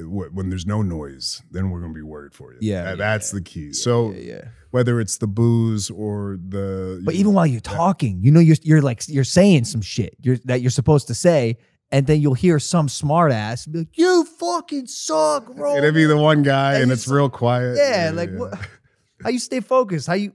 when 0.00 0.50
there's 0.50 0.66
no 0.66 0.82
noise, 0.82 1.42
then 1.50 1.70
we're 1.70 1.80
gonna 1.80 1.92
be 1.94 2.02
worried 2.02 2.34
for 2.34 2.52
you. 2.52 2.58
Yeah, 2.60 2.82
That- 2.84 2.90
yeah, 2.90 2.94
that's 2.96 3.30
the 3.30 3.40
key. 3.40 3.72
So 3.72 4.10
yeah, 4.12 4.18
yeah. 4.20 4.44
whether 4.70 5.00
it's 5.00 5.18
the 5.18 5.26
boos 5.26 5.90
or 5.90 6.38
the, 6.48 7.00
But 7.04 7.14
even 7.14 7.32
while 7.34 7.46
you're 7.46 7.60
talking, 7.60 8.20
you 8.22 8.30
know, 8.32 8.40
you're 8.40 8.56
you're 8.62 8.82
like 8.82 9.02
you're 9.08 9.24
saying 9.24 9.64
some 9.64 9.82
shit 9.82 10.16
you're, 10.22 10.38
that 10.46 10.60
you're 10.62 10.70
supposed 10.70 11.06
to 11.08 11.14
say, 11.14 11.56
and 11.92 12.06
then 12.06 12.20
you'll 12.20 12.34
hear 12.34 12.58
some 12.58 12.88
smart 12.88 13.30
ass 13.30 13.66
be 13.66 13.78
like, 13.80 13.88
"You 13.96 14.24
fucking 14.38 14.86
suck, 14.86 15.54
bro." 15.54 15.76
it'll 15.76 15.92
be 15.92 16.04
the 16.06 16.16
one 16.16 16.42
guy, 16.42 16.74
And 16.74 16.84
and 16.84 16.92
it's 16.92 17.06
real 17.06 17.28
quiet. 17.30 17.76
yeah, 17.76 18.10
like 18.12 18.30
what? 18.34 18.58
How 19.22 19.30
you 19.30 19.38
stay 19.38 19.60
focused? 19.60 20.06
How 20.08 20.14
you? 20.14 20.32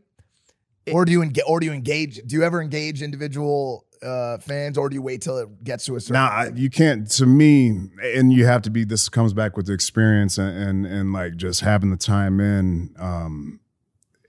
or 0.93 1.05
do 1.05 1.11
you 1.11 1.21
engage? 1.21 1.43
Or 1.47 1.59
do 1.59 1.65
you 1.67 1.73
engage? 1.73 2.15
Do 2.25 2.35
you 2.35 2.43
ever 2.43 2.61
engage 2.61 3.01
individual 3.01 3.85
uh, 4.03 4.37
fans, 4.37 4.77
or 4.77 4.89
do 4.89 4.93
you 4.95 5.01
wait 5.01 5.21
till 5.21 5.37
it 5.37 5.63
gets 5.63 5.85
to 5.85 5.95
a 5.95 5.99
certain? 5.99 6.13
Now 6.13 6.27
I- 6.29 6.51
you 6.55 6.69
can't. 6.69 7.09
To 7.11 7.25
me, 7.25 7.89
and 8.03 8.31
you 8.33 8.45
have 8.45 8.61
to 8.63 8.69
be. 8.69 8.83
This 8.85 9.09
comes 9.09 9.33
back 9.33 9.57
with 9.57 9.65
the 9.67 9.73
experience 9.73 10.37
and 10.37 10.57
and, 10.57 10.85
and 10.85 11.13
like 11.13 11.35
just 11.35 11.61
having 11.61 11.91
the 11.91 11.97
time 11.97 12.39
in. 12.39 12.93
Um, 12.97 13.59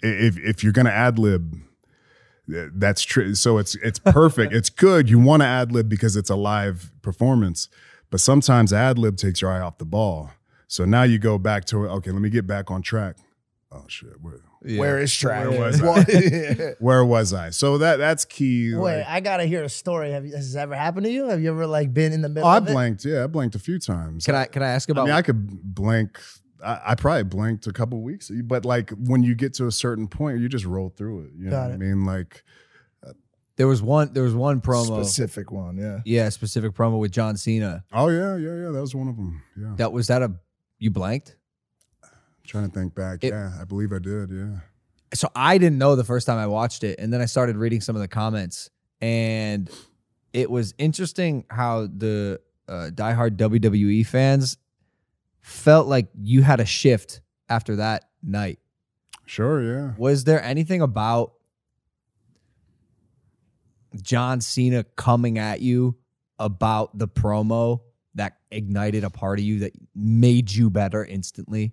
if 0.03 0.39
if 0.39 0.63
you're 0.65 0.73
gonna 0.73 0.91
ad 0.91 1.19
lib, 1.19 1.57
that's 2.49 3.03
true. 3.03 3.35
So 3.35 3.59
it's 3.59 3.75
it's 3.77 3.99
perfect. 4.05 4.53
it's 4.53 4.71
good. 4.71 5.09
You 5.09 5.19
want 5.19 5.43
to 5.43 5.47
ad 5.47 5.73
lib 5.73 5.89
because 5.89 6.17
it's 6.17 6.31
a 6.31 6.37
live 6.37 6.91
performance, 7.03 7.69
but 8.11 8.21
sometimes 8.21 8.73
ad 8.73 8.99
lib 8.99 9.17
takes 9.17 9.41
your 9.41 9.51
eye 9.53 9.61
off 9.61 9.79
the 9.79 9.85
ball. 9.85 10.31
So 10.67 10.85
now 10.85 11.03
you 11.03 11.19
go 11.19 11.39
back 11.39 11.65
to 11.67 11.87
okay, 11.89 12.11
let 12.11 12.21
me 12.23 12.31
get 12.31 12.47
back 12.47 12.71
on 12.71 12.83
track. 12.83 13.17
Oh 13.73 13.85
shit, 13.89 14.21
where, 14.21 14.41
Where 14.63 14.99
is 14.99 15.15
track? 15.15 15.49
Where 15.49 15.59
was 15.59 15.83
I? 15.83 16.75
Where 16.81 17.05
was 17.05 17.33
I? 17.33 17.51
So 17.51 17.79
that 17.79 17.97
that's 17.97 18.25
key. 18.27 18.75
Wait, 18.75 18.99
like- 18.99 19.07
I 19.07 19.21
gotta 19.21 19.45
hear 19.45 19.63
a 19.63 19.69
story. 19.69 20.11
Have 20.11 20.27
you, 20.27 20.35
has 20.37 20.53
this 20.53 20.61
ever 20.61 20.75
happened 20.75 21.07
to 21.07 21.13
you? 21.13 21.29
Have 21.29 21.41
you 21.41 21.51
ever 21.51 21.67
like 21.67 21.95
been 21.95 22.13
in 22.13 22.21
the 22.21 22.29
oh, 22.29 22.33
middle 22.33 22.49
I 22.49 22.59
of 22.59 22.69
it? 22.69 22.73
blanked. 22.73 23.05
Yeah, 23.05 23.25
I 23.25 23.27
blanked 23.27 23.55
a 23.55 23.59
few 23.59 23.79
times. 23.79 24.27
Can 24.27 24.35
I 24.35 24.45
can 24.45 24.63
I 24.63 24.69
ask 24.69 24.91
I 24.91 24.93
about 24.93 25.07
mean, 25.07 25.15
I 25.15 25.23
could 25.23 25.75
blank. 25.75 26.21
I, 26.63 26.81
I 26.89 26.95
probably 26.95 27.23
blanked 27.23 27.67
a 27.69 27.73
couple 27.73 28.03
weeks, 28.03 28.31
but 28.45 28.67
like 28.67 28.91
when 28.91 29.23
you 29.23 29.35
get 29.35 29.55
to 29.55 29.67
a 29.67 29.73
certain 29.73 30.07
point, 30.09 30.41
you 30.41 30.49
just 30.49 30.67
roll 30.67 30.91
through 30.91 31.25
it. 31.25 31.31
You 31.39 31.45
know 31.47 31.53
Got 31.53 31.63
what 31.63 31.71
it. 31.71 31.75
I 31.75 31.79
mean? 31.79 32.05
Like, 32.05 32.45
uh, 33.07 33.13
there 33.57 33.67
was 33.67 33.81
one 33.81 34.13
there 34.13 34.25
was 34.25 34.35
one 34.35 34.61
promo. 34.61 35.03
Specific 35.03 35.51
one, 35.51 35.79
yeah. 35.79 36.01
yeah, 36.05 36.29
specific 36.29 36.73
promo 36.73 36.99
with 36.99 37.13
John 37.13 37.39
Cena. 37.39 37.83
oh 37.95 38.09
yeah, 38.09 38.37
yeah, 38.37 38.55
yeah. 38.57 38.71
That 38.73 38.81
was 38.83 38.95
one 38.95 39.09
of 39.09 39.17
them. 39.17 39.43
Yeah. 39.57 39.73
That 39.77 39.93
was 39.93 40.09
that 40.09 40.21
a 40.21 40.35
you 40.79 40.91
blanked? 40.91 41.37
Trying 42.51 42.69
to 42.69 42.75
think 42.79 42.95
back. 42.95 43.23
It- 43.25 43.29
yeah, 43.33 43.53
I 43.61 43.65
believe 43.65 43.93
I 43.93 43.99
did. 43.99 44.31
Yeah. 44.31 44.59
so 45.15 45.29
I 45.35 45.59
didn't 45.59 45.79
know 45.79 45.97
the 45.97 46.05
first 46.05 46.27
time 46.27 46.39
I 46.39 46.47
watched 46.47 46.85
it, 46.85 46.99
and 46.99 47.13
then 47.13 47.21
I 47.21 47.27
started 47.27 47.57
reading 47.57 47.81
some 47.81 47.97
of 47.97 48.03
the 48.03 48.09
comments, 48.09 48.71
and 49.01 49.71
it 50.33 50.51
was 50.51 50.75
interesting 50.79 51.45
how 51.51 51.87
the 51.87 52.41
uh, 52.69 52.91
diehard 52.93 53.37
WWE 53.37 54.07
fans 54.07 54.57
felt 55.41 55.87
like 55.89 56.09
you 56.21 56.43
had 56.43 56.61
a 56.61 56.65
shift 56.65 57.21
after 57.49 57.77
that 57.77 58.05
night. 58.23 58.59
Sure. 59.27 59.63
Yeah. 59.63 59.93
Was 59.97 60.25
there 60.25 60.43
anything 60.43 60.81
about 60.83 61.33
John 64.03 64.41
Cena 64.41 64.85
coming 64.97 65.39
at 65.39 65.61
you 65.61 65.97
about 66.39 66.97
the 66.97 67.09
promo 67.09 67.81
that 68.15 68.39
ignited 68.51 69.05
a 69.05 69.11
part 69.11 69.39
of 69.39 69.45
you 69.45 69.61
that 69.61 69.73
made 69.95 70.51
you 70.53 70.71
better 70.71 71.05
instantly? 71.05 71.73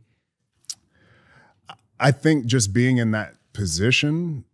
I 1.99 2.11
think 2.11 2.45
just 2.45 2.73
being 2.73 2.97
in 2.97 3.11
that 3.11 3.35
position 3.53 4.45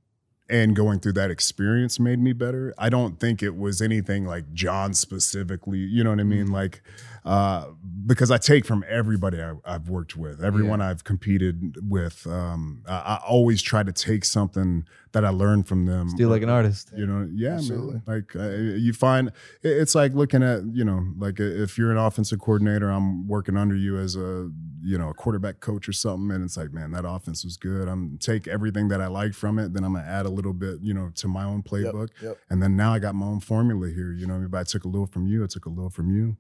and 0.50 0.76
going 0.76 1.00
through 1.00 1.14
that 1.14 1.32
experience 1.32 2.00
made 2.00 2.20
me 2.20 2.34
better. 2.34 2.74
I 2.78 2.90
don't 2.90 3.20
think 3.20 3.42
it 3.42 3.56
was 3.56 3.82
anything 3.82 4.26
like 4.26 4.54
John 4.54 4.94
specifically, 4.94 5.80
you 5.80 6.04
know 6.04 6.12
what 6.12 6.20
I 6.20 6.24
mean? 6.24 6.46
Mm-hmm. 6.46 6.54
Like, 6.54 6.84
uh, 7.26 7.68
because 8.06 8.32
I 8.32 8.38
take 8.38 8.66
from 8.66 8.84
everybody 8.88 9.42
I, 9.42 9.54
I've 9.66 9.88
worked 9.88 10.18
with, 10.18 10.44
everyone 10.44 10.82
I've 10.82 11.04
competed 11.04 11.78
with. 11.90 12.28
Um, 12.28 12.84
I, 12.88 12.94
I 12.94 13.22
always 13.26 13.62
try 13.62 13.82
to 13.84 13.94
take 13.94 14.26
something 14.26 14.86
that 15.14 15.24
I 15.24 15.30
learned 15.30 15.68
from 15.68 15.86
them. 15.86 16.10
Steal 16.10 16.28
like 16.30 16.42
an 16.42 16.50
artist. 16.50 16.92
You 16.96 17.06
know, 17.06 17.30
yeah, 17.34 17.56
Absolutely. 17.56 17.94
man. 17.94 18.04
Like 18.06 18.36
uh, 18.36 18.50
you 18.50 18.94
find 18.94 19.30
it- 19.30 19.34
it's 19.64 19.96
like 19.96 20.14
looking 20.14 20.44
at 20.44 20.64
you 20.74 20.84
know, 20.84 21.08
like 21.18 21.40
uh, 21.40 21.44
if 21.44 21.78
you're 21.78 21.92
an 21.92 21.98
offensive 21.98 22.40
coordinator, 22.40 22.90
I'm 22.90 23.28
working 23.28 23.56
under 23.56 23.76
you 23.76 23.98
as 23.98 24.16
a 24.16 24.50
you 24.82 24.98
know 24.98 25.10
a 25.10 25.14
quarterback 25.14 25.62
coach 25.62 25.88
or 25.88 25.94
something, 25.94 26.32
and 26.36 26.44
it's 26.44 26.58
like, 26.58 26.74
man, 26.74 26.92
that 26.92 27.06
offense 27.08 27.46
was 27.46 27.56
good. 27.56 27.88
I'm 27.88 28.18
take 28.18 28.48
everything 28.48 28.90
that 28.90 29.00
I 29.02 29.08
like 29.08 29.34
from 29.34 29.60
it, 29.60 29.74
then 29.74 29.84
I'm 29.86 29.94
gonna 29.94 30.06
add 30.06 30.26
a 30.26 30.30
little 30.30 30.54
bit, 30.54 30.80
you 30.82 30.94
know, 30.94 31.12
to 31.16 31.28
my 31.28 31.46
own 31.46 31.64
playbook, 31.64 32.10
yep. 32.22 32.38
and 32.50 32.62
then 32.62 32.76
now 32.76 32.94
I 32.94 33.00
got 33.00 33.16
my 33.16 33.28
own 33.28 33.40
formula 33.40 33.88
here. 33.90 34.12
You 34.12 34.28
know, 34.28 34.44
if 34.46 34.54
I 34.54 34.64
took 34.64 34.84
a 34.84 34.88
little 34.90 35.08
from 35.08 35.28
you, 35.28 35.44
I 35.44 35.48
took 35.48 35.66
a 35.66 35.70
little 35.70 35.90
from 35.90 36.10
you. 36.12 36.36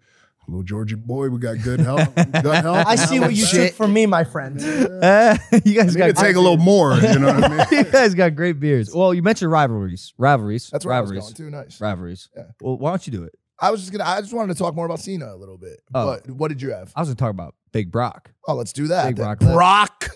Little 0.47 0.63
Georgia 0.63 0.97
boy, 0.97 1.29
we 1.29 1.39
got 1.39 1.61
good 1.61 1.79
help. 1.79 2.13
good 2.15 2.25
help. 2.35 2.85
I 2.87 2.95
see 2.95 3.19
what 3.19 3.33
you 3.33 3.45
Shit. 3.45 3.69
took 3.69 3.77
from 3.77 3.93
me, 3.93 4.05
my 4.05 4.23
friend. 4.25 4.59
Uh, 4.61 5.37
you 5.63 5.73
guys 5.73 5.95
I 5.95 5.99
got 5.99 6.07
to 6.07 6.13
take 6.13 6.35
a 6.35 6.39
little 6.39 6.57
more. 6.57 6.95
You 6.95 7.19
know 7.19 7.33
what 7.33 7.43
I 7.45 7.57
mean? 7.57 7.65
you 7.71 7.83
guys 7.85 8.13
got 8.13 8.35
great 8.35 8.59
beards. 8.59 8.93
Well, 8.93 9.13
you 9.13 9.21
mentioned 9.21 9.51
rivalries, 9.51 10.13
rivalries. 10.17 10.69
That's 10.69 10.85
where 10.85 10.95
rivalries, 10.95 11.23
I 11.23 11.25
was 11.27 11.33
going 11.33 11.51
too. 11.51 11.57
Nice. 11.57 11.79
rivalries. 11.79 12.29
Yeah. 12.35 12.43
Well, 12.61 12.77
why 12.77 12.89
don't 12.89 13.07
you 13.07 13.11
do 13.11 13.23
it? 13.23 13.33
I 13.59 13.71
was 13.71 13.79
just 13.81 13.93
gonna. 13.93 14.03
I 14.03 14.19
just 14.19 14.33
wanted 14.33 14.53
to 14.53 14.59
talk 14.59 14.75
more 14.75 14.85
about 14.85 14.99
Cena 14.99 15.33
a 15.33 15.37
little 15.37 15.57
bit. 15.57 15.79
Oh. 15.93 16.17
But 16.25 16.29
what 16.31 16.49
did 16.49 16.61
you 16.61 16.71
have? 16.71 16.91
I 16.95 16.99
was 16.99 17.07
gonna 17.07 17.15
talk 17.15 17.29
about 17.31 17.55
Big 17.71 17.89
Brock. 17.91 18.31
Oh, 18.45 18.55
let's 18.55 18.73
do 18.73 18.87
that. 18.87 19.05
Big 19.07 19.15
then. 19.15 19.25
Brock 19.25 19.39
Lesnar. 19.39 19.53
Brock 19.53 20.09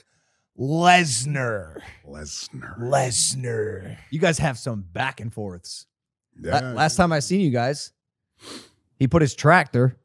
Lesnar. 0.60 1.80
Lesnar. 2.06 2.80
Lesnar. 2.80 3.98
You 4.12 4.20
guys 4.20 4.40
have 4.40 4.58
some 4.58 4.82
back 4.92 5.20
and 5.22 5.32
forths. 5.34 5.86
La- 6.42 6.60
Yeah. 6.60 6.74
last 6.74 6.96
time 6.96 7.14
I 7.14 7.20
seen 7.20 7.40
you 7.42 7.52
guys, 7.52 7.94
he 8.98 9.08
put 9.08 9.22
his 9.22 9.34
tractor 9.36 9.98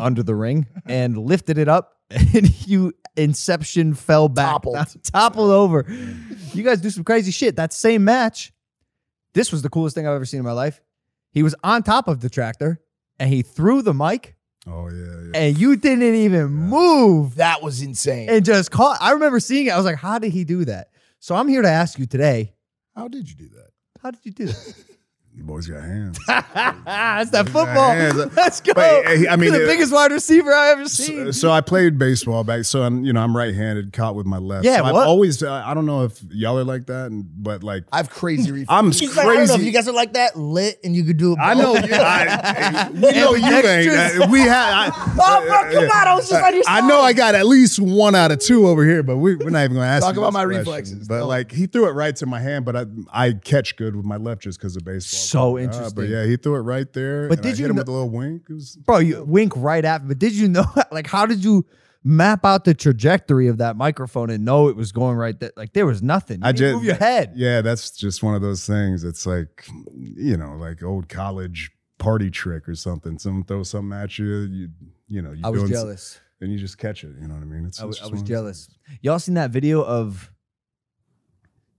under 0.00 0.22
the 0.22 0.34
ring 0.34 0.66
and 0.86 1.16
lifted 1.16 1.58
it 1.58 1.68
up, 1.68 1.92
and 2.10 2.66
you 2.66 2.92
Inception 3.16 3.94
fell 3.94 4.28
back, 4.28 4.50
Toppled. 4.62 5.02
toppled 5.04 5.50
over. 5.50 5.84
You 6.52 6.62
guys 6.64 6.80
do 6.80 6.90
some 6.90 7.04
crazy 7.04 7.30
shit. 7.30 7.56
That 7.56 7.72
same 7.72 8.04
match, 8.04 8.52
this 9.34 9.52
was 9.52 9.62
the 9.62 9.68
coolest 9.70 9.94
thing 9.94 10.06
I've 10.06 10.14
ever 10.14 10.24
seen 10.24 10.38
in 10.40 10.44
my 10.44 10.52
life. 10.52 10.80
He 11.32 11.42
was 11.42 11.54
on 11.64 11.82
top 11.82 12.08
of 12.08 12.20
the 12.20 12.28
tractor, 12.30 12.80
and 13.18 13.28
he 13.32 13.42
threw 13.42 13.82
the 13.82 13.94
mic, 13.94 14.34
Oh 14.66 14.88
yeah, 14.88 15.04
yeah. 15.04 15.30
and 15.40 15.58
you 15.58 15.76
didn't 15.76 16.14
even 16.14 16.46
move. 16.50 17.36
That 17.36 17.62
was 17.62 17.82
insane. 17.82 18.28
and 18.30 18.44
just 18.44 18.70
caught. 18.70 18.98
I 19.00 19.12
remember 19.12 19.38
seeing 19.40 19.66
it. 19.66 19.70
I 19.70 19.76
was 19.76 19.84
like, 19.84 19.96
how 19.96 20.18
did 20.18 20.32
he 20.32 20.44
do 20.44 20.64
that? 20.64 20.88
So 21.20 21.34
I'm 21.36 21.48
here 21.48 21.62
to 21.62 21.68
ask 21.70 21.98
you 21.98 22.06
today, 22.06 22.54
How 22.96 23.08
did 23.08 23.28
you 23.28 23.36
do 23.36 23.48
that? 23.50 23.70
how 24.02 24.10
did 24.10 24.20
you 24.24 24.32
do 24.32 24.46
that? 24.46 24.74
The 25.36 25.42
boy's 25.42 25.66
got 25.66 25.82
hands. 25.82 26.16
That's 26.28 27.30
that 27.30 27.46
football. 27.46 27.90
hands. 27.90 28.14
Let's 28.36 28.60
go. 28.60 28.72
But, 28.72 29.04
I 29.04 29.34
mean, 29.36 29.50
You're 29.50 29.58
the 29.58 29.64
it- 29.64 29.66
biggest 29.66 29.92
wide 29.92 30.12
receiver 30.12 30.52
I 30.54 30.70
ever 30.70 30.86
seen. 30.88 31.26
So, 31.26 31.30
so 31.32 31.50
I 31.50 31.60
played 31.60 31.98
baseball 31.98 32.44
back. 32.44 32.64
So 32.64 32.82
I'm, 32.84 33.04
you 33.04 33.12
know, 33.12 33.20
I'm 33.20 33.36
right-handed, 33.36 33.92
caught 33.92 34.14
with 34.14 34.26
my 34.26 34.38
left. 34.38 34.64
Yeah, 34.64 34.76
so 34.78 34.84
I've 34.84 34.92
what? 34.94 35.06
always. 35.08 35.42
Uh, 35.42 35.52
I 35.66 35.74
don't 35.74 35.86
know 35.86 36.04
if 36.04 36.22
y'all 36.30 36.56
are 36.58 36.62
like 36.64 36.86
that, 36.86 37.10
but 37.36 37.64
like 37.64 37.82
I 37.92 37.96
have 37.96 38.10
crazy 38.10 38.52
reflexes. 38.52 38.68
I'm 38.70 38.92
He's 38.92 39.16
like, 39.16 39.26
I 39.26 39.34
don't 39.34 39.34
know 39.34 39.42
if 39.42 39.48
crazy. 39.50 39.66
you 39.66 39.72
guys 39.72 39.88
are 39.88 39.92
like 39.92 40.12
that, 40.12 40.36
lit, 40.38 40.78
and 40.84 40.94
you 40.94 41.02
could 41.02 41.16
do 41.16 41.32
it. 41.32 41.38
I 41.40 41.54
know 41.54 41.74
you. 41.74 41.88
I, 41.92 42.90
we 42.94 43.00
know 43.00 43.34
you 43.34 43.44
ain't. 43.68 44.22
Uh, 44.22 44.28
we 44.30 44.40
had. 44.40 44.90
I, 44.90 45.10
Oh, 45.26 45.40
bro, 45.46 45.72
come 45.80 45.90
on. 45.90 46.06
I 46.08 46.14
was 46.14 46.28
just 46.28 46.42
on 46.42 46.54
your 46.54 46.62
I 46.68 46.80
know 46.86 47.00
I 47.00 47.12
got 47.12 47.34
at 47.34 47.46
least 47.46 47.80
one 47.80 48.14
out 48.14 48.30
of 48.30 48.38
two 48.38 48.68
over 48.68 48.84
here, 48.84 49.02
but 49.02 49.16
we, 49.16 49.34
we're 49.36 49.50
not 49.50 49.64
even 49.64 49.74
going 49.76 49.84
to 49.86 49.90
ask. 49.90 50.04
Talk 50.04 50.14
you 50.14 50.20
about 50.22 50.32
my 50.32 50.44
question. 50.44 50.58
reflexes. 50.60 51.08
But 51.08 51.20
No. 51.20 51.26
like 51.26 51.50
he 51.50 51.66
threw 51.66 51.88
it 51.88 51.92
right 51.92 52.14
to 52.16 52.26
my 52.26 52.38
hand, 52.40 52.64
but 52.64 52.76
I 52.76 52.84
I 53.12 53.32
catch 53.32 53.74
good 53.76 53.96
with 53.96 54.04
my 54.04 54.16
left 54.16 54.42
just 54.42 54.58
because 54.60 54.76
of 54.76 54.84
baseball. 54.84 55.23
So 55.24 55.56
Uh, 55.56 55.60
interesting. 55.60 55.94
but 55.96 56.08
yeah, 56.08 56.24
he 56.24 56.36
threw 56.36 56.56
it 56.56 56.60
right 56.60 56.90
there. 56.92 57.28
But 57.28 57.38
and 57.38 57.42
did 57.42 57.48
I 57.54 57.56
you 57.56 57.62
hit 57.64 57.70
him 57.70 57.76
kn- 57.76 57.80
with 57.82 57.88
a 57.88 57.92
little 57.92 58.10
wink? 58.10 58.48
Was, 58.48 58.76
Bro, 58.76 58.98
you 58.98 59.24
wink 59.24 59.52
right 59.56 59.84
after. 59.84 60.08
But 60.08 60.18
did 60.18 60.32
you 60.32 60.48
know, 60.48 60.64
like, 60.92 61.06
how 61.06 61.26
did 61.26 61.42
you 61.44 61.66
map 62.02 62.44
out 62.44 62.64
the 62.64 62.74
trajectory 62.74 63.48
of 63.48 63.58
that 63.58 63.76
microphone 63.76 64.28
and 64.30 64.44
know 64.44 64.68
it 64.68 64.76
was 64.76 64.92
going 64.92 65.16
right 65.16 65.38
there? 65.40 65.52
Like, 65.56 65.72
there 65.72 65.86
was 65.86 66.02
nothing. 66.02 66.40
You 66.40 66.46
I 66.48 66.52
just 66.52 66.74
move 66.74 66.84
your 66.84 66.94
head. 66.96 67.32
Yeah, 67.34 67.60
that's 67.62 67.90
just 67.90 68.22
one 68.22 68.34
of 68.34 68.42
those 68.42 68.66
things. 68.66 69.04
It's 69.04 69.26
like, 69.26 69.66
you 69.94 70.36
know, 70.36 70.52
like 70.56 70.82
old 70.82 71.08
college 71.08 71.70
party 71.98 72.30
trick 72.30 72.68
or 72.68 72.74
something. 72.74 73.18
Someone 73.18 73.44
throws 73.44 73.70
something 73.70 73.96
at 73.98 74.18
you, 74.18 74.26
you 74.26 74.68
you 75.08 75.22
know, 75.22 75.32
you 75.32 75.42
I 75.44 75.48
was 75.50 75.68
jealous. 75.70 76.18
and 76.40 76.50
you 76.52 76.58
just 76.58 76.76
catch 76.78 77.04
it. 77.04 77.12
You 77.20 77.28
know 77.28 77.34
what 77.34 77.42
I 77.42 77.46
mean? 77.46 77.66
It's, 77.66 77.80
I 77.80 77.84
was, 77.84 77.96
it's 77.96 78.02
I 78.02 78.10
was 78.10 78.12
one 78.12 78.22
of 78.22 78.28
those 78.28 78.36
jealous. 78.36 78.68
Y'all 79.00 79.18
seen 79.18 79.34
that 79.36 79.50
video 79.50 79.82
of? 79.82 80.30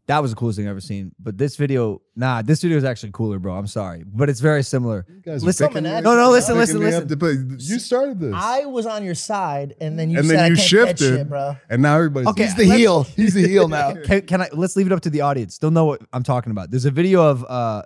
That 0.07 0.21
was 0.21 0.31
the 0.31 0.37
coolest 0.37 0.57
thing 0.57 0.67
I've 0.67 0.71
ever 0.71 0.81
seen. 0.81 1.13
But 1.17 1.35
this 1.37 1.55
video, 1.55 1.99
nah, 2.15 2.43
this 2.43 2.61
video 2.61 2.77
is 2.77 2.83
actually 2.83 3.09
cooler, 3.11 3.39
bro. 3.39 3.55
I'm 3.55 3.65
sorry, 3.65 4.03
but 4.05 4.29
it's 4.29 4.39
very 4.39 4.61
similar. 4.61 5.03
You 5.09 5.21
guys 5.21 5.41
are 5.41 5.45
Listen- 5.47 5.67
picking 5.69 5.83
me- 5.83 5.89
No, 6.01 6.15
no, 6.15 6.29
listen, 6.29 6.49
picking 6.55 6.59
listen, 6.59 6.79
me 6.79 6.85
listen. 6.85 7.03
up 7.03 7.09
to 7.09 7.17
play- 7.17 7.37
You 7.57 7.79
started 7.79 8.19
this, 8.19 8.33
I 8.35 8.65
was 8.65 8.85
on 8.85 9.03
your 9.03 9.15
side, 9.15 9.73
and 9.81 9.97
then 9.97 10.11
you 10.11 10.19
and 10.19 10.27
said 10.27 10.37
then 10.37 10.43
I 10.43 10.47
you 10.49 10.55
can't 10.55 10.69
catch 10.69 10.69
shifted, 10.99 11.17
shit, 11.17 11.29
bro. 11.29 11.55
and 11.71 11.81
now 11.81 11.95
everybody's 11.95 12.27
Okay, 12.27 12.43
He's 12.43 12.55
the 12.55 12.65
let's- 12.67 12.77
heel. 12.79 13.03
He's 13.15 13.33
the 13.33 13.47
heel 13.47 13.67
now. 13.67 13.93
Can, 14.05 14.21
can 14.27 14.41
I 14.43 14.49
let's 14.53 14.75
leave 14.75 14.85
it 14.85 14.91
up 14.93 15.01
to 15.01 15.09
the 15.09 15.21
audience. 15.21 15.57
They'll 15.57 15.71
know 15.71 15.85
what 15.85 16.01
I'm 16.13 16.21
talking 16.23 16.51
about. 16.51 16.69
There's 16.69 16.85
a 16.85 16.91
video 16.91 17.23
of 17.27 17.43
uh 17.43 17.81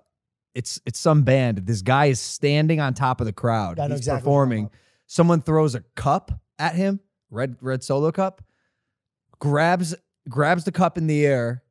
it's 0.53 0.82
it's 0.86 0.99
some 0.99 1.22
band. 1.24 1.59
This 1.59 1.82
guy 1.82 2.07
is 2.07 2.20
standing 2.20 2.82
on 2.82 2.93
top 2.95 3.22
of 3.22 3.28
the 3.28 3.34
crowd. 3.34 3.80
I 3.80 3.88
know 3.88 3.93
He's 3.93 3.99
exactly 3.99 4.15
what 4.15 4.17
you're 4.17 4.22
performing. 4.24 4.63
talking 4.65 4.80
Someone 5.07 5.41
throws 5.41 5.74
a 5.74 5.82
cup 5.95 6.32
at 6.59 6.76
him, 6.76 6.99
red 7.32 7.55
red 7.61 7.82
solo 7.84 8.11
cup, 8.11 8.43
grabs 9.39 9.95
grabs 10.28 10.63
the 10.65 10.72
cup 10.72 10.97
in 10.97 11.07
the 11.07 11.26
air. 11.26 11.63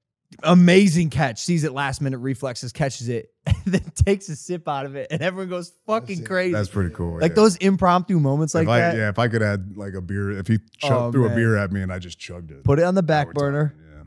Amazing 0.42 1.10
catch. 1.10 1.40
Sees 1.40 1.64
it 1.64 1.72
last 1.72 2.00
minute 2.02 2.18
reflexes, 2.18 2.70
catches 2.72 3.08
it, 3.08 3.32
and 3.46 3.56
then 3.66 3.82
takes 3.94 4.28
a 4.28 4.36
sip 4.36 4.68
out 4.68 4.84
of 4.86 4.94
it, 4.94 5.08
and 5.10 5.22
everyone 5.22 5.48
goes 5.48 5.72
fucking 5.86 6.24
crazy. 6.24 6.52
That's 6.52 6.68
pretty 6.68 6.94
cool. 6.94 7.18
like 7.18 7.30
yeah. 7.32 7.34
those 7.36 7.56
impromptu 7.56 8.20
moments 8.20 8.54
like 8.54 8.64
if 8.64 8.68
I, 8.68 8.78
that. 8.80 8.96
Yeah, 8.96 9.08
if 9.08 9.18
I 9.18 9.28
could 9.28 9.42
add 9.42 9.76
like 9.76 9.94
a 9.94 10.00
beer, 10.02 10.30
if 10.32 10.46
he 10.46 10.58
chugged, 10.76 10.94
Oh, 10.94 11.12
threw 11.12 11.24
man. 11.24 11.32
a 11.32 11.34
beer 11.34 11.56
at 11.56 11.72
me 11.72 11.80
and 11.80 11.92
I 11.92 11.98
just 11.98 12.18
chugged 12.18 12.50
it, 12.50 12.62
Put 12.62 12.78
it 12.78 12.82
on 12.84 12.94
the 12.94 13.02
back 13.02 13.32
burner. 13.32 13.68
talking, 13.74 13.84
Yeah. 13.96 14.02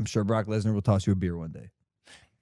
I'm 0.00 0.04
sure 0.04 0.24
Brock 0.24 0.46
Lesnar 0.46 0.74
will 0.74 0.82
toss 0.82 1.06
you 1.06 1.12
a 1.12 1.16
beer 1.16 1.36
one 1.38 1.52
day. 1.52 1.70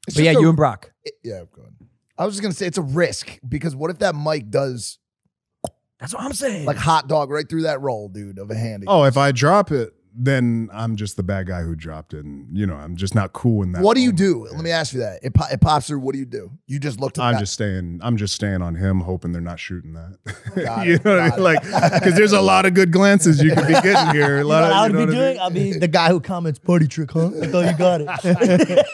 It's 0.08 0.16
But 0.16 0.24
yeah, 0.24 0.32
a- 0.32 0.40
you 0.40 0.48
and 0.48 0.56
Brock. 0.56 0.90
it- 1.04 1.14
yeah, 1.22 1.42
go 1.54 1.62
ahead. 1.62 1.74
I 2.16 2.24
was 2.24 2.34
just 2.34 2.42
gonna 2.42 2.54
say 2.54 2.66
it's 2.66 2.78
a 2.78 2.82
risk 2.82 3.38
because 3.46 3.76
what 3.76 3.90
if 3.90 3.98
that 3.98 4.14
mic 4.14 4.48
does 4.50 4.98
That's 6.00 6.14
what 6.14 6.22
I'm 6.22 6.32
saying. 6.32 6.64
like 6.64 6.76
hot 6.78 7.06
dog 7.08 7.30
right 7.30 7.48
through 7.48 7.62
that 7.62 7.80
roll, 7.82 8.08
dude, 8.08 8.38
of 8.38 8.50
a 8.50 8.54
handy? 8.54 8.86
Oh, 8.88 9.04
if 9.04 9.16
I 9.18 9.30
drop 9.32 9.70
it, 9.72 9.92
then 10.16 10.68
I'm 10.72 10.94
just 10.96 11.16
the 11.16 11.22
bad 11.22 11.46
guy 11.48 11.62
who 11.62 11.74
dropped 11.74 12.14
it, 12.14 12.24
and 12.24 12.56
you 12.56 12.66
know 12.66 12.76
I'm 12.76 12.94
just 12.96 13.14
not 13.14 13.32
cool 13.32 13.62
in 13.62 13.72
that. 13.72 13.82
what 13.82 13.94
do 13.96 14.00
you 14.00 14.10
moment. 14.12 14.18
do? 14.18 14.46
Let 14.54 14.62
me 14.64 14.70
ask 14.70 14.92
you 14.92 15.00
that. 15.00 15.20
It, 15.22 15.34
po- 15.34 15.46
it 15.50 15.60
pops 15.60 15.88
through. 15.88 15.98
What 16.00 16.12
do 16.12 16.18
you 16.18 16.24
do? 16.24 16.50
You 16.66 16.78
just 16.78 17.00
look 17.00 17.14
to 17.14 17.20
the 17.20 17.24
I'm 17.26 17.32
back- 17.34 17.40
just 17.40 17.52
staying. 17.54 17.98
I'm 18.02 18.16
just 18.16 18.34
staying 18.34 18.62
on 18.62 18.74
him, 18.76 19.00
hoping 19.00 19.32
they're 19.32 19.40
not 19.42 19.58
shooting 19.58 19.94
that. 19.94 20.18
Got 20.64 20.86
you 20.86 20.94
it, 20.94 21.04
know, 21.04 21.16
what 21.16 21.20
I 21.20 21.30
mean? 21.30 21.42
like 21.42 21.62
because 21.62 22.14
there's 22.14 22.32
a 22.32 22.40
lot 22.40 22.64
of 22.66 22.74
good 22.74 22.92
glances 22.92 23.42
you 23.42 23.54
could 23.54 23.66
be 23.66 23.72
getting 23.72 24.14
here. 24.14 24.36
A 24.36 24.38
You 24.38 24.42
know 24.44 24.48
lot 24.48 24.62
what 24.62 24.72
I 24.72 24.86
you 24.86 24.92
would 24.92 24.92
know 24.92 25.06
be 25.06 25.06
what 25.06 25.14
I 25.14 25.18
doing? 25.18 25.32
mean? 25.34 25.40
I'll 25.42 25.50
be 25.50 25.72
the 25.78 25.88
guy 25.88 26.08
who 26.10 26.20
comments 26.20 26.58
party 26.58 26.86
trick, 26.86 27.10
huh? 27.10 27.30
I 27.42 27.46
thought 27.48 27.70
you 27.70 27.76
got 27.76 28.00
it. 28.24 28.86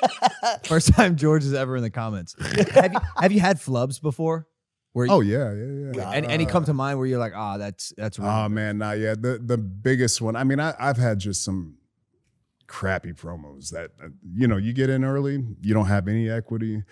First 0.67 0.95
time 0.95 1.17
George 1.17 1.45
is 1.45 1.53
ever 1.55 1.77
in 1.77 1.83
the 1.83 1.91
comments. 1.91 2.35
have, 2.75 2.93
you, 2.93 3.01
have 3.19 3.33
you 3.33 3.41
had 3.41 3.59
flubs 3.59 4.01
before? 4.01 4.47
Where 4.93 5.07
Oh 5.09 5.21
yeah, 5.21 5.53
yeah, 5.53 5.93
yeah. 5.95 6.11
any, 6.13 6.27
any 6.27 6.47
come 6.47 6.65
to 6.65 6.75
mind 6.75 6.99
where 6.99 7.07
you're 7.07 7.19
like, 7.21 7.33
ah, 7.35 7.57
that's 7.59 7.93
that's 7.97 8.19
really 8.19 8.31
Oh 8.31 8.49
man, 8.49 8.79
nah, 8.79 8.93
yeah. 8.93 9.15
The 9.15 9.41
the 9.43 9.57
biggest 9.57 10.21
one. 10.21 10.35
I 10.35 10.45
mean, 10.45 10.59
I, 10.59 10.75
I've 10.79 10.97
had 10.97 11.21
just 11.21 11.45
some 11.45 11.77
crappy 12.67 13.13
promos 13.13 13.71
that 13.71 13.91
uh, 14.03 14.09
you 14.35 14.49
know 14.49 14.57
you 14.57 14.73
get 14.73 14.91
in 14.91 15.05
early, 15.05 15.45
you 15.61 15.75
don't 15.75 15.87
have 15.87 16.09
any 16.09 16.29
equity. 16.29 16.83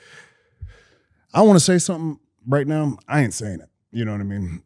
I 1.34 1.42
want 1.42 1.56
to 1.58 1.64
say 1.64 1.78
something 1.78 2.20
right 2.46 2.66
now. 2.66 2.98
I 3.08 3.22
ain't 3.22 3.34
saying 3.34 3.60
it. 3.60 3.68
You 3.90 4.04
know 4.04 4.12
what 4.12 4.20
I 4.20 4.24
mean? 4.24 4.62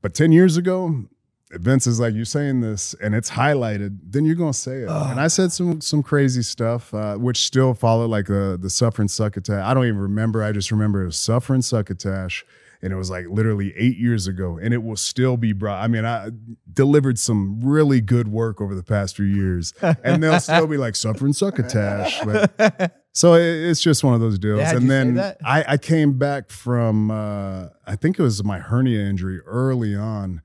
But 0.00 0.14
ten 0.14 0.30
years 0.30 0.56
ago, 0.56 1.06
Vince 1.52 1.86
is 1.86 1.98
like, 1.98 2.14
"You're 2.14 2.24
saying 2.24 2.60
this, 2.60 2.94
and 3.02 3.14
it's 3.14 3.30
highlighted. 3.30 3.98
Then 4.08 4.24
you're 4.24 4.36
gonna 4.36 4.52
say 4.52 4.82
it." 4.82 4.88
And 4.88 5.20
I 5.20 5.26
said 5.28 5.52
some 5.52 5.80
some 5.80 6.02
crazy 6.02 6.42
stuff, 6.42 6.94
uh, 6.94 7.16
which 7.16 7.38
still 7.44 7.74
followed 7.74 8.10
like 8.10 8.30
uh, 8.30 8.56
the 8.56 8.70
suffering 8.70 9.08
succotash. 9.08 9.62
I 9.64 9.74
don't 9.74 9.84
even 9.86 9.98
remember. 9.98 10.42
I 10.42 10.52
just 10.52 10.70
remember 10.70 11.02
it 11.02 11.06
was 11.06 11.16
suffering 11.16 11.62
succotash 11.62 12.44
and 12.82 12.94
it 12.94 12.96
was 12.96 13.10
like 13.10 13.26
literally 13.28 13.74
eight 13.76 13.98
years 13.98 14.26
ago, 14.26 14.58
and 14.62 14.72
it 14.72 14.82
will 14.82 14.96
still 14.96 15.36
be 15.36 15.52
brought. 15.52 15.84
I 15.84 15.86
mean, 15.86 16.06
I 16.06 16.30
delivered 16.72 17.18
some 17.18 17.60
really 17.60 18.00
good 18.00 18.28
work 18.28 18.58
over 18.60 18.74
the 18.74 18.82
past 18.82 19.16
few 19.16 19.26
years, 19.26 19.74
and 19.82 20.22
they'll 20.22 20.40
still 20.40 20.66
be 20.66 20.78
like 20.78 20.96
suffering 20.96 21.34
succotash. 21.34 22.22
But, 22.24 22.96
so 23.12 23.34
it- 23.34 23.68
it's 23.68 23.82
just 23.82 24.02
one 24.02 24.14
of 24.14 24.20
those 24.20 24.38
deals. 24.38 24.60
Yeah, 24.60 24.76
and 24.76 24.90
then? 24.90 25.18
I, 25.44 25.64
I 25.68 25.76
came 25.76 26.16
back 26.16 26.48
from 26.48 27.10
uh, 27.10 27.66
I 27.86 27.96
think 27.96 28.18
it 28.18 28.22
was 28.22 28.42
my 28.44 28.60
hernia 28.60 29.00
injury 29.00 29.40
early 29.40 29.94
on, 29.94 30.40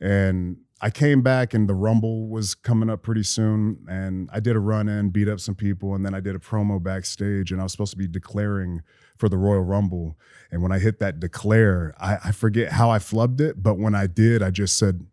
and 0.00 0.58
I 0.80 0.90
came 0.90 1.22
back 1.22 1.54
and 1.54 1.68
the 1.68 1.74
Rumble 1.74 2.28
was 2.28 2.54
coming 2.54 2.90
up 2.90 3.02
pretty 3.02 3.22
soon, 3.22 3.86
and 3.88 4.28
I 4.32 4.40
did 4.40 4.54
a 4.54 4.60
run 4.60 4.88
in, 4.88 5.10
beat 5.10 5.28
up 5.28 5.40
some 5.40 5.54
people, 5.54 5.94
and 5.94 6.04
then 6.04 6.14
I 6.14 6.20
did 6.20 6.36
a 6.36 6.38
promo 6.38 6.82
backstage, 6.82 7.52
and 7.52 7.60
I 7.60 7.64
was 7.64 7.72
supposed 7.72 7.92
to 7.92 7.96
be 7.96 8.06
declaring 8.06 8.82
for 9.16 9.28
the 9.28 9.38
Royal 9.38 9.62
Rumble. 9.62 10.18
And 10.50 10.62
when 10.62 10.72
I 10.72 10.78
hit 10.78 10.98
that 10.98 11.20
declare, 11.20 11.94
I, 11.98 12.18
I 12.26 12.32
forget 12.32 12.72
how 12.72 12.90
I 12.90 12.98
flubbed 12.98 13.40
it, 13.40 13.62
but 13.62 13.78
when 13.78 13.94
I 13.94 14.06
did, 14.06 14.42
I 14.42 14.50
just 14.50 14.76
said, 14.76 15.06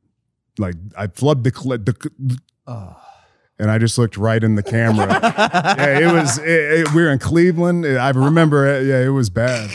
like, 0.58 0.76
I 0.98 1.08
flubbed 1.08 1.44
declare. 1.44 1.78
Dec- 1.78 2.38
and 3.62 3.72
I 3.72 3.78
just 3.78 3.98
looked 3.98 4.18
right 4.18 4.44
in 4.44 4.56
the 4.56 4.64
camera. 4.64 5.08
yeah, 5.22 6.00
it 6.00 6.12
was. 6.12 6.38
It, 6.40 6.48
it- 6.50 6.94
we 6.94 7.04
were 7.04 7.12
in 7.12 7.20
Cleveland. 7.20 7.86
I 7.86 8.10
remember. 8.10 8.66
It, 8.68 8.88
yeah, 8.88 9.00
it 9.06 9.10
was 9.10 9.30
bad. 9.30 9.70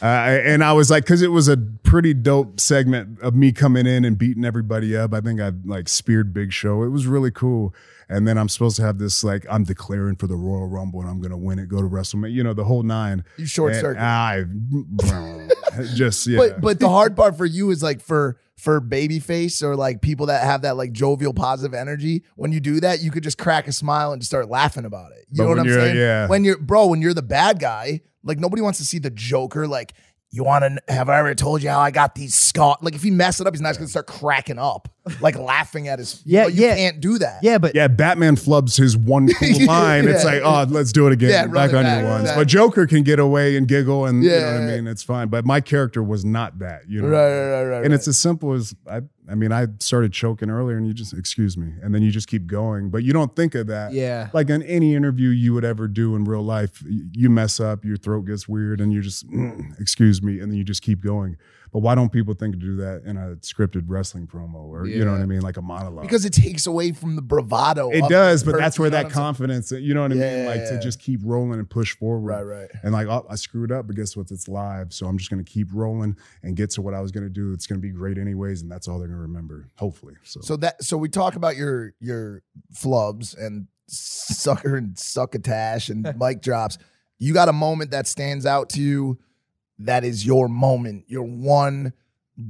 Uh, 0.00 0.04
and 0.06 0.62
I 0.62 0.72
was 0.74 0.90
like, 0.90 1.04
because 1.04 1.22
it 1.22 1.32
was 1.32 1.48
a 1.48 1.56
pretty 1.56 2.14
dope 2.14 2.60
segment 2.60 3.18
of 3.20 3.34
me 3.34 3.50
coming 3.52 3.86
in 3.86 4.04
and 4.04 4.16
beating 4.18 4.44
everybody 4.44 4.96
up. 4.96 5.14
I 5.14 5.20
think 5.20 5.40
I 5.40 5.52
like 5.64 5.88
speared 5.88 6.32
Big 6.32 6.52
Show. 6.52 6.82
It 6.84 6.88
was 6.90 7.06
really 7.06 7.30
cool. 7.30 7.74
And 8.08 8.26
then 8.26 8.36
I'm 8.38 8.48
supposed 8.48 8.76
to 8.76 8.82
have 8.82 8.98
this 8.98 9.22
like 9.24 9.46
I'm 9.50 9.64
declaring 9.64 10.16
for 10.16 10.26
the 10.26 10.36
Royal 10.36 10.66
Rumble 10.66 11.00
and 11.00 11.08
I'm 11.08 11.20
gonna 11.20 11.36
win 11.38 11.58
it. 11.58 11.68
Go 11.68 11.78
to 11.80 11.88
WrestleMania. 11.88 12.32
You 12.32 12.44
know 12.44 12.54
the 12.54 12.64
whole 12.64 12.82
nine. 12.82 13.24
You 13.36 13.46
short 13.46 13.74
circuit. 13.74 14.00
I 14.02 14.44
just 15.94 16.26
yeah. 16.26 16.38
But 16.38 16.60
but 16.60 16.80
the 16.80 16.88
hard 16.88 17.16
part 17.16 17.36
for 17.36 17.46
you 17.46 17.70
is 17.70 17.82
like 17.82 18.00
for 18.00 18.38
for 18.58 18.80
babyface 18.80 19.62
or 19.62 19.74
like 19.74 20.00
people 20.02 20.26
that 20.26 20.44
have 20.44 20.62
that 20.62 20.76
like 20.76 20.92
jovial 20.92 21.32
positive 21.34 21.74
energy. 21.74 22.22
When 22.36 22.52
you 22.52 22.60
do 22.60 22.80
that, 22.80 23.02
you 23.02 23.10
could 23.10 23.22
just 23.24 23.38
crack 23.38 23.66
a 23.66 23.72
smile 23.72 24.12
and 24.12 24.20
just 24.20 24.30
start 24.30 24.48
laughing 24.48 24.84
about 24.84 25.12
it. 25.12 25.26
You 25.30 25.38
But 25.38 25.42
know 25.44 25.48
what 25.50 25.58
I'm 25.60 25.68
saying? 25.68 25.96
yeah. 25.96 26.28
When 26.28 26.44
you're 26.44 26.58
bro, 26.58 26.86
when 26.86 27.02
you're 27.02 27.14
the 27.14 27.22
bad 27.22 27.58
guy, 27.58 28.00
like 28.22 28.38
nobody 28.38 28.62
wants 28.62 28.78
to 28.78 28.84
see 28.84 28.98
the 28.98 29.10
Joker. 29.10 29.66
Like 29.66 29.94
you 30.30 30.44
want 30.44 30.64
to 30.64 30.92
have 30.92 31.08
I 31.08 31.18
ever 31.18 31.34
told 31.34 31.62
you 31.62 31.68
how 31.70 31.80
I 31.80 31.90
got 31.90 32.14
these 32.14 32.34
scars? 32.34 32.76
Like 32.82 32.94
if 32.94 33.02
he 33.02 33.10
mess 33.10 33.40
it 33.40 33.46
up, 33.46 33.54
he's 33.54 33.60
not 33.60 33.70
just 33.70 33.80
gonna 33.80 33.88
start 33.88 34.06
cracking 34.06 34.58
up, 34.58 34.88
like 35.20 35.36
laughing 35.36 35.88
at 35.88 35.98
his. 35.98 36.22
Yeah, 36.26 36.44
but 36.44 36.54
you 36.54 36.62
yeah. 36.66 36.76
can't 36.76 37.00
do 37.00 37.18
that. 37.18 37.40
yeah, 37.42 37.58
but 37.58 37.74
Yeah, 37.74 37.88
Batman 37.88 38.36
flubs 38.36 38.76
his 38.76 38.96
one 38.96 39.28
cool 39.34 39.66
line. 39.66 40.06
It's 40.06 40.24
like, 40.24 40.42
oh, 40.44 40.64
let's 40.68 40.92
do 40.92 41.06
it 41.08 41.12
again. 41.12 41.30
Yeah, 41.30 41.46
back 41.48 41.70
it 41.70 41.76
on 41.76 41.82
back, 41.84 42.00
your 42.00 42.08
ones. 42.10 42.22
exactly. 42.22 42.40
But 42.44 42.48
Joker 42.48 42.86
can 42.86 43.02
get 43.02 43.18
away 43.18 43.56
and 43.56 43.66
giggle, 43.66 44.06
and 44.06 44.22
you 44.22 44.30
know 44.30 44.36
what 44.36 44.62
I 44.62 44.66
mean. 44.66 44.86
It's 44.86 45.02
fine. 45.02 45.28
But 45.28 45.44
my 45.44 45.60
character 45.60 46.02
was 46.02 46.24
not 46.24 46.58
that. 46.60 46.88
You 46.88 47.02
know, 47.02 47.08
Right, 47.08 47.28
right, 47.30 47.50
right, 47.62 47.64
right. 47.78 47.84
and 47.84 47.92
it's 47.92 48.06
as 48.08 48.16
simple 48.18 48.52
as 48.52 48.74
I. 48.88 49.00
I 49.30 49.36
mean, 49.36 49.52
I 49.52 49.68
started 49.78 50.12
choking 50.12 50.50
earlier, 50.50 50.76
and 50.76 50.84
you 50.86 50.92
just 50.92 51.12
excuse 51.14 51.56
me, 51.56 51.72
and 51.80 51.94
then 51.94 52.02
you 52.02 52.10
just 52.10 52.26
keep 52.28 52.46
going. 52.46 52.90
But 52.90 53.04
you 53.04 53.12
don't 53.12 53.34
think 53.36 53.54
of 53.54 53.68
that. 53.68 53.92
Yeah. 53.92 54.28
Like 54.32 54.50
in 54.50 54.62
any 54.64 54.94
interview 54.96 55.28
you 55.28 55.54
would 55.54 55.64
ever 55.64 55.86
do 55.86 56.16
in 56.16 56.24
real 56.24 56.42
life, 56.42 56.82
you 57.12 57.30
mess 57.30 57.60
up, 57.60 57.84
your 57.84 57.96
throat 57.96 58.22
gets 58.22 58.48
weird, 58.48 58.80
and 58.80 58.92
you 58.92 59.00
just 59.00 59.26
"Mm, 59.30 59.80
excuse 59.80 60.22
me, 60.22 60.40
and 60.40 60.50
then 60.50 60.58
you 60.58 60.64
just 60.64 60.82
keep 60.82 61.00
going. 61.02 61.36
But 61.72 61.78
why 61.78 61.94
don't 61.94 62.12
people 62.12 62.34
think 62.34 62.52
to 62.52 62.60
do 62.60 62.76
that 62.76 63.04
in 63.06 63.16
a 63.16 63.36
scripted 63.36 63.84
wrestling 63.86 64.26
promo 64.26 64.56
or 64.56 64.86
you 64.86 65.02
know 65.06 65.12
what 65.12 65.22
I 65.22 65.26
mean, 65.26 65.40
like 65.40 65.56
a 65.56 65.62
monologue? 65.62 66.02
because 66.02 66.26
it 66.26 66.34
takes 66.34 66.66
away 66.66 66.92
from 66.92 67.16
the 67.16 67.22
bravado. 67.22 67.90
It 67.90 68.06
does, 68.10 68.44
but 68.44 68.56
that's 68.58 68.78
where 68.78 68.90
that 68.90 69.08
confidence, 69.10 69.72
you 69.72 69.94
know 69.94 70.02
what 70.02 70.12
I 70.12 70.16
Yeah, 70.16 70.36
mean? 70.36 70.46
Like 70.46 70.60
yeah, 70.60 70.70
to 70.72 70.78
just 70.80 71.00
keep 71.00 71.20
rolling 71.24 71.58
and 71.58 71.68
push 71.68 71.96
forward. 71.96 72.26
Right, 72.26 72.42
right. 72.42 72.70
And 72.82 72.92
like, 72.92 73.06
oh, 73.06 73.24
I 73.30 73.36
screwed 73.36 73.72
up, 73.72 73.86
but 73.86 73.96
guess 73.96 74.14
what? 74.14 74.30
It's 74.30 74.48
live. 74.48 74.92
So 74.92 75.06
I'm 75.06 75.16
just 75.16 75.30
going 75.30 75.42
to 75.42 75.50
keep 75.50 75.68
rolling 75.72 76.14
and 76.42 76.56
get 76.56 76.68
to 76.72 76.82
what 76.82 76.92
I 76.92 77.00
was 77.00 77.10
going 77.10 77.24
to 77.24 77.30
do. 77.30 77.52
It's 77.54 77.66
going 77.66 77.80
to 77.80 77.82
be 77.82 77.90
great 77.90 78.18
anyways. 78.18 78.60
And 78.60 78.70
that's 78.70 78.86
all 78.86 78.98
they're 78.98 79.08
going 79.08 79.18
to 79.18 79.22
remember, 79.22 79.66
hopefully. 79.76 80.14
So, 80.24 80.40
So 80.42 80.56
that 80.58 80.84
so 80.84 80.98
we 80.98 81.08
talk 81.08 81.36
about 81.36 81.56
your 81.56 81.94
your 82.00 82.42
flubs 82.74 83.34
and 83.36 83.66
sucker 83.88 84.76
and 84.76 84.98
succotash 84.98 85.88
and 85.88 86.14
mic 86.18 86.42
drops. 86.42 86.76
You 87.18 87.32
got 87.32 87.48
a 87.48 87.52
moment 87.52 87.92
that 87.92 88.06
stands 88.06 88.44
out 88.44 88.68
to 88.70 88.82
you 88.82 89.18
that 89.78 90.04
is 90.04 90.24
your 90.24 90.48
moment, 90.48 91.04
your 91.08 91.24
one 91.24 91.92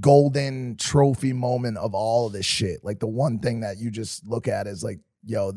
golden 0.00 0.76
trophy 0.76 1.32
moment 1.32 1.76
of 1.78 1.94
all 1.94 2.26
of 2.26 2.32
this 2.32 2.46
shit. 2.46 2.84
Like 2.84 3.00
the 3.00 3.06
one 3.06 3.38
thing 3.38 3.60
that 3.60 3.78
you 3.78 3.90
just 3.90 4.26
look 4.26 4.48
at 4.48 4.66
is 4.66 4.84
like, 4.84 5.00
yo, 5.24 5.52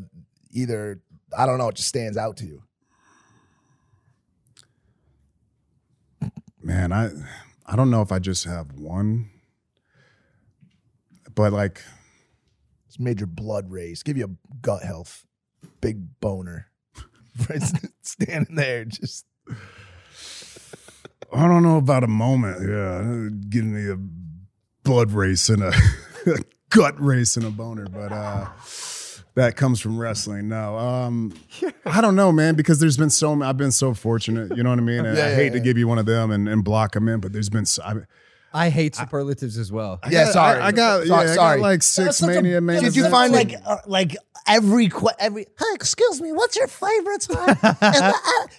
either 0.50 1.00
I 1.36 1.46
don't 1.46 1.58
know, 1.58 1.68
it 1.68 1.76
just 1.76 1.88
stands 1.88 2.16
out 2.16 2.36
to 2.38 2.46
you. 2.46 2.62
man, 6.66 6.92
I, 6.92 7.10
I 7.64 7.76
don't 7.76 7.90
know 7.90 8.02
if 8.02 8.10
I 8.10 8.18
just 8.18 8.44
have 8.44 8.72
one, 8.72 9.30
but 11.34 11.52
like, 11.52 11.82
It's 12.88 12.98
made 12.98 13.20
your 13.20 13.28
blood 13.28 13.70
race, 13.70 14.02
give 14.02 14.16
you 14.16 14.24
a 14.24 14.56
gut 14.60 14.82
health, 14.82 15.24
big 15.80 16.20
boner. 16.20 16.66
Standing 18.02 18.56
there, 18.56 18.84
just 18.84 19.26
I 21.36 21.46
don't 21.48 21.62
know 21.62 21.76
about 21.76 22.02
a 22.02 22.08
moment. 22.08 22.60
Yeah. 22.68 23.28
Giving 23.50 23.74
me 23.74 23.90
a 23.90 23.98
blood 24.84 25.12
race 25.12 25.48
and 25.48 25.62
a 25.62 25.72
gut 26.70 27.00
race 27.00 27.36
and 27.36 27.44
a 27.44 27.50
boner, 27.50 27.86
but, 27.86 28.12
uh, 28.12 28.46
that 29.34 29.54
comes 29.54 29.80
from 29.80 29.98
wrestling. 29.98 30.48
No, 30.48 30.78
um, 30.78 31.34
I 31.84 32.00
don't 32.00 32.16
know, 32.16 32.32
man, 32.32 32.54
because 32.54 32.80
there's 32.80 32.96
been 32.96 33.10
so 33.10 33.42
I've 33.42 33.58
been 33.58 33.70
so 33.70 33.92
fortunate. 33.92 34.56
You 34.56 34.62
know 34.62 34.70
what 34.70 34.78
I 34.78 34.82
mean? 34.82 34.96
Yeah, 35.04 35.10
I 35.10 35.14
yeah, 35.14 35.34
hate 35.34 35.50
to 35.50 35.58
yeah. 35.58 35.64
give 35.64 35.78
you 35.78 35.86
one 35.86 35.98
of 35.98 36.06
them 36.06 36.30
and, 36.30 36.48
and 36.48 36.64
block 36.64 36.92
them 36.92 37.06
in, 37.06 37.20
but 37.20 37.34
there's 37.34 37.50
been 37.50 37.66
so, 37.66 37.82
I, 37.82 37.94
I 38.56 38.70
hate 38.70 38.94
superlatives 38.96 39.58
as 39.58 39.70
well. 39.70 39.98
I 40.02 40.10
Yeah, 40.10 40.24
got- 40.24 40.32
sorry. 40.32 40.60
I, 40.60 40.66
I 40.68 40.72
got 40.72 41.06
Sorry, 41.06 41.26
yeah, 41.26 41.32
I 41.32 41.36
got 41.36 41.58
like 41.60 41.82
six 41.82 42.22
mania 42.22 42.60
main 42.60 42.82
Did 42.82 42.96
you 42.96 43.08
find 43.10 43.32
like 43.32 43.54
uh, 43.66 43.76
like 43.86 44.16
every 44.48 44.88
que- 44.88 45.10
every 45.18 45.42
hey, 45.58 45.64
excuse 45.74 46.20
me, 46.22 46.32
what's 46.32 46.56
your 46.56 46.66
favorite 46.66 47.20
time? 47.30 47.58
And, 47.62 48.04
uh, 48.04 48.12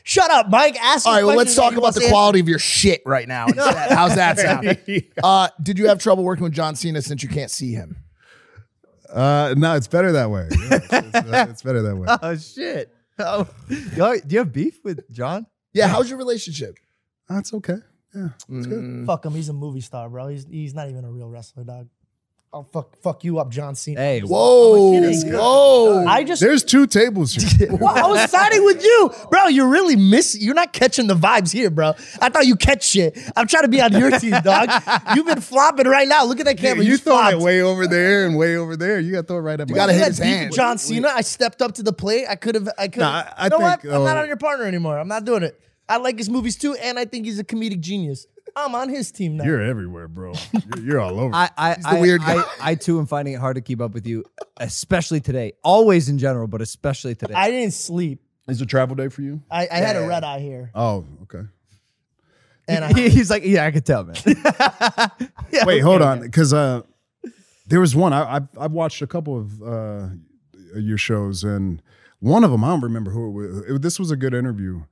Shut 0.04 0.30
up, 0.30 0.50
Mike. 0.50 0.76
Ask. 0.80 1.08
All 1.08 1.14
a 1.14 1.18
right, 1.18 1.24
well, 1.26 1.36
let's 1.36 1.56
talk 1.56 1.74
about 1.76 1.96
the 1.96 2.02
answer. 2.02 2.12
quality 2.12 2.40
of 2.40 2.48
your 2.48 2.60
shit 2.60 3.02
right 3.06 3.28
now. 3.28 3.48
How's 3.58 4.16
that 4.16 4.38
sound? 4.38 4.78
Uh, 5.24 5.50
did 5.64 5.80
you 5.80 5.88
have 5.88 6.00
trouble 6.00 6.24
working 6.24 6.44
with 6.44 6.54
John 6.54 6.76
Cena 6.76 7.02
since 7.02 7.24
you 7.24 7.30
can't 7.30 7.50
see 7.52 7.74
him? 7.74 7.98
Uh, 9.10 9.56
no, 9.58 9.76
it's 9.76 9.88
better 9.88 10.12
that 10.12 10.30
way. 10.30 10.48
Yeah, 10.52 10.68
it's, 10.76 10.86
it's, 10.94 11.16
uh, 11.16 11.48
it's 11.50 11.64
better 11.64 11.82
that 11.82 11.96
way. 11.96 12.08
Oh 12.22 12.36
shit! 12.38 12.94
Oh, 13.18 13.48
do 13.70 14.22
you 14.30 14.40
have 14.40 14.52
beef 14.54 14.80
with 14.84 15.10
John? 15.12 15.48
Yeah, 15.74 15.88
how's 15.88 16.10
your 16.10 16.18
relationship? 16.20 16.76
That's 17.30 17.54
okay. 17.54 17.78
Yeah, 18.14 18.30
it's 18.50 18.66
good. 18.68 18.80
Mm. 18.84 19.06
Fuck 19.06 19.26
him. 19.26 19.34
He's 19.34 19.50
a 19.50 19.54
movie 19.54 19.82
star, 19.82 20.10
bro. 20.10 20.28
He's 20.28 20.46
he's 20.50 20.74
not 20.74 20.90
even 20.90 21.04
a 21.06 21.12
real 21.12 21.30
wrestler, 21.30 21.64
dog. 21.64 21.88
I'll 22.54 22.64
fuck 22.64 22.96
fuck 23.04 23.26
you 23.26 23.40
up, 23.40 23.52
John 23.52 23.76
Cena. 23.76 24.00
Hey, 24.00 24.22
Whoa, 24.22 24.96
I'm 24.96 25.04
kidding. 25.12 25.34
whoa! 25.34 26.06
I 26.08 26.24
just 26.24 26.42
There's 26.42 26.64
two 26.64 26.88
tables 26.88 27.34
here. 27.36 27.68
Well, 27.78 27.94
I 27.94 28.08
was 28.08 28.32
siding 28.32 28.64
with 28.64 28.82
you, 28.82 29.12
bro. 29.30 29.48
You're 29.48 29.68
really 29.68 29.98
miss. 29.98 30.36
You're 30.40 30.56
not 30.56 30.72
catching 30.72 31.08
the 31.08 31.14
vibes 31.14 31.52
here, 31.52 31.70
bro. 31.70 31.90
I 32.22 32.30
thought 32.30 32.48
you 32.48 32.56
catch 32.56 32.86
shit. 32.86 33.18
I'm 33.36 33.48
trying 33.48 33.64
to 33.64 33.68
be 33.70 33.82
on 33.82 33.92
your 33.92 34.12
team, 34.18 34.32
dog. 34.44 34.70
You've 35.16 35.26
been 35.28 35.42
flopping 35.42 35.88
right 35.88 36.08
now. 36.08 36.24
Look 36.24 36.40
at 36.40 36.46
that 36.46 36.58
camera. 36.58 36.86
you 36.86 36.92
You, 36.92 36.98
throwing 36.98 37.28
it 37.28 37.30
flopped. 37.32 37.44
way 37.44 37.62
over 37.62 37.86
there 37.86 38.26
and 38.26 38.38
way 38.38 38.56
over 38.56 38.78
there. 38.78 38.98
You 39.02 39.12
got 39.12 39.22
to 39.22 39.28
throw 39.28 39.38
it 39.38 39.42
right 39.42 39.60
at 39.60 39.68
You 39.68 39.76
gotta 39.76 39.92
hit 39.92 40.00
had 40.04 40.08
his 40.12 40.20
beef 40.22 40.30
with 40.30 40.38
hand. 40.40 40.54
John 40.54 40.78
Cena. 40.78 41.10
I 41.10 41.22
stepped 41.22 41.62
up 41.62 41.74
to 41.76 41.84
the 41.84 41.94
plate. 41.94 42.28
I 42.30 42.36
could 42.38 42.56
have. 42.56 42.70
I 42.78 42.88
could. 42.88 43.02
Nah, 43.02 43.10
I- 43.10 43.34
I 43.38 43.44
you 43.44 43.50
know 43.50 43.58
what? 43.60 43.82
think, 43.82 43.94
I'm 43.94 44.06
not 44.06 44.16
uh, 44.18 44.22
on 44.22 44.28
your 44.28 44.38
partner 44.38 44.64
anymore. 44.66 44.98
I'm 44.98 45.10
not 45.10 45.26
doing 45.26 45.44
it. 45.44 45.60
I 45.90 45.98
like 45.98 46.18
his 46.18 46.30
movies 46.30 46.58
too, 46.58 46.76
and 46.76 47.00
I 47.00 47.06
think 47.06 47.26
he's 47.26 47.40
a 47.40 47.44
comedic 47.44 47.80
genius. 47.80 48.28
I'm 48.56 48.74
on 48.76 48.90
his 48.90 49.12
team 49.12 49.38
now. 49.38 49.44
You're 49.44 49.62
everywhere, 49.62 50.08
bro. 50.08 50.34
You're, 50.76 50.86
you're 50.86 51.00
all 51.00 51.20
over. 51.20 51.36
I 51.36 51.50
I 51.58 51.76
He's 51.76 51.84
the 51.84 51.90
I, 51.90 52.02
weird 52.02 52.22
guy. 52.22 52.44
I 52.62 52.76
too 52.76 52.98
am 53.00 53.06
finding 53.06 53.34
it 53.36 53.40
hard 53.40 53.56
to 53.56 53.62
keep 53.62 53.80
up 53.82 53.94
with 53.94 54.08
you, 54.08 54.26
especially 54.58 55.20
today. 55.20 55.54
Always 55.64 56.10
in 56.10 56.18
general, 56.18 56.48
but 56.48 56.62
especially 56.62 57.14
today. 57.16 57.34
I 57.36 57.52
didn't 57.52 57.74
sleep. 57.74 58.22
Is 58.48 58.62
it 58.62 58.68
travel 58.68 58.96
day 58.96 59.10
for 59.10 59.22
you? 59.22 59.42
I, 59.52 59.68
I 59.70 59.76
had 59.78 59.96
a 59.98 60.08
red 60.08 60.24
eye 60.24 60.40
here, 60.40 60.72
Oh, 60.74 61.06
okay. 61.24 61.42
and 62.68 62.86
I, 62.86 62.94
He- 62.94 63.10
he's 63.18 63.30
like, 63.30 63.44
yeah, 63.44 63.66
I 63.66 63.72
could 63.72 63.86
tell, 63.86 64.06
man. 64.06 64.16
Yeah, 65.52 65.66
Wait, 65.66 65.80
hold 65.82 66.02
on, 66.02 66.22
because 66.22 66.54
uh, 66.54 66.82
there 67.68 67.80
was 67.80 67.96
one 67.96 68.12
I 68.14 68.36
I've, 68.38 68.48
I've 68.60 68.72
watched 68.72 69.02
a 69.02 69.08
couple 69.08 69.38
of 69.38 69.62
uh, 69.64 70.08
your 70.76 70.98
shows, 70.98 71.44
and 71.44 71.82
one 72.20 72.44
of 72.44 72.52
them 72.52 72.64
I 72.64 72.70
don't 72.70 72.82
remember 72.82 73.12
who 73.12 73.28
it 73.28 73.32
was. 73.32 73.58
It- 73.76 73.82
this 73.82 74.00
was 74.00 74.10
a 74.12 74.16
good 74.18 74.34
interview, 74.34 74.84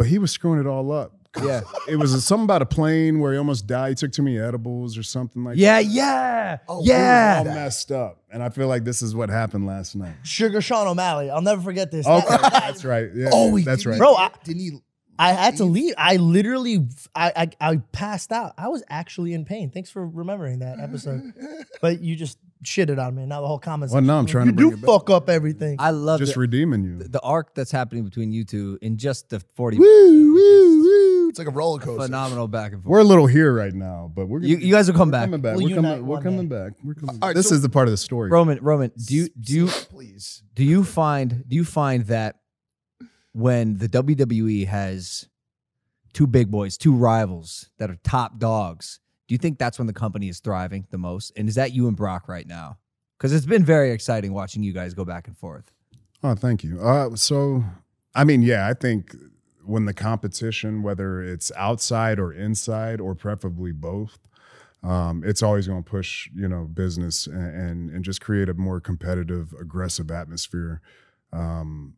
but 0.00 0.06
he 0.08 0.18
was 0.18 0.30
screwing 0.32 0.58
it 0.58 0.66
all 0.66 0.90
up 0.92 1.12
Yeah. 1.44 1.60
It 1.86 1.96
was 1.96 2.24
something 2.24 2.44
about 2.44 2.62
a 2.62 2.66
plane 2.66 3.20
where 3.20 3.32
he 3.32 3.38
almost 3.38 3.66
died. 3.66 3.90
He 3.90 3.94
took 3.96 4.12
too 4.12 4.22
many 4.22 4.38
edibles 4.38 4.96
or 4.96 5.02
something 5.02 5.44
like 5.44 5.58
that. 5.58 5.60
Yeah, 5.60 5.76
oh, 5.76 5.90
yeah. 5.92 6.58
Oh, 6.68 6.82
yeah. 6.82 7.34
all 7.40 7.44
messed 7.44 7.92
up. 7.92 8.22
And 8.30 8.42
I 8.42 8.48
feel 8.48 8.66
like 8.66 8.82
this 8.84 9.02
is 9.02 9.14
what 9.14 9.28
happened 9.28 9.66
last 9.66 9.94
night. 9.94 10.14
Suga 10.24 10.62
Sean 10.62 10.86
O'Malley. 10.86 11.28
I'll 11.28 11.42
never 11.42 11.60
forget 11.60 11.90
this. 11.90 12.06
Okay, 12.06 12.36
that's 12.40 12.82
right. 12.82 13.10
Yeah, 13.14 13.28
Oh, 13.30 13.54
he 13.54 13.62
that's 13.62 13.84
right. 13.84 13.98
Bro, 13.98 14.14
I- 14.14 14.30
didn't 14.42 14.60
he? 14.62 14.70
I 15.18 15.32
had 15.32 15.58
to 15.58 15.64
leave. 15.66 15.92
I 15.98 16.16
literally, 16.16 16.88
I, 17.14 17.50
I, 17.60 17.72
I 17.72 17.76
passed 17.92 18.32
out. 18.32 18.54
I 18.56 18.68
was 18.68 18.82
actually 18.88 19.34
in 19.34 19.44
pain. 19.44 19.70
Thanks 19.70 19.90
for 19.90 20.06
remembering 20.06 20.60
that 20.60 20.80
episode. 20.80 21.34
but 21.82 22.00
you 22.00 22.16
just 22.16 22.38
shitted 22.64 23.04
on 23.04 23.14
me. 23.14 23.26
Now 23.26 23.40
the 23.40 23.46
whole 23.46 23.58
comments. 23.58 23.92
Well, 23.92 24.02
no, 24.02 24.18
I'm 24.18 24.26
trying 24.26 24.46
you 24.46 24.52
to 24.52 24.56
bring 24.56 24.68
do 24.70 24.74
it 24.76 24.80
back. 24.80 24.86
fuck 24.86 25.10
up 25.10 25.28
everything. 25.28 25.76
I 25.78 25.90
love 25.90 26.18
Just 26.20 26.34
the, 26.34 26.40
redeeming 26.40 26.84
you. 26.84 26.98
the 26.98 27.20
arc 27.20 27.54
that's 27.54 27.70
happening 27.70 28.04
between 28.04 28.32
you 28.32 28.44
two 28.44 28.78
in 28.82 28.96
just 28.98 29.28
the 29.30 29.40
40 29.40 29.78
Woo, 29.78 29.84
woo, 30.34 30.82
woo. 30.82 31.28
It's 31.30 31.38
like 31.38 31.46
a 31.48 31.52
roller 31.52 31.78
coaster. 31.78 32.02
phenomenal 32.06 32.48
back 32.48 32.72
and 32.72 32.82
forth. 32.82 32.90
We're 32.90 32.98
a 33.00 33.04
little 33.04 33.26
here 33.26 33.54
right 33.54 33.72
now, 33.72 34.10
but 34.14 34.26
we're 34.26 34.40
You, 34.42 34.56
you 34.56 34.72
guys 34.74 34.90
will 34.90 34.96
come 34.98 35.10
back. 35.12 35.30
we're 35.30 35.38
back. 35.38 35.52
coming 35.52 35.52
back. 35.52 35.56
We'll 35.56 35.68
we're 35.68 35.74
coming. 35.76 36.06
We're 36.06 36.20
coming 36.22 36.48
back. 36.48 36.72
We're 36.82 36.94
coming. 36.94 37.18
All 37.22 37.28
right, 37.28 37.36
this 37.36 37.48
so- 37.50 37.54
is 37.54 37.62
the 37.62 37.68
part 37.68 37.86
of 37.88 37.92
the 37.92 37.96
story. 37.98 38.30
Roman, 38.30 38.58
Roman, 38.60 38.90
do 39.06 39.14
you 39.14 39.28
do 39.40 39.54
you 39.54 39.66
please? 39.68 40.42
do 40.54 40.64
you 40.64 40.82
find 40.84 41.44
do 41.48 41.54
you 41.56 41.64
find 41.64 42.04
that 42.06 42.36
when 43.32 43.78
the 43.78 43.88
WWE 43.88 44.66
has 44.66 45.28
two 46.12 46.26
big 46.26 46.50
boys, 46.50 46.76
two 46.76 46.94
rivals 46.94 47.70
that 47.78 47.90
are 47.90 47.96
top 48.02 48.38
dogs, 48.40 48.98
do 49.30 49.34
you 49.34 49.38
think 49.38 49.58
that's 49.60 49.78
when 49.78 49.86
the 49.86 49.92
company 49.92 50.28
is 50.28 50.40
thriving 50.40 50.88
the 50.90 50.98
most? 50.98 51.30
And 51.36 51.48
is 51.48 51.54
that 51.54 51.72
you 51.72 51.86
and 51.86 51.96
Brock 51.96 52.28
right 52.28 52.48
now? 52.48 52.78
Because 53.16 53.32
it's 53.32 53.46
been 53.46 53.64
very 53.64 53.92
exciting 53.92 54.32
watching 54.32 54.64
you 54.64 54.72
guys 54.72 54.92
go 54.92 55.04
back 55.04 55.28
and 55.28 55.38
forth. 55.38 55.70
Oh, 56.24 56.34
thank 56.34 56.64
you. 56.64 56.80
Uh, 56.80 57.14
so, 57.14 57.62
I 58.12 58.24
mean, 58.24 58.42
yeah, 58.42 58.66
I 58.66 58.74
think 58.74 59.14
when 59.64 59.84
the 59.84 59.94
competition, 59.94 60.82
whether 60.82 61.22
it's 61.22 61.52
outside 61.54 62.18
or 62.18 62.32
inside, 62.32 63.00
or 63.00 63.14
preferably 63.14 63.70
both, 63.70 64.18
um, 64.82 65.22
it's 65.24 65.44
always 65.44 65.68
going 65.68 65.84
to 65.84 65.88
push, 65.88 66.28
you 66.34 66.48
know, 66.48 66.64
business 66.64 67.28
and, 67.28 67.54
and 67.54 67.90
and 67.90 68.04
just 68.04 68.20
create 68.20 68.48
a 68.48 68.54
more 68.54 68.80
competitive, 68.80 69.54
aggressive 69.60 70.10
atmosphere. 70.10 70.80
Um, 71.32 71.94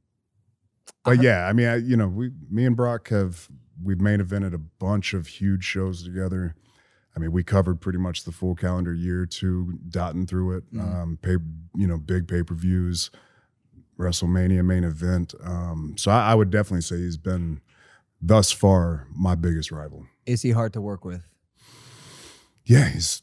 but 1.02 1.22
yeah, 1.22 1.46
I 1.46 1.54
mean, 1.54 1.66
I, 1.66 1.76
you 1.76 1.96
know, 1.96 2.08
we, 2.08 2.32
me 2.50 2.66
and 2.66 2.76
Brock 2.76 3.08
have 3.08 3.48
we've 3.82 4.02
main 4.02 4.20
evented 4.20 4.52
a 4.52 4.58
bunch 4.58 5.14
of 5.14 5.28
huge 5.28 5.64
shows 5.64 6.04
together. 6.04 6.56
I 7.14 7.18
mean, 7.18 7.32
we 7.32 7.44
covered 7.44 7.80
pretty 7.80 7.98
much 7.98 8.24
the 8.24 8.32
full 8.32 8.54
calendar 8.54 8.94
year 8.94 9.26
too, 9.26 9.78
dotting 9.88 10.26
through 10.26 10.56
it. 10.56 10.64
Um, 10.78 11.18
pay, 11.20 11.36
you 11.76 11.86
know, 11.86 11.98
big 11.98 12.26
pay 12.26 12.42
per 12.42 12.54
views. 12.54 13.10
WrestleMania 13.98 14.64
main 14.64 14.84
event. 14.84 15.34
Um, 15.44 15.94
so 15.96 16.10
I, 16.10 16.32
I 16.32 16.34
would 16.34 16.50
definitely 16.50 16.80
say 16.80 16.96
he's 16.96 17.16
been 17.18 17.60
thus 18.20 18.50
far 18.50 19.06
my 19.14 19.34
biggest 19.34 19.70
rival. 19.70 20.06
Is 20.26 20.42
he 20.42 20.50
hard 20.50 20.72
to 20.72 20.80
work 20.80 21.04
with? 21.04 21.22
Yeah, 22.64 22.88
he's 22.88 23.22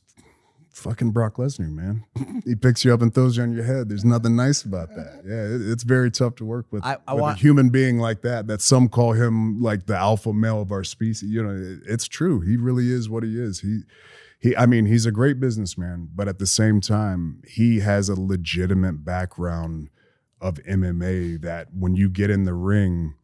fucking 0.79 1.11
Brock 1.11 1.35
Lesnar, 1.35 1.69
man. 1.71 2.05
he 2.45 2.55
picks 2.55 2.83
you 2.83 2.93
up 2.93 3.01
and 3.01 3.13
throws 3.13 3.37
you 3.37 3.43
on 3.43 3.51
your 3.51 3.63
head. 3.63 3.89
There's 3.89 4.05
nothing 4.05 4.35
nice 4.35 4.63
about 4.63 4.89
that. 4.95 5.21
Yeah, 5.25 5.43
it, 5.55 5.69
it's 5.71 5.83
very 5.83 6.09
tough 6.09 6.35
to 6.37 6.45
work 6.45 6.65
with, 6.71 6.83
I- 6.85 6.97
I 7.07 7.13
with 7.13 7.21
want- 7.21 7.37
a 7.37 7.41
human 7.41 7.69
being 7.69 7.99
like 7.99 8.21
that. 8.23 8.47
That 8.47 8.61
some 8.61 8.89
call 8.89 9.13
him 9.13 9.61
like 9.61 9.85
the 9.85 9.95
alpha 9.95 10.33
male 10.33 10.61
of 10.61 10.71
our 10.71 10.83
species. 10.83 11.29
You 11.29 11.43
know, 11.43 11.49
it- 11.55 11.79
it's 11.91 12.07
true. 12.07 12.39
He 12.41 12.57
really 12.57 12.91
is 12.91 13.09
what 13.09 13.23
he 13.23 13.39
is. 13.39 13.59
He. 13.61 13.81
He, 14.41 14.55
I 14.55 14.67
mean, 14.67 14.85
he's 14.85 15.05
a 15.05 15.11
great 15.11 15.37
businessman, 15.41 16.07
but 16.15 16.29
at 16.29 16.39
the 16.39 16.47
same 16.47 16.79
time, 16.79 17.41
he 17.45 17.81
has 17.81 18.07
a 18.07 18.15
legitimate 18.17 19.03
background 19.03 19.89
of 20.39 20.59
MMA 20.63 21.41
that 21.41 21.67
when 21.77 21.95
you 21.97 22.07
get 22.07 22.29
in 22.29 22.45
the 22.45 22.53
ring, 22.53 23.15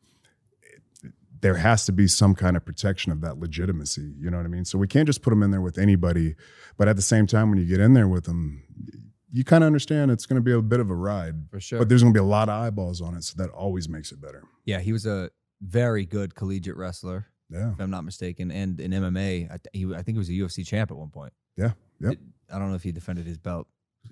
there 1.45 1.55
has 1.55 1.85
to 1.85 1.91
be 1.91 2.07
some 2.07 2.33
kind 2.33 2.57
of 2.57 2.65
protection 2.65 3.11
of 3.11 3.21
that 3.21 3.37
legitimacy. 3.39 4.13
You 4.19 4.31
know 4.31 4.37
what 4.37 4.47
I 4.47 4.49
mean? 4.49 4.65
So 4.65 4.79
we 4.79 4.87
can't 4.87 5.05
just 5.05 5.21
put 5.21 5.29
them 5.29 5.43
in 5.43 5.51
there 5.51 5.61
with 5.61 5.77
anybody. 5.77 6.33
But 6.75 6.87
at 6.87 6.95
the 6.95 7.03
same 7.03 7.27
time, 7.27 7.51
when 7.51 7.59
you 7.59 7.65
get 7.65 7.79
in 7.79 7.93
there 7.93 8.07
with 8.07 8.23
them, 8.25 8.63
you 9.31 9.43
kind 9.43 9.63
of 9.63 9.67
understand 9.67 10.09
it's 10.09 10.25
going 10.25 10.37
to 10.37 10.41
be 10.41 10.51
a 10.53 10.61
bit 10.61 10.79
of 10.79 10.89
a 10.89 10.95
ride. 10.95 11.35
For 11.51 11.59
sure. 11.59 11.77
But 11.77 11.87
there's 11.89 12.01
going 12.01 12.13
to 12.15 12.17
be 12.19 12.23
a 12.23 12.27
lot 12.27 12.49
of 12.49 12.59
eyeballs 12.59 12.99
on 12.99 13.13
it, 13.15 13.23
so 13.23 13.35
that 13.43 13.51
always 13.51 13.87
makes 13.87 14.11
it 14.11 14.19
better. 14.19 14.43
Yeah, 14.65 14.79
he 14.79 14.91
was 14.91 15.05
a 15.05 15.29
very 15.61 16.03
good 16.05 16.33
collegiate 16.33 16.77
wrestler, 16.77 17.27
Yeah, 17.51 17.73
if 17.73 17.79
I'm 17.79 17.91
not 17.91 18.05
mistaken, 18.05 18.49
and 18.49 18.79
in 18.81 18.89
MMA, 18.91 19.45
I, 19.45 19.57
th- 19.57 19.61
he, 19.71 19.85
I 19.93 20.01
think 20.01 20.15
he 20.15 20.17
was 20.17 20.29
a 20.29 20.33
UFC 20.33 20.65
champ 20.65 20.89
at 20.89 20.97
one 20.97 21.09
point. 21.09 21.33
yeah, 21.57 21.73
yep. 22.01 22.11
Did- 22.11 22.19
I 22.51 22.57
don't 22.59 22.69
know 22.69 22.75
if 22.75 22.83
he 22.83 22.91
defended 22.91 23.25
his 23.27 23.37
belt. 23.37 23.67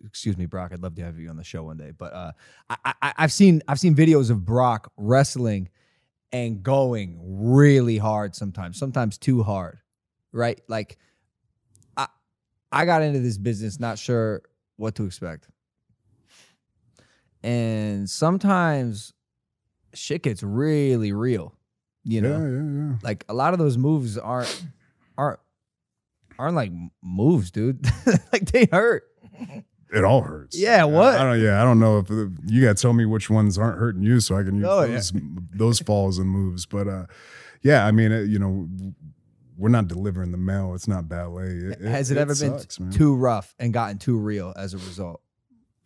Excuse 0.05 0.37
me, 0.37 0.45
Brock. 0.45 0.71
I'd 0.73 0.81
love 0.83 0.95
to 0.95 1.03
have 1.03 1.17
you 1.19 1.29
on 1.29 1.37
the 1.37 1.43
show 1.43 1.63
one 1.63 1.77
day. 1.77 1.91
But 1.97 2.13
uh, 2.13 2.31
I, 2.69 2.93
I, 3.01 3.13
I've 3.17 3.31
seen 3.33 3.61
I've 3.67 3.79
seen 3.79 3.93
videos 3.95 4.31
of 4.31 4.43
Brock 4.43 4.91
wrestling 4.97 5.69
and 6.33 6.63
going 6.63 7.19
really 7.21 7.97
hard 7.97 8.35
sometimes, 8.35 8.77
sometimes 8.77 9.17
too 9.17 9.43
hard, 9.43 9.77
right? 10.33 10.59
Like 10.67 10.97
I 11.95 12.07
I 12.71 12.85
got 12.85 13.03
into 13.03 13.19
this 13.19 13.37
business 13.37 13.79
not 13.79 13.99
sure 13.99 14.41
what 14.75 14.95
to 14.95 15.05
expect, 15.05 15.47
and 17.43 18.09
sometimes 18.09 19.13
shit 19.93 20.23
gets 20.23 20.41
really 20.43 21.13
real. 21.13 21.55
You 22.03 22.19
know, 22.19 22.37
yeah, 22.39 22.47
yeah, 22.47 22.89
yeah. 22.89 22.95
like 23.01 23.23
a 23.29 23.33
lot 23.33 23.53
of 23.53 23.59
those 23.59 23.77
moves 23.77 24.17
aren't 24.17 24.65
aren't 25.17 25.39
aren't 26.37 26.55
like 26.55 26.71
moves, 27.01 27.51
dude. 27.51 27.85
like 28.33 28.51
they 28.51 28.67
hurt. 28.71 29.03
It 29.93 30.03
all 30.03 30.21
hurts. 30.21 30.57
Yeah, 30.57 30.85
what? 30.85 31.15
I, 31.15 31.21
I 31.21 31.23
don't. 31.23 31.41
Yeah, 31.41 31.61
I 31.61 31.63
don't 31.63 31.79
know 31.79 31.99
if 31.99 32.09
you 32.09 32.61
got 32.63 32.77
to 32.77 32.81
tell 32.81 32.93
me 32.93 33.05
which 33.05 33.29
ones 33.29 33.57
aren't 33.57 33.77
hurting 33.77 34.01
you, 34.03 34.19
so 34.19 34.35
I 34.35 34.43
can 34.43 34.55
use 34.55 34.65
Oh, 34.67 34.81
yeah. 34.83 34.93
those, 34.95 35.13
those 35.53 35.79
falls 35.81 36.17
and 36.17 36.27
moves. 36.29 36.65
But 36.65 36.87
uh, 36.87 37.05
yeah, 37.61 37.85
I 37.85 37.91
mean, 37.91 38.11
it, 38.11 38.27
you 38.27 38.39
know, 38.39 38.67
we're 39.57 39.69
not 39.69 39.87
delivering 39.87 40.31
the 40.31 40.37
mail. 40.37 40.73
It's 40.73 40.87
not 40.87 41.07
ballet. 41.07 41.47
It, 41.49 41.81
Has 41.81 42.09
it, 42.09 42.17
ever 42.17 42.33
sucks, 42.33 42.77
been 42.77 42.87
man. 42.89 42.97
too 42.97 43.15
rough 43.15 43.53
and 43.59 43.71
gotten 43.71 43.99
too 43.99 44.17
real 44.17 44.51
as 44.57 44.73
a 44.73 44.77
result? 44.77 45.21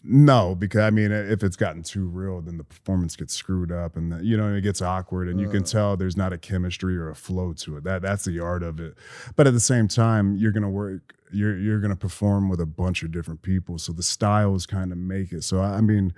No, 0.03 0.55
because 0.55 0.81
I 0.81 0.89
mean, 0.91 1.11
if 1.11 1.43
it's 1.43 1.55
gotten 1.55 1.83
too 1.83 2.05
real, 2.07 2.39
then 2.41 2.57
the 2.57 2.63
performance 2.63 3.15
gets 3.15 3.33
screwed 3.33 3.71
up, 3.71 3.97
and 3.97 4.11
the, 4.11 4.23
you 4.23 4.37
know 4.37 4.53
it 4.53 4.61
gets 4.61 4.81
awkward, 4.81 5.27
and 5.27 5.39
you 5.39 5.49
can 5.49 5.63
tell 5.63 5.97
there's 5.97 6.15
not 6.15 6.31
a 6.31 6.37
chemistry 6.37 6.95
or 6.95 7.09
a 7.09 7.15
flow 7.15 7.51
to 7.53 7.77
it. 7.77 7.83
That 7.83 8.03
that's 8.03 8.23
the 8.25 8.39
art 8.39 8.63
of 8.63 8.79
it. 8.79 8.95
But 9.35 9.47
at 9.47 9.53
the 9.53 9.59
same 9.59 9.87
time, 9.87 10.35
you're 10.37 10.51
gonna 10.51 10.69
work. 10.69 11.15
You're 11.31 11.57
you're 11.57 11.79
gonna 11.79 11.95
perform 11.95 12.47
with 12.47 12.61
a 12.61 12.65
bunch 12.65 13.01
of 13.03 13.11
different 13.11 13.41
people, 13.41 13.79
so 13.79 13.91
the 13.91 14.03
styles 14.03 14.65
kind 14.65 14.91
of 14.91 14.97
make 14.97 15.31
it. 15.33 15.43
So 15.43 15.61
I 15.61 15.81
mean, 15.81 16.13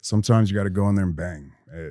sometimes 0.00 0.50
you 0.50 0.56
got 0.56 0.64
to 0.64 0.70
go 0.70 0.88
in 0.88 0.94
there 0.94 1.04
and 1.04 1.16
bang. 1.16 1.52
Eh, 1.74 1.90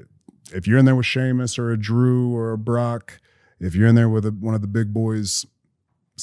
If 0.54 0.66
you're 0.66 0.78
in 0.80 0.86
there 0.86 0.96
with 0.96 1.06
Sheamus 1.06 1.60
or 1.60 1.72
a 1.72 1.78
Drew 1.78 2.34
or 2.34 2.52
a 2.54 2.58
Brock, 2.58 3.20
if 3.60 3.76
you're 3.76 3.88
in 3.88 3.96
there 3.96 4.10
with 4.10 4.26
a, 4.26 4.32
one 4.32 4.56
of 4.56 4.62
the 4.62 4.68
big 4.68 4.94
boys, 4.94 5.46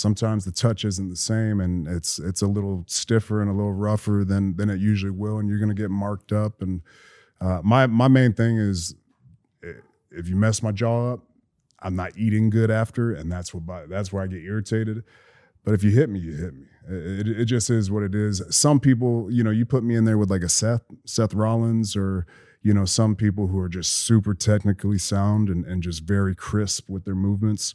sometimes 0.01 0.45
the 0.45 0.53
touch 0.53 0.85
isn't 0.85 1.09
the 1.09 1.17
same 1.17 1.61
and 1.61 1.87
it's 1.87 2.19
it's 2.19 2.43
a 2.43 2.47
little 2.47 2.85
stiffer 2.87 3.41
and 3.41 3.51
a 3.51 3.55
little 3.55 3.73
rougher 3.73 4.25
than 4.25 4.57
than 4.57 4.71
it 4.71 4.81
usually 4.81 5.11
will 5.11 5.39
and 5.39 5.49
you're 5.49 5.59
going 5.59 5.75
to 5.75 5.81
get 5.81 5.91
marked 5.91 6.33
up 6.33 6.63
and 6.63 6.83
uh, 7.41 7.61
my 7.63 7.87
my 7.87 8.09
main 8.09 8.33
thing 8.33 8.57
is 8.57 8.95
eh, 9.65 9.73
if 10.11 10.29
you 10.29 10.37
mess 10.37 10.63
my 10.63 10.73
jaw 10.73 11.13
up 11.15 11.21
I'm 11.81 11.97
not 11.97 12.17
eating 12.17 12.51
good 12.51 12.71
after 12.71 13.13
and 13.13 13.31
that's 13.31 13.55
what 13.55 13.89
that's 13.89 14.13
where 14.13 14.23
I 14.23 14.27
get 14.27 14.43
irritated 14.43 15.05
but 15.65 15.75
if 15.75 15.85
you 15.85 15.91
hit 15.91 16.09
me 16.09 16.21
you 16.21 16.37
hit 16.37 16.55
me. 16.55 16.67
It, 16.89 17.29
it, 17.29 17.41
it 17.43 17.45
just 17.45 17.71
is 17.71 17.91
what 17.91 18.03
it 18.03 18.15
is. 18.15 18.43
Some 18.51 18.81
people 18.81 19.31
you 19.31 19.45
know 19.45 19.51
you 19.51 19.67
put 19.67 19.85
me 19.85 19.95
in 19.95 20.05
there 20.05 20.19
with 20.19 20.31
like 20.31 20.43
a 20.43 20.49
Seth 20.49 20.83
Seth 21.05 21.35
Rollins 21.35 21.95
or 21.95 22.27
you 22.63 22.75
know 22.75 22.85
some 22.85 23.15
people 23.15 23.49
who 23.49 23.59
are 23.59 23.69
just 23.69 23.93
super 23.93 24.35
technically 24.35 24.99
sound 24.99 25.49
and, 25.49 25.65
and 25.65 25.83
just 25.83 26.03
very 26.05 26.35
crisp 26.35 26.89
with 26.89 27.05
their 27.05 27.15
movements 27.15 27.75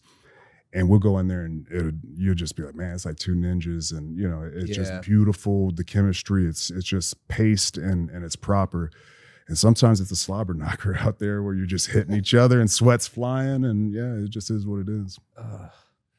and 0.76 0.90
we'll 0.90 1.00
go 1.00 1.18
in 1.18 1.28
there 1.28 1.42
and 1.46 1.66
it 1.72 1.96
you'll 2.18 2.36
just 2.36 2.56
be 2.56 2.62
like, 2.64 2.76
man, 2.76 2.94
it's 2.94 3.06
like 3.06 3.16
two 3.18 3.34
ninjas, 3.34 3.92
and 3.98 4.16
you 4.18 4.28
know, 4.30 4.44
it's 4.54 4.70
Yeah. 4.70 4.76
just 4.76 5.02
beautiful. 5.02 5.72
The 5.72 5.84
chemistry, 5.84 6.46
it's 6.48 6.70
it's 6.70 6.86
just 6.86 7.28
paced 7.28 7.78
and 7.78 8.10
and 8.12 8.24
it's 8.24 8.36
proper. 8.36 8.92
And 9.48 9.58
sometimes 9.58 10.02
it's 10.02 10.10
a 10.12 10.16
slobber 10.16 10.54
knocker 10.56 10.96
out 11.00 11.20
there 11.20 11.42
where 11.44 11.54
you're 11.54 11.66
just 11.68 11.88
hitting 11.92 12.16
each 12.16 12.34
other 12.34 12.60
and 12.60 12.70
sweats 12.70 13.08
flying, 13.08 13.64
and 13.64 13.92
yeah, 13.94 14.14
it 14.24 14.30
just 14.30 14.50
is 14.52 14.66
what 14.68 14.80
it 14.82 14.90
is. 14.90 15.18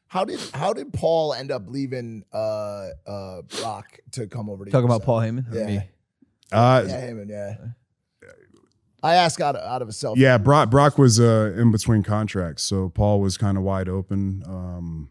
How 0.09 0.23
did 0.23 0.39
how 0.53 0.71
did 0.73 0.93
Paul 0.93 1.33
end 1.33 1.51
up 1.51 1.63
leaving 1.67 2.23
uh 2.33 2.87
uh 3.05 3.41
Brock 3.59 3.99
to 4.13 4.27
come 4.27 4.49
over 4.49 4.63
to 4.65 4.71
Talk 4.71 4.85
about 4.85 5.01
side? 5.01 5.05
Paul 5.05 5.19
Heyman 5.19 5.53
Yeah. 5.53 5.65
me? 5.65 5.81
Uh, 6.51 6.85
Yeah, 6.87 6.99
him 7.01 7.19
and 7.19 7.29
yeah. 7.29 7.55
I 9.03 9.15
ask 9.15 9.39
out 9.39 9.55
of, 9.55 9.61
out 9.61 9.81
of 9.81 9.89
a 9.89 9.91
self. 9.91 10.17
yeah, 10.17 10.37
Brock 10.37 10.69
Brock 10.69 10.97
was 10.97 11.19
uh, 11.19 11.53
in 11.55 11.71
between 11.71 12.03
contracts, 12.03 12.63
so 12.63 12.89
Paul 12.89 13.21
was 13.21 13.37
kind 13.37 13.57
of 13.57 13.63
wide 13.63 13.87
open, 13.87 14.43
um, 14.47 15.09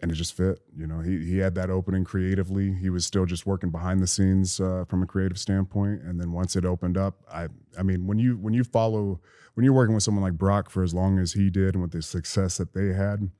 and 0.00 0.12
it 0.12 0.14
just 0.14 0.36
fit. 0.36 0.60
You 0.76 0.86
know, 0.86 1.00
he 1.00 1.24
he 1.24 1.38
had 1.38 1.56
that 1.56 1.68
opening 1.68 2.04
creatively. 2.04 2.72
He 2.74 2.90
was 2.90 3.04
still 3.04 3.26
just 3.26 3.44
working 3.44 3.70
behind 3.70 4.00
the 4.00 4.06
scenes 4.06 4.60
uh, 4.60 4.84
from 4.88 5.02
a 5.02 5.06
creative 5.06 5.38
standpoint, 5.38 6.02
and 6.02 6.20
then 6.20 6.32
once 6.32 6.54
it 6.54 6.64
opened 6.64 6.96
up, 6.96 7.16
I 7.32 7.48
I 7.76 7.82
mean, 7.82 8.06
when 8.06 8.18
you 8.18 8.36
when 8.36 8.54
you 8.54 8.62
follow 8.62 9.20
when 9.54 9.64
you're 9.64 9.74
working 9.74 9.94
with 9.94 10.04
someone 10.04 10.22
like 10.22 10.34
Brock 10.34 10.70
for 10.70 10.84
as 10.84 10.94
long 10.94 11.18
as 11.18 11.32
he 11.32 11.50
did 11.50 11.74
and 11.74 11.82
with 11.82 11.90
the 11.90 12.02
success 12.02 12.58
that 12.58 12.74
they 12.74 12.92
had, 12.92 13.30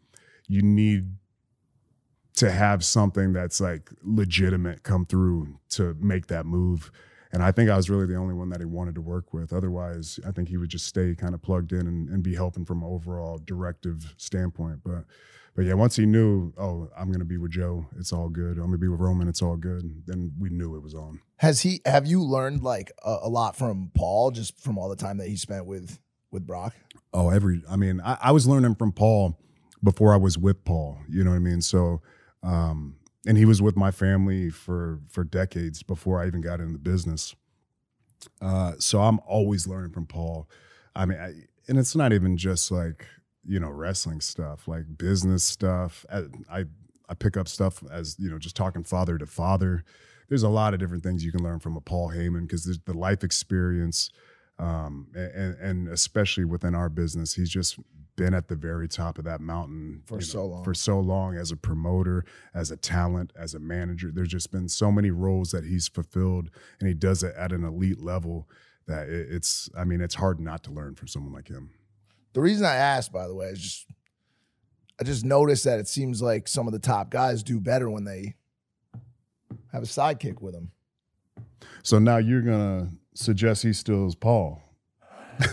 you 0.49 0.63
need 0.63 1.13
to 2.35 2.51
have 2.51 2.85
something 2.85 3.33
that's 3.33 3.61
like 3.61 3.91
legitimate 4.03 4.83
come 4.83 5.07
through 5.07 5.59
to 5.71 5.95
make 6.01 6.27
that 6.27 6.45
move. 6.47 6.91
And 7.33 7.43
I 7.43 7.53
think 7.53 7.71
I 7.71 7.77
was 7.77 7.91
really 7.91 8.07
the 8.07 8.17
only 8.17 8.35
one 8.35 8.49
that 8.51 8.61
he 8.61 8.67
wanted 8.67 8.95
to 8.97 9.01
work 9.01 9.33
with. 9.33 9.53
Otherwise, 9.53 10.19
I 10.27 10.31
think 10.31 10.49
he 10.49 10.57
would 10.57 10.71
just 10.71 10.87
stay 10.87 11.15
kind 11.15 11.35
of 11.35 11.43
plugged 11.43 11.73
in 11.73 11.87
and, 11.87 12.09
and 12.09 12.23
be 12.23 12.35
helping 12.35 12.65
from 12.65 12.83
an 12.83 12.89
overall 12.89 13.39
directive 13.39 14.15
standpoint. 14.17 14.81
But 14.85 15.05
but 15.55 15.65
yeah, 15.65 15.75
once 15.75 15.97
he 15.97 16.07
knew, 16.07 16.53
oh, 16.57 16.89
I'm 16.97 17.11
gonna 17.11 17.25
be 17.25 17.37
with 17.37 17.51
Joe, 17.51 17.87
it's 17.99 18.13
all 18.13 18.29
good. 18.29 18.59
I'm 18.59 18.67
gonna 18.67 18.79
be 18.79 18.89
with 18.89 19.01
Roman, 19.01 19.29
it's 19.29 19.43
all 19.43 19.57
good. 19.57 20.03
Then 20.07 20.33
we 20.39 20.51
knew 20.51 20.77
it 20.77 20.83
was 20.83 20.95
on. 20.95 21.21
Has 21.37 21.63
he? 21.63 21.81
Have 21.85 22.07
you 22.07 22.23
learned 22.23 22.63
like 22.63 22.93
a, 23.05 23.19
a 23.23 23.29
lot 23.29 23.57
from 23.57 23.91
Paul 23.95 24.31
just 24.31 24.59
from 24.61 24.79
all 24.79 24.89
the 24.89 24.97
time 24.97 25.19
that 25.19 25.29
he 25.29 25.37
spent 25.37 25.67
with 25.67 25.99
with 26.31 26.47
Brock? 26.47 26.75
Oh, 27.13 27.31
every. 27.31 27.63
I 27.69 27.77
mean, 27.77 28.01
I, 28.05 28.19
I 28.23 28.33
was 28.33 28.47
learning 28.47 28.77
from 28.77 28.93
Paul 28.93 29.39
before 29.83 30.13
I 30.13 30.17
was 30.17 30.39
with 30.39 30.65
Paul. 30.65 30.99
You 31.09 31.25
know 31.25 31.31
what 31.31 31.37
I 31.37 31.41
mean? 31.41 31.61
So, 31.61 32.03
um, 32.43 32.97
and 33.29 33.37
he 33.37 33.45
was 33.45 33.61
with 33.61 33.77
my 33.77 33.91
family 33.91 34.49
for 34.49 35.01
for 35.07 35.23
decades 35.23 35.83
before 35.83 36.21
I 36.21 36.27
even 36.27 36.41
got 36.41 36.61
into 36.61 36.73
the 36.73 36.79
business. 36.79 37.37
Uh, 38.41 38.73
so 38.79 39.03
I'm 39.03 39.21
always 39.27 39.69
learning 39.69 39.93
from 39.93 40.07
Paul. 40.07 40.49
I 40.97 41.05
mean, 41.05 41.19
I, 41.19 41.35
and 41.69 41.79
it's 41.79 41.95
not 41.95 42.15
even 42.15 42.39
just 42.39 42.71
like 42.73 43.07
you 43.47 43.61
know 43.61 43.69
wrestling 43.69 44.23
stuff, 44.23 44.67
like 44.67 44.97
business 44.97 45.45
stuff. 45.45 46.07
I, 46.11 46.65
I 47.11 47.15
pick 47.15 47.37
up 47.37 47.49
stuff 47.49 47.85
as 47.93 48.17
you 48.19 48.31
know, 48.31 48.39
just 48.39 48.57
talking 48.57 48.83
father 48.83 49.19
to 49.19 49.27
father. 49.27 49.85
There's 50.31 50.43
a 50.43 50.49
lot 50.49 50.73
of 50.73 50.81
different 50.81 51.03
things 51.03 51.23
you 51.23 51.33
can 51.33 51.45
learn 51.45 51.59
from 51.59 51.77
a 51.77 51.81
Paul 51.83 52.11
Heyman 52.11 52.43
because 52.43 52.65
there's 52.65 52.81
the 52.81 52.95
life 52.95 53.25
experience, 53.25 54.11
um, 54.59 55.09
and, 55.15 55.55
and 55.55 55.89
especially 55.89 56.47
within 56.47 56.75
our 56.75 56.89
business, 56.89 57.35
he's 57.35 57.51
just 57.51 57.79
been 58.19 58.35
at 58.35 58.49
the 58.49 58.57
very 58.57 58.89
top 58.89 59.17
of 59.17 59.25
that 59.25 59.41
mountain 59.41 60.03
For 60.05 60.17
you 60.17 60.21
so 60.23 60.45
long. 60.45 60.65
For 60.65 60.75
so 60.75 60.99
long, 60.99 61.37
as 61.37 61.53
a 61.53 61.57
promoter, 61.57 62.25
as 62.53 62.73
a 62.73 62.77
talent, 62.77 63.33
as 63.39 63.55
a 63.55 63.61
manager, 63.61 64.11
there's 64.13 64.29
just 64.29 64.51
been 64.51 64.69
so 64.69 64.91
many 64.91 65.13
roles 65.13 65.53
that 65.53 65.65
he's 65.65 65.87
fulfilled, 65.87 66.51
and 66.81 66.89
he 66.89 66.95
does 66.95 67.23
it 67.23 67.33
at 67.39 67.53
an 67.53 67.65
elite 67.65 68.03
level 68.03 68.49
that 68.87 69.09
it, 69.09 69.29
it's. 69.31 69.71
I 69.79 69.85
mean, 69.85 70.01
it's 70.01 70.17
hard 70.17 70.41
not 70.41 70.65
to 70.65 70.73
learn 70.73 70.97
from 70.97 71.07
someone 71.07 71.33
like 71.33 71.47
him. 71.47 71.71
The 72.33 72.41
reason 72.41 72.67
I 72.67 72.75
asked, 72.75 73.13
by 73.13 73.29
the 73.29 73.35
way, 73.35 73.47
is 73.47 73.61
just 73.61 73.87
I 75.01 75.05
just 75.05 75.25
noticed 75.25 75.65
that 75.65 75.79
it 75.79 75.87
seems 75.87 76.21
like 76.21 76.49
some 76.49 76.67
of 76.67 76.73
the 76.73 76.81
top 76.81 77.11
guys 77.11 77.45
do 77.45 77.61
better 77.61 77.89
when 77.89 78.05
they 78.05 78.35
have 79.73 79.85
a 79.85 79.87
sidekick 79.87 80.43
with 80.43 80.55
them. 80.55 80.73
So 81.85 82.01
now 82.01 82.17
you're 82.17 82.43
gonna 82.43 82.89
suggest 83.15 83.63
he 83.63 83.73
steals 83.73 84.17
Paul. 84.17 84.61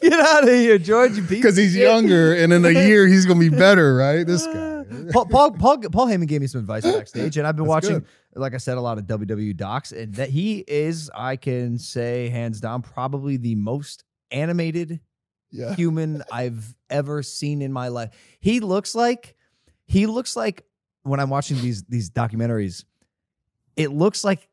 Get 0.00 0.20
out 0.20 0.44
of 0.44 0.48
here, 0.48 0.78
George. 0.78 1.26
Because 1.28 1.56
he's 1.56 1.76
younger, 1.76 2.34
and 2.34 2.52
in 2.52 2.64
a 2.64 2.70
year 2.70 3.06
he's 3.06 3.26
gonna 3.26 3.40
be 3.40 3.48
better, 3.48 3.94
right? 3.96 4.24
This 4.26 4.46
guy. 4.46 4.84
Paul, 5.12 5.26
Paul, 5.26 5.52
Paul, 5.52 5.78
Paul 5.78 6.06
Heyman 6.06 6.26
gave 6.28 6.40
me 6.42 6.46
some 6.46 6.60
advice 6.60 6.84
backstage, 6.84 7.36
and 7.38 7.46
I've 7.46 7.56
been 7.56 7.64
That's 7.64 7.86
watching, 7.86 7.98
good. 8.00 8.06
like 8.34 8.54
I 8.54 8.58
said, 8.58 8.76
a 8.76 8.80
lot 8.80 8.98
of 8.98 9.04
WWE 9.04 9.56
docs, 9.56 9.92
and 9.92 10.14
that 10.16 10.28
he 10.28 10.64
is, 10.68 11.10
I 11.14 11.36
can 11.36 11.78
say, 11.78 12.28
hands 12.28 12.60
down, 12.60 12.82
probably 12.82 13.36
the 13.38 13.54
most 13.54 14.04
animated 14.30 15.00
Yeah. 15.50 15.74
human 15.74 16.22
I've 16.30 16.74
ever 16.90 17.22
seen 17.22 17.62
in 17.62 17.72
my 17.72 17.88
life. 17.88 18.10
He 18.40 18.60
looks 18.60 18.94
like, 18.94 19.34
he 19.86 20.06
looks 20.06 20.36
like 20.36 20.64
when 21.04 21.20
I'm 21.20 21.30
watching 21.30 21.60
these 21.60 21.82
these 21.84 22.10
documentaries, 22.10 22.84
it 23.76 23.90
looks 23.92 24.22
like 24.24 24.48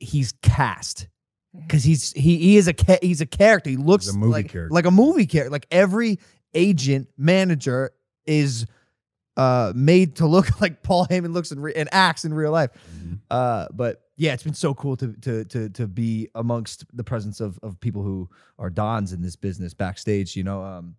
he's 0.00 0.32
cast 0.42 1.06
because 1.54 1.84
he's 1.84 2.12
he 2.12 2.38
he 2.38 2.56
is 2.56 2.66
a 2.68 2.72
ca- 2.74 2.98
he's 3.02 3.20
a 3.20 3.26
character. 3.26 3.70
He 3.70 3.76
looks 3.76 4.08
a 4.08 4.16
movie 4.16 4.32
like 4.32 4.48
character. 4.50 4.74
like 4.74 4.86
a 4.86 4.90
movie 4.90 5.26
character. 5.26 5.50
Like 5.50 5.66
every 5.70 6.18
agent 6.54 7.08
manager 7.16 7.92
is 8.26 8.66
uh 9.36 9.72
made 9.76 10.16
to 10.16 10.26
look 10.26 10.60
like 10.60 10.82
Paul 10.82 11.06
Heyman 11.06 11.32
looks 11.32 11.52
in 11.52 11.60
re- 11.60 11.74
and 11.74 11.88
acts 11.92 12.24
in 12.24 12.34
real 12.34 12.50
life. 12.52 12.70
Mm-hmm. 12.72 13.14
Uh, 13.30 13.66
but 13.72 14.02
yeah, 14.16 14.32
it's 14.34 14.42
been 14.42 14.54
so 14.54 14.74
cool 14.74 14.96
to 14.96 15.12
to 15.22 15.44
to 15.46 15.68
to 15.70 15.86
be 15.86 16.28
amongst 16.34 16.84
the 16.92 17.04
presence 17.04 17.40
of 17.40 17.58
of 17.62 17.78
people 17.80 18.02
who 18.02 18.28
are 18.58 18.70
dons 18.70 19.12
in 19.12 19.22
this 19.22 19.36
business 19.36 19.72
backstage. 19.74 20.36
You 20.36 20.44
know, 20.44 20.62
um, 20.62 20.96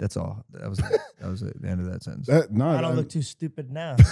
that's 0.00 0.16
all. 0.16 0.44
That 0.50 0.68
was 0.68 0.78
that 0.78 1.28
was 1.30 1.40
the 1.42 1.52
end 1.64 1.80
of 1.80 1.86
that 1.92 2.02
sentence. 2.02 2.26
That, 2.26 2.50
no, 2.50 2.68
I 2.68 2.80
don't 2.80 2.92
I- 2.92 2.94
look 2.94 3.08
too 3.08 3.22
stupid 3.22 3.70
now. 3.70 3.94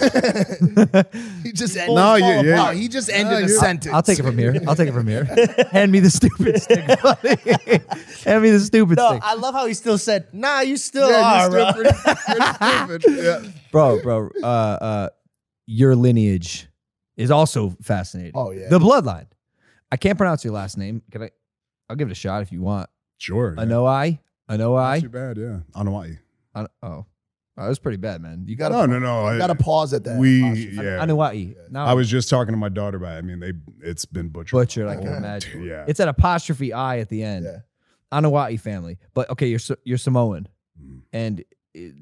He 1.43 1.53
just 1.53 1.75
Full 1.79 1.83
ended. 1.83 1.97
No, 1.97 2.03
fall 2.03 2.19
yeah, 2.19 2.43
yeah. 2.43 2.73
He 2.75 2.89
just 2.89 3.09
No, 3.09 3.15
ended 3.15 3.35
a 3.39 3.41
you're- 3.41 3.53
sentence. 3.59 3.95
I'll 3.95 4.03
take 4.03 4.19
it 4.19 4.23
from 4.23 4.37
here. 4.39 4.55
I'll 4.67 4.77
take 4.77 4.89
it 4.89 4.93
from 4.93 5.07
here. 5.07 5.25
Hand 5.73 5.91
me 5.93 6.01
the 6.01 6.11
stupid 6.11 6.61
stick. 6.63 6.87
buddy. 7.03 7.37
Hand 8.25 8.43
me 8.43 8.51
the 8.51 8.61
stupid 8.61 8.99
No, 8.99 9.11
stick. 9.11 9.23
I 9.25 9.35
love 9.35 9.55
how 9.55 9.67
he 9.67 9.75
still 9.75 9.99
said, 9.99 10.29
"Nah, 10.33 10.61
you 10.61 10.77
still 10.77 11.09
Yeah, 11.11 11.47
are, 11.47 11.51
you're 11.51 11.71
still 11.73 11.83
bro." 11.83 11.83
pretty, 12.89 12.99
pretty. 13.09 13.23
Yeah. 13.23 13.43
bro, 13.73 14.03
bro, 14.03 14.31
uh, 14.43 14.47
uh, 14.47 15.09
your 15.67 15.97
lineage 15.97 16.69
is 17.17 17.31
also 17.31 17.71
fascinating. 17.83 18.33
Oh, 18.35 18.51
yeah. 18.51 18.69
the 18.69 18.79
bloodline. 18.79 19.27
I 19.91 19.97
can't 19.97 20.19
pronounce 20.19 20.45
your 20.45 20.53
last 20.53 20.77
name. 20.77 21.03
Can 21.11 21.23
I? 21.23 21.31
I'll 21.89 21.97
give 21.97 22.09
it 22.09 22.13
a 22.13 22.15
shot 22.17 22.43
if 22.43 22.53
you 22.53 22.61
want. 22.61 22.91
Sure. 23.17 23.55
yeah. 23.57 23.65
Anoai, 23.65 24.19
Not 24.49 24.61
Anoai. 24.61 25.01
too 25.03 25.09
bad, 25.09 25.37
yeah. 25.37 25.59
Anuai. 25.75 26.19
An- 26.55 26.67
oh, 26.83 26.89
oh, 26.89 27.07
that 27.57 27.69
was 27.69 27.79
pretty 27.79 27.99
bad, 27.99 28.21
man. 28.23 28.45
You 28.47 28.57
got 28.57 28.73
gotta, 28.73 28.87
No, 28.87 28.99
no, 28.99 29.25
no. 29.27 29.33
you 29.33 29.39
gotta 29.39 29.55
pause 29.55 29.93
at 29.95 30.05
that. 30.05 30.19
we, 30.19 30.41
yeah. 30.41 31.05
Anuai. 31.05 31.55
No, 31.71 31.81
I 31.85 31.95
was 31.95 32.09
just 32.09 32.29
talking 32.31 32.53
to 32.53 32.59
my 32.59 32.69
daughter 32.69 32.97
about. 32.97 33.15
It. 33.17 33.19
I 33.19 33.21
mean, 33.23 33.41
they 33.41 33.53
it's 33.83 34.05
been 34.05 34.29
butchered. 34.29 34.53
butchered. 34.53 34.89
I 34.89 34.97
Oh, 34.97 35.01
can 35.03 35.15
imagine. 35.15 35.65
Yeah. 35.65 35.85
It's 35.87 36.01
an 36.01 36.09
apostrophe 36.09 36.73
I 36.73 36.99
at 36.99 37.09
the 37.09 37.23
end. 37.23 37.45
Yeah. 37.45 37.59
Anuai 38.13 38.59
family, 38.59 38.99
but 39.13 39.29
okay, 39.31 39.49
you're 39.49 39.59
Sa- 39.59 39.75
you're 39.85 39.99
Samoan, 39.99 40.49
Mhm. 40.83 41.03
and 41.13 41.45
it, 41.75 41.93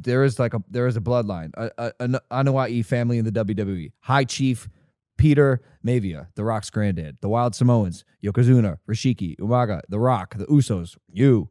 there 0.00 0.24
is 0.24 0.38
like 0.40 0.52
a 0.54 0.62
there 0.68 0.88
is 0.88 0.96
a 0.96 1.00
bloodline, 1.00 1.50
a, 1.54 1.70
a, 1.78 1.92
an 2.00 2.16
Anuai 2.32 2.84
family 2.84 3.18
in 3.18 3.24
the 3.24 3.30
WWE. 3.30 3.92
High 4.00 4.24
Chief 4.24 4.68
Peter 5.16 5.60
Maivia, 5.86 6.26
The 6.34 6.42
Rock's 6.44 6.70
granddad, 6.70 7.18
the 7.20 7.28
Wild 7.28 7.54
Samoans, 7.54 8.04
Yokozuna, 8.24 8.78
Rashiki, 8.88 9.36
Umaga, 9.38 9.80
The 9.88 9.98
Rock, 10.00 10.36
the 10.36 10.46
Usos, 10.46 10.96
you. 11.08 11.48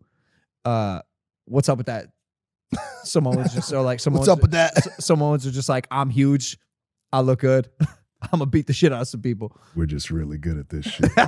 Uh, 0.68 1.01
what's 1.45 1.70
up 1.70 1.78
with 1.78 1.88
that? 1.88 2.07
Samoans 3.03 3.53
just 3.53 3.70
so 3.70 3.82
like 3.84 4.01
Samoans. 4.01 4.28
What's 4.28 4.30
up 4.38 4.41
with 4.41 4.51
that? 4.51 4.76
S- 4.78 5.05
Samoans 5.05 5.47
are 5.47 5.51
just 5.51 5.70
like 5.70 5.88
I'm 5.89 6.09
huge, 6.09 6.57
I 7.13 7.22
look 7.22 7.39
good, 7.39 7.70
I'm 8.22 8.39
gonna 8.39 8.47
beat 8.47 8.68
the 8.68 8.74
shit 8.74 8.91
out 8.91 9.01
of 9.03 9.07
some 9.07 9.22
people. 9.22 9.55
We're 9.78 9.86
just 9.86 10.11
really 10.11 10.38
good 10.38 10.57
at 10.57 10.68
this 10.68 10.84
shit. 10.93 11.09
hey, 11.09 11.20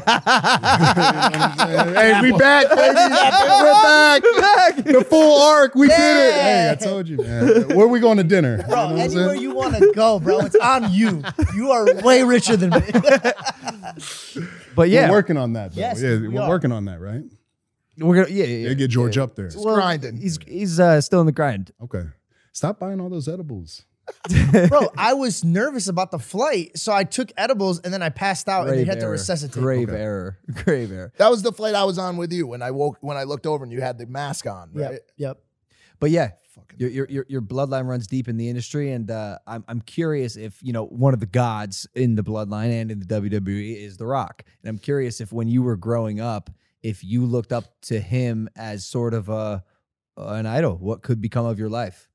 we 2.22 2.32
back, 2.34 2.68
baby. 2.68 2.96
We're 2.98 4.42
back. 4.42 4.76
The 4.76 5.06
full 5.10 5.42
arc. 5.42 5.74
We 5.76 5.88
did 5.88 5.94
it. 5.94 6.34
Hey, 6.34 6.70
I 6.72 6.76
told 6.76 7.08
you, 7.08 7.18
man. 7.18 7.70
Where 7.78 7.88
we 7.88 8.02
going 8.02 8.18
to 8.18 8.24
dinner? 8.26 8.58
You 8.58 8.64
know 8.64 8.68
Bro, 8.68 8.76
what 8.76 8.92
I'm 8.92 8.98
anywhere 9.00 9.30
saying? 9.30 9.42
you 9.42 9.52
want 9.54 9.76
to 9.76 9.94
go, 9.96 10.20
bro, 10.20 10.40
it's 10.40 10.56
on 10.58 10.92
you. 10.92 11.24
You 11.56 11.72
are 11.72 11.94
way 12.04 12.24
richer 12.24 12.58
than 12.58 12.72
me. 12.72 12.82
But 14.76 14.90
yeah, 14.90 15.08
We're 15.08 15.16
working 15.16 15.38
on 15.38 15.54
that. 15.54 15.74
Though. 15.74 15.80
Yes, 15.80 16.02
yeah, 16.02 16.18
we 16.18 16.28
we're 16.28 16.42
are. 16.42 16.50
working 16.50 16.74
on 16.74 16.84
that, 16.86 17.00
right? 17.00 17.24
We're 18.00 18.16
gonna 18.24 18.30
yeah, 18.36 18.46
yeah, 18.46 18.56
Yeah, 18.58 18.68
yeah. 18.70 18.74
get 18.76 18.90
George 18.90 19.18
up 19.18 19.36
there. 19.36 19.50
Well, 19.56 19.76
grinding. 19.76 20.18
He's 20.18 20.38
he's 20.48 20.80
uh, 20.80 21.02
still 21.02 21.20
in 21.20 21.26
the 21.26 21.32
grind. 21.32 21.72
Okay. 21.82 22.04
Stop 22.52 22.80
buying 22.80 23.00
all 23.00 23.10
those 23.10 23.28
edibles. 23.28 23.86
bro, 24.70 24.90
I 24.98 25.14
was 25.14 25.44
nervous 25.44 25.88
about 25.88 26.10
the 26.10 26.18
flight, 26.18 26.76
so 26.78 26.92
I 26.92 27.04
took 27.04 27.32
edibles 27.38 27.80
and 27.82 27.94
then 27.94 28.02
I 28.02 28.10
passed 28.10 28.50
out 28.50 28.62
and 28.68 28.72
they 28.72 28.84
Grave 28.84 28.88
had 28.88 29.00
to 29.02 29.08
resuscitate. 29.08 29.62
Grave 29.62 29.90
Okay. 29.90 30.00
error. 30.02 30.40
Grave 30.66 30.92
error. 30.92 31.14
That 31.18 31.30
was 31.30 31.44
the 31.44 31.52
flight 31.52 31.76
I 31.76 31.84
was 31.84 32.00
on 32.00 32.18
with 32.18 32.34
you 32.34 32.48
when 32.48 32.64
I 32.64 32.72
woke 32.72 32.98
when 33.02 33.18
I 33.18 33.24
looked 33.24 33.46
over 33.46 33.64
and 33.64 33.72
you 33.72 33.82
had 33.82 33.98
the 34.00 34.08
mask 34.08 34.48
on. 34.48 34.72
Right? 34.74 34.92
Yep, 34.94 35.02
yep. 35.18 35.38
But 36.00 36.10
yeah, 36.12 36.32
your, 36.78 36.90
your 36.90 37.08
your 37.10 37.26
your 37.30 37.42
bloodline 37.42 37.86
runs 37.88 38.08
deep 38.08 38.28
in 38.28 38.38
the 38.38 38.50
industry, 38.50 38.92
and 38.92 39.12
uh, 39.12 39.38
I'm 39.46 39.64
I'm 39.68 39.82
curious 39.82 40.38
if 40.38 40.58
you 40.64 40.74
know 40.74 40.86
one 40.86 41.14
of 41.14 41.20
the 41.20 41.26
gods 41.28 41.88
in 41.94 42.16
the 42.16 42.24
bloodline 42.24 42.82
and 42.82 42.90
in 42.92 43.00
the 43.00 43.06
WWE 43.06 43.78
is 43.78 43.98
The 43.98 44.06
Rock, 44.08 44.44
and 44.64 44.70
I'm 44.70 44.80
curious 44.80 45.22
if 45.22 45.32
when 45.32 45.48
you 45.50 45.62
were 45.62 45.76
growing 45.76 46.20
up, 46.20 46.50
if 46.84 47.04
you 47.04 47.26
looked 47.26 47.52
up 47.52 47.66
to 47.84 48.00
him 48.00 48.50
as 48.56 48.86
sort 48.86 49.14
of 49.14 49.30
a 49.30 49.64
an 50.18 50.46
idol, 50.46 50.76
what 50.78 51.02
could 51.02 51.22
become 51.22 51.46
of 51.46 51.58
your 51.58 51.70
life? 51.70 52.10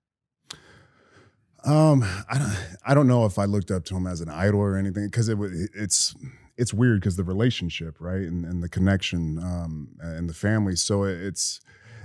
Um, 1.65 2.05
I 2.31 2.39
don't, 2.39 2.59
I 2.87 2.95
don't 2.95 3.09
know 3.09 3.25
if 3.25 3.39
I 3.39 3.47
looked 3.47 3.71
up 3.71 3.85
to 3.87 3.97
him 3.97 4.07
as 4.07 4.21
an 4.21 4.29
idol 4.29 4.61
or 4.61 4.77
anything 4.77 5.07
because 5.07 5.29
it 5.29 5.39
it's 5.75 6.15
it's 6.57 6.75
weird 6.75 7.01
because 7.01 7.17
the 7.17 7.25
relationship, 7.25 7.97
right, 8.01 8.21
and, 8.21 8.45
and 8.45 8.63
the 8.63 8.69
connection, 8.69 9.39
um, 9.39 9.97
and 10.01 10.29
the 10.29 10.35
family. 10.35 10.77
So 10.77 11.05
it's 11.05 11.61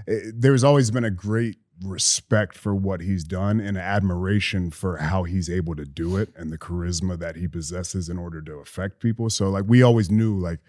it, 0.07 0.41
there's 0.41 0.63
always 0.63 0.91
been 0.91 1.03
a 1.03 1.11
great 1.11 1.57
respect 1.83 2.57
for 2.57 2.75
what 2.75 3.01
he's 3.01 3.23
done 3.23 3.59
and 3.59 3.77
admiration 3.77 4.69
for 4.69 4.97
how 4.97 5.23
he's 5.23 5.49
able 5.49 5.75
to 5.75 5.85
do 5.85 6.17
it 6.17 6.29
and 6.35 6.51
the 6.51 6.57
charisma 6.57 7.17
that 7.17 7.37
he 7.37 7.47
possesses 7.47 8.09
in 8.09 8.17
order 8.17 8.41
to 8.41 8.53
affect 8.55 8.99
people. 8.99 9.29
So 9.29 9.49
like 9.49 9.63
we 9.67 9.81
always 9.81 10.11
knew 10.11 10.37
like 10.37 10.59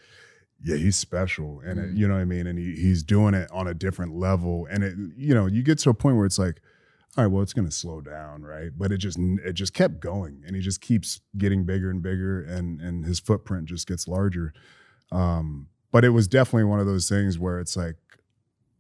yeah, 0.63 0.77
he's 0.77 0.97
special, 0.97 1.61
and 1.65 1.79
it, 1.79 1.97
you 1.97 2.07
know 2.07 2.15
what 2.15 2.21
I 2.21 2.25
mean. 2.27 2.47
And 2.47 2.59
he, 2.59 2.75
he's 2.75 3.03
doing 3.03 3.35
it 3.35 3.51
on 3.51 3.67
a 3.67 3.75
different 3.75 4.15
level, 4.15 4.67
and 4.71 4.85
it, 4.85 4.95
you 5.17 5.35
know, 5.35 5.47
you 5.47 5.63
get 5.63 5.79
to 5.81 5.91
a 5.91 5.95
point 5.95 6.17
where 6.17 6.27
it's 6.27 6.39
like, 6.39 6.61
all 7.17 7.25
right, 7.25 7.33
well, 7.33 7.43
it's 7.43 7.53
going 7.53 7.67
to 7.67 7.75
slow 7.75 8.01
down, 8.01 8.43
right? 8.43 8.71
But 8.77 8.93
it 8.93 8.99
just, 8.99 9.19
it 9.19 9.55
just 9.55 9.75
kept 9.75 10.01
going, 10.01 10.43
and 10.47 10.55
he 10.55 10.63
just 10.63 10.81
keeps 10.81 11.21
getting 11.37 11.65
bigger 11.65 11.91
and 11.91 12.03
bigger, 12.03 12.43
and 12.43 12.81
and 12.81 13.05
his 13.05 13.21
footprint 13.21 13.67
just 13.67 13.87
gets 13.87 14.07
larger. 14.07 14.53
Um, 15.11 15.69
but 15.93 16.05
it 16.05 16.11
was 16.11 16.29
definitely 16.29 16.65
one 16.65 16.79
of 16.79 16.87
those 16.87 17.09
things 17.09 17.39
where 17.39 17.59
it's 17.59 17.77
like, 17.77 17.97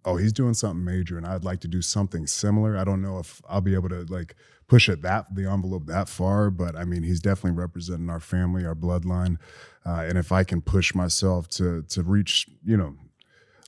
oh, 0.05 0.17
he's 0.17 0.33
doing 0.33 0.55
something 0.55 0.85
major, 0.85 1.17
and 1.17 1.27
I'd 1.27 1.45
like 1.45 1.61
to 1.61 1.69
do 1.69 1.83
something 1.83 2.27
similar. 2.27 2.77
I 2.77 2.85
don't 2.85 3.03
know 3.03 3.19
if 3.19 3.41
I'll 3.49 3.61
be 3.61 3.75
able 3.75 3.89
to 3.89 4.05
like 4.09 4.37
push 4.71 4.89
it 4.89 5.03
that 5.03 5.27
the 5.35 5.51
envelope 5.51 5.85
that 5.87 6.09
far, 6.09 6.49
but 6.49 6.77
I 6.77 6.85
mean, 6.85 7.03
he's 7.03 7.21
definitely 7.21 7.59
representing 7.59 8.09
our 8.09 8.21
family, 8.21 8.65
our 8.65 8.77
bloodline, 8.77 9.37
uh, 9.85 10.05
and 10.09 10.17
if 10.17 10.31
I 10.31 10.45
can 10.45 10.63
push 10.63 10.95
myself 10.95 11.49
to 11.59 11.83
to 11.89 12.03
reach, 12.03 12.47
you 12.65 12.77
know, 12.77 12.95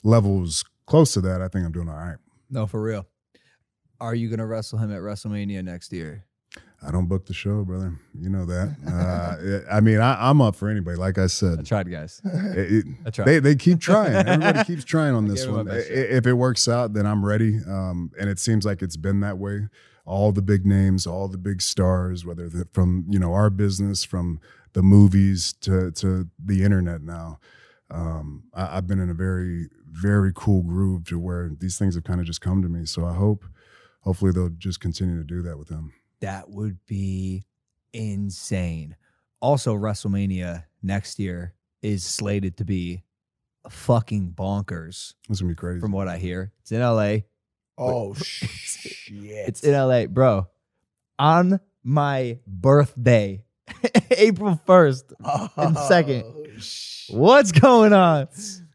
levels 0.03 0.65
close 0.87 1.13
to 1.15 1.21
that, 1.23 1.41
I 1.43 1.49
think 1.49 1.65
I'm 1.67 1.73
doing 1.73 1.89
all 1.89 1.97
right. 1.97 2.19
No, 2.51 2.67
for 2.67 2.81
real. 2.83 3.07
Are 4.01 4.15
you 4.15 4.29
gonna 4.31 4.47
wrestle 4.47 4.79
him 4.79 4.93
at 4.93 5.01
WrestleMania 5.01 5.63
next 5.65 5.93
year? 5.93 6.25
I 6.85 6.91
don't 6.91 7.07
book 7.07 7.27
the 7.27 7.33
show, 7.35 7.65
brother. 7.65 7.95
You 8.19 8.29
know 8.29 8.45
that. 8.47 8.77
Uh, 8.93 9.61
I 9.73 9.81
mean, 9.81 10.01
I, 10.01 10.29
I'm 10.29 10.41
up 10.41 10.55
for 10.57 10.69
anybody. 10.69 10.97
Like 10.97 11.17
I 11.19 11.25
I 11.25 11.27
said, 11.29 11.65
tried, 11.65 11.91
guys. 11.91 12.21
it- 12.25 12.73
it- 12.73 12.87
I 13.07 13.11
tried. 13.11 13.25
they 13.27 13.39
they 13.39 13.55
keep 13.57 13.81
trying. 13.81 14.15
Everybody 14.15 14.65
keeps 14.71 14.85
trying 14.85 15.15
on 15.15 15.27
this 15.29 15.47
one. 15.47 15.65
my 15.67 15.73
I- 15.73 15.75
best 15.77 15.89
shot. 15.89 15.97
If 15.97 16.27
it 16.27 16.33
works 16.35 16.69
out, 16.69 16.93
then 16.95 17.07
I'm 17.07 17.25
ready. 17.25 17.59
Um, 17.67 18.11
and 18.21 18.29
it 18.29 18.39
seems 18.39 18.65
like 18.65 18.83
it's 18.83 18.97
been 18.97 19.21
that 19.21 19.39
way. 19.39 19.69
All 20.05 20.33
the 20.33 20.43
big 20.43 20.67
names, 20.67 21.07
all 21.07 21.29
the 21.29 21.39
big 21.39 21.63
stars, 21.63 22.25
whether 22.27 22.49
they're 22.49 22.67
from 22.73 23.05
you 23.09 23.19
know 23.19 23.33
our 23.33 23.51
business, 23.51 24.05
from 24.05 24.41
the 24.73 24.83
movies 24.83 25.53
to 25.61 25.91
to 25.93 26.29
the 26.45 26.63
internet 26.65 27.03
now. 27.03 27.39
Um, 27.91 28.45
I, 28.55 28.79
I've 28.79 28.87
been 28.87 28.99
in 29.01 29.11
a 29.11 29.15
very 29.15 29.69
very 29.87 30.33
cool 30.35 30.63
groove 30.63 31.05
to 31.05 31.19
where 31.19 31.51
these 31.59 31.79
things 31.79 31.95
have 31.95 32.05
kind 32.05 32.19
of 32.21 32.27
just 32.27 32.41
come 32.41 32.63
to 32.63 32.69
me. 32.69 32.87
So 32.87 33.05
I 33.05 33.13
hope, 33.15 33.45
hopefully, 34.01 34.33
they'll 34.33 34.49
just 34.49 34.81
continue 34.81 35.19
to 35.19 35.25
do 35.25 35.43
that 35.43 35.59
with 35.59 35.69
them. 35.69 35.93
That 36.21 36.49
would 36.51 36.79
be 36.87 37.45
insane. 37.93 38.97
Also, 39.41 39.75
WrestleMania 39.77 40.65
next 40.83 41.19
year 41.19 41.55
is 41.83 42.05
slated 42.05 42.57
to 42.57 42.65
be 42.65 43.03
fucking 43.69 44.33
bonkers, 44.33 45.15
It's 45.29 45.41
gonna 45.41 45.51
be 45.53 45.55
crazy. 45.57 45.81
from 45.81 45.93
what 45.93 46.09
I 46.09 46.19
hear. 46.19 46.53
It's 46.61 46.73
in 46.73 46.81
LA. 46.81 47.19
Oh 47.91 48.15
shit! 48.23 49.49
It's 49.49 49.63
in 49.63 49.73
LA, 49.73 50.07
bro. 50.07 50.47
On 51.19 51.61
my 51.85 52.39
birthday, 52.47 53.45
April 54.11 54.61
1st. 54.67 55.13
and 55.57 55.77
second. 55.79 56.23
Oh, 56.27 56.45
sh- 56.59 57.11
What's 57.11 57.53
going 57.53 57.93
on? 57.93 58.29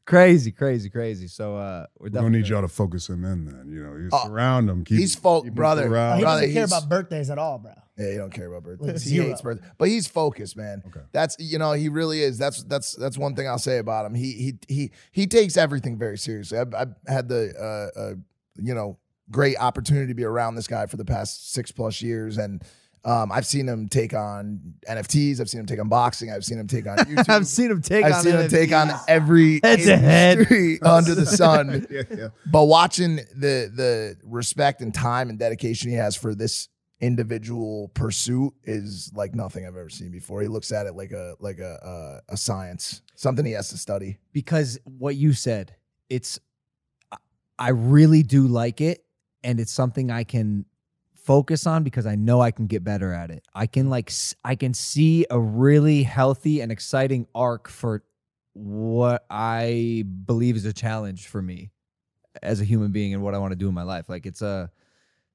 Crazy, 0.05 0.51
crazy, 0.53 0.89
crazy. 0.89 1.27
So 1.27 1.57
uh 1.57 1.85
we're 1.99 2.05
we 2.05 2.09
don't 2.11 2.31
need 2.31 2.47
y'all 2.47 2.61
to 2.61 2.67
focus 2.69 3.09
him 3.09 3.25
in. 3.25 3.45
Then 3.45 3.65
you 3.69 3.83
know, 3.83 3.95
you 3.97 4.09
Oh, 4.13 4.25
surround 4.27 4.69
him. 4.69 4.85
Keep, 4.85 4.99
he's 4.99 5.15
folk, 5.15 5.43
keep 5.43 5.49
him 5.51 5.55
brother. 5.55 5.83
Oh, 5.83 5.89
surround- 5.89 6.19
he 6.19 6.23
Brother, 6.23 6.41
doesn't 6.41 6.53
care 6.53 6.65
about 6.65 6.89
birthdays 6.89 7.29
at 7.29 7.37
all, 7.37 7.57
bro. 7.59 7.73
Yeah, 7.97 8.11
he 8.11 8.17
don't 8.17 8.31
care 8.31 8.45
about 8.47 8.63
birthdays. 8.63 9.03
He 9.03 9.17
hates 9.17 9.41
birthdays, 9.41 9.67
but 9.77 9.89
he's 9.89 10.07
focused, 10.07 10.55
man. 10.55 10.83
Okay. 10.87 11.01
That's 11.11 11.35
you 11.39 11.57
know 11.57 11.73
he 11.73 11.89
really 11.89 12.21
is. 12.21 12.37
That's 12.37 12.63
that's 12.63 12.93
that's 12.95 13.17
one 13.17 13.35
thing 13.35 13.47
I'll 13.49 13.57
say 13.59 13.79
about 13.79 14.05
him. 14.05 14.13
He 14.13 14.31
he 14.33 14.53
he 14.69 14.91
he 15.11 15.27
takes 15.27 15.57
everything 15.57 15.97
very 15.97 16.17
seriously. 16.17 16.59
I've, 16.59 16.73
I've 16.75 16.93
had 17.07 17.27
the 17.27 17.53
uh, 17.97 17.99
uh 17.99 18.13
you 18.61 18.73
know 18.73 18.97
great 19.29 19.57
opportunity 19.57 20.07
to 20.07 20.13
be 20.13 20.23
around 20.23 20.55
this 20.55 20.67
guy 20.67 20.85
for 20.85 20.97
the 20.97 21.05
past 21.05 21.51
six 21.53 21.71
plus 21.71 22.01
years, 22.01 22.37
and 22.37 22.63
um, 23.05 23.31
I've 23.31 23.45
seen 23.45 23.67
him 23.69 23.87
take 23.87 24.13
on 24.13 24.73
NFTs. 24.89 25.39
I've 25.39 25.49
seen 25.49 25.59
him 25.61 25.65
take 25.65 25.79
on 25.79 25.87
boxing. 25.87 26.31
I've 26.31 26.43
seen 26.43 26.57
him 26.59 26.67
take 26.67 26.87
on 26.87 26.97
YouTube. 26.97 27.29
I've 27.29 27.47
seen 27.47 27.71
him 27.71 27.81
take 27.81 28.03
I've 28.03 28.13
on 28.13 28.23
seen 28.23 28.35
him 28.35 28.49
take 28.49 28.73
on 28.73 28.91
every 29.07 29.59
Head 29.63 29.79
to 29.79 29.97
head. 29.97 30.33
industry 30.39 30.81
under 30.83 31.15
the 31.15 31.25
sun. 31.25 31.87
yeah, 31.89 32.01
yeah. 32.09 32.27
But 32.51 32.65
watching 32.65 33.17
the 33.35 33.71
the 33.73 34.17
respect 34.23 34.81
and 34.81 34.93
time 34.93 35.29
and 35.29 35.39
dedication 35.39 35.89
he 35.89 35.95
has 35.95 36.15
for 36.15 36.35
this 36.35 36.67
individual 36.99 37.89
pursuit 37.93 38.53
is 38.63 39.11
like 39.13 39.35
nothing 39.35 39.65
I've 39.65 39.77
ever 39.77 39.89
seen 39.89 40.11
before. 40.11 40.41
He 40.41 40.47
looks 40.47 40.71
at 40.71 40.85
it 40.87 40.95
like 40.95 41.11
a 41.11 41.35
like 41.39 41.59
a 41.59 42.21
a, 42.29 42.33
a 42.33 42.37
science, 42.37 43.01
something 43.15 43.45
he 43.45 43.51
has 43.53 43.69
to 43.69 43.77
study. 43.77 44.17
because 44.33 44.79
what 44.83 45.15
you 45.15 45.31
said, 45.33 45.75
it's 46.09 46.39
I- 47.59 47.69
really 47.69 48.23
do 48.23 48.47
like 48.47 48.81
it 48.81 49.03
and 49.43 49.59
it's 49.59 49.71
something 49.71 50.11
I 50.11 50.23
can 50.23 50.65
focus 51.15 51.67
on 51.67 51.83
because 51.83 52.05
I 52.05 52.15
know 52.15 52.41
I 52.41 52.51
can 52.51 52.67
get 52.67 52.83
better 52.83 53.13
at 53.13 53.31
it. 53.31 53.45
I 53.53 53.67
can 53.67 53.89
like 53.89 54.11
I 54.45 54.55
can 54.55 54.73
see 54.73 55.25
a 55.29 55.39
really 55.39 56.03
healthy 56.03 56.61
and 56.61 56.71
exciting 56.71 57.27
arc 57.35 57.67
for 57.67 58.03
what 58.53 59.25
I 59.29 60.05
believe 60.25 60.55
is 60.55 60.65
a 60.65 60.73
challenge 60.73 61.27
for 61.27 61.41
me 61.41 61.71
as 62.41 62.61
a 62.61 62.65
human 62.65 62.91
being 62.91 63.13
and 63.13 63.21
what 63.21 63.33
I 63.35 63.39
want 63.39 63.51
to 63.51 63.57
do 63.57 63.67
in 63.67 63.73
my 63.73 63.83
life. 63.83 64.09
Like 64.09 64.25
it's 64.25 64.41
a 64.41 64.71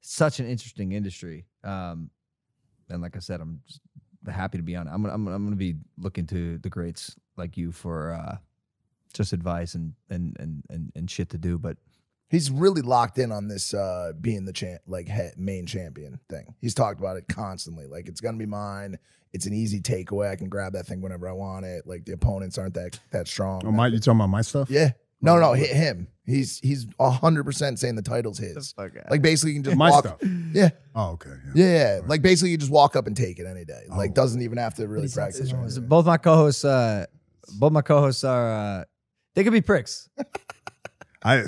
such 0.00 0.40
an 0.40 0.46
interesting 0.46 0.92
industry. 0.92 1.46
Um 1.62 2.10
and 2.88 3.02
like 3.02 3.16
I 3.16 3.20
said, 3.20 3.40
I'm 3.40 3.60
just 3.66 3.80
happy 4.30 4.58
to 4.58 4.64
be 4.64 4.76
on 4.76 4.86
it. 4.86 4.90
I'm 4.92 5.04
I'm, 5.04 5.28
I'm 5.28 5.42
going 5.42 5.50
to 5.50 5.56
be 5.56 5.76
looking 5.98 6.26
to 6.28 6.58
the 6.58 6.70
greats 6.70 7.16
like 7.36 7.56
you 7.56 7.72
for 7.72 8.12
uh 8.12 8.36
just 9.12 9.32
advice 9.32 9.74
and 9.74 9.92
and 10.10 10.36
and 10.40 10.64
and, 10.70 10.92
and 10.96 11.10
shit 11.10 11.28
to 11.30 11.38
do. 11.38 11.58
But 11.58 11.76
He's 12.32 12.50
really 12.50 12.82
locked 12.82 13.18
in 13.18 13.30
on 13.30 13.46
this 13.46 13.72
uh 13.74 14.12
being 14.20 14.44
the 14.46 14.52
champ 14.52 14.80
like 14.88 15.06
head, 15.06 15.34
main 15.36 15.66
champion 15.66 16.18
thing. 16.28 16.54
He's 16.60 16.74
talked 16.74 16.98
about 16.98 17.16
it 17.16 17.26
constantly. 17.28 17.86
Like 17.86 18.08
it's 18.08 18.20
gonna 18.20 18.38
be 18.38 18.46
mine. 18.46 18.98
It's 19.32 19.46
an 19.46 19.52
easy 19.52 19.80
takeaway. 19.80 20.30
I 20.30 20.36
can 20.36 20.48
grab 20.48 20.72
that 20.72 20.86
thing 20.86 21.00
whenever 21.00 21.28
I 21.28 21.32
want 21.32 21.64
it. 21.64 21.86
Like 21.86 22.04
the 22.06 22.12
opponents 22.12 22.58
aren't 22.58 22.74
that 22.74 22.98
that 23.12 23.28
strong. 23.28 23.62
Oh, 23.64 23.70
my, 23.70 23.86
you 23.86 23.98
talking 24.00 24.18
about 24.18 24.28
my 24.30 24.42
stuff? 24.42 24.68
Yeah. 24.70 24.90
No, 25.24 25.38
no, 25.38 25.52
hit 25.52 25.70
him. 25.70 26.08
He's 26.26 26.58
he's 26.60 26.86
hundred 27.00 27.44
percent 27.44 27.78
saying 27.78 27.94
the 27.94 28.02
title's 28.02 28.38
his. 28.38 28.74
Like 28.76 29.22
basically, 29.22 29.52
you 29.52 29.56
can 29.58 29.64
just 29.64 29.76
My 29.76 29.90
walk. 29.90 30.06
stuff. 30.06 30.18
Yeah, 30.52 30.70
Oh, 30.96 31.10
okay. 31.12 31.30
yeah, 31.54 31.66
yeah. 31.66 32.00
Like 32.06 32.22
basically, 32.22 32.50
you 32.50 32.56
just 32.58 32.72
walk 32.72 32.96
up 32.96 33.06
and 33.06 33.16
take 33.16 33.38
it 33.38 33.46
any 33.46 33.64
day. 33.64 33.84
Like 33.88 34.10
Oh. 34.10 34.14
doesn't 34.14 34.42
even 34.42 34.58
have 34.58 34.74
to 34.76 34.88
really 34.88 35.02
he's 35.02 35.16
not 35.16 35.24
practice. 35.24 35.50
saying 35.50 35.54
or 35.54 35.60
it. 35.60 35.66
Anything. 35.66 35.86
both 35.86 36.06
my 36.06 36.16
co-hosts, 36.16 36.64
uh, 36.64 37.06
both 37.58 37.72
my 37.72 37.82
co-hosts 37.82 38.24
are 38.24 38.52
uh, 38.80 38.84
they 39.34 39.44
could 39.44 39.52
be 39.52 39.60
pricks. 39.60 40.08
I 41.24 41.44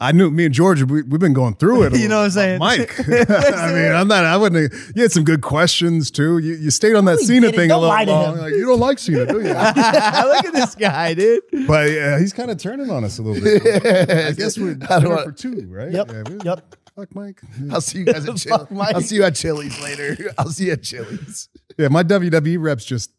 I 0.00 0.12
knew 0.12 0.30
me 0.30 0.44
and 0.44 0.54
George 0.54 0.80
we, 0.84 1.02
we've 1.02 1.18
been 1.18 1.32
going 1.32 1.54
through 1.56 1.82
it. 1.84 1.92
You 1.98 2.08
know 2.08 2.18
what 2.18 2.24
I'm 2.26 2.30
saying? 2.30 2.58
Mike. 2.60 2.94
I 3.08 3.72
mean, 3.72 3.92
I'm 3.92 4.06
not. 4.06 4.24
I 4.24 4.36
wouldn't. 4.36 4.72
You 4.94 5.02
had 5.02 5.10
some 5.12 5.24
good 5.24 5.40
questions 5.42 6.10
too. 6.10 6.38
You 6.38 6.54
you 6.54 6.70
stayed 6.70 6.94
on 6.94 7.04
that 7.06 7.18
Cena 7.18 7.46
didn't. 7.48 7.56
thing 7.56 7.70
a 7.72 7.78
little 7.78 8.06
long. 8.14 8.38
Like, 8.38 8.54
you 8.54 8.64
don't 8.66 8.78
like 8.78 8.98
Cena, 9.00 9.26
do 9.26 9.40
you? 9.40 9.52
I 9.52 10.24
look 10.24 10.44
at 10.44 10.52
this 10.52 10.74
guy, 10.76 11.14
dude. 11.14 11.42
but 11.66 11.90
yeah, 11.90 12.18
he's 12.20 12.32
kind 12.32 12.50
of 12.50 12.58
turning 12.58 12.90
on 12.90 13.02
us 13.04 13.18
a 13.18 13.22
little 13.22 13.42
bit. 13.42 13.62
I 14.08 14.32
guess 14.32 14.56
we're 14.56 14.76
I 14.88 15.00
for 15.24 15.32
two, 15.32 15.66
right? 15.68 15.90
Yep. 15.90 16.10
Yeah, 16.12 16.22
we- 16.30 16.38
Yep. 16.44 16.74
Fuck 16.96 17.14
Mike. 17.14 17.40
I'll 17.70 17.80
see 17.80 17.98
you 18.00 18.04
guys 18.06 18.28
at 18.28 18.36
Chili's. 18.36 18.66
I'll 18.72 19.00
see 19.00 19.16
you 19.16 19.22
at 19.24 19.34
Chili's 19.36 19.80
later. 19.80 20.32
I'll 20.36 20.48
see 20.48 20.66
you 20.66 20.72
at 20.72 20.82
Chili's. 20.82 21.48
Yeah, 21.76 21.88
my 21.88 22.02
WWE 22.02 22.56
reps 22.60 22.84
just 22.84 23.12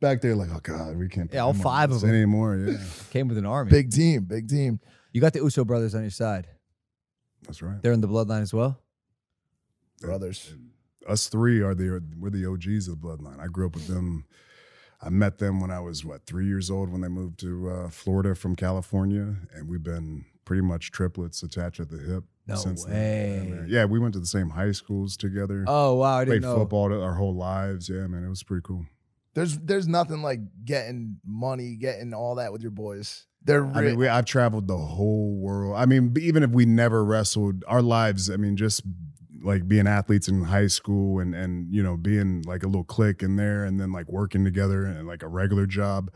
back 0.00 0.20
there 0.22 0.34
like, 0.34 0.48
oh 0.52 0.58
god, 0.60 0.96
we 0.96 1.08
can't. 1.08 1.32
Yeah, 1.32 1.40
all 1.44 1.52
five 1.54 1.92
of 1.92 2.00
them. 2.00 2.10
anymore. 2.10 2.56
Yeah, 2.56 2.78
Came 3.10 3.28
with 3.28 3.38
an 3.38 3.46
army. 3.46 3.70
Big 3.70 3.92
team, 3.92 4.24
big 4.24 4.48
team. 4.48 4.80
You 5.12 5.20
got 5.20 5.32
the 5.32 5.40
Uso 5.40 5.64
brothers 5.64 5.94
on 5.94 6.02
your 6.02 6.10
side. 6.10 6.46
that's 7.42 7.62
right. 7.62 7.80
They're 7.82 7.92
in 7.92 8.00
the 8.00 8.08
bloodline 8.08 8.42
as 8.42 8.52
well. 8.54 8.78
Brothers. 10.00 10.54
us 11.08 11.28
three 11.28 11.60
are 11.60 11.74
the 11.74 12.02
we're 12.18 12.30
the 12.30 12.46
OGs 12.46 12.88
of 12.88 13.00
the 13.00 13.06
bloodline. 13.06 13.38
I 13.40 13.46
grew 13.46 13.66
up 13.66 13.74
with 13.74 13.86
them. 13.86 14.24
I 15.00 15.08
met 15.10 15.38
them 15.38 15.60
when 15.60 15.70
I 15.70 15.80
was 15.80 16.04
what 16.04 16.26
three 16.26 16.46
years 16.46 16.70
old 16.70 16.90
when 16.90 17.00
they 17.00 17.08
moved 17.08 17.38
to 17.40 17.68
uh, 17.70 17.90
Florida 17.90 18.34
from 18.34 18.56
California, 18.56 19.36
and 19.54 19.68
we've 19.68 19.82
been 19.82 20.24
pretty 20.44 20.62
much 20.62 20.90
triplets 20.90 21.42
attached 21.42 21.78
at 21.80 21.88
the 21.88 21.98
hip 21.98 22.24
No 22.46 22.54
since 22.56 22.86
way. 22.86 23.48
Yeah. 23.48 23.80
Yeah, 23.80 23.84
we 23.84 23.98
went 24.00 24.14
to 24.14 24.20
the 24.20 24.26
same 24.26 24.50
high 24.50 24.72
schools 24.72 25.16
together. 25.16 25.64
Oh 25.68 25.94
wow, 25.94 26.18
I 26.18 26.24
Played 26.24 26.34
didn't 26.42 26.50
know. 26.50 26.58
football 26.58 26.92
our 27.02 27.14
whole 27.14 27.34
lives. 27.34 27.88
Yeah, 27.88 28.06
man, 28.06 28.24
it 28.24 28.28
was 28.28 28.42
pretty 28.42 28.62
cool. 28.64 28.86
There's 29.34 29.56
there's 29.58 29.86
nothing 29.88 30.22
like 30.22 30.40
getting 30.64 31.18
money, 31.24 31.76
getting 31.76 32.12
all 32.12 32.36
that 32.36 32.52
with 32.52 32.62
your 32.62 32.70
boys. 32.72 33.26
They're 33.44 33.64
I 33.66 33.80
mean, 33.82 33.96
we, 33.98 34.08
I've 34.08 34.24
traveled 34.24 34.68
the 34.68 34.76
whole 34.78 35.34
world. 35.36 35.74
I 35.76 35.86
mean, 35.86 36.14
even 36.20 36.42
if 36.42 36.50
we 36.50 36.64
never 36.64 37.04
wrestled, 37.04 37.64
our 37.66 37.82
lives. 37.82 38.30
I 38.30 38.36
mean, 38.36 38.56
just 38.56 38.82
like 39.42 39.66
being 39.66 39.88
athletes 39.88 40.28
in 40.28 40.44
high 40.44 40.68
school 40.68 41.18
and 41.18 41.34
and 41.34 41.72
you 41.74 41.82
know 41.82 41.96
being 41.96 42.42
like 42.42 42.62
a 42.62 42.66
little 42.66 42.84
clique 42.84 43.22
in 43.22 43.36
there, 43.36 43.64
and 43.64 43.80
then 43.80 43.90
like 43.92 44.08
working 44.08 44.44
together 44.44 44.84
and 44.84 45.06
like 45.08 45.22
a 45.22 45.28
regular 45.28 45.66
job. 45.66 46.10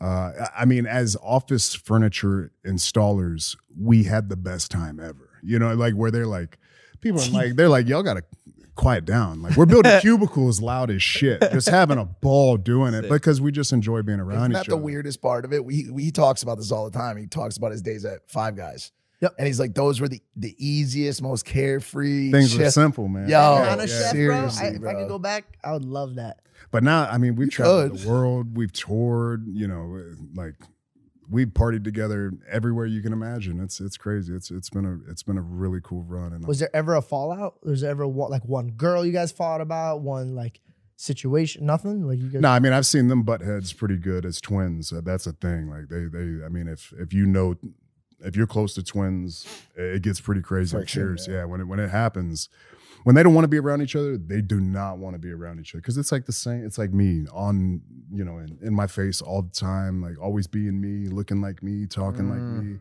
Uh, 0.00 0.32
I- 0.40 0.50
I 0.58 0.64
mean, 0.64 0.86
as 0.86 1.16
office 1.22 1.74
furniture 1.74 2.52
installers, 2.66 3.56
we 3.80 4.04
had 4.04 4.28
the 4.28 4.36
best 4.36 4.70
time 4.70 5.00
ever. 5.00 5.30
You 5.42 5.58
know, 5.58 5.74
like 5.74 5.94
where 5.94 6.10
they're 6.10 6.26
like, 6.26 6.58
people 7.00 7.20
are 7.22 7.30
like, 7.30 7.54
they're 7.56 7.68
like, 7.68 7.86
y'all 7.88 8.02
gotta 8.02 8.24
quiet 8.76 9.04
down. 9.04 9.42
Like 9.42 9.56
we're 9.56 9.66
building 9.66 9.98
cubicles 10.00 10.60
loud 10.60 10.90
as 10.90 11.02
shit, 11.02 11.40
just 11.52 11.68
having 11.68 11.98
a 11.98 12.04
ball 12.04 12.56
doing 12.56 12.94
it 12.94 13.08
because 13.08 13.40
we 13.40 13.50
just 13.50 13.72
enjoy 13.72 14.02
being 14.02 14.20
around 14.20 14.38
Isn't 14.38 14.52
each 14.52 14.56
that 14.58 14.66
the 14.66 14.74
other. 14.76 14.82
weirdest 14.84 15.20
part 15.20 15.44
of 15.44 15.52
it? 15.52 15.64
We, 15.64 15.90
we 15.90 16.04
he 16.04 16.10
talks 16.12 16.42
about 16.44 16.58
this 16.58 16.70
all 16.70 16.88
the 16.88 16.96
time. 16.96 17.16
He 17.16 17.26
talks 17.26 17.56
about 17.56 17.72
his 17.72 17.82
days 17.82 18.04
at 18.04 18.20
Five 18.30 18.56
Guys. 18.56 18.92
Yep. 19.22 19.34
And 19.38 19.46
he's 19.46 19.58
like, 19.58 19.74
those 19.74 19.98
were 20.00 20.08
the 20.08 20.20
the 20.36 20.54
easiest, 20.58 21.22
most 21.22 21.44
carefree. 21.46 22.30
Things 22.30 22.54
were 22.56 22.64
shit. 22.64 22.72
simple, 22.74 23.08
man. 23.08 23.24
Yo, 23.28 23.30
Yeah, 23.30 23.72
Honest 23.72 23.94
yeah. 23.94 24.00
chef, 24.02 24.10
seriously, 24.12 24.60
bro. 24.60 24.68
I, 24.68 24.70
if 24.70 24.76
I 24.76 24.78
bro. 24.92 25.00
could 25.02 25.08
go 25.08 25.18
back, 25.18 25.56
I 25.64 25.72
would 25.72 25.84
love 25.86 26.16
that. 26.16 26.40
But 26.70 26.82
now, 26.84 27.08
I 27.10 27.16
mean, 27.18 27.34
we've 27.36 27.46
You 27.46 27.50
traveled 27.50 27.92
could. 27.92 28.00
the 28.00 28.08
world. 28.10 28.56
We've 28.56 28.72
toured. 28.72 29.46
You 29.48 29.68
know, 29.68 30.02
like 30.34 30.54
we've 31.28 31.48
partied 31.48 31.84
together 31.84 32.32
everywhere 32.50 32.86
you 32.86 33.02
can 33.02 33.12
imagine. 33.12 33.60
It's 33.60 33.80
it's 33.80 33.96
crazy. 33.96 34.34
It's 34.34 34.50
it's 34.50 34.70
been 34.70 34.84
a 34.84 35.10
it's 35.10 35.22
been 35.22 35.38
a 35.38 35.42
really 35.42 35.80
cool 35.82 36.02
run. 36.04 36.32
And 36.32 36.46
Was 36.46 36.58
there 36.58 36.74
ever 36.74 36.94
a 36.94 37.02
fallout? 37.02 37.64
Was 37.64 37.80
there 37.80 37.90
ever 37.90 38.06
one, 38.06 38.30
like 38.30 38.44
one 38.44 38.68
girl 38.72 39.04
you 39.04 39.12
guys 39.12 39.32
fought 39.32 39.60
about? 39.60 40.00
One 40.00 40.34
like 40.34 40.60
situation? 40.96 41.66
Nothing. 41.66 42.06
Like 42.06 42.18
you 42.18 42.28
guys. 42.28 42.40
no, 42.40 42.48
I 42.48 42.58
mean, 42.58 42.72
I've 42.72 42.86
seen 42.86 43.08
them 43.08 43.22
butt 43.22 43.40
heads 43.40 43.72
pretty 43.72 43.96
good 43.96 44.24
as 44.24 44.40
twins. 44.40 44.92
Uh, 44.92 45.00
that's 45.04 45.26
a 45.26 45.32
thing. 45.32 45.68
Like 45.68 45.88
they 45.88 46.04
they. 46.04 46.44
I 46.44 46.48
mean, 46.48 46.68
if 46.68 46.92
if 46.98 47.12
you 47.12 47.26
know. 47.26 47.56
If 48.20 48.34
you're 48.34 48.46
close 48.46 48.72
to 48.76 48.82
twins, 48.82 49.46
it 49.76 50.00
gets 50.00 50.22
pretty 50.22 50.40
crazy. 50.40 50.74
Friction, 50.74 51.02
Cheers, 51.02 51.28
yeah. 51.28 51.34
yeah. 51.34 51.44
When 51.44 51.60
it 51.60 51.64
when 51.64 51.78
it 51.78 51.90
happens, 51.90 52.48
when 53.04 53.14
they 53.14 53.22
don't 53.22 53.34
want 53.34 53.44
to 53.44 53.48
be 53.48 53.58
around 53.58 53.82
each 53.82 53.94
other, 53.94 54.16
they 54.16 54.40
do 54.40 54.58
not 54.58 54.96
want 54.96 55.14
to 55.14 55.18
be 55.18 55.30
around 55.30 55.60
each 55.60 55.74
other 55.74 55.82
because 55.82 55.98
it's 55.98 56.10
like 56.10 56.24
the 56.24 56.32
same. 56.32 56.64
It's 56.64 56.78
like 56.78 56.94
me 56.94 57.26
on 57.30 57.82
you 58.16 58.24
know 58.24 58.38
in, 58.38 58.58
in 58.62 58.74
my 58.74 58.86
face 58.86 59.20
all 59.20 59.42
the 59.42 59.50
time, 59.52 60.02
like 60.02 60.20
always 60.20 60.46
being 60.46 60.80
me, 60.80 61.08
looking 61.08 61.40
like 61.40 61.62
me, 61.62 61.86
talking 61.86 62.28
like 62.30 62.40
me. 62.64 62.78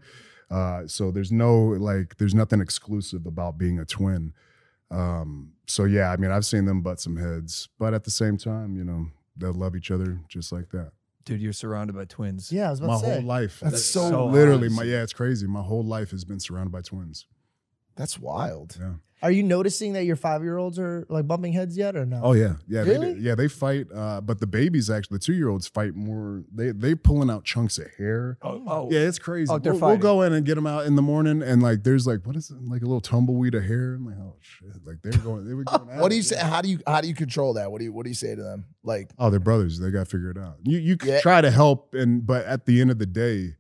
Uh, 0.49 0.88
so 0.88 1.11
there's 1.11 1.31
no 1.31 1.55
like 1.63 2.17
there's 2.17 2.36
nothing 2.36 2.61
exclusive 2.61 3.25
about 3.25 3.57
being 3.57 3.79
a 3.79 3.86
twin. 3.86 4.33
Um, 4.91 5.53
so 5.65 5.86
yeah, 5.86 6.11
I 6.11 6.17
mean 6.17 6.31
I've 6.31 6.45
seen 6.45 6.65
them 6.65 6.81
butt 6.81 6.99
some 6.99 7.17
heads, 7.17 7.69
but 7.79 7.93
at 7.93 8.03
the 8.03 8.11
same 8.11 8.38
time, 8.38 8.75
you 8.75 8.83
know 8.83 9.07
they'll 9.38 9.53
love 9.53 9.75
each 9.75 9.91
other 9.91 10.21
just 10.27 10.51
like 10.51 10.69
that. 10.69 10.91
Dude, 11.25 11.41
you're 11.41 11.53
surrounded 11.53 11.95
by 11.95 12.05
twins. 12.05 12.51
Yeah, 12.51 12.67
I 12.67 12.69
was 12.69 12.79
about 12.79 12.88
My 12.88 12.93
to 12.99 13.05
say. 13.05 13.13
whole 13.15 13.21
life, 13.23 13.59
That's 13.59 13.83
so 13.83 14.09
so 14.09 14.25
literally 14.27 14.67
odd. 14.67 14.73
my 14.73 14.83
yeah, 14.83 15.01
it's 15.01 15.13
crazy. 15.13 15.47
My 15.47 15.63
whole 15.63 15.83
life 15.83 16.11
has 16.11 16.23
been 16.23 16.39
surrounded 16.39 16.71
by 16.71 16.81
twins. 16.81 17.25
That's 17.95 18.19
wild. 18.19 18.77
Yeah. 18.79 18.93
Are 19.26 19.32
you 19.32 19.41
noticing 19.41 19.93
that 19.93 20.05
your 20.05 20.15
five 20.15 20.43
year 20.43 20.57
olds 20.57 20.78
are 20.78 21.05
like 21.09 21.28
bumping 21.28 21.51
heads 21.51 21.76
yet 21.76 21.95
or 21.95 22.05
no? 22.05 22.21
Oh 22.23 22.34
yeah, 22.34 22.57
yeah, 22.67 22.84
they 22.84 22.91
Really? 22.91 23.13
do. 23.15 23.21
yeah. 23.21 23.34
They 23.34 23.47
fight, 23.47 23.88
uh, 23.93 24.21
but 24.21 24.39
the 24.39 24.45
babies 24.45 24.89
actually, 24.91 25.15
the 25.17 25.23
two 25.23 25.34
year 25.34 25.49
olds 25.49 25.67
fight 25.67 25.95
more. 25.95 26.43
They 26.53 26.69
they 26.71 26.93
pulling 26.93 27.32
out 27.32 27.43
chunks 27.43 27.80
of 27.80 27.88
hair. 27.97 28.38
Oh, 28.43 28.61
oh. 28.67 28.88
Yeah, 28.91 28.99
it's 28.99 29.17
crazy. 29.17 29.51
Oh, 29.51 29.57
they're 29.57 29.73
we'll, 29.73 29.82
we'll 29.89 29.97
go 29.97 30.21
in 30.21 30.34
and 30.34 30.45
get 30.45 30.53
them 30.55 30.67
out 30.67 30.86
in 30.86 30.95
the 30.95 31.01
morning, 31.01 31.41
and 31.41 31.63
like 31.63 31.84
there's 31.84 32.05
like 32.05 32.26
what 32.28 32.36
is 32.36 32.51
it? 32.51 32.57
Like 32.69 32.84
a 32.84 32.86
little 32.86 33.01
tumbleweed 33.01 33.55
of 33.55 33.63
hair. 33.63 33.95
I'm 33.95 34.05
like, 34.05 34.17
oh 34.19 34.36
shit! 34.41 34.86
Like 34.86 34.97
they're 35.01 35.19
going. 35.23 35.47
They 35.47 35.55
were 35.55 35.63
going 35.63 35.88
What 35.99 36.09
do 36.09 36.15
you 36.15 36.21
say? 36.21 36.38
How 36.38 36.61
do 36.61 36.69
you 36.69 36.80
how 36.86 37.01
do 37.01 37.07
you 37.07 37.15
control 37.15 37.53
that? 37.55 37.71
What 37.71 37.80
do 37.80 37.86
you 37.86 37.91
what 37.93 38.03
do 38.03 38.09
you 38.09 38.15
say 38.15 38.36
to 38.36 38.43
them? 38.43 38.65
Like 38.84 39.09
Oh, 39.17 39.32
they're 39.32 39.39
brothers. 39.39 39.80
They 39.80 39.89
got 39.89 39.99
to 39.99 40.05
figure 40.05 40.30
it 40.30 40.38
out. 40.38 40.57
You 40.63 40.78
you 40.78 40.97
can 40.97 41.09
Yeah. 41.09 41.21
try 41.21 41.41
to 41.41 41.49
help, 41.49 41.95
and 41.95 42.23
but 42.23 42.45
at 42.45 42.67
the 42.67 42.80
end 42.80 42.91
of 42.91 42.99
the 42.99 43.07
day, 43.07 43.55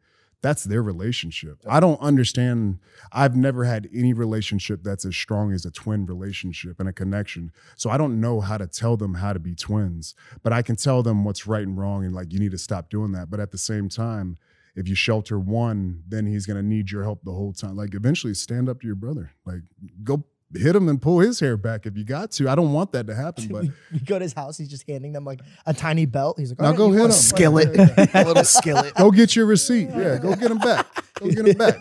that's 0.45 0.63
their 0.63 0.83
relationship. 0.83 1.57
I 1.67 1.79
don't 1.79 1.99
understand. 1.99 2.77
I've 3.11 3.35
never 3.35 3.63
had 3.63 3.89
any 3.91 4.13
relationship 4.13 4.83
that's 4.83 5.03
as 5.03 5.15
strong 5.15 5.51
as 5.51 5.65
a 5.65 5.71
twin 5.71 6.05
relationship 6.05 6.79
and 6.79 6.87
a 6.87 6.93
connection. 6.93 7.51
So 7.75 7.89
I 7.89 7.97
don't 7.97 8.21
know 8.21 8.41
how 8.41 8.59
to 8.59 8.67
tell 8.67 8.95
them 8.95 9.15
how 9.15 9.33
to 9.33 9.39
be 9.39 9.55
twins, 9.55 10.13
but 10.43 10.53
I 10.53 10.61
can 10.61 10.75
tell 10.75 11.01
them 11.01 11.23
what's 11.23 11.47
right 11.47 11.65
and 11.65 11.75
wrong, 11.75 12.05
and 12.05 12.13
like 12.13 12.31
you 12.31 12.37
need 12.37 12.51
to 12.51 12.59
stop 12.59 12.91
doing 12.91 13.11
that. 13.13 13.31
But 13.31 13.39
at 13.39 13.51
the 13.51 13.57
same 13.57 13.89
time. 13.89 14.37
If 14.77 14.89
you 14.89 14.95
shelter 14.95 15.39
one, 15.39 16.03
then 16.05 16.25
he's 16.25 16.45
gonna 16.45 16.61
need 16.61 16.91
your 16.91 17.03
help 17.03 17.23
the 17.23 17.31
whole 17.31 17.53
time. 17.53 17.77
Like 17.77 17.95
eventually, 17.95 18.33
stand 18.33 18.67
up 18.67 18.81
to 18.81 18.85
your 18.85 18.97
brother. 18.97 19.31
Like 19.45 19.61
go 20.03 20.25
hit 20.57 20.75
him 20.75 20.87
and 20.89 21.01
pull 21.01 21.19
his 21.19 21.39
hair 21.39 21.57
back 21.57 21.85
if 21.85 21.97
you 21.97 22.03
got 22.03 22.31
to. 22.31 22.49
I 22.49 22.55
don't 22.55 22.73
want 22.73 22.91
that 22.93 23.07
to 23.07 23.15
happen, 23.15 23.47
but 23.51 23.63
we, 23.63 23.71
we 23.93 23.99
go 23.99 24.17
to 24.19 24.23
his 24.23 24.33
house. 24.33 24.57
He's 24.57 24.69
just 24.69 24.87
handing 24.87 25.13
them 25.13 25.25
like 25.25 25.41
a 25.65 25.73
tiny 25.73 26.05
belt. 26.05 26.39
He's 26.39 26.49
like, 26.51 26.59
Now 26.59 26.65
"All 26.65 26.71
right, 26.71 26.77
go 26.77 26.91
hit 26.91 27.05
him. 27.05 27.11
skillet, 27.11 27.69
a 28.13 28.23
little 28.25 28.43
skillet. 28.43 28.93
Go 28.95 29.11
get 29.11 29.35
your 29.35 29.45
receipt. 29.45 29.89
Yeah, 29.89 30.17
go 30.17 30.35
get 30.35 30.51
him 30.51 30.57
back. 30.59 30.85
Go 31.19 31.29
get 31.29 31.47
him 31.47 31.57
back. 31.57 31.77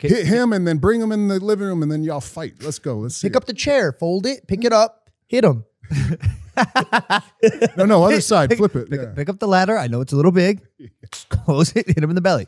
Hit 0.00 0.26
him 0.26 0.52
and 0.52 0.66
then 0.66 0.78
bring 0.78 1.00
him 1.00 1.12
in 1.12 1.28
the 1.28 1.38
living 1.38 1.66
room 1.66 1.82
and 1.82 1.92
then 1.92 2.02
y'all 2.02 2.20
fight. 2.20 2.54
Let's 2.62 2.78
go. 2.78 2.98
Let's 2.98 3.16
see. 3.16 3.28
Pick 3.28 3.36
up 3.36 3.44
the 3.44 3.52
chair, 3.54 3.92
fold 3.92 4.26
it, 4.26 4.46
pick 4.46 4.64
it 4.64 4.72
up, 4.72 5.10
hit 5.26 5.44
him. 5.44 5.64
No, 7.76 7.84
no, 7.86 8.04
other 8.04 8.20
side. 8.20 8.54
Flip 8.56 8.74
it. 8.76 8.90
Pick, 8.90 9.00
Yeah. 9.00 9.12
pick 9.14 9.28
up 9.28 9.38
the 9.38 9.48
ladder. 9.48 9.76
I 9.78 9.86
know 9.86 10.00
it's 10.00 10.12
a 10.12 10.16
little 10.16 10.32
big. 10.32 10.60
Close 11.30 11.74
it, 11.76 11.86
hit 11.86 11.98
him 11.98 12.10
in 12.10 12.14
the 12.16 12.20
belly. 12.20 12.46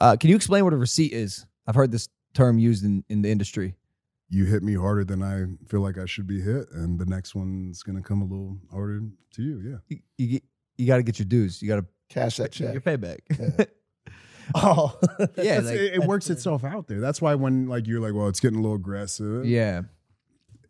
Uh, 0.00 0.16
can 0.16 0.30
you 0.30 0.36
explain 0.36 0.64
what 0.64 0.72
a 0.72 0.76
receipt 0.76 1.12
is? 1.12 1.46
I've 1.66 1.74
heard 1.74 1.90
this 1.92 2.08
term 2.34 2.58
used 2.58 2.84
in, 2.84 3.04
in 3.08 3.22
the 3.22 3.30
industry. 3.30 3.74
You 4.32 4.44
hit 4.44 4.62
me 4.62 4.74
harder 4.74 5.04
than 5.04 5.22
I 5.22 5.44
feel 5.68 5.80
like 5.80 5.98
I 5.98 6.06
should 6.06 6.26
be 6.28 6.40
hit, 6.40 6.70
and 6.72 6.98
the 7.00 7.04
next 7.06 7.34
one's 7.34 7.82
gonna 7.82 8.00
come 8.02 8.22
a 8.22 8.24
little 8.24 8.58
harder 8.70 9.02
to 9.34 9.42
you. 9.42 9.60
Yeah. 9.60 9.76
You, 9.88 9.98
you, 10.18 10.26
get- 10.28 10.44
you 10.78 10.86
got 10.86 10.96
to 10.96 11.02
get 11.02 11.18
your 11.18 11.26
dues. 11.26 11.60
You 11.60 11.68
got 11.68 11.76
to 11.80 11.86
Cash 12.08 12.38
that 12.38 12.52
check. 12.52 12.72
your 12.72 12.80
check. 12.80 13.00
payback. 13.00 13.66
Oh, 14.52 14.98
yeah, 15.36 15.60
like, 15.60 15.74
it, 15.76 15.94
it 15.94 16.04
works 16.04 16.28
itself 16.28 16.64
out 16.64 16.88
there. 16.88 16.98
That's 16.98 17.22
why 17.22 17.36
when 17.36 17.68
like 17.68 17.86
you're 17.86 18.00
like, 18.00 18.14
well, 18.14 18.26
it's 18.26 18.40
getting 18.40 18.58
a 18.58 18.62
little 18.62 18.74
aggressive. 18.76 19.44
yeah. 19.46 19.82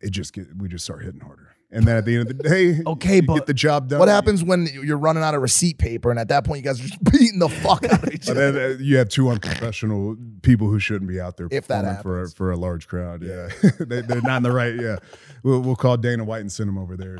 It 0.01 0.11
just 0.11 0.33
get 0.33 0.55
we 0.55 0.67
just 0.67 0.83
start 0.83 1.03
hitting 1.03 1.21
harder, 1.21 1.50
and 1.71 1.85
then 1.85 1.95
at 1.97 2.05
the 2.05 2.17
end 2.17 2.29
of 2.29 2.37
the 2.37 2.43
day, 2.43 2.81
Okay, 2.87 3.15
you 3.17 3.21
but- 3.23 3.35
get 3.35 3.45
the 3.45 3.53
job 3.53 3.87
done. 3.89 3.99
What 3.99 4.09
happens 4.09 4.43
when 4.43 4.67
you're 4.71 4.97
running 4.97 5.23
out 5.23 5.35
of 5.35 5.41
receipt 5.41 5.77
paper 5.77 6.09
and 6.11 6.19
at 6.19 6.27
that 6.27 6.43
point 6.43 6.57
you 6.59 6.63
guys 6.63 6.79
are 6.79 6.87
just 6.87 7.03
beating 7.11 7.39
the 7.39 7.49
fuck 7.49 7.83
out 7.85 8.03
of 8.07 8.13
each 8.13 8.29
other? 8.29 8.51
then 8.51 8.71
uh, 8.71 8.77
you 8.79 8.97
have 8.97 9.09
two 9.09 9.29
unprofessional 9.29 10.17
people 10.41 10.67
who 10.67 10.79
shouldn't 10.79 11.09
be 11.09 11.19
out 11.19 11.37
there 11.37 11.47
If 11.51 11.67
that 11.67 12.01
for 12.03 12.23
a, 12.23 12.29
for 12.29 12.51
a 12.51 12.57
large 12.57 12.87
crowd. 12.87 13.23
Yeah, 13.23 13.49
they, 13.79 14.01
they're 14.01 14.21
not 14.21 14.37
in 14.37 14.43
the 14.43 14.51
right. 14.51 14.75
Yeah, 14.75 14.97
we'll, 15.43 15.61
we'll 15.61 15.75
call 15.75 15.97
Dana 15.97 16.23
White 16.23 16.41
and 16.41 16.51
send 16.51 16.69
him 16.69 16.77
over 16.77 16.97
there. 16.97 17.17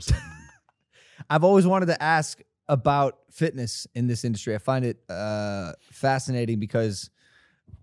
I've 1.29 1.43
always 1.43 1.65
wanted 1.67 1.85
to 1.87 2.01
ask 2.01 2.41
about 2.67 3.19
fitness 3.31 3.87
in 3.95 4.07
this 4.07 4.23
industry. 4.25 4.55
I 4.55 4.57
find 4.57 4.85
it 4.85 4.97
uh, 5.09 5.73
fascinating 5.91 6.59
because 6.59 7.09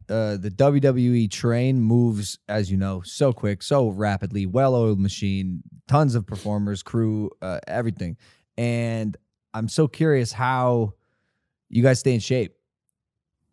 uh, 0.09 0.37
the 0.37 0.51
WWE 0.51 1.31
train 1.31 1.81
moves, 1.81 2.39
as 2.49 2.71
you 2.71 2.77
know, 2.77 3.03
so 3.03 3.33
quick, 3.33 3.63
so 3.63 3.89
rapidly, 3.89 4.47
well-oiled 4.47 4.99
machine, 4.99 5.63
tons 5.87 6.15
of 6.15 6.27
performers, 6.27 6.83
crew, 6.83 7.31
uh, 7.43 7.61
everything, 7.67 8.17
and 8.57 9.17
I'm 9.55 9.69
so 9.69 9.89
curious 9.89 10.33
how 10.33 10.95
you 11.69 11.83
guys 11.83 12.01
stay 12.01 12.15
in 12.15 12.21
shape. 12.21 12.55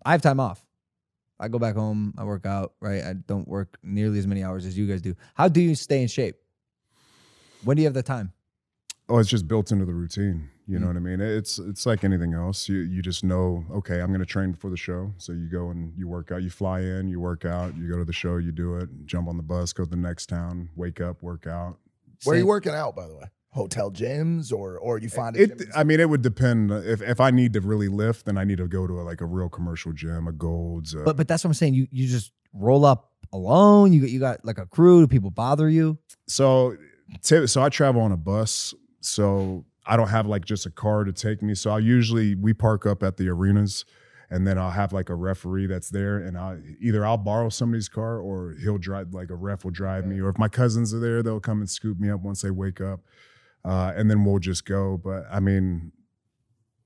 I 0.05 0.11
have 0.11 0.21
time 0.21 0.39
off. 0.39 0.65
I 1.39 1.47
go 1.47 1.59
back 1.59 1.75
home. 1.75 2.13
I 2.17 2.23
work 2.23 2.45
out. 2.45 2.73
Right. 2.79 3.03
I 3.03 3.13
don't 3.13 3.47
work 3.47 3.77
nearly 3.83 4.19
as 4.19 4.27
many 4.27 4.43
hours 4.43 4.65
as 4.65 4.77
you 4.77 4.87
guys 4.87 5.01
do. 5.01 5.15
How 5.33 5.47
do 5.47 5.61
you 5.61 5.75
stay 5.75 6.01
in 6.01 6.07
shape? 6.07 6.35
When 7.63 7.75
do 7.75 7.81
you 7.81 7.87
have 7.87 7.93
the 7.93 8.03
time? 8.03 8.31
Oh, 9.09 9.17
it's 9.17 9.29
just 9.29 9.47
built 9.47 9.71
into 9.71 9.85
the 9.85 9.93
routine. 9.93 10.49
You 10.67 10.77
Mm. 10.77 10.81
know 10.81 10.87
what 10.87 10.95
I 10.95 10.99
mean? 10.99 11.21
It's 11.21 11.59
it's 11.59 11.85
like 11.85 12.03
anything 12.03 12.33
else. 12.33 12.67
You 12.67 12.77
you 12.79 13.01
just 13.01 13.23
know, 13.23 13.63
okay, 13.71 13.99
I'm 14.01 14.07
going 14.07 14.19
to 14.19 14.25
train 14.25 14.51
before 14.51 14.71
the 14.71 14.77
show. 14.77 15.13
So 15.17 15.31
you 15.31 15.47
go 15.47 15.69
and 15.69 15.93
you 15.97 16.07
work 16.07 16.31
out. 16.31 16.41
You 16.43 16.49
fly 16.49 16.79
in, 16.81 17.07
you 17.07 17.19
work 17.19 17.45
out. 17.45 17.75
You 17.77 17.87
go 17.89 17.97
to 17.97 18.05
the 18.05 18.13
show, 18.13 18.37
you 18.37 18.51
do 18.51 18.77
it. 18.77 18.89
Jump 19.05 19.27
on 19.27 19.37
the 19.37 19.43
bus, 19.43 19.73
go 19.73 19.83
to 19.83 19.89
the 19.89 19.95
next 19.95 20.27
town, 20.27 20.69
wake 20.75 20.99
up, 21.01 21.21
work 21.21 21.45
out. 21.45 21.77
Where 22.23 22.35
are 22.35 22.39
you 22.39 22.47
working 22.47 22.73
out, 22.73 22.95
by 22.95 23.07
the 23.07 23.15
way? 23.15 23.25
Hotel 23.51 23.91
gyms 23.91 24.51
or 24.51 24.77
or 24.79 24.97
you 24.97 25.07
find 25.07 25.35
a 25.37 25.43
It, 25.43 25.57
gym? 25.59 25.67
I 25.75 25.83
mean, 25.83 25.99
it 25.99 26.09
would 26.09 26.21
depend. 26.23 26.71
If 26.71 27.01
if 27.01 27.21
I 27.21 27.29
need 27.31 27.53
to 27.53 27.61
really 27.61 27.87
lift, 27.87 28.25
then 28.25 28.37
I 28.37 28.43
need 28.43 28.57
to 28.57 28.67
go 28.67 28.87
to 28.87 28.99
a, 28.99 29.03
like 29.03 29.21
a 29.21 29.25
real 29.25 29.49
commercial 29.49 29.93
gym, 29.93 30.27
a 30.27 30.31
Gold's. 30.33 30.93
A, 30.95 31.03
But 31.03 31.15
but 31.15 31.27
that's 31.27 31.43
what 31.43 31.49
I'm 31.49 31.53
saying. 31.53 31.75
You 31.75 31.87
you 31.91 32.07
just 32.07 32.31
roll 32.53 32.85
up 32.85 33.11
alone. 33.31 33.93
You 33.93 34.01
got 34.01 34.09
you 34.09 34.19
got 34.19 34.43
like 34.43 34.57
a 34.57 34.65
crew. 34.65 35.01
Do 35.01 35.07
people 35.07 35.29
bother 35.29 35.69
you? 35.69 35.97
So, 36.27 36.75
t- 37.21 37.45
so 37.47 37.61
I 37.61 37.69
travel 37.69 38.01
on 38.01 38.11
a 38.11 38.17
bus, 38.17 38.73
so 38.99 39.63
I 39.87 39.97
don't 39.97 40.09
have 40.09 40.25
like 40.25 40.45
just 40.45 40.65
a 40.65 40.71
car 40.71 41.03
to 41.03 41.13
take 41.13 41.41
me. 41.41 41.55
So 41.55 41.71
I 41.71 41.79
usually 41.79 42.35
we 42.35 42.53
park 42.53 42.85
up 42.85 43.03
at 43.03 43.17
the 43.17 43.29
arenas, 43.29 43.85
and 44.29 44.47
then 44.47 44.57
I'll 44.57 44.71
have 44.71 44.93
like 44.93 45.09
a 45.09 45.15
referee 45.15 45.67
that's 45.67 45.89
there, 45.89 46.17
and 46.17 46.37
I 46.37 46.57
either 46.81 47.05
I'll 47.05 47.17
borrow 47.17 47.49
somebody's 47.49 47.87
car 47.89 48.19
or 48.19 48.55
he'll 48.61 48.77
drive. 48.79 49.13
Like 49.13 49.29
a 49.29 49.35
ref 49.35 49.63
will 49.63 49.71
drive 49.71 50.05
me, 50.07 50.19
or 50.19 50.29
if 50.29 50.37
my 50.37 50.47
cousins 50.47 50.93
are 50.93 50.99
there, 50.99 51.21
they'll 51.21 51.39
come 51.39 51.59
and 51.59 51.69
scoop 51.69 51.99
me 51.99 52.09
up 52.09 52.21
once 52.21 52.41
they 52.41 52.51
wake 52.51 52.81
up, 52.81 53.01
uh, 53.63 53.93
and 53.95 54.09
then 54.09 54.25
we'll 54.25 54.39
just 54.39 54.65
go. 54.65 54.97
But 54.97 55.25
I 55.31 55.39
mean, 55.39 55.91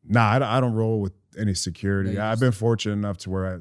nah, 0.05 0.31
I, 0.31 0.39
don't- 0.39 0.49
I 0.49 0.59
don't 0.59 0.73
roll 0.73 0.99
with 0.99 1.13
any 1.37 1.53
security. 1.53 2.09
No, 2.11 2.15
you 2.15 2.21
I've 2.21 2.39
been 2.39 2.51
fortunate 2.51 2.93
enough 2.93 3.17
to 3.19 3.29
where 3.29 3.47
I. 3.55 3.59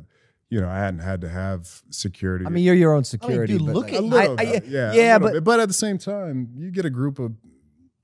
You 0.51 0.63
know, 0.63 0.69
I 0.71 0.79
hadn't 0.79 1.01
had 1.01 1.21
to 1.21 1.29
have 1.29 1.83
security. 1.91 2.47
I 2.47 2.49
mean, 2.49 2.65
you're 2.65 2.75
your 2.75 2.95
own 2.95 3.05
security. 3.05 3.59
dude, 3.59 3.67
but 3.67 3.75
look 3.75 3.85
like- 3.85 3.95
at 3.97 4.01
A 4.01 4.03
little 4.07 4.37
I- 4.39 4.43
I- 4.43 4.53
bit, 4.53 4.65
yeah, 4.65 4.93
yeah, 4.95 5.19
but 5.19 5.33
bit. 5.35 5.45
but 5.45 5.61
at 5.61 5.69
the 5.69 5.75
same 5.75 5.99
time, 5.99 6.49
you 6.57 6.71
get 6.71 6.87
a 6.87 6.91
group 6.91 7.19
of 7.19 7.33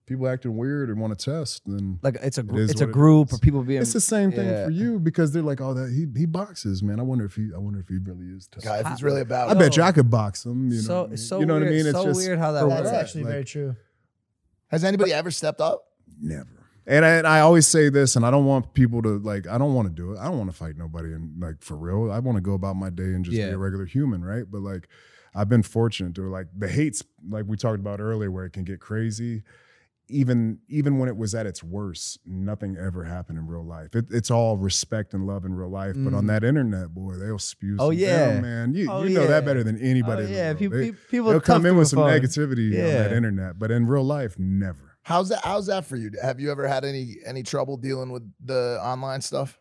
people 0.07 0.29
acting 0.29 0.57
weird 0.57 0.91
and 0.91 1.01
want 1.01 1.19
to 1.19 1.25
test, 1.25 1.63
then 1.67 1.99
like 2.03 2.17
it's 2.23 2.39
a 2.39 2.43
gr- 2.43 2.59
is 2.61 2.71
it's 2.71 2.81
a 2.81 2.85
what 2.85 2.91
it 2.91 2.93
group 2.93 3.33
of 3.33 3.41
people 3.41 3.63
being. 3.63 3.81
it's 3.81 3.93
the 3.93 4.01
same 4.01 4.31
thing 4.33 4.47
yeah. 4.49 4.65
for 4.67 4.71
you 4.71 4.99
because 4.99 5.33
they're 5.33 5.43
like, 5.43 5.61
oh, 5.61 5.75
that 5.75 5.91
he 5.91 6.07
he 6.19 6.27
boxes, 6.27 6.83
man. 6.83 7.01
I 7.01 7.03
wonder 7.03 7.25
if 7.25 7.35
he, 7.35 7.51
I 7.55 7.59
wonder 7.59 7.81
if 7.81 7.89
he 7.89 7.99
really 7.99 8.27
is 8.27 8.47
tough. 8.47 8.65
Guy, 8.65 8.79
if 8.81 8.87
it's 8.91 9.03
really 9.03 9.23
about 9.23 9.51
I 9.51 9.55
bet 9.55 9.77
you 9.77 9.83
I 9.83 9.93
could 9.93 10.11
box 10.11 10.45
him. 10.45 10.69
You 10.71 10.77
know, 10.77 10.83
so 10.83 11.01
what 11.01 11.07
I 11.07 11.09
mean? 11.09 11.17
so 11.17 11.41
you 11.41 11.47
know 11.47 11.55
weird, 11.55 11.63
what 11.65 11.69
I 11.69 11.77
mean? 11.77 11.87
It's 11.87 11.99
so 11.99 12.05
just 12.05 12.21
weird 12.21 12.39
how 12.39 12.53
that 12.53 12.61
for 12.61 12.69
works. 12.69 12.83
That's 12.83 12.97
actually 12.97 13.25
Like, 13.25 13.33
very 13.33 13.45
true. 13.45 13.77
Has 14.69 14.85
anybody 14.85 15.13
ever 15.13 15.31
stepped 15.31 15.61
up? 15.61 15.85
never. 16.21 16.49
And 16.87 17.03
I, 17.03 17.09
and 17.13 17.27
I 17.27 17.41
always 17.41 17.67
say 17.67 17.89
this, 17.89 18.15
and 18.15 18.27
I 18.27 18.31
don't 18.31 18.45
want 18.45 18.75
people 18.75 19.01
to 19.03 19.19
like. 19.19 19.47
I 19.49 19.57
don't 19.57 19.73
want 19.73 19.89
to 19.89 19.95
do 19.95 20.13
it. 20.13 20.19
I 20.19 20.25
don't 20.25 20.37
want 20.37 20.51
to 20.51 20.57
fight 20.57 20.77
nobody, 20.77 21.15
and 21.15 21.41
like 21.41 21.63
for 21.63 21.77
real, 21.77 22.13
I 22.13 22.19
want 22.19 22.37
to 22.37 22.43
go 22.43 22.53
about 22.53 22.77
my 22.77 22.91
day 22.91 23.05
and 23.05 23.25
just 23.25 23.35
Yeah. 23.35 23.47
be 23.47 23.53
a 23.53 23.59
regular 23.59 23.87
human, 23.87 24.23
right? 24.23 24.45
But 24.47 24.61
like, 24.61 24.89
I've 25.35 25.49
been 25.49 25.63
fortunate 25.63 26.15
to 26.17 26.29
like 26.29 26.49
the 26.55 26.69
hates, 26.69 27.03
like 27.27 27.47
we 27.49 27.57
talked 27.57 27.79
about 27.81 28.01
earlier, 28.01 28.31
where 28.31 28.45
it 28.45 28.51
can 28.53 28.65
get 28.65 28.81
crazy. 28.81 29.45
Even 30.09 30.59
even 30.69 30.99
when 30.99 31.09
it 31.09 31.17
was 31.17 31.35
at 31.35 31.47
its 31.47 31.63
worst, 31.65 32.19
nothing 32.27 32.77
ever 32.77 33.05
happened 33.05 33.39
in 33.39 33.47
real 33.47 33.65
life. 33.65 33.95
It, 33.95 34.07
it's 34.11 34.31
all 34.31 34.59
respect 34.59 35.15
and 35.15 35.27
love 35.27 35.45
in 35.47 35.55
real 35.55 35.71
life. 35.71 35.95
But 35.97 36.13
on 36.13 36.25
Mm. 36.25 36.29
that 36.29 36.45
internet, 36.45 36.89
boy, 36.95 37.15
they'll 37.15 37.39
spew. 37.39 37.77
Oh, 37.79 37.91
some 37.91 37.99
yeah. 37.99 38.27
venom, 38.29 38.43
man. 38.43 38.75
You, 38.75 38.91
Oh, 38.91 39.03
you 39.05 39.15
know 39.15 39.23
yeah. 39.23 39.27
that 39.29 39.45
better 39.47 39.65
than 39.65 39.79
anybody. 39.81 40.23
Oh, 40.23 40.27
in 40.27 40.31
the 40.33 40.37
yeah, 40.37 40.47
world. 40.49 40.59
people 40.59 40.79
They, 40.79 40.93
people 40.93 41.33
will 41.33 41.41
come 41.41 41.65
in 41.65 41.77
with 41.77 41.89
some 41.89 42.01
phone. 42.01 42.11
negativity 42.11 42.71
on 42.79 42.85
that 42.93 43.13
internet, 43.15 43.59
but 43.59 43.71
in 43.71 43.87
real 43.87 44.05
life, 44.05 44.39
never. 44.39 44.99
How's 45.05 45.31
that? 45.31 45.41
How's 45.43 45.67
that 45.67 45.85
for 45.87 45.97
you? 45.97 46.11
Have 46.23 46.39
you 46.39 46.51
ever 46.51 46.69
had 46.69 46.85
any 46.85 47.17
any 47.25 47.43
trouble 47.43 47.77
dealing 47.79 48.11
with 48.13 48.31
the 48.45 48.79
online 48.83 49.23
stuff? 49.23 49.59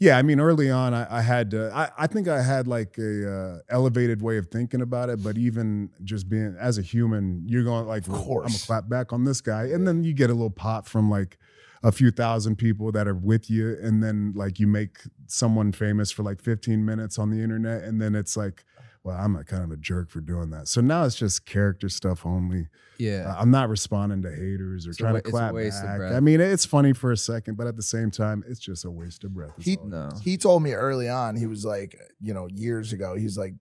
Yeah, 0.00 0.16
I 0.16 0.22
mean, 0.22 0.38
early 0.38 0.70
on, 0.70 0.94
I, 0.94 1.18
I 1.18 1.22
had 1.22 1.50
to. 1.50 1.72
I, 1.74 1.90
I 1.98 2.06
think 2.06 2.28
I 2.28 2.40
had 2.40 2.68
like 2.68 2.98
a 2.98 3.30
uh, 3.30 3.58
elevated 3.68 4.22
way 4.22 4.36
of 4.38 4.46
thinking 4.46 4.80
about 4.80 5.08
it. 5.08 5.22
But 5.24 5.36
even 5.36 5.90
just 6.04 6.28
being 6.28 6.56
as 6.58 6.78
a 6.78 6.82
human, 6.82 7.42
you're 7.46 7.64
going 7.64 7.86
like, 7.86 8.02
Of 8.02 8.10
well, 8.10 8.20
I'm 8.20 8.26
course. 8.26 8.52
gonna 8.52 8.80
clap 8.80 8.88
back 8.88 9.12
on 9.12 9.24
this 9.24 9.40
guy, 9.40 9.64
and 9.64 9.88
then 9.88 10.04
you 10.04 10.12
get 10.14 10.30
a 10.30 10.34
little 10.34 10.50
pop 10.50 10.86
from 10.86 11.10
like 11.10 11.36
a 11.82 11.90
few 11.90 12.10
thousand 12.12 12.56
people 12.56 12.92
that 12.92 13.08
are 13.08 13.14
with 13.14 13.50
you, 13.50 13.76
and 13.82 14.02
then 14.02 14.32
like 14.36 14.60
you 14.60 14.68
make 14.68 14.98
someone 15.26 15.72
famous 15.72 16.10
for 16.12 16.22
like 16.22 16.40
15 16.40 16.84
minutes 16.84 17.18
on 17.18 17.30
the 17.30 17.42
internet, 17.42 17.82
and 17.84 18.00
then 18.00 18.14
it's 18.14 18.36
like. 18.36 18.64
Well, 19.08 19.16
I'm 19.18 19.36
a 19.36 19.44
kind 19.44 19.64
of 19.64 19.70
a 19.70 19.76
jerk 19.76 20.10
for 20.10 20.20
doing 20.20 20.50
that. 20.50 20.68
So 20.68 20.80
now 20.80 21.04
it's 21.04 21.14
just 21.16 21.46
character 21.46 21.88
stuff 21.88 22.24
only. 22.26 22.68
Yeah. 22.98 23.32
Uh, 23.34 23.40
I'm 23.40 23.50
not 23.50 23.68
responding 23.68 24.22
to 24.22 24.30
haters 24.30 24.86
or 24.86 24.90
It's 24.90 24.98
trying 24.98 25.14
wa- 25.14 25.20
to 25.20 25.26
it's 25.26 25.28
a 25.28 25.30
clap 25.32 25.54
waste 25.54 25.78
of 25.82 25.88
back. 25.88 25.96
breath. 25.98 26.14
I 26.14 26.20
mean, 26.20 26.40
it's 26.40 26.64
funny 26.64 26.92
for 26.92 27.10
a 27.12 27.16
second, 27.16 27.56
but 27.56 27.66
at 27.66 27.76
the 27.76 27.82
same 27.82 28.10
time, 28.10 28.44
it's 28.48 28.60
just 28.60 28.84
a 28.84 28.90
waste 28.90 29.24
of 29.24 29.32
breath. 29.34 29.52
He 29.58 29.78
No. 29.84 30.10
he 30.22 30.36
told 30.36 30.62
me 30.62 30.72
early 30.72 31.08
on. 31.08 31.36
He 31.36 31.46
was 31.46 31.64
like, 31.64 31.96
you 32.20 32.34
know, 32.34 32.48
years 32.52 32.92
ago. 32.92 33.14
He's 33.16 33.38
like, 33.38 33.54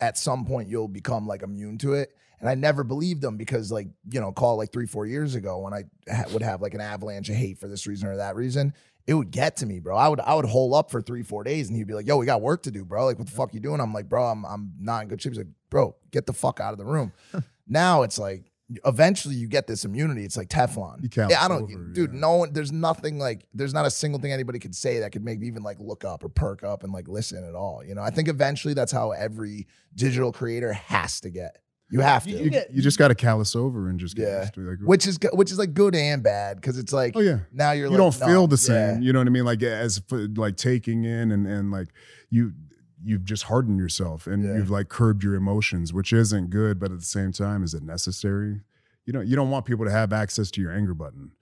at 0.00 0.18
some 0.18 0.44
point 0.44 0.68
you'll 0.68 0.88
become 0.88 1.26
like 1.26 1.42
immune 1.42 1.78
to 1.78 1.92
it. 1.94 2.10
And 2.40 2.48
I 2.48 2.56
never 2.56 2.82
believed 2.82 3.22
him 3.22 3.36
because, 3.36 3.70
like, 3.70 3.86
you 4.10 4.18
know, 4.20 4.32
call 4.32 4.56
like 4.56 4.72
three, 4.72 4.86
four 4.86 5.06
years 5.06 5.36
ago 5.36 5.60
when 5.60 5.72
I 5.72 5.84
ha- 6.12 6.24
would 6.32 6.42
have 6.42 6.60
like 6.60 6.74
an 6.74 6.80
avalanche 6.80 7.28
of 7.28 7.36
hate 7.36 7.58
for 7.60 7.68
this 7.68 7.86
reason 7.86 8.08
or 8.08 8.16
that 8.16 8.34
reason, 8.34 8.74
it 9.06 9.14
would 9.14 9.30
get 9.30 9.56
to 9.58 9.66
me, 9.66 9.80
bro. 9.80 9.96
I 9.96 10.08
would 10.08 10.20
I 10.20 10.34
would 10.34 10.44
hole 10.44 10.74
up 10.74 10.90
for 10.90 11.02
three, 11.02 11.22
four 11.22 11.44
days, 11.44 11.68
and 11.68 11.76
he'd 11.76 11.86
be 11.86 11.94
like, 11.94 12.06
"Yo, 12.06 12.16
we 12.16 12.26
got 12.26 12.40
work 12.40 12.62
to 12.64 12.70
do, 12.70 12.84
bro. 12.84 13.06
Like, 13.06 13.18
what 13.18 13.26
the 13.26 13.34
fuck 13.34 13.52
you 13.54 13.60
doing?" 13.60 13.80
I'm 13.80 13.92
like, 13.92 14.08
"Bro, 14.08 14.24
I'm 14.26 14.44
I'm 14.44 14.72
not 14.78 15.02
in 15.02 15.08
good 15.08 15.20
shape." 15.20 15.32
He's 15.32 15.38
like, 15.38 15.48
"Bro, 15.70 15.96
get 16.10 16.26
the 16.26 16.32
fuck 16.32 16.60
out 16.60 16.72
of 16.72 16.78
the 16.78 16.84
room." 16.84 17.12
now 17.66 18.02
it's 18.02 18.18
like, 18.18 18.52
eventually 18.84 19.34
you 19.34 19.48
get 19.48 19.66
this 19.66 19.84
immunity. 19.84 20.24
It's 20.24 20.36
like 20.36 20.48
Teflon. 20.48 21.02
You 21.02 21.08
callous 21.08 21.32
yeah, 21.32 21.44
I 21.44 21.48
don't, 21.48 21.62
over, 21.62 21.84
dude. 21.92 22.12
yeah. 22.12 22.20
No 22.20 22.36
one. 22.36 22.52
There's 22.52 22.72
nothing 22.72 23.18
like. 23.18 23.46
There's 23.52 23.74
not 23.74 23.86
a 23.86 23.90
single 23.90 24.20
thing 24.20 24.32
anybody 24.32 24.58
could 24.58 24.74
say 24.74 25.00
that 25.00 25.12
could 25.12 25.24
make 25.24 25.40
me 25.40 25.46
even 25.48 25.62
like 25.62 25.78
look 25.80 26.04
up 26.04 26.24
or 26.24 26.28
perk 26.28 26.62
up 26.62 26.84
and 26.84 26.92
like 26.92 27.08
listen 27.08 27.44
at 27.44 27.54
all. 27.54 27.82
You 27.84 27.94
know, 27.94 28.02
I 28.02 28.10
think 28.10 28.28
eventually 28.28 28.74
that's 28.74 28.92
how 28.92 29.10
every 29.10 29.66
digital 29.94 30.32
creator 30.32 30.72
has 30.72 31.20
to 31.20 31.30
get. 31.30 31.58
You 31.92 32.00
have 32.00 32.24
to. 32.24 32.30
You 32.30 32.44
You, 32.44 32.50
get- 32.50 32.72
you 32.72 32.82
just 32.82 32.98
got 32.98 33.08
to 33.08 33.14
callous 33.14 33.54
over 33.54 33.88
and 33.88 34.00
just 34.00 34.16
get 34.16 34.26
Yeah. 34.28 34.40
used 34.40 34.54
to 34.54 34.60
it. 34.62 34.80
Like, 34.80 34.88
which 34.88 35.06
is 35.06 35.18
which 35.34 35.52
is 35.52 35.58
like 35.58 35.74
good 35.74 35.94
and 35.94 36.22
bad 36.22 36.56
because 36.56 36.78
it's 36.78 36.92
like 36.92 37.12
oh 37.16 37.20
yeah, 37.20 37.40
now 37.52 37.72
you're 37.72 37.86
you 37.86 37.90
like 37.90 37.98
don't 37.98 38.20
no, 38.20 38.26
feel 38.26 38.46
the 38.46 38.56
yeah. 38.56 38.92
same. 38.94 39.02
You 39.02 39.12
know 39.12 39.20
what 39.20 39.26
I 39.28 39.30
mean? 39.30 39.44
Like 39.44 39.62
as 39.62 40.00
for, 40.08 40.26
like 40.34 40.56
taking 40.56 41.04
in 41.04 41.30
and 41.30 41.46
and 41.46 41.70
like 41.70 41.88
you 42.30 42.52
you've 43.04 43.24
just 43.24 43.42
hardened 43.44 43.78
yourself 43.78 44.26
and 44.26 44.42
Yeah. 44.44 44.56
you've 44.56 44.70
like 44.70 44.88
curbed 44.88 45.22
your 45.22 45.34
emotions, 45.34 45.92
which 45.92 46.12
isn't 46.12 46.50
good. 46.50 46.78
But 46.80 46.92
at 46.92 46.98
the 46.98 47.04
same 47.04 47.30
time, 47.32 47.62
is 47.62 47.74
it 47.74 47.82
necessary? 47.82 48.62
You 49.04 49.12
don't 49.12 49.26
you 49.26 49.36
don't 49.36 49.50
want 49.50 49.66
people 49.66 49.84
to 49.84 49.90
have 49.90 50.12
access 50.12 50.50
to 50.52 50.60
your 50.62 50.72
anger 50.72 50.94
button. 50.94 51.32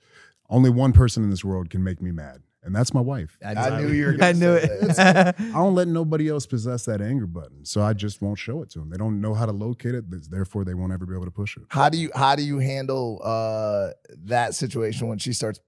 Only 0.48 0.70
one 0.70 0.92
person 0.92 1.22
in 1.22 1.30
this 1.30 1.44
world 1.44 1.70
can 1.70 1.84
make 1.84 2.02
me 2.02 2.10
mad, 2.10 2.42
and 2.62 2.74
that's 2.74 2.92
my 2.92 3.00
wife. 3.00 3.38
I 3.44 3.80
knew 3.80 3.88
you 3.88 4.06
were. 4.06 4.12
Gonna 4.12 4.26
I 4.26 4.32
knew 4.32 4.52
it. 4.52 4.98
I 4.98 5.32
don't 5.52 5.74
let 5.74 5.88
nobody 5.88 6.28
else 6.28 6.46
possess 6.46 6.84
that 6.84 7.00
anger 7.00 7.26
button, 7.26 7.64
so 7.64 7.82
I 7.82 7.92
just 7.92 8.20
won't 8.20 8.38
show 8.38 8.62
it 8.62 8.70
to 8.70 8.80
them. 8.80 8.90
They 8.90 8.96
don't 8.98 9.20
know 9.20 9.34
how 9.34 9.46
to 9.46 9.52
locate 9.52 9.94
it, 9.94 10.04
therefore 10.30 10.64
they 10.64 10.74
won't 10.74 10.92
ever 10.92 11.06
be 11.06 11.14
able 11.14 11.24
to 11.24 11.30
push 11.30 11.56
it. 11.56 11.62
How 11.68 11.88
do 11.88 11.98
you 11.98 12.10
how 12.14 12.36
do 12.36 12.42
you 12.42 12.58
handle 12.58 13.20
uh 13.24 13.90
that 14.24 14.54
situation 14.54 15.08
when 15.08 15.18
she 15.18 15.32
starts 15.32 15.60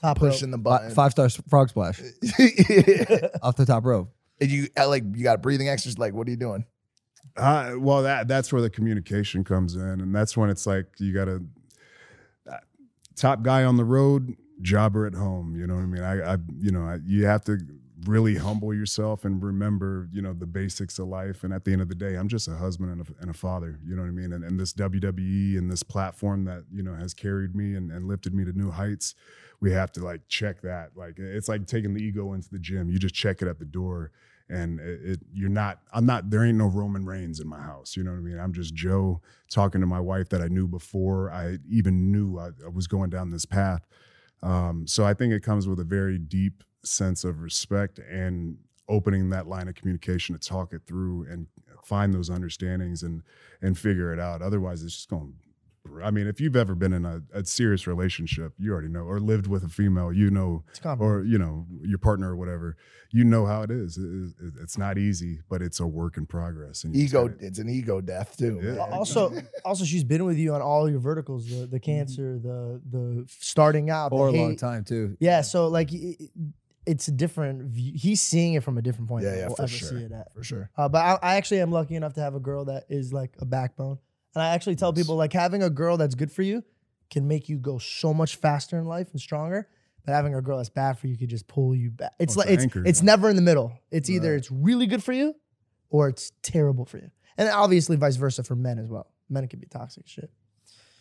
Top 0.00 0.20
rope. 0.20 0.32
pushing 0.32 0.50
the 0.50 0.58
button? 0.58 0.90
Five 0.90 1.12
star 1.12 1.28
frog 1.28 1.68
splash 1.68 2.00
off 3.42 3.56
the 3.56 3.64
top 3.66 3.84
rope. 3.84 4.12
and 4.40 4.50
you 4.50 4.68
uh, 4.78 4.88
like 4.88 5.04
you 5.14 5.22
got 5.24 5.42
breathing 5.42 5.68
exercise. 5.68 5.98
Like, 5.98 6.14
what 6.14 6.26
are 6.26 6.30
you 6.30 6.36
doing? 6.36 6.64
Uh, 7.36 7.74
well, 7.78 8.02
that 8.02 8.28
that's 8.28 8.52
where 8.52 8.60
the 8.62 8.70
communication 8.70 9.42
comes 9.42 9.74
in, 9.74 10.00
and 10.00 10.14
that's 10.14 10.36
when 10.36 10.50
it's 10.50 10.66
like 10.66 10.86
you 10.98 11.14
got 11.14 11.24
to 11.26 11.42
top 13.16 13.42
guy 13.42 13.64
on 13.64 13.76
the 13.76 13.84
road, 13.84 14.34
jobber 14.62 15.06
at 15.06 15.14
home. 15.14 15.54
You 15.56 15.66
know 15.66 15.74
what 15.74 15.82
I 15.82 15.86
mean? 15.86 16.02
I, 16.02 16.34
I 16.34 16.36
you 16.58 16.70
know, 16.70 16.84
I, 16.84 16.98
you 17.04 17.26
have 17.26 17.44
to 17.44 17.58
really 18.04 18.36
humble 18.36 18.74
yourself 18.74 19.24
and 19.24 19.42
remember, 19.42 20.08
you 20.12 20.22
know, 20.22 20.32
the 20.32 20.46
basics 20.46 20.98
of 20.98 21.06
life. 21.06 21.44
And 21.44 21.52
at 21.52 21.64
the 21.64 21.72
end 21.72 21.82
of 21.82 21.88
the 21.88 21.94
day, 21.94 22.16
I'm 22.16 22.28
just 22.28 22.48
a 22.48 22.56
husband 22.56 22.90
and 22.90 23.00
a, 23.02 23.22
and 23.22 23.30
a 23.30 23.34
father. 23.34 23.78
You 23.84 23.94
know 23.94 24.02
what 24.02 24.08
I 24.08 24.12
mean? 24.12 24.32
And, 24.32 24.42
and 24.44 24.58
this 24.58 24.72
WWE 24.72 25.58
and 25.58 25.70
this 25.70 25.82
platform 25.82 26.44
that 26.46 26.64
you 26.72 26.82
know 26.82 26.94
has 26.94 27.14
carried 27.14 27.54
me 27.54 27.74
and, 27.74 27.90
and 27.90 28.08
lifted 28.08 28.34
me 28.34 28.44
to 28.44 28.52
new 28.52 28.70
heights. 28.70 29.14
We 29.60 29.72
have 29.72 29.92
to 29.92 30.04
like 30.04 30.26
check 30.28 30.62
that. 30.62 30.90
Like 30.96 31.18
it's 31.18 31.48
like 31.48 31.66
taking 31.66 31.94
the 31.94 32.02
ego 32.02 32.32
into 32.32 32.48
the 32.50 32.58
gym. 32.58 32.90
You 32.90 32.98
just 32.98 33.14
check 33.14 33.42
it 33.42 33.48
at 33.48 33.58
the 33.58 33.64
door 33.64 34.10
and 34.48 34.80
it, 34.80 35.00
it 35.02 35.20
you're 35.32 35.48
not 35.48 35.78
i'm 35.92 36.04
not 36.04 36.30
there 36.30 36.44
ain't 36.44 36.58
no 36.58 36.66
roman 36.66 37.06
reigns 37.06 37.40
in 37.40 37.48
my 37.48 37.60
house 37.60 37.96
you 37.96 38.02
know 38.02 38.10
what 38.10 38.18
i 38.18 38.20
mean 38.20 38.38
i'm 38.38 38.52
just 38.52 38.74
joe 38.74 39.20
talking 39.48 39.80
to 39.80 39.86
my 39.86 40.00
wife 40.00 40.28
that 40.28 40.42
i 40.42 40.48
knew 40.48 40.66
before 40.66 41.30
i 41.30 41.58
even 41.70 42.10
knew 42.10 42.38
i, 42.38 42.48
I 42.64 42.68
was 42.68 42.86
going 42.86 43.08
down 43.08 43.30
this 43.30 43.46
path 43.46 43.86
um, 44.42 44.86
so 44.86 45.04
i 45.04 45.14
think 45.14 45.32
it 45.32 45.42
comes 45.42 45.66
with 45.68 45.80
a 45.80 45.84
very 45.84 46.18
deep 46.18 46.62
sense 46.84 47.24
of 47.24 47.40
respect 47.40 47.98
and 47.98 48.56
opening 48.88 49.30
that 49.30 49.46
line 49.46 49.68
of 49.68 49.74
communication 49.74 50.38
to 50.38 50.48
talk 50.48 50.72
it 50.72 50.82
through 50.86 51.26
and 51.30 51.46
find 51.84 52.12
those 52.12 52.30
understandings 52.30 53.02
and 53.02 53.22
and 53.60 53.78
figure 53.78 54.12
it 54.12 54.18
out. 54.18 54.42
Otherwise 54.42 54.82
it's 54.82 54.94
just 54.94 55.08
going 55.08 55.34
I 56.02 56.10
mean, 56.10 56.26
if 56.26 56.40
you've 56.40 56.56
ever 56.56 56.74
been 56.74 56.92
in 56.92 57.04
a, 57.04 57.22
a 57.34 57.44
serious 57.44 57.86
relationship, 57.86 58.52
you 58.58 58.72
already 58.72 58.88
know, 58.88 59.00
or 59.02 59.18
lived 59.20 59.46
with 59.48 59.64
a 59.64 59.68
female, 59.68 60.12
you 60.12 60.30
know, 60.30 60.62
or 60.98 61.22
you 61.24 61.38
know 61.38 61.66
your 61.82 61.98
partner 61.98 62.30
or 62.32 62.36
whatever 62.36 62.76
you 63.14 63.24
know 63.24 63.44
how 63.44 63.60
it 63.60 63.70
is 63.70 63.98
It- 63.98 64.32
it- 64.42 64.54
it's 64.62 64.78
not 64.78 64.96
easy 64.96 65.40
but 65.50 65.60
it's 65.60 65.80
a 65.80 65.86
work 65.86 66.16
in 66.16 66.24
progress 66.24 66.84
and 66.84 66.96
Ego. 66.96 67.28
gotta- 67.28 67.44
It's 67.46 67.58
an 67.58 67.68
ego 67.68 68.00
death 68.00 68.36
too. 68.38 68.58
Yeah. 68.62 68.78
also, 68.78 69.30
also, 69.66 69.84
she's 69.84 70.02
been 70.04 70.24
with 70.24 70.38
you 70.38 70.54
on 70.54 70.62
all 70.62 70.88
your 70.88 70.98
verticals: 71.00 71.46
the 71.50 71.66
the 71.66 71.78
cancer, 71.80 72.38
the 72.38 72.80
the 72.90 73.24
starting 73.28 73.90
out, 73.90 74.10
For 74.12 74.28
a 74.28 74.32
the 74.32 74.38
long 74.38 74.56
time 74.56 74.84
too. 74.84 75.16
Yeah, 75.20 75.42
so 75.42 75.68
like, 75.68 75.92
it, 75.92 76.16
it- 76.22 76.30
it's 76.84 77.06
a 77.06 77.12
different 77.12 77.62
view. 77.70 77.92
He's 77.94 78.20
seeing 78.20 78.54
it 78.54 78.64
from 78.64 78.76
a 78.76 78.82
different 78.82 79.08
point. 79.08 79.22
Yeah, 79.24 79.30
than 79.30 79.38
yeah, 79.40 79.46
we'll 79.46 79.56
for 79.56 79.62
ever 79.62 79.68
sure. 79.72 79.88
see 79.90 80.04
it 80.04 80.10
at. 80.12 80.32
for 80.32 80.42
sure. 80.42 80.70
Uh, 80.76 80.88
but 80.88 80.98
I, 81.04 81.18
I 81.22 81.34
actually 81.36 81.60
am 81.60 81.70
lucky 81.70 81.94
enough 81.94 82.14
to 82.14 82.20
have 82.20 82.34
a 82.34 82.40
girl 82.40 82.64
that 82.64 82.86
is 82.88 83.12
like 83.12 83.36
a 83.40 83.44
backbone, 83.44 83.98
and 84.34 84.42
I 84.42 84.48
actually 84.54 84.76
tell 84.76 84.92
people 84.92 85.16
like 85.16 85.32
having 85.32 85.62
a 85.62 85.70
girl 85.70 85.96
that's 85.96 86.14
good 86.14 86.30
for 86.32 86.42
you 86.42 86.64
can 87.10 87.28
make 87.28 87.48
you 87.48 87.58
go 87.58 87.78
so 87.78 88.14
much 88.14 88.36
faster 88.36 88.78
in 88.78 88.84
life 88.86 89.08
and 89.12 89.20
stronger. 89.20 89.68
But 90.04 90.12
having 90.14 90.34
a 90.34 90.42
girl 90.42 90.56
that's 90.56 90.68
bad 90.68 90.98
for 90.98 91.06
you 91.06 91.16
could 91.16 91.28
just 91.28 91.46
pull 91.46 91.76
you 91.76 91.90
back. 91.90 92.12
It's 92.18 92.36
Oh, 92.36 92.40
like 92.40 92.48
it's 92.48 92.64
it's 92.64 92.76
anchor. 92.76 92.82
it's 92.88 93.02
never 93.02 93.28
in 93.30 93.36
the 93.36 93.42
middle. 93.42 93.72
It's 93.92 94.10
either 94.10 94.30
Right. 94.32 94.38
it's 94.38 94.50
really 94.50 94.86
good 94.86 95.00
for 95.04 95.12
you, 95.12 95.36
or 95.90 96.08
it's 96.08 96.32
terrible 96.42 96.84
for 96.84 96.98
you. 96.98 97.10
And 97.38 97.48
obviously 97.48 97.94
vice 97.96 98.16
versa 98.16 98.42
for 98.42 98.56
men 98.56 98.78
as 98.80 98.88
well. 98.88 99.06
Men 99.30 99.46
can 99.46 99.60
be 99.60 99.66
toxic 99.68 100.08
shit. 100.08 100.28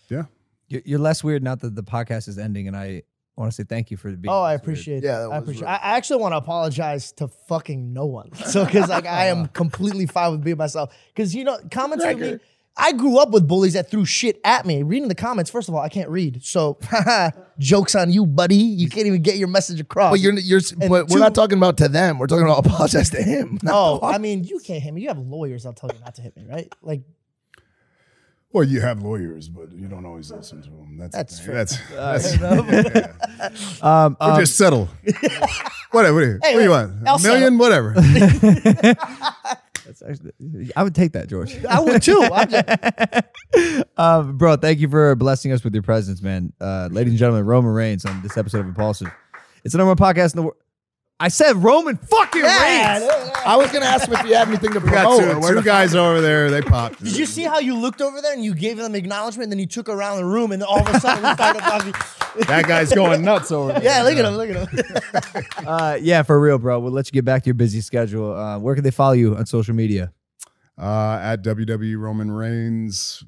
yeah 0.09 0.25
You're, 0.67 0.81
you're 0.85 0.99
less 0.99 1.23
weird 1.23 1.41
now 1.43 1.55
that 1.55 1.73
the 1.75 1.81
podcast 1.83 2.27
is 2.27 2.37
ending, 2.37 2.67
and 2.67 2.77
I 2.77 3.01
want 3.35 3.51
to 3.51 3.55
say 3.55 3.63
thank 3.63 3.89
you 3.89 3.97
for 3.97 4.11
being. 4.15 4.31
Oh, 4.31 4.41
I 4.43 4.51
less 4.51 4.51
weird. 4.51 4.61
appreciate. 4.61 5.03
Yeah, 5.03 5.19
that. 5.21 5.29
that 5.29 5.33
I 5.33 5.39
was 5.39 5.43
appreciate. 5.43 5.61
really- 5.61 5.73
I 5.73 5.93
I 5.93 5.97
actually 5.97 6.21
want 6.21 6.33
to 6.33 6.37
apologize 6.37 7.11
to 7.13 7.27
fucking 7.27 7.93
no 7.93 8.05
one. 8.05 8.29
So 8.45 8.65
because 8.65 8.87
like 8.89 9.07
I 9.07 9.27
am 9.27 9.47
completely 9.61 10.05
fine 10.05 10.31
with 10.33 10.43
being 10.43 10.57
myself. 10.57 10.93
Because 11.15 11.33
you 11.33 11.43
know 11.43 11.57
comments 11.71 12.05
for 12.05 12.15
me. 12.15 12.37
I 12.77 12.93
grew 12.93 13.17
up 13.19 13.31
with 13.31 13.47
bullies 13.47 13.73
that 13.73 13.91
threw 13.91 14.05
shit 14.05 14.39
at 14.45 14.65
me. 14.65 14.81
Reading 14.81 15.07
the 15.09 15.15
comments, 15.15 15.51
first 15.51 15.67
of 15.67 15.75
all, 15.75 15.81
I 15.81 15.89
can't 15.89 16.09
read. 16.09 16.43
So 16.43 16.79
jokes 17.59 17.95
on 17.95 18.11
you, 18.11 18.25
buddy. 18.25 18.55
You 18.55 18.87
can't 18.89 19.07
even 19.07 19.21
get 19.21 19.37
your 19.37 19.49
message 19.49 19.79
across. 19.79 20.11
But 20.11 20.19
you're 20.21 20.33
you're. 20.39 20.61
But 20.77 20.89
we're 20.89 21.05
two- 21.07 21.19
not 21.19 21.35
talking 21.35 21.57
about 21.57 21.77
to 21.79 21.89
them. 21.89 22.17
We're 22.17 22.27
talking 22.27 22.45
about 22.45 22.65
apologize 22.65 23.09
to 23.11 23.21
him. 23.21 23.59
not 23.61 23.73
Oh, 23.75 23.99
I 24.07 24.17
mean, 24.17 24.43
you 24.45 24.59
can't 24.59 24.81
hit 24.81 24.93
me. 24.93 25.01
You 25.01 25.09
have 25.09 25.19
lawyers. 25.19 25.65
I'll 25.65 25.73
tell 25.73 25.89
you 25.93 25.99
not 25.99 26.15
to 26.15 26.21
hit 26.21 26.35
me, 26.37 26.45
right? 26.49 26.73
Like, 26.81 27.01
well 28.53 28.65
you 28.65 28.81
have 28.81 29.01
lawyers 29.01 29.47
but 29.47 29.71
you 29.71 29.87
don't 29.87 30.05
always 30.05 30.29
listen 30.29 30.61
to 30.61 30.69
them 30.69 30.97
that's 30.97 31.15
That's 31.15 31.37
the 31.39 31.43
fair. 31.45 31.55
that's, 31.55 32.37
that's 32.37 33.81
Um, 33.83 34.17
or 34.19 34.31
um, 34.31 34.39
just 34.41 34.57
settle 34.57 34.89
whatever 35.91 36.15
what 36.15 36.21
do 36.21 36.27
you, 36.27 36.39
what 36.41 36.51
do 36.51 36.61
you 36.63 36.69
want 36.69 37.07
I'll 37.07 37.15
a 37.15 37.21
million 37.23 37.57
whatever 37.57 37.93
that's 37.95 38.05
actually- 38.43 39.57
I 40.75 40.83
would 40.83 40.95
take 40.95 41.13
that, 41.13 41.27
George. 41.27 41.63
I 41.65 41.79
would 41.79 42.01
too. 42.01 42.27
Just- 42.49 43.83
um, 43.97 44.37
bro, 44.37 44.55
thank 44.55 44.79
you 44.79 44.87
for 44.89 45.15
blessing 45.15 45.51
us 45.51 45.63
with 45.63 45.73
your 45.73 45.83
presence, 45.83 46.21
man. 46.21 46.53
Uh, 46.59 46.89
ladies 46.91 47.11
and 47.13 47.19
gentlemen, 47.19 47.45
Roman 47.45 47.71
Reigns 47.71 48.05
on 48.05 48.21
this 48.21 48.37
episode 48.37 48.61
of 48.61 48.67
Impaulsive. 48.67 49.11
It's 49.63 49.73
the 49.73 49.77
number 49.77 49.89
one 49.93 49.97
podcast 49.97 50.33
in 50.33 50.37
the 50.37 50.43
world. 50.43 50.55
I 51.21 51.27
said 51.27 51.55
Roman 51.57 51.97
fucking 51.97 52.41
Reigns. 52.41 53.03
I 53.45 53.55
was 53.55 53.71
gonna 53.71 53.85
ask 53.85 54.07
him 54.07 54.15
if 54.15 54.21
he 54.25 54.31
had 54.31 54.47
anything 54.47 54.71
to 54.73 54.79
we 54.79 54.89
got 54.89 55.03
promote. 55.03 55.19
two, 55.35 55.39
where 55.39 55.49
two 55.53 55.55
the 55.59 55.61
guys 55.61 55.93
over 55.93 56.19
there 56.19 56.49
they 56.49 56.61
popped 56.61 57.03
Did 57.03 57.15
you 57.15 57.27
see 57.27 57.43
how 57.43 57.59
you 57.59 57.75
looked 57.77 58.01
over 58.01 58.21
there 58.21 58.33
and 58.33 58.43
you 58.43 58.55
gave 58.55 58.77
them 58.77 58.95
acknowledgement, 58.95 59.43
and 59.43 59.51
then 59.51 59.59
you 59.59 59.67
took 59.67 59.87
around 59.87 60.17
the 60.17 60.25
room, 60.25 60.51
and 60.51 60.61
then 60.61 60.67
all 60.67 60.79
of 60.79 60.87
a 60.87 60.99
sudden 60.99 61.23
we 61.23 61.31
started 61.33 61.61
talking. 61.61 61.93
that 62.47 62.65
guy's 62.65 62.91
going 62.91 63.23
nuts 63.23 63.51
over 63.51 63.73
there 63.73 63.83
Yeah, 63.83 64.01
look 64.03 64.17
at 64.17 64.25
him. 64.25 64.33
Look 64.33 64.49
at 64.49 64.69
him. 64.69 65.45
Uh, 65.67 65.97
yeah, 66.01 66.23
for 66.23 66.39
real, 66.39 66.57
bro. 66.57 66.79
We'll 66.79 66.91
let 66.91 67.05
you 67.05 67.11
get 67.11 67.23
back 67.23 67.43
to 67.43 67.47
your 67.47 67.53
busy 67.53 67.81
schedule. 67.81 68.33
Uh, 68.35 68.57
where 68.57 68.73
can 68.73 68.83
they 68.83 68.91
follow 68.91 69.13
you 69.13 69.35
on 69.35 69.45
social 69.45 69.75
media? 69.75 70.11
uh, 70.79 71.19
at 71.21 71.43
WWE 71.43 71.97
Roman 71.99 72.31
Reigns 72.31 73.23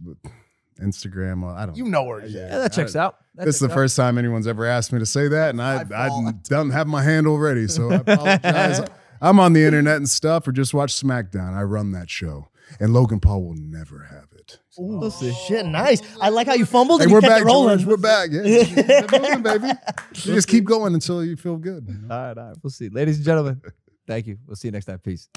Instagram 0.84 1.44
uh, 1.44 1.56
I 1.56 1.66
don't 1.66 1.76
You 1.76 1.86
know 1.86 1.90
know 1.90 2.04
where 2.04 2.22
he's 2.22 2.34
Yeah, 2.34 2.42
at. 2.42 2.50
that 2.62 2.74
checks 2.74 2.96
out. 2.96 3.18
That 3.36 3.46
this 3.46 3.56
is 3.56 3.62
the 3.62 3.68
out. 3.70 3.74
first 3.74 3.96
time 3.96 4.18
anyone's 4.18 4.48
ever 4.48 4.66
asked 4.66 4.92
me 4.94 5.00
to 5.00 5.06
say 5.06 5.28
that, 5.28 5.50
and 5.52 5.62
I, 5.62 5.84
My 5.86 5.96
I 6.06 6.32
don't 6.44 6.70
have 6.72 6.88
my 6.88 7.02
handle 7.04 7.38
ready, 7.40 7.68
so 7.68 7.92
I 7.92 7.96
apologize. 7.96 8.82
I'm 9.22 9.40
on 9.40 9.54
the 9.54 9.64
internet 9.64 9.98
and 9.98 10.10
stuff, 10.10 10.48
or 10.48 10.52
just 10.52 10.74
watch 10.74 10.94
SmackDown. 10.94 11.54
I 11.54 11.64
run 11.64 11.92
that 11.94 12.10
show, 12.10 12.50
and 12.80 12.94
Logan 12.94 13.20
Paul 13.22 13.44
will 13.44 13.56
never 13.56 14.04
have 14.10 14.26
it. 14.36 14.60
Ooh, 14.80 15.10
shit, 15.48 15.66
nice. 15.66 16.02
I 16.20 16.30
like 16.30 16.48
how 16.48 16.54
you 16.56 16.66
fumbled 16.66 17.00
Hey, 17.00 17.06
and 17.06 17.14
we're 17.14 17.22
kept 17.22 17.32
back, 17.32 17.42
it 17.42 17.46
rolling. 17.46 17.78
George. 17.78 17.88
We're 17.88 17.98
back. 17.98 18.30
Yeah, 18.32 18.64
Keep 19.06 19.22
moving, 19.22 19.42
baby. 19.44 19.68
You 19.68 20.34
just 20.34 20.48
keep 20.48 20.66
going 20.66 20.94
until 20.94 21.24
you 21.24 21.36
feel 21.38 21.58
good. 21.58 21.86
you 21.88 21.94
know? 21.94 22.14
All 22.14 22.22
right, 22.22 22.38
all 22.38 22.48
right. 22.50 22.58
We'll 22.64 22.72
see. 22.72 22.90
Ladies 22.90 23.16
and 23.18 23.26
gentlemen, 23.26 23.62
thank 24.08 24.28
you. 24.28 24.38
We'll 24.46 24.56
see 24.58 24.68
you 24.68 24.72
next 24.74 24.86
time. 24.86 25.00
Peace. 25.00 25.30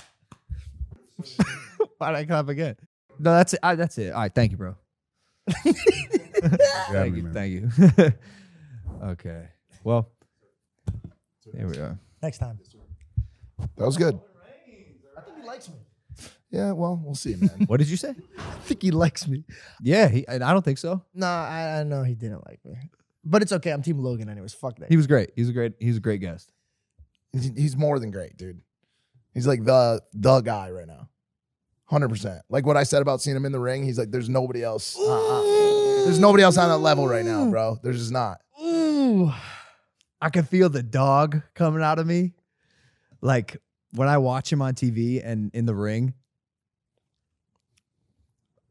Why 1.99 2.11
did 2.13 2.17
I 2.19 2.25
clap 2.25 2.49
again? 2.49 2.77
No, 3.19 3.33
that's 3.35 3.55
it. 3.55 3.61
I, 3.63 3.75
that's 3.75 3.97
it. 3.99 4.13
All 4.13 4.21
right. 4.21 4.35
Thank 4.35 4.53
you, 4.53 4.59
bro. 4.59 4.75
Yeah, 5.49 5.73
Thank 6.93 7.13
me, 7.15 7.19
you. 7.19 7.25
man. 7.25 7.33
Thank 7.35 7.53
you. 7.53 8.13
okay. 9.05 9.49
Well, 9.85 10.11
there 11.53 11.67
we 11.67 11.79
are. 11.79 11.99
Next 12.23 12.39
time. 12.39 12.59
That 13.77 13.85
was 13.87 13.97
good. 13.97 14.19
I 15.17 15.21
think 15.23 15.39
he 15.41 15.47
likes 15.47 15.69
me. 15.69 15.77
Yeah, 16.51 16.73
well, 16.73 17.01
we'll 17.05 17.15
see, 17.15 17.35
man. 17.37 17.65
What 17.67 17.79
did 17.79 17.89
you 17.89 17.97
say? 17.97 18.15
I 18.39 18.43
think 18.65 18.83
he 18.83 18.91
likes 18.91 19.27
me. 19.29 19.45
Yeah, 19.83 20.09
he, 20.09 20.27
I 20.29 20.39
don't 20.39 20.65
think 20.65 20.79
so. 20.79 21.03
Nah, 21.15 21.27
I, 21.49 21.81
I 21.81 21.83
know 21.85 22.03
he 22.03 22.15
didn't 22.15 22.47
like 22.47 22.61
me. 22.65 22.75
But 23.25 23.43
it's 23.43 23.53
okay. 23.53 23.71
I'm 23.73 23.83
Team 23.83 23.99
Logan 23.99 24.29
anyways. 24.29 24.55
Fuck 24.55 24.79
that. 24.79 24.89
He 24.89 24.97
was 24.97 25.07
great. 25.07 25.31
He's 25.37 25.49
a 25.49 25.53
great. 25.53 25.73
He's 25.81 25.97
a 25.97 26.01
great 26.01 26.21
guest. 26.21 26.53
He's- 27.33 27.51
He's 27.57 27.77
more 27.77 27.99
than 27.99 28.11
great, 28.11 28.37
dude. 28.37 28.61
He's 29.35 29.47
like 29.47 29.65
the 29.65 30.01
the 30.15 30.41
guy 30.41 30.71
right 30.71 30.87
now. 30.87 31.09
100%. 31.91 32.41
Like 32.49 32.67
what 32.67 32.77
I 32.77 32.83
said 32.83 33.03
about 33.03 33.21
seeing 33.21 33.37
him 33.37 33.45
in 33.45 33.53
the 33.53 33.61
ring, 33.61 33.85
he's 33.85 33.99
like 33.99 34.11
there's 34.11 34.29
nobody 34.29 34.63
else. 34.63 34.97
uh-uh. 34.99 36.05
There's 36.05 36.19
nobody 36.19 36.43
else 36.45 36.57
on 36.59 36.69
that 36.69 36.79
level 36.79 37.07
right 37.09 37.25
now, 37.25 37.49
bro. 37.51 37.79
There's 37.83 37.99
just 37.99 38.13
not. 38.13 38.41
Ooh. 38.63 39.33
I 40.21 40.31
can 40.31 40.45
feel 40.45 40.69
the 40.69 40.83
dog 40.83 41.43
coming 41.55 41.83
out 41.83 41.99
of 41.99 42.07
me. 42.07 42.33
Like 43.21 43.57
when 43.93 44.09
I 44.09 44.19
watch 44.19 44.53
him 44.53 44.63
on 44.63 44.75
TV 44.75 45.21
and 45.25 45.51
in 45.55 45.67
the 45.67 45.75
ring, 45.75 46.15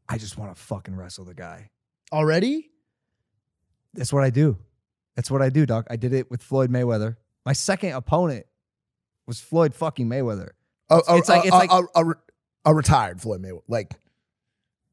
I 0.08 0.18
just 0.18 0.38
want 0.38 0.54
to 0.54 0.60
fucking 0.60 0.94
wrestle 0.96 1.24
the 1.24 1.34
guy. 1.34 1.70
Already? 2.12 2.70
That's 3.94 4.12
what 4.12 4.22
I 4.24 4.30
do. 4.30 4.58
That's 5.16 5.30
what 5.30 5.42
I 5.42 5.48
do, 5.50 5.66
dog. 5.66 5.86
I 5.90 5.96
did 5.96 6.12
it 6.12 6.30
with 6.30 6.42
Floyd 6.42 6.70
Mayweather. 6.70 7.16
My 7.44 7.52
second 7.54 7.92
opponent 7.92 8.46
was 9.26 9.40
Floyd 9.40 9.74
fucking 9.74 10.06
Mayweather. 10.08 10.50
A- 10.90 11.00
It's 11.10 11.28
like- 11.28 11.44
a- 11.44 11.46
it's 11.46 11.54
uh, 11.54 11.58
like- 11.58 11.70
uh, 11.72 11.82
uh, 11.94 12.14
a, 12.66 12.70
a, 12.70 12.72
re- 12.72 12.74
a 12.74 12.74
retired 12.74 13.20
Floyd 13.20 13.42
Mayweather. 13.42 13.62
Like 13.68 13.94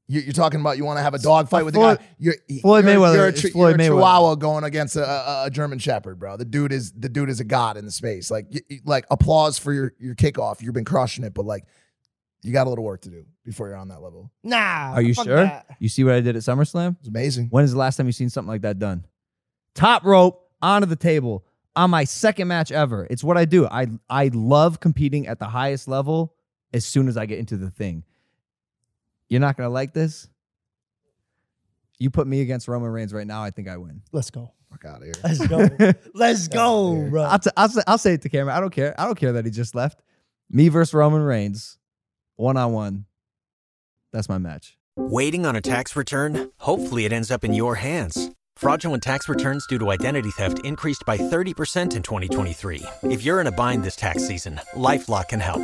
you- 0.08 0.22
you're 0.22 0.34
talking 0.34 0.60
about 0.60 0.78
you 0.78 0.86
want 0.86 0.98
to 1.00 1.04
have 1.04 1.14
a 1.14 1.20
dog 1.20 1.50
fight 1.50 1.66
with 1.66 1.74
Floyd- 1.76 1.98
a 1.98 2.02
guy. 2.02 2.08
You're, 2.20 2.34
Floyd 2.62 2.86
you're, 2.86 2.94
Mayweather 2.96 3.16
You're 3.16 3.26
a, 3.28 3.32
is 3.32 3.42
chi- 3.42 3.50
Floyd 3.50 3.80
you're 3.80 3.88
a 3.88 3.90
Mayweather. 3.90 3.96
Chihuahua 3.98 4.36
going 4.36 4.64
against 4.64 4.96
a, 4.96 5.08
a, 5.10 5.44
a 5.46 5.50
German 5.50 5.80
Shepherd, 5.80 6.20
bro. 6.20 6.38
The 6.38 6.46
dude 6.46 6.72
is 6.74 6.92
the 6.92 7.10
dude 7.10 7.30
is 7.30 7.40
a 7.40 7.44
god 7.46 7.78
in 7.78 7.86
the 7.86 7.92
space. 7.92 8.30
Like 8.32 8.48
y- 8.54 8.62
y- 8.70 8.80
like 8.86 9.06
applause 9.12 9.58
for 9.58 9.72
your 9.74 9.94
your 10.00 10.16
kickoff. 10.16 10.62
You've 10.62 10.74
been 10.74 10.86
crushing 10.86 11.24
it, 11.24 11.34
but 11.34 11.46
like 11.46 11.64
you 12.42 12.52
got 12.52 12.68
a 12.68 12.70
little 12.70 12.84
work 12.84 13.02
to 13.02 13.10
do 13.10 13.26
before 13.46 13.70
you're 13.70 13.78
on 13.78 13.88
that 13.88 14.02
level. 14.02 14.30
Nah. 14.44 14.94
Are 14.94 15.02
you 15.02 15.14
fuck 15.14 15.26
sure? 15.26 15.38
that. 15.38 15.66
You 15.80 15.88
see 15.88 16.04
what 16.04 16.14
I 16.14 16.20
did 16.20 16.36
at 16.36 16.42
SummerSlam? 16.42 16.98
It's 17.00 17.08
amazing. 17.08 17.48
When 17.50 17.64
is 17.64 17.72
the 17.72 17.78
last 17.80 17.96
time 17.96 18.06
you 18.06 18.12
seen 18.12 18.30
something 18.30 18.50
like 18.50 18.64
that 18.64 18.80
done? 18.80 19.06
Top 19.76 20.04
rope 20.04 20.46
onto 20.62 20.86
the 20.86 20.98
table 20.98 21.46
on 21.76 21.90
my 21.90 22.04
second 22.04 22.50
match 22.50 22.72
ever. 22.72 23.08
It's 23.10 23.24
what 23.24 23.38
I 23.38 23.46
do. 23.46 23.66
I 23.66 23.88
I 24.10 24.30
love 24.34 24.82
competing 24.82 25.26
at 25.28 25.40
the 25.40 25.46
highest 25.48 25.88
level 25.88 26.33
as 26.74 26.86
soon 26.86 27.08
as 27.08 27.18
I 27.18 27.26
get 27.26 27.40
into 27.40 27.58
the 27.58 27.70
thing. 27.70 28.04
You're 29.30 29.42
not 29.42 29.58
gonna 29.58 29.70
like 29.70 29.94
this. 29.94 30.28
You 32.00 32.10
put 32.10 32.28
me 32.28 32.42
against 32.42 32.68
Roman 32.68 32.90
Reigns 32.90 33.14
right 33.14 33.28
now, 33.28 33.44
I 33.44 33.52
think 33.52 33.68
I 33.68 33.78
win. 33.78 34.02
Let's 34.12 34.30
go. 34.30 34.52
Fuck 34.72 34.86
out 34.86 34.98
of 34.98 35.04
here. 35.04 35.14
Let's 35.24 35.48
go. 35.48 35.94
Let's 36.14 36.48
go, 36.48 37.08
bro. 37.10 37.24
I'll, 37.24 37.40
t- 37.40 37.52
I'll, 37.56 37.70
say, 37.70 37.82
I'll 37.86 37.98
say 37.98 38.14
it 38.14 38.24
to 38.24 38.30
camera. 38.30 38.56
I 38.56 38.60
don't 38.60 38.72
care. 38.72 39.00
I 39.00 39.06
don't 39.06 39.18
care 39.18 39.34
that 39.34 39.46
he 39.46 39.52
just 39.52 39.76
left. 39.76 40.02
Me 40.50 40.68
versus 40.68 40.94
Roman 40.94 41.22
Reigns, 41.22 41.78
one 42.36 42.58
on 42.58 42.74
one. 42.74 43.06
That's 44.12 44.28
my 44.30 44.38
match. 44.38 44.78
Waiting 44.96 45.46
on 45.46 45.56
a 45.56 45.62
tax 45.62 45.96
return? 45.96 46.52
Hopefully, 46.58 47.06
it 47.06 47.14
ends 47.14 47.32
up 47.32 47.44
in 47.44 47.54
your 47.54 47.76
hands. 47.76 48.32
Fraudulent 48.56 49.02
tax 49.02 49.28
returns 49.28 49.66
due 49.66 49.80
to 49.80 49.90
identity 49.90 50.30
theft 50.32 50.60
increased 50.64 51.04
by 51.08 51.18
30% 51.18 51.96
in 51.96 52.04
2023. 52.04 52.84
If 53.04 53.24
you're 53.24 53.42
in 53.42 53.48
a 53.48 53.52
bind 53.52 53.84
this 53.84 53.96
tax 53.96 54.28
season, 54.28 54.60
LifeLock 54.76 55.30
can 55.30 55.40
help. 55.40 55.64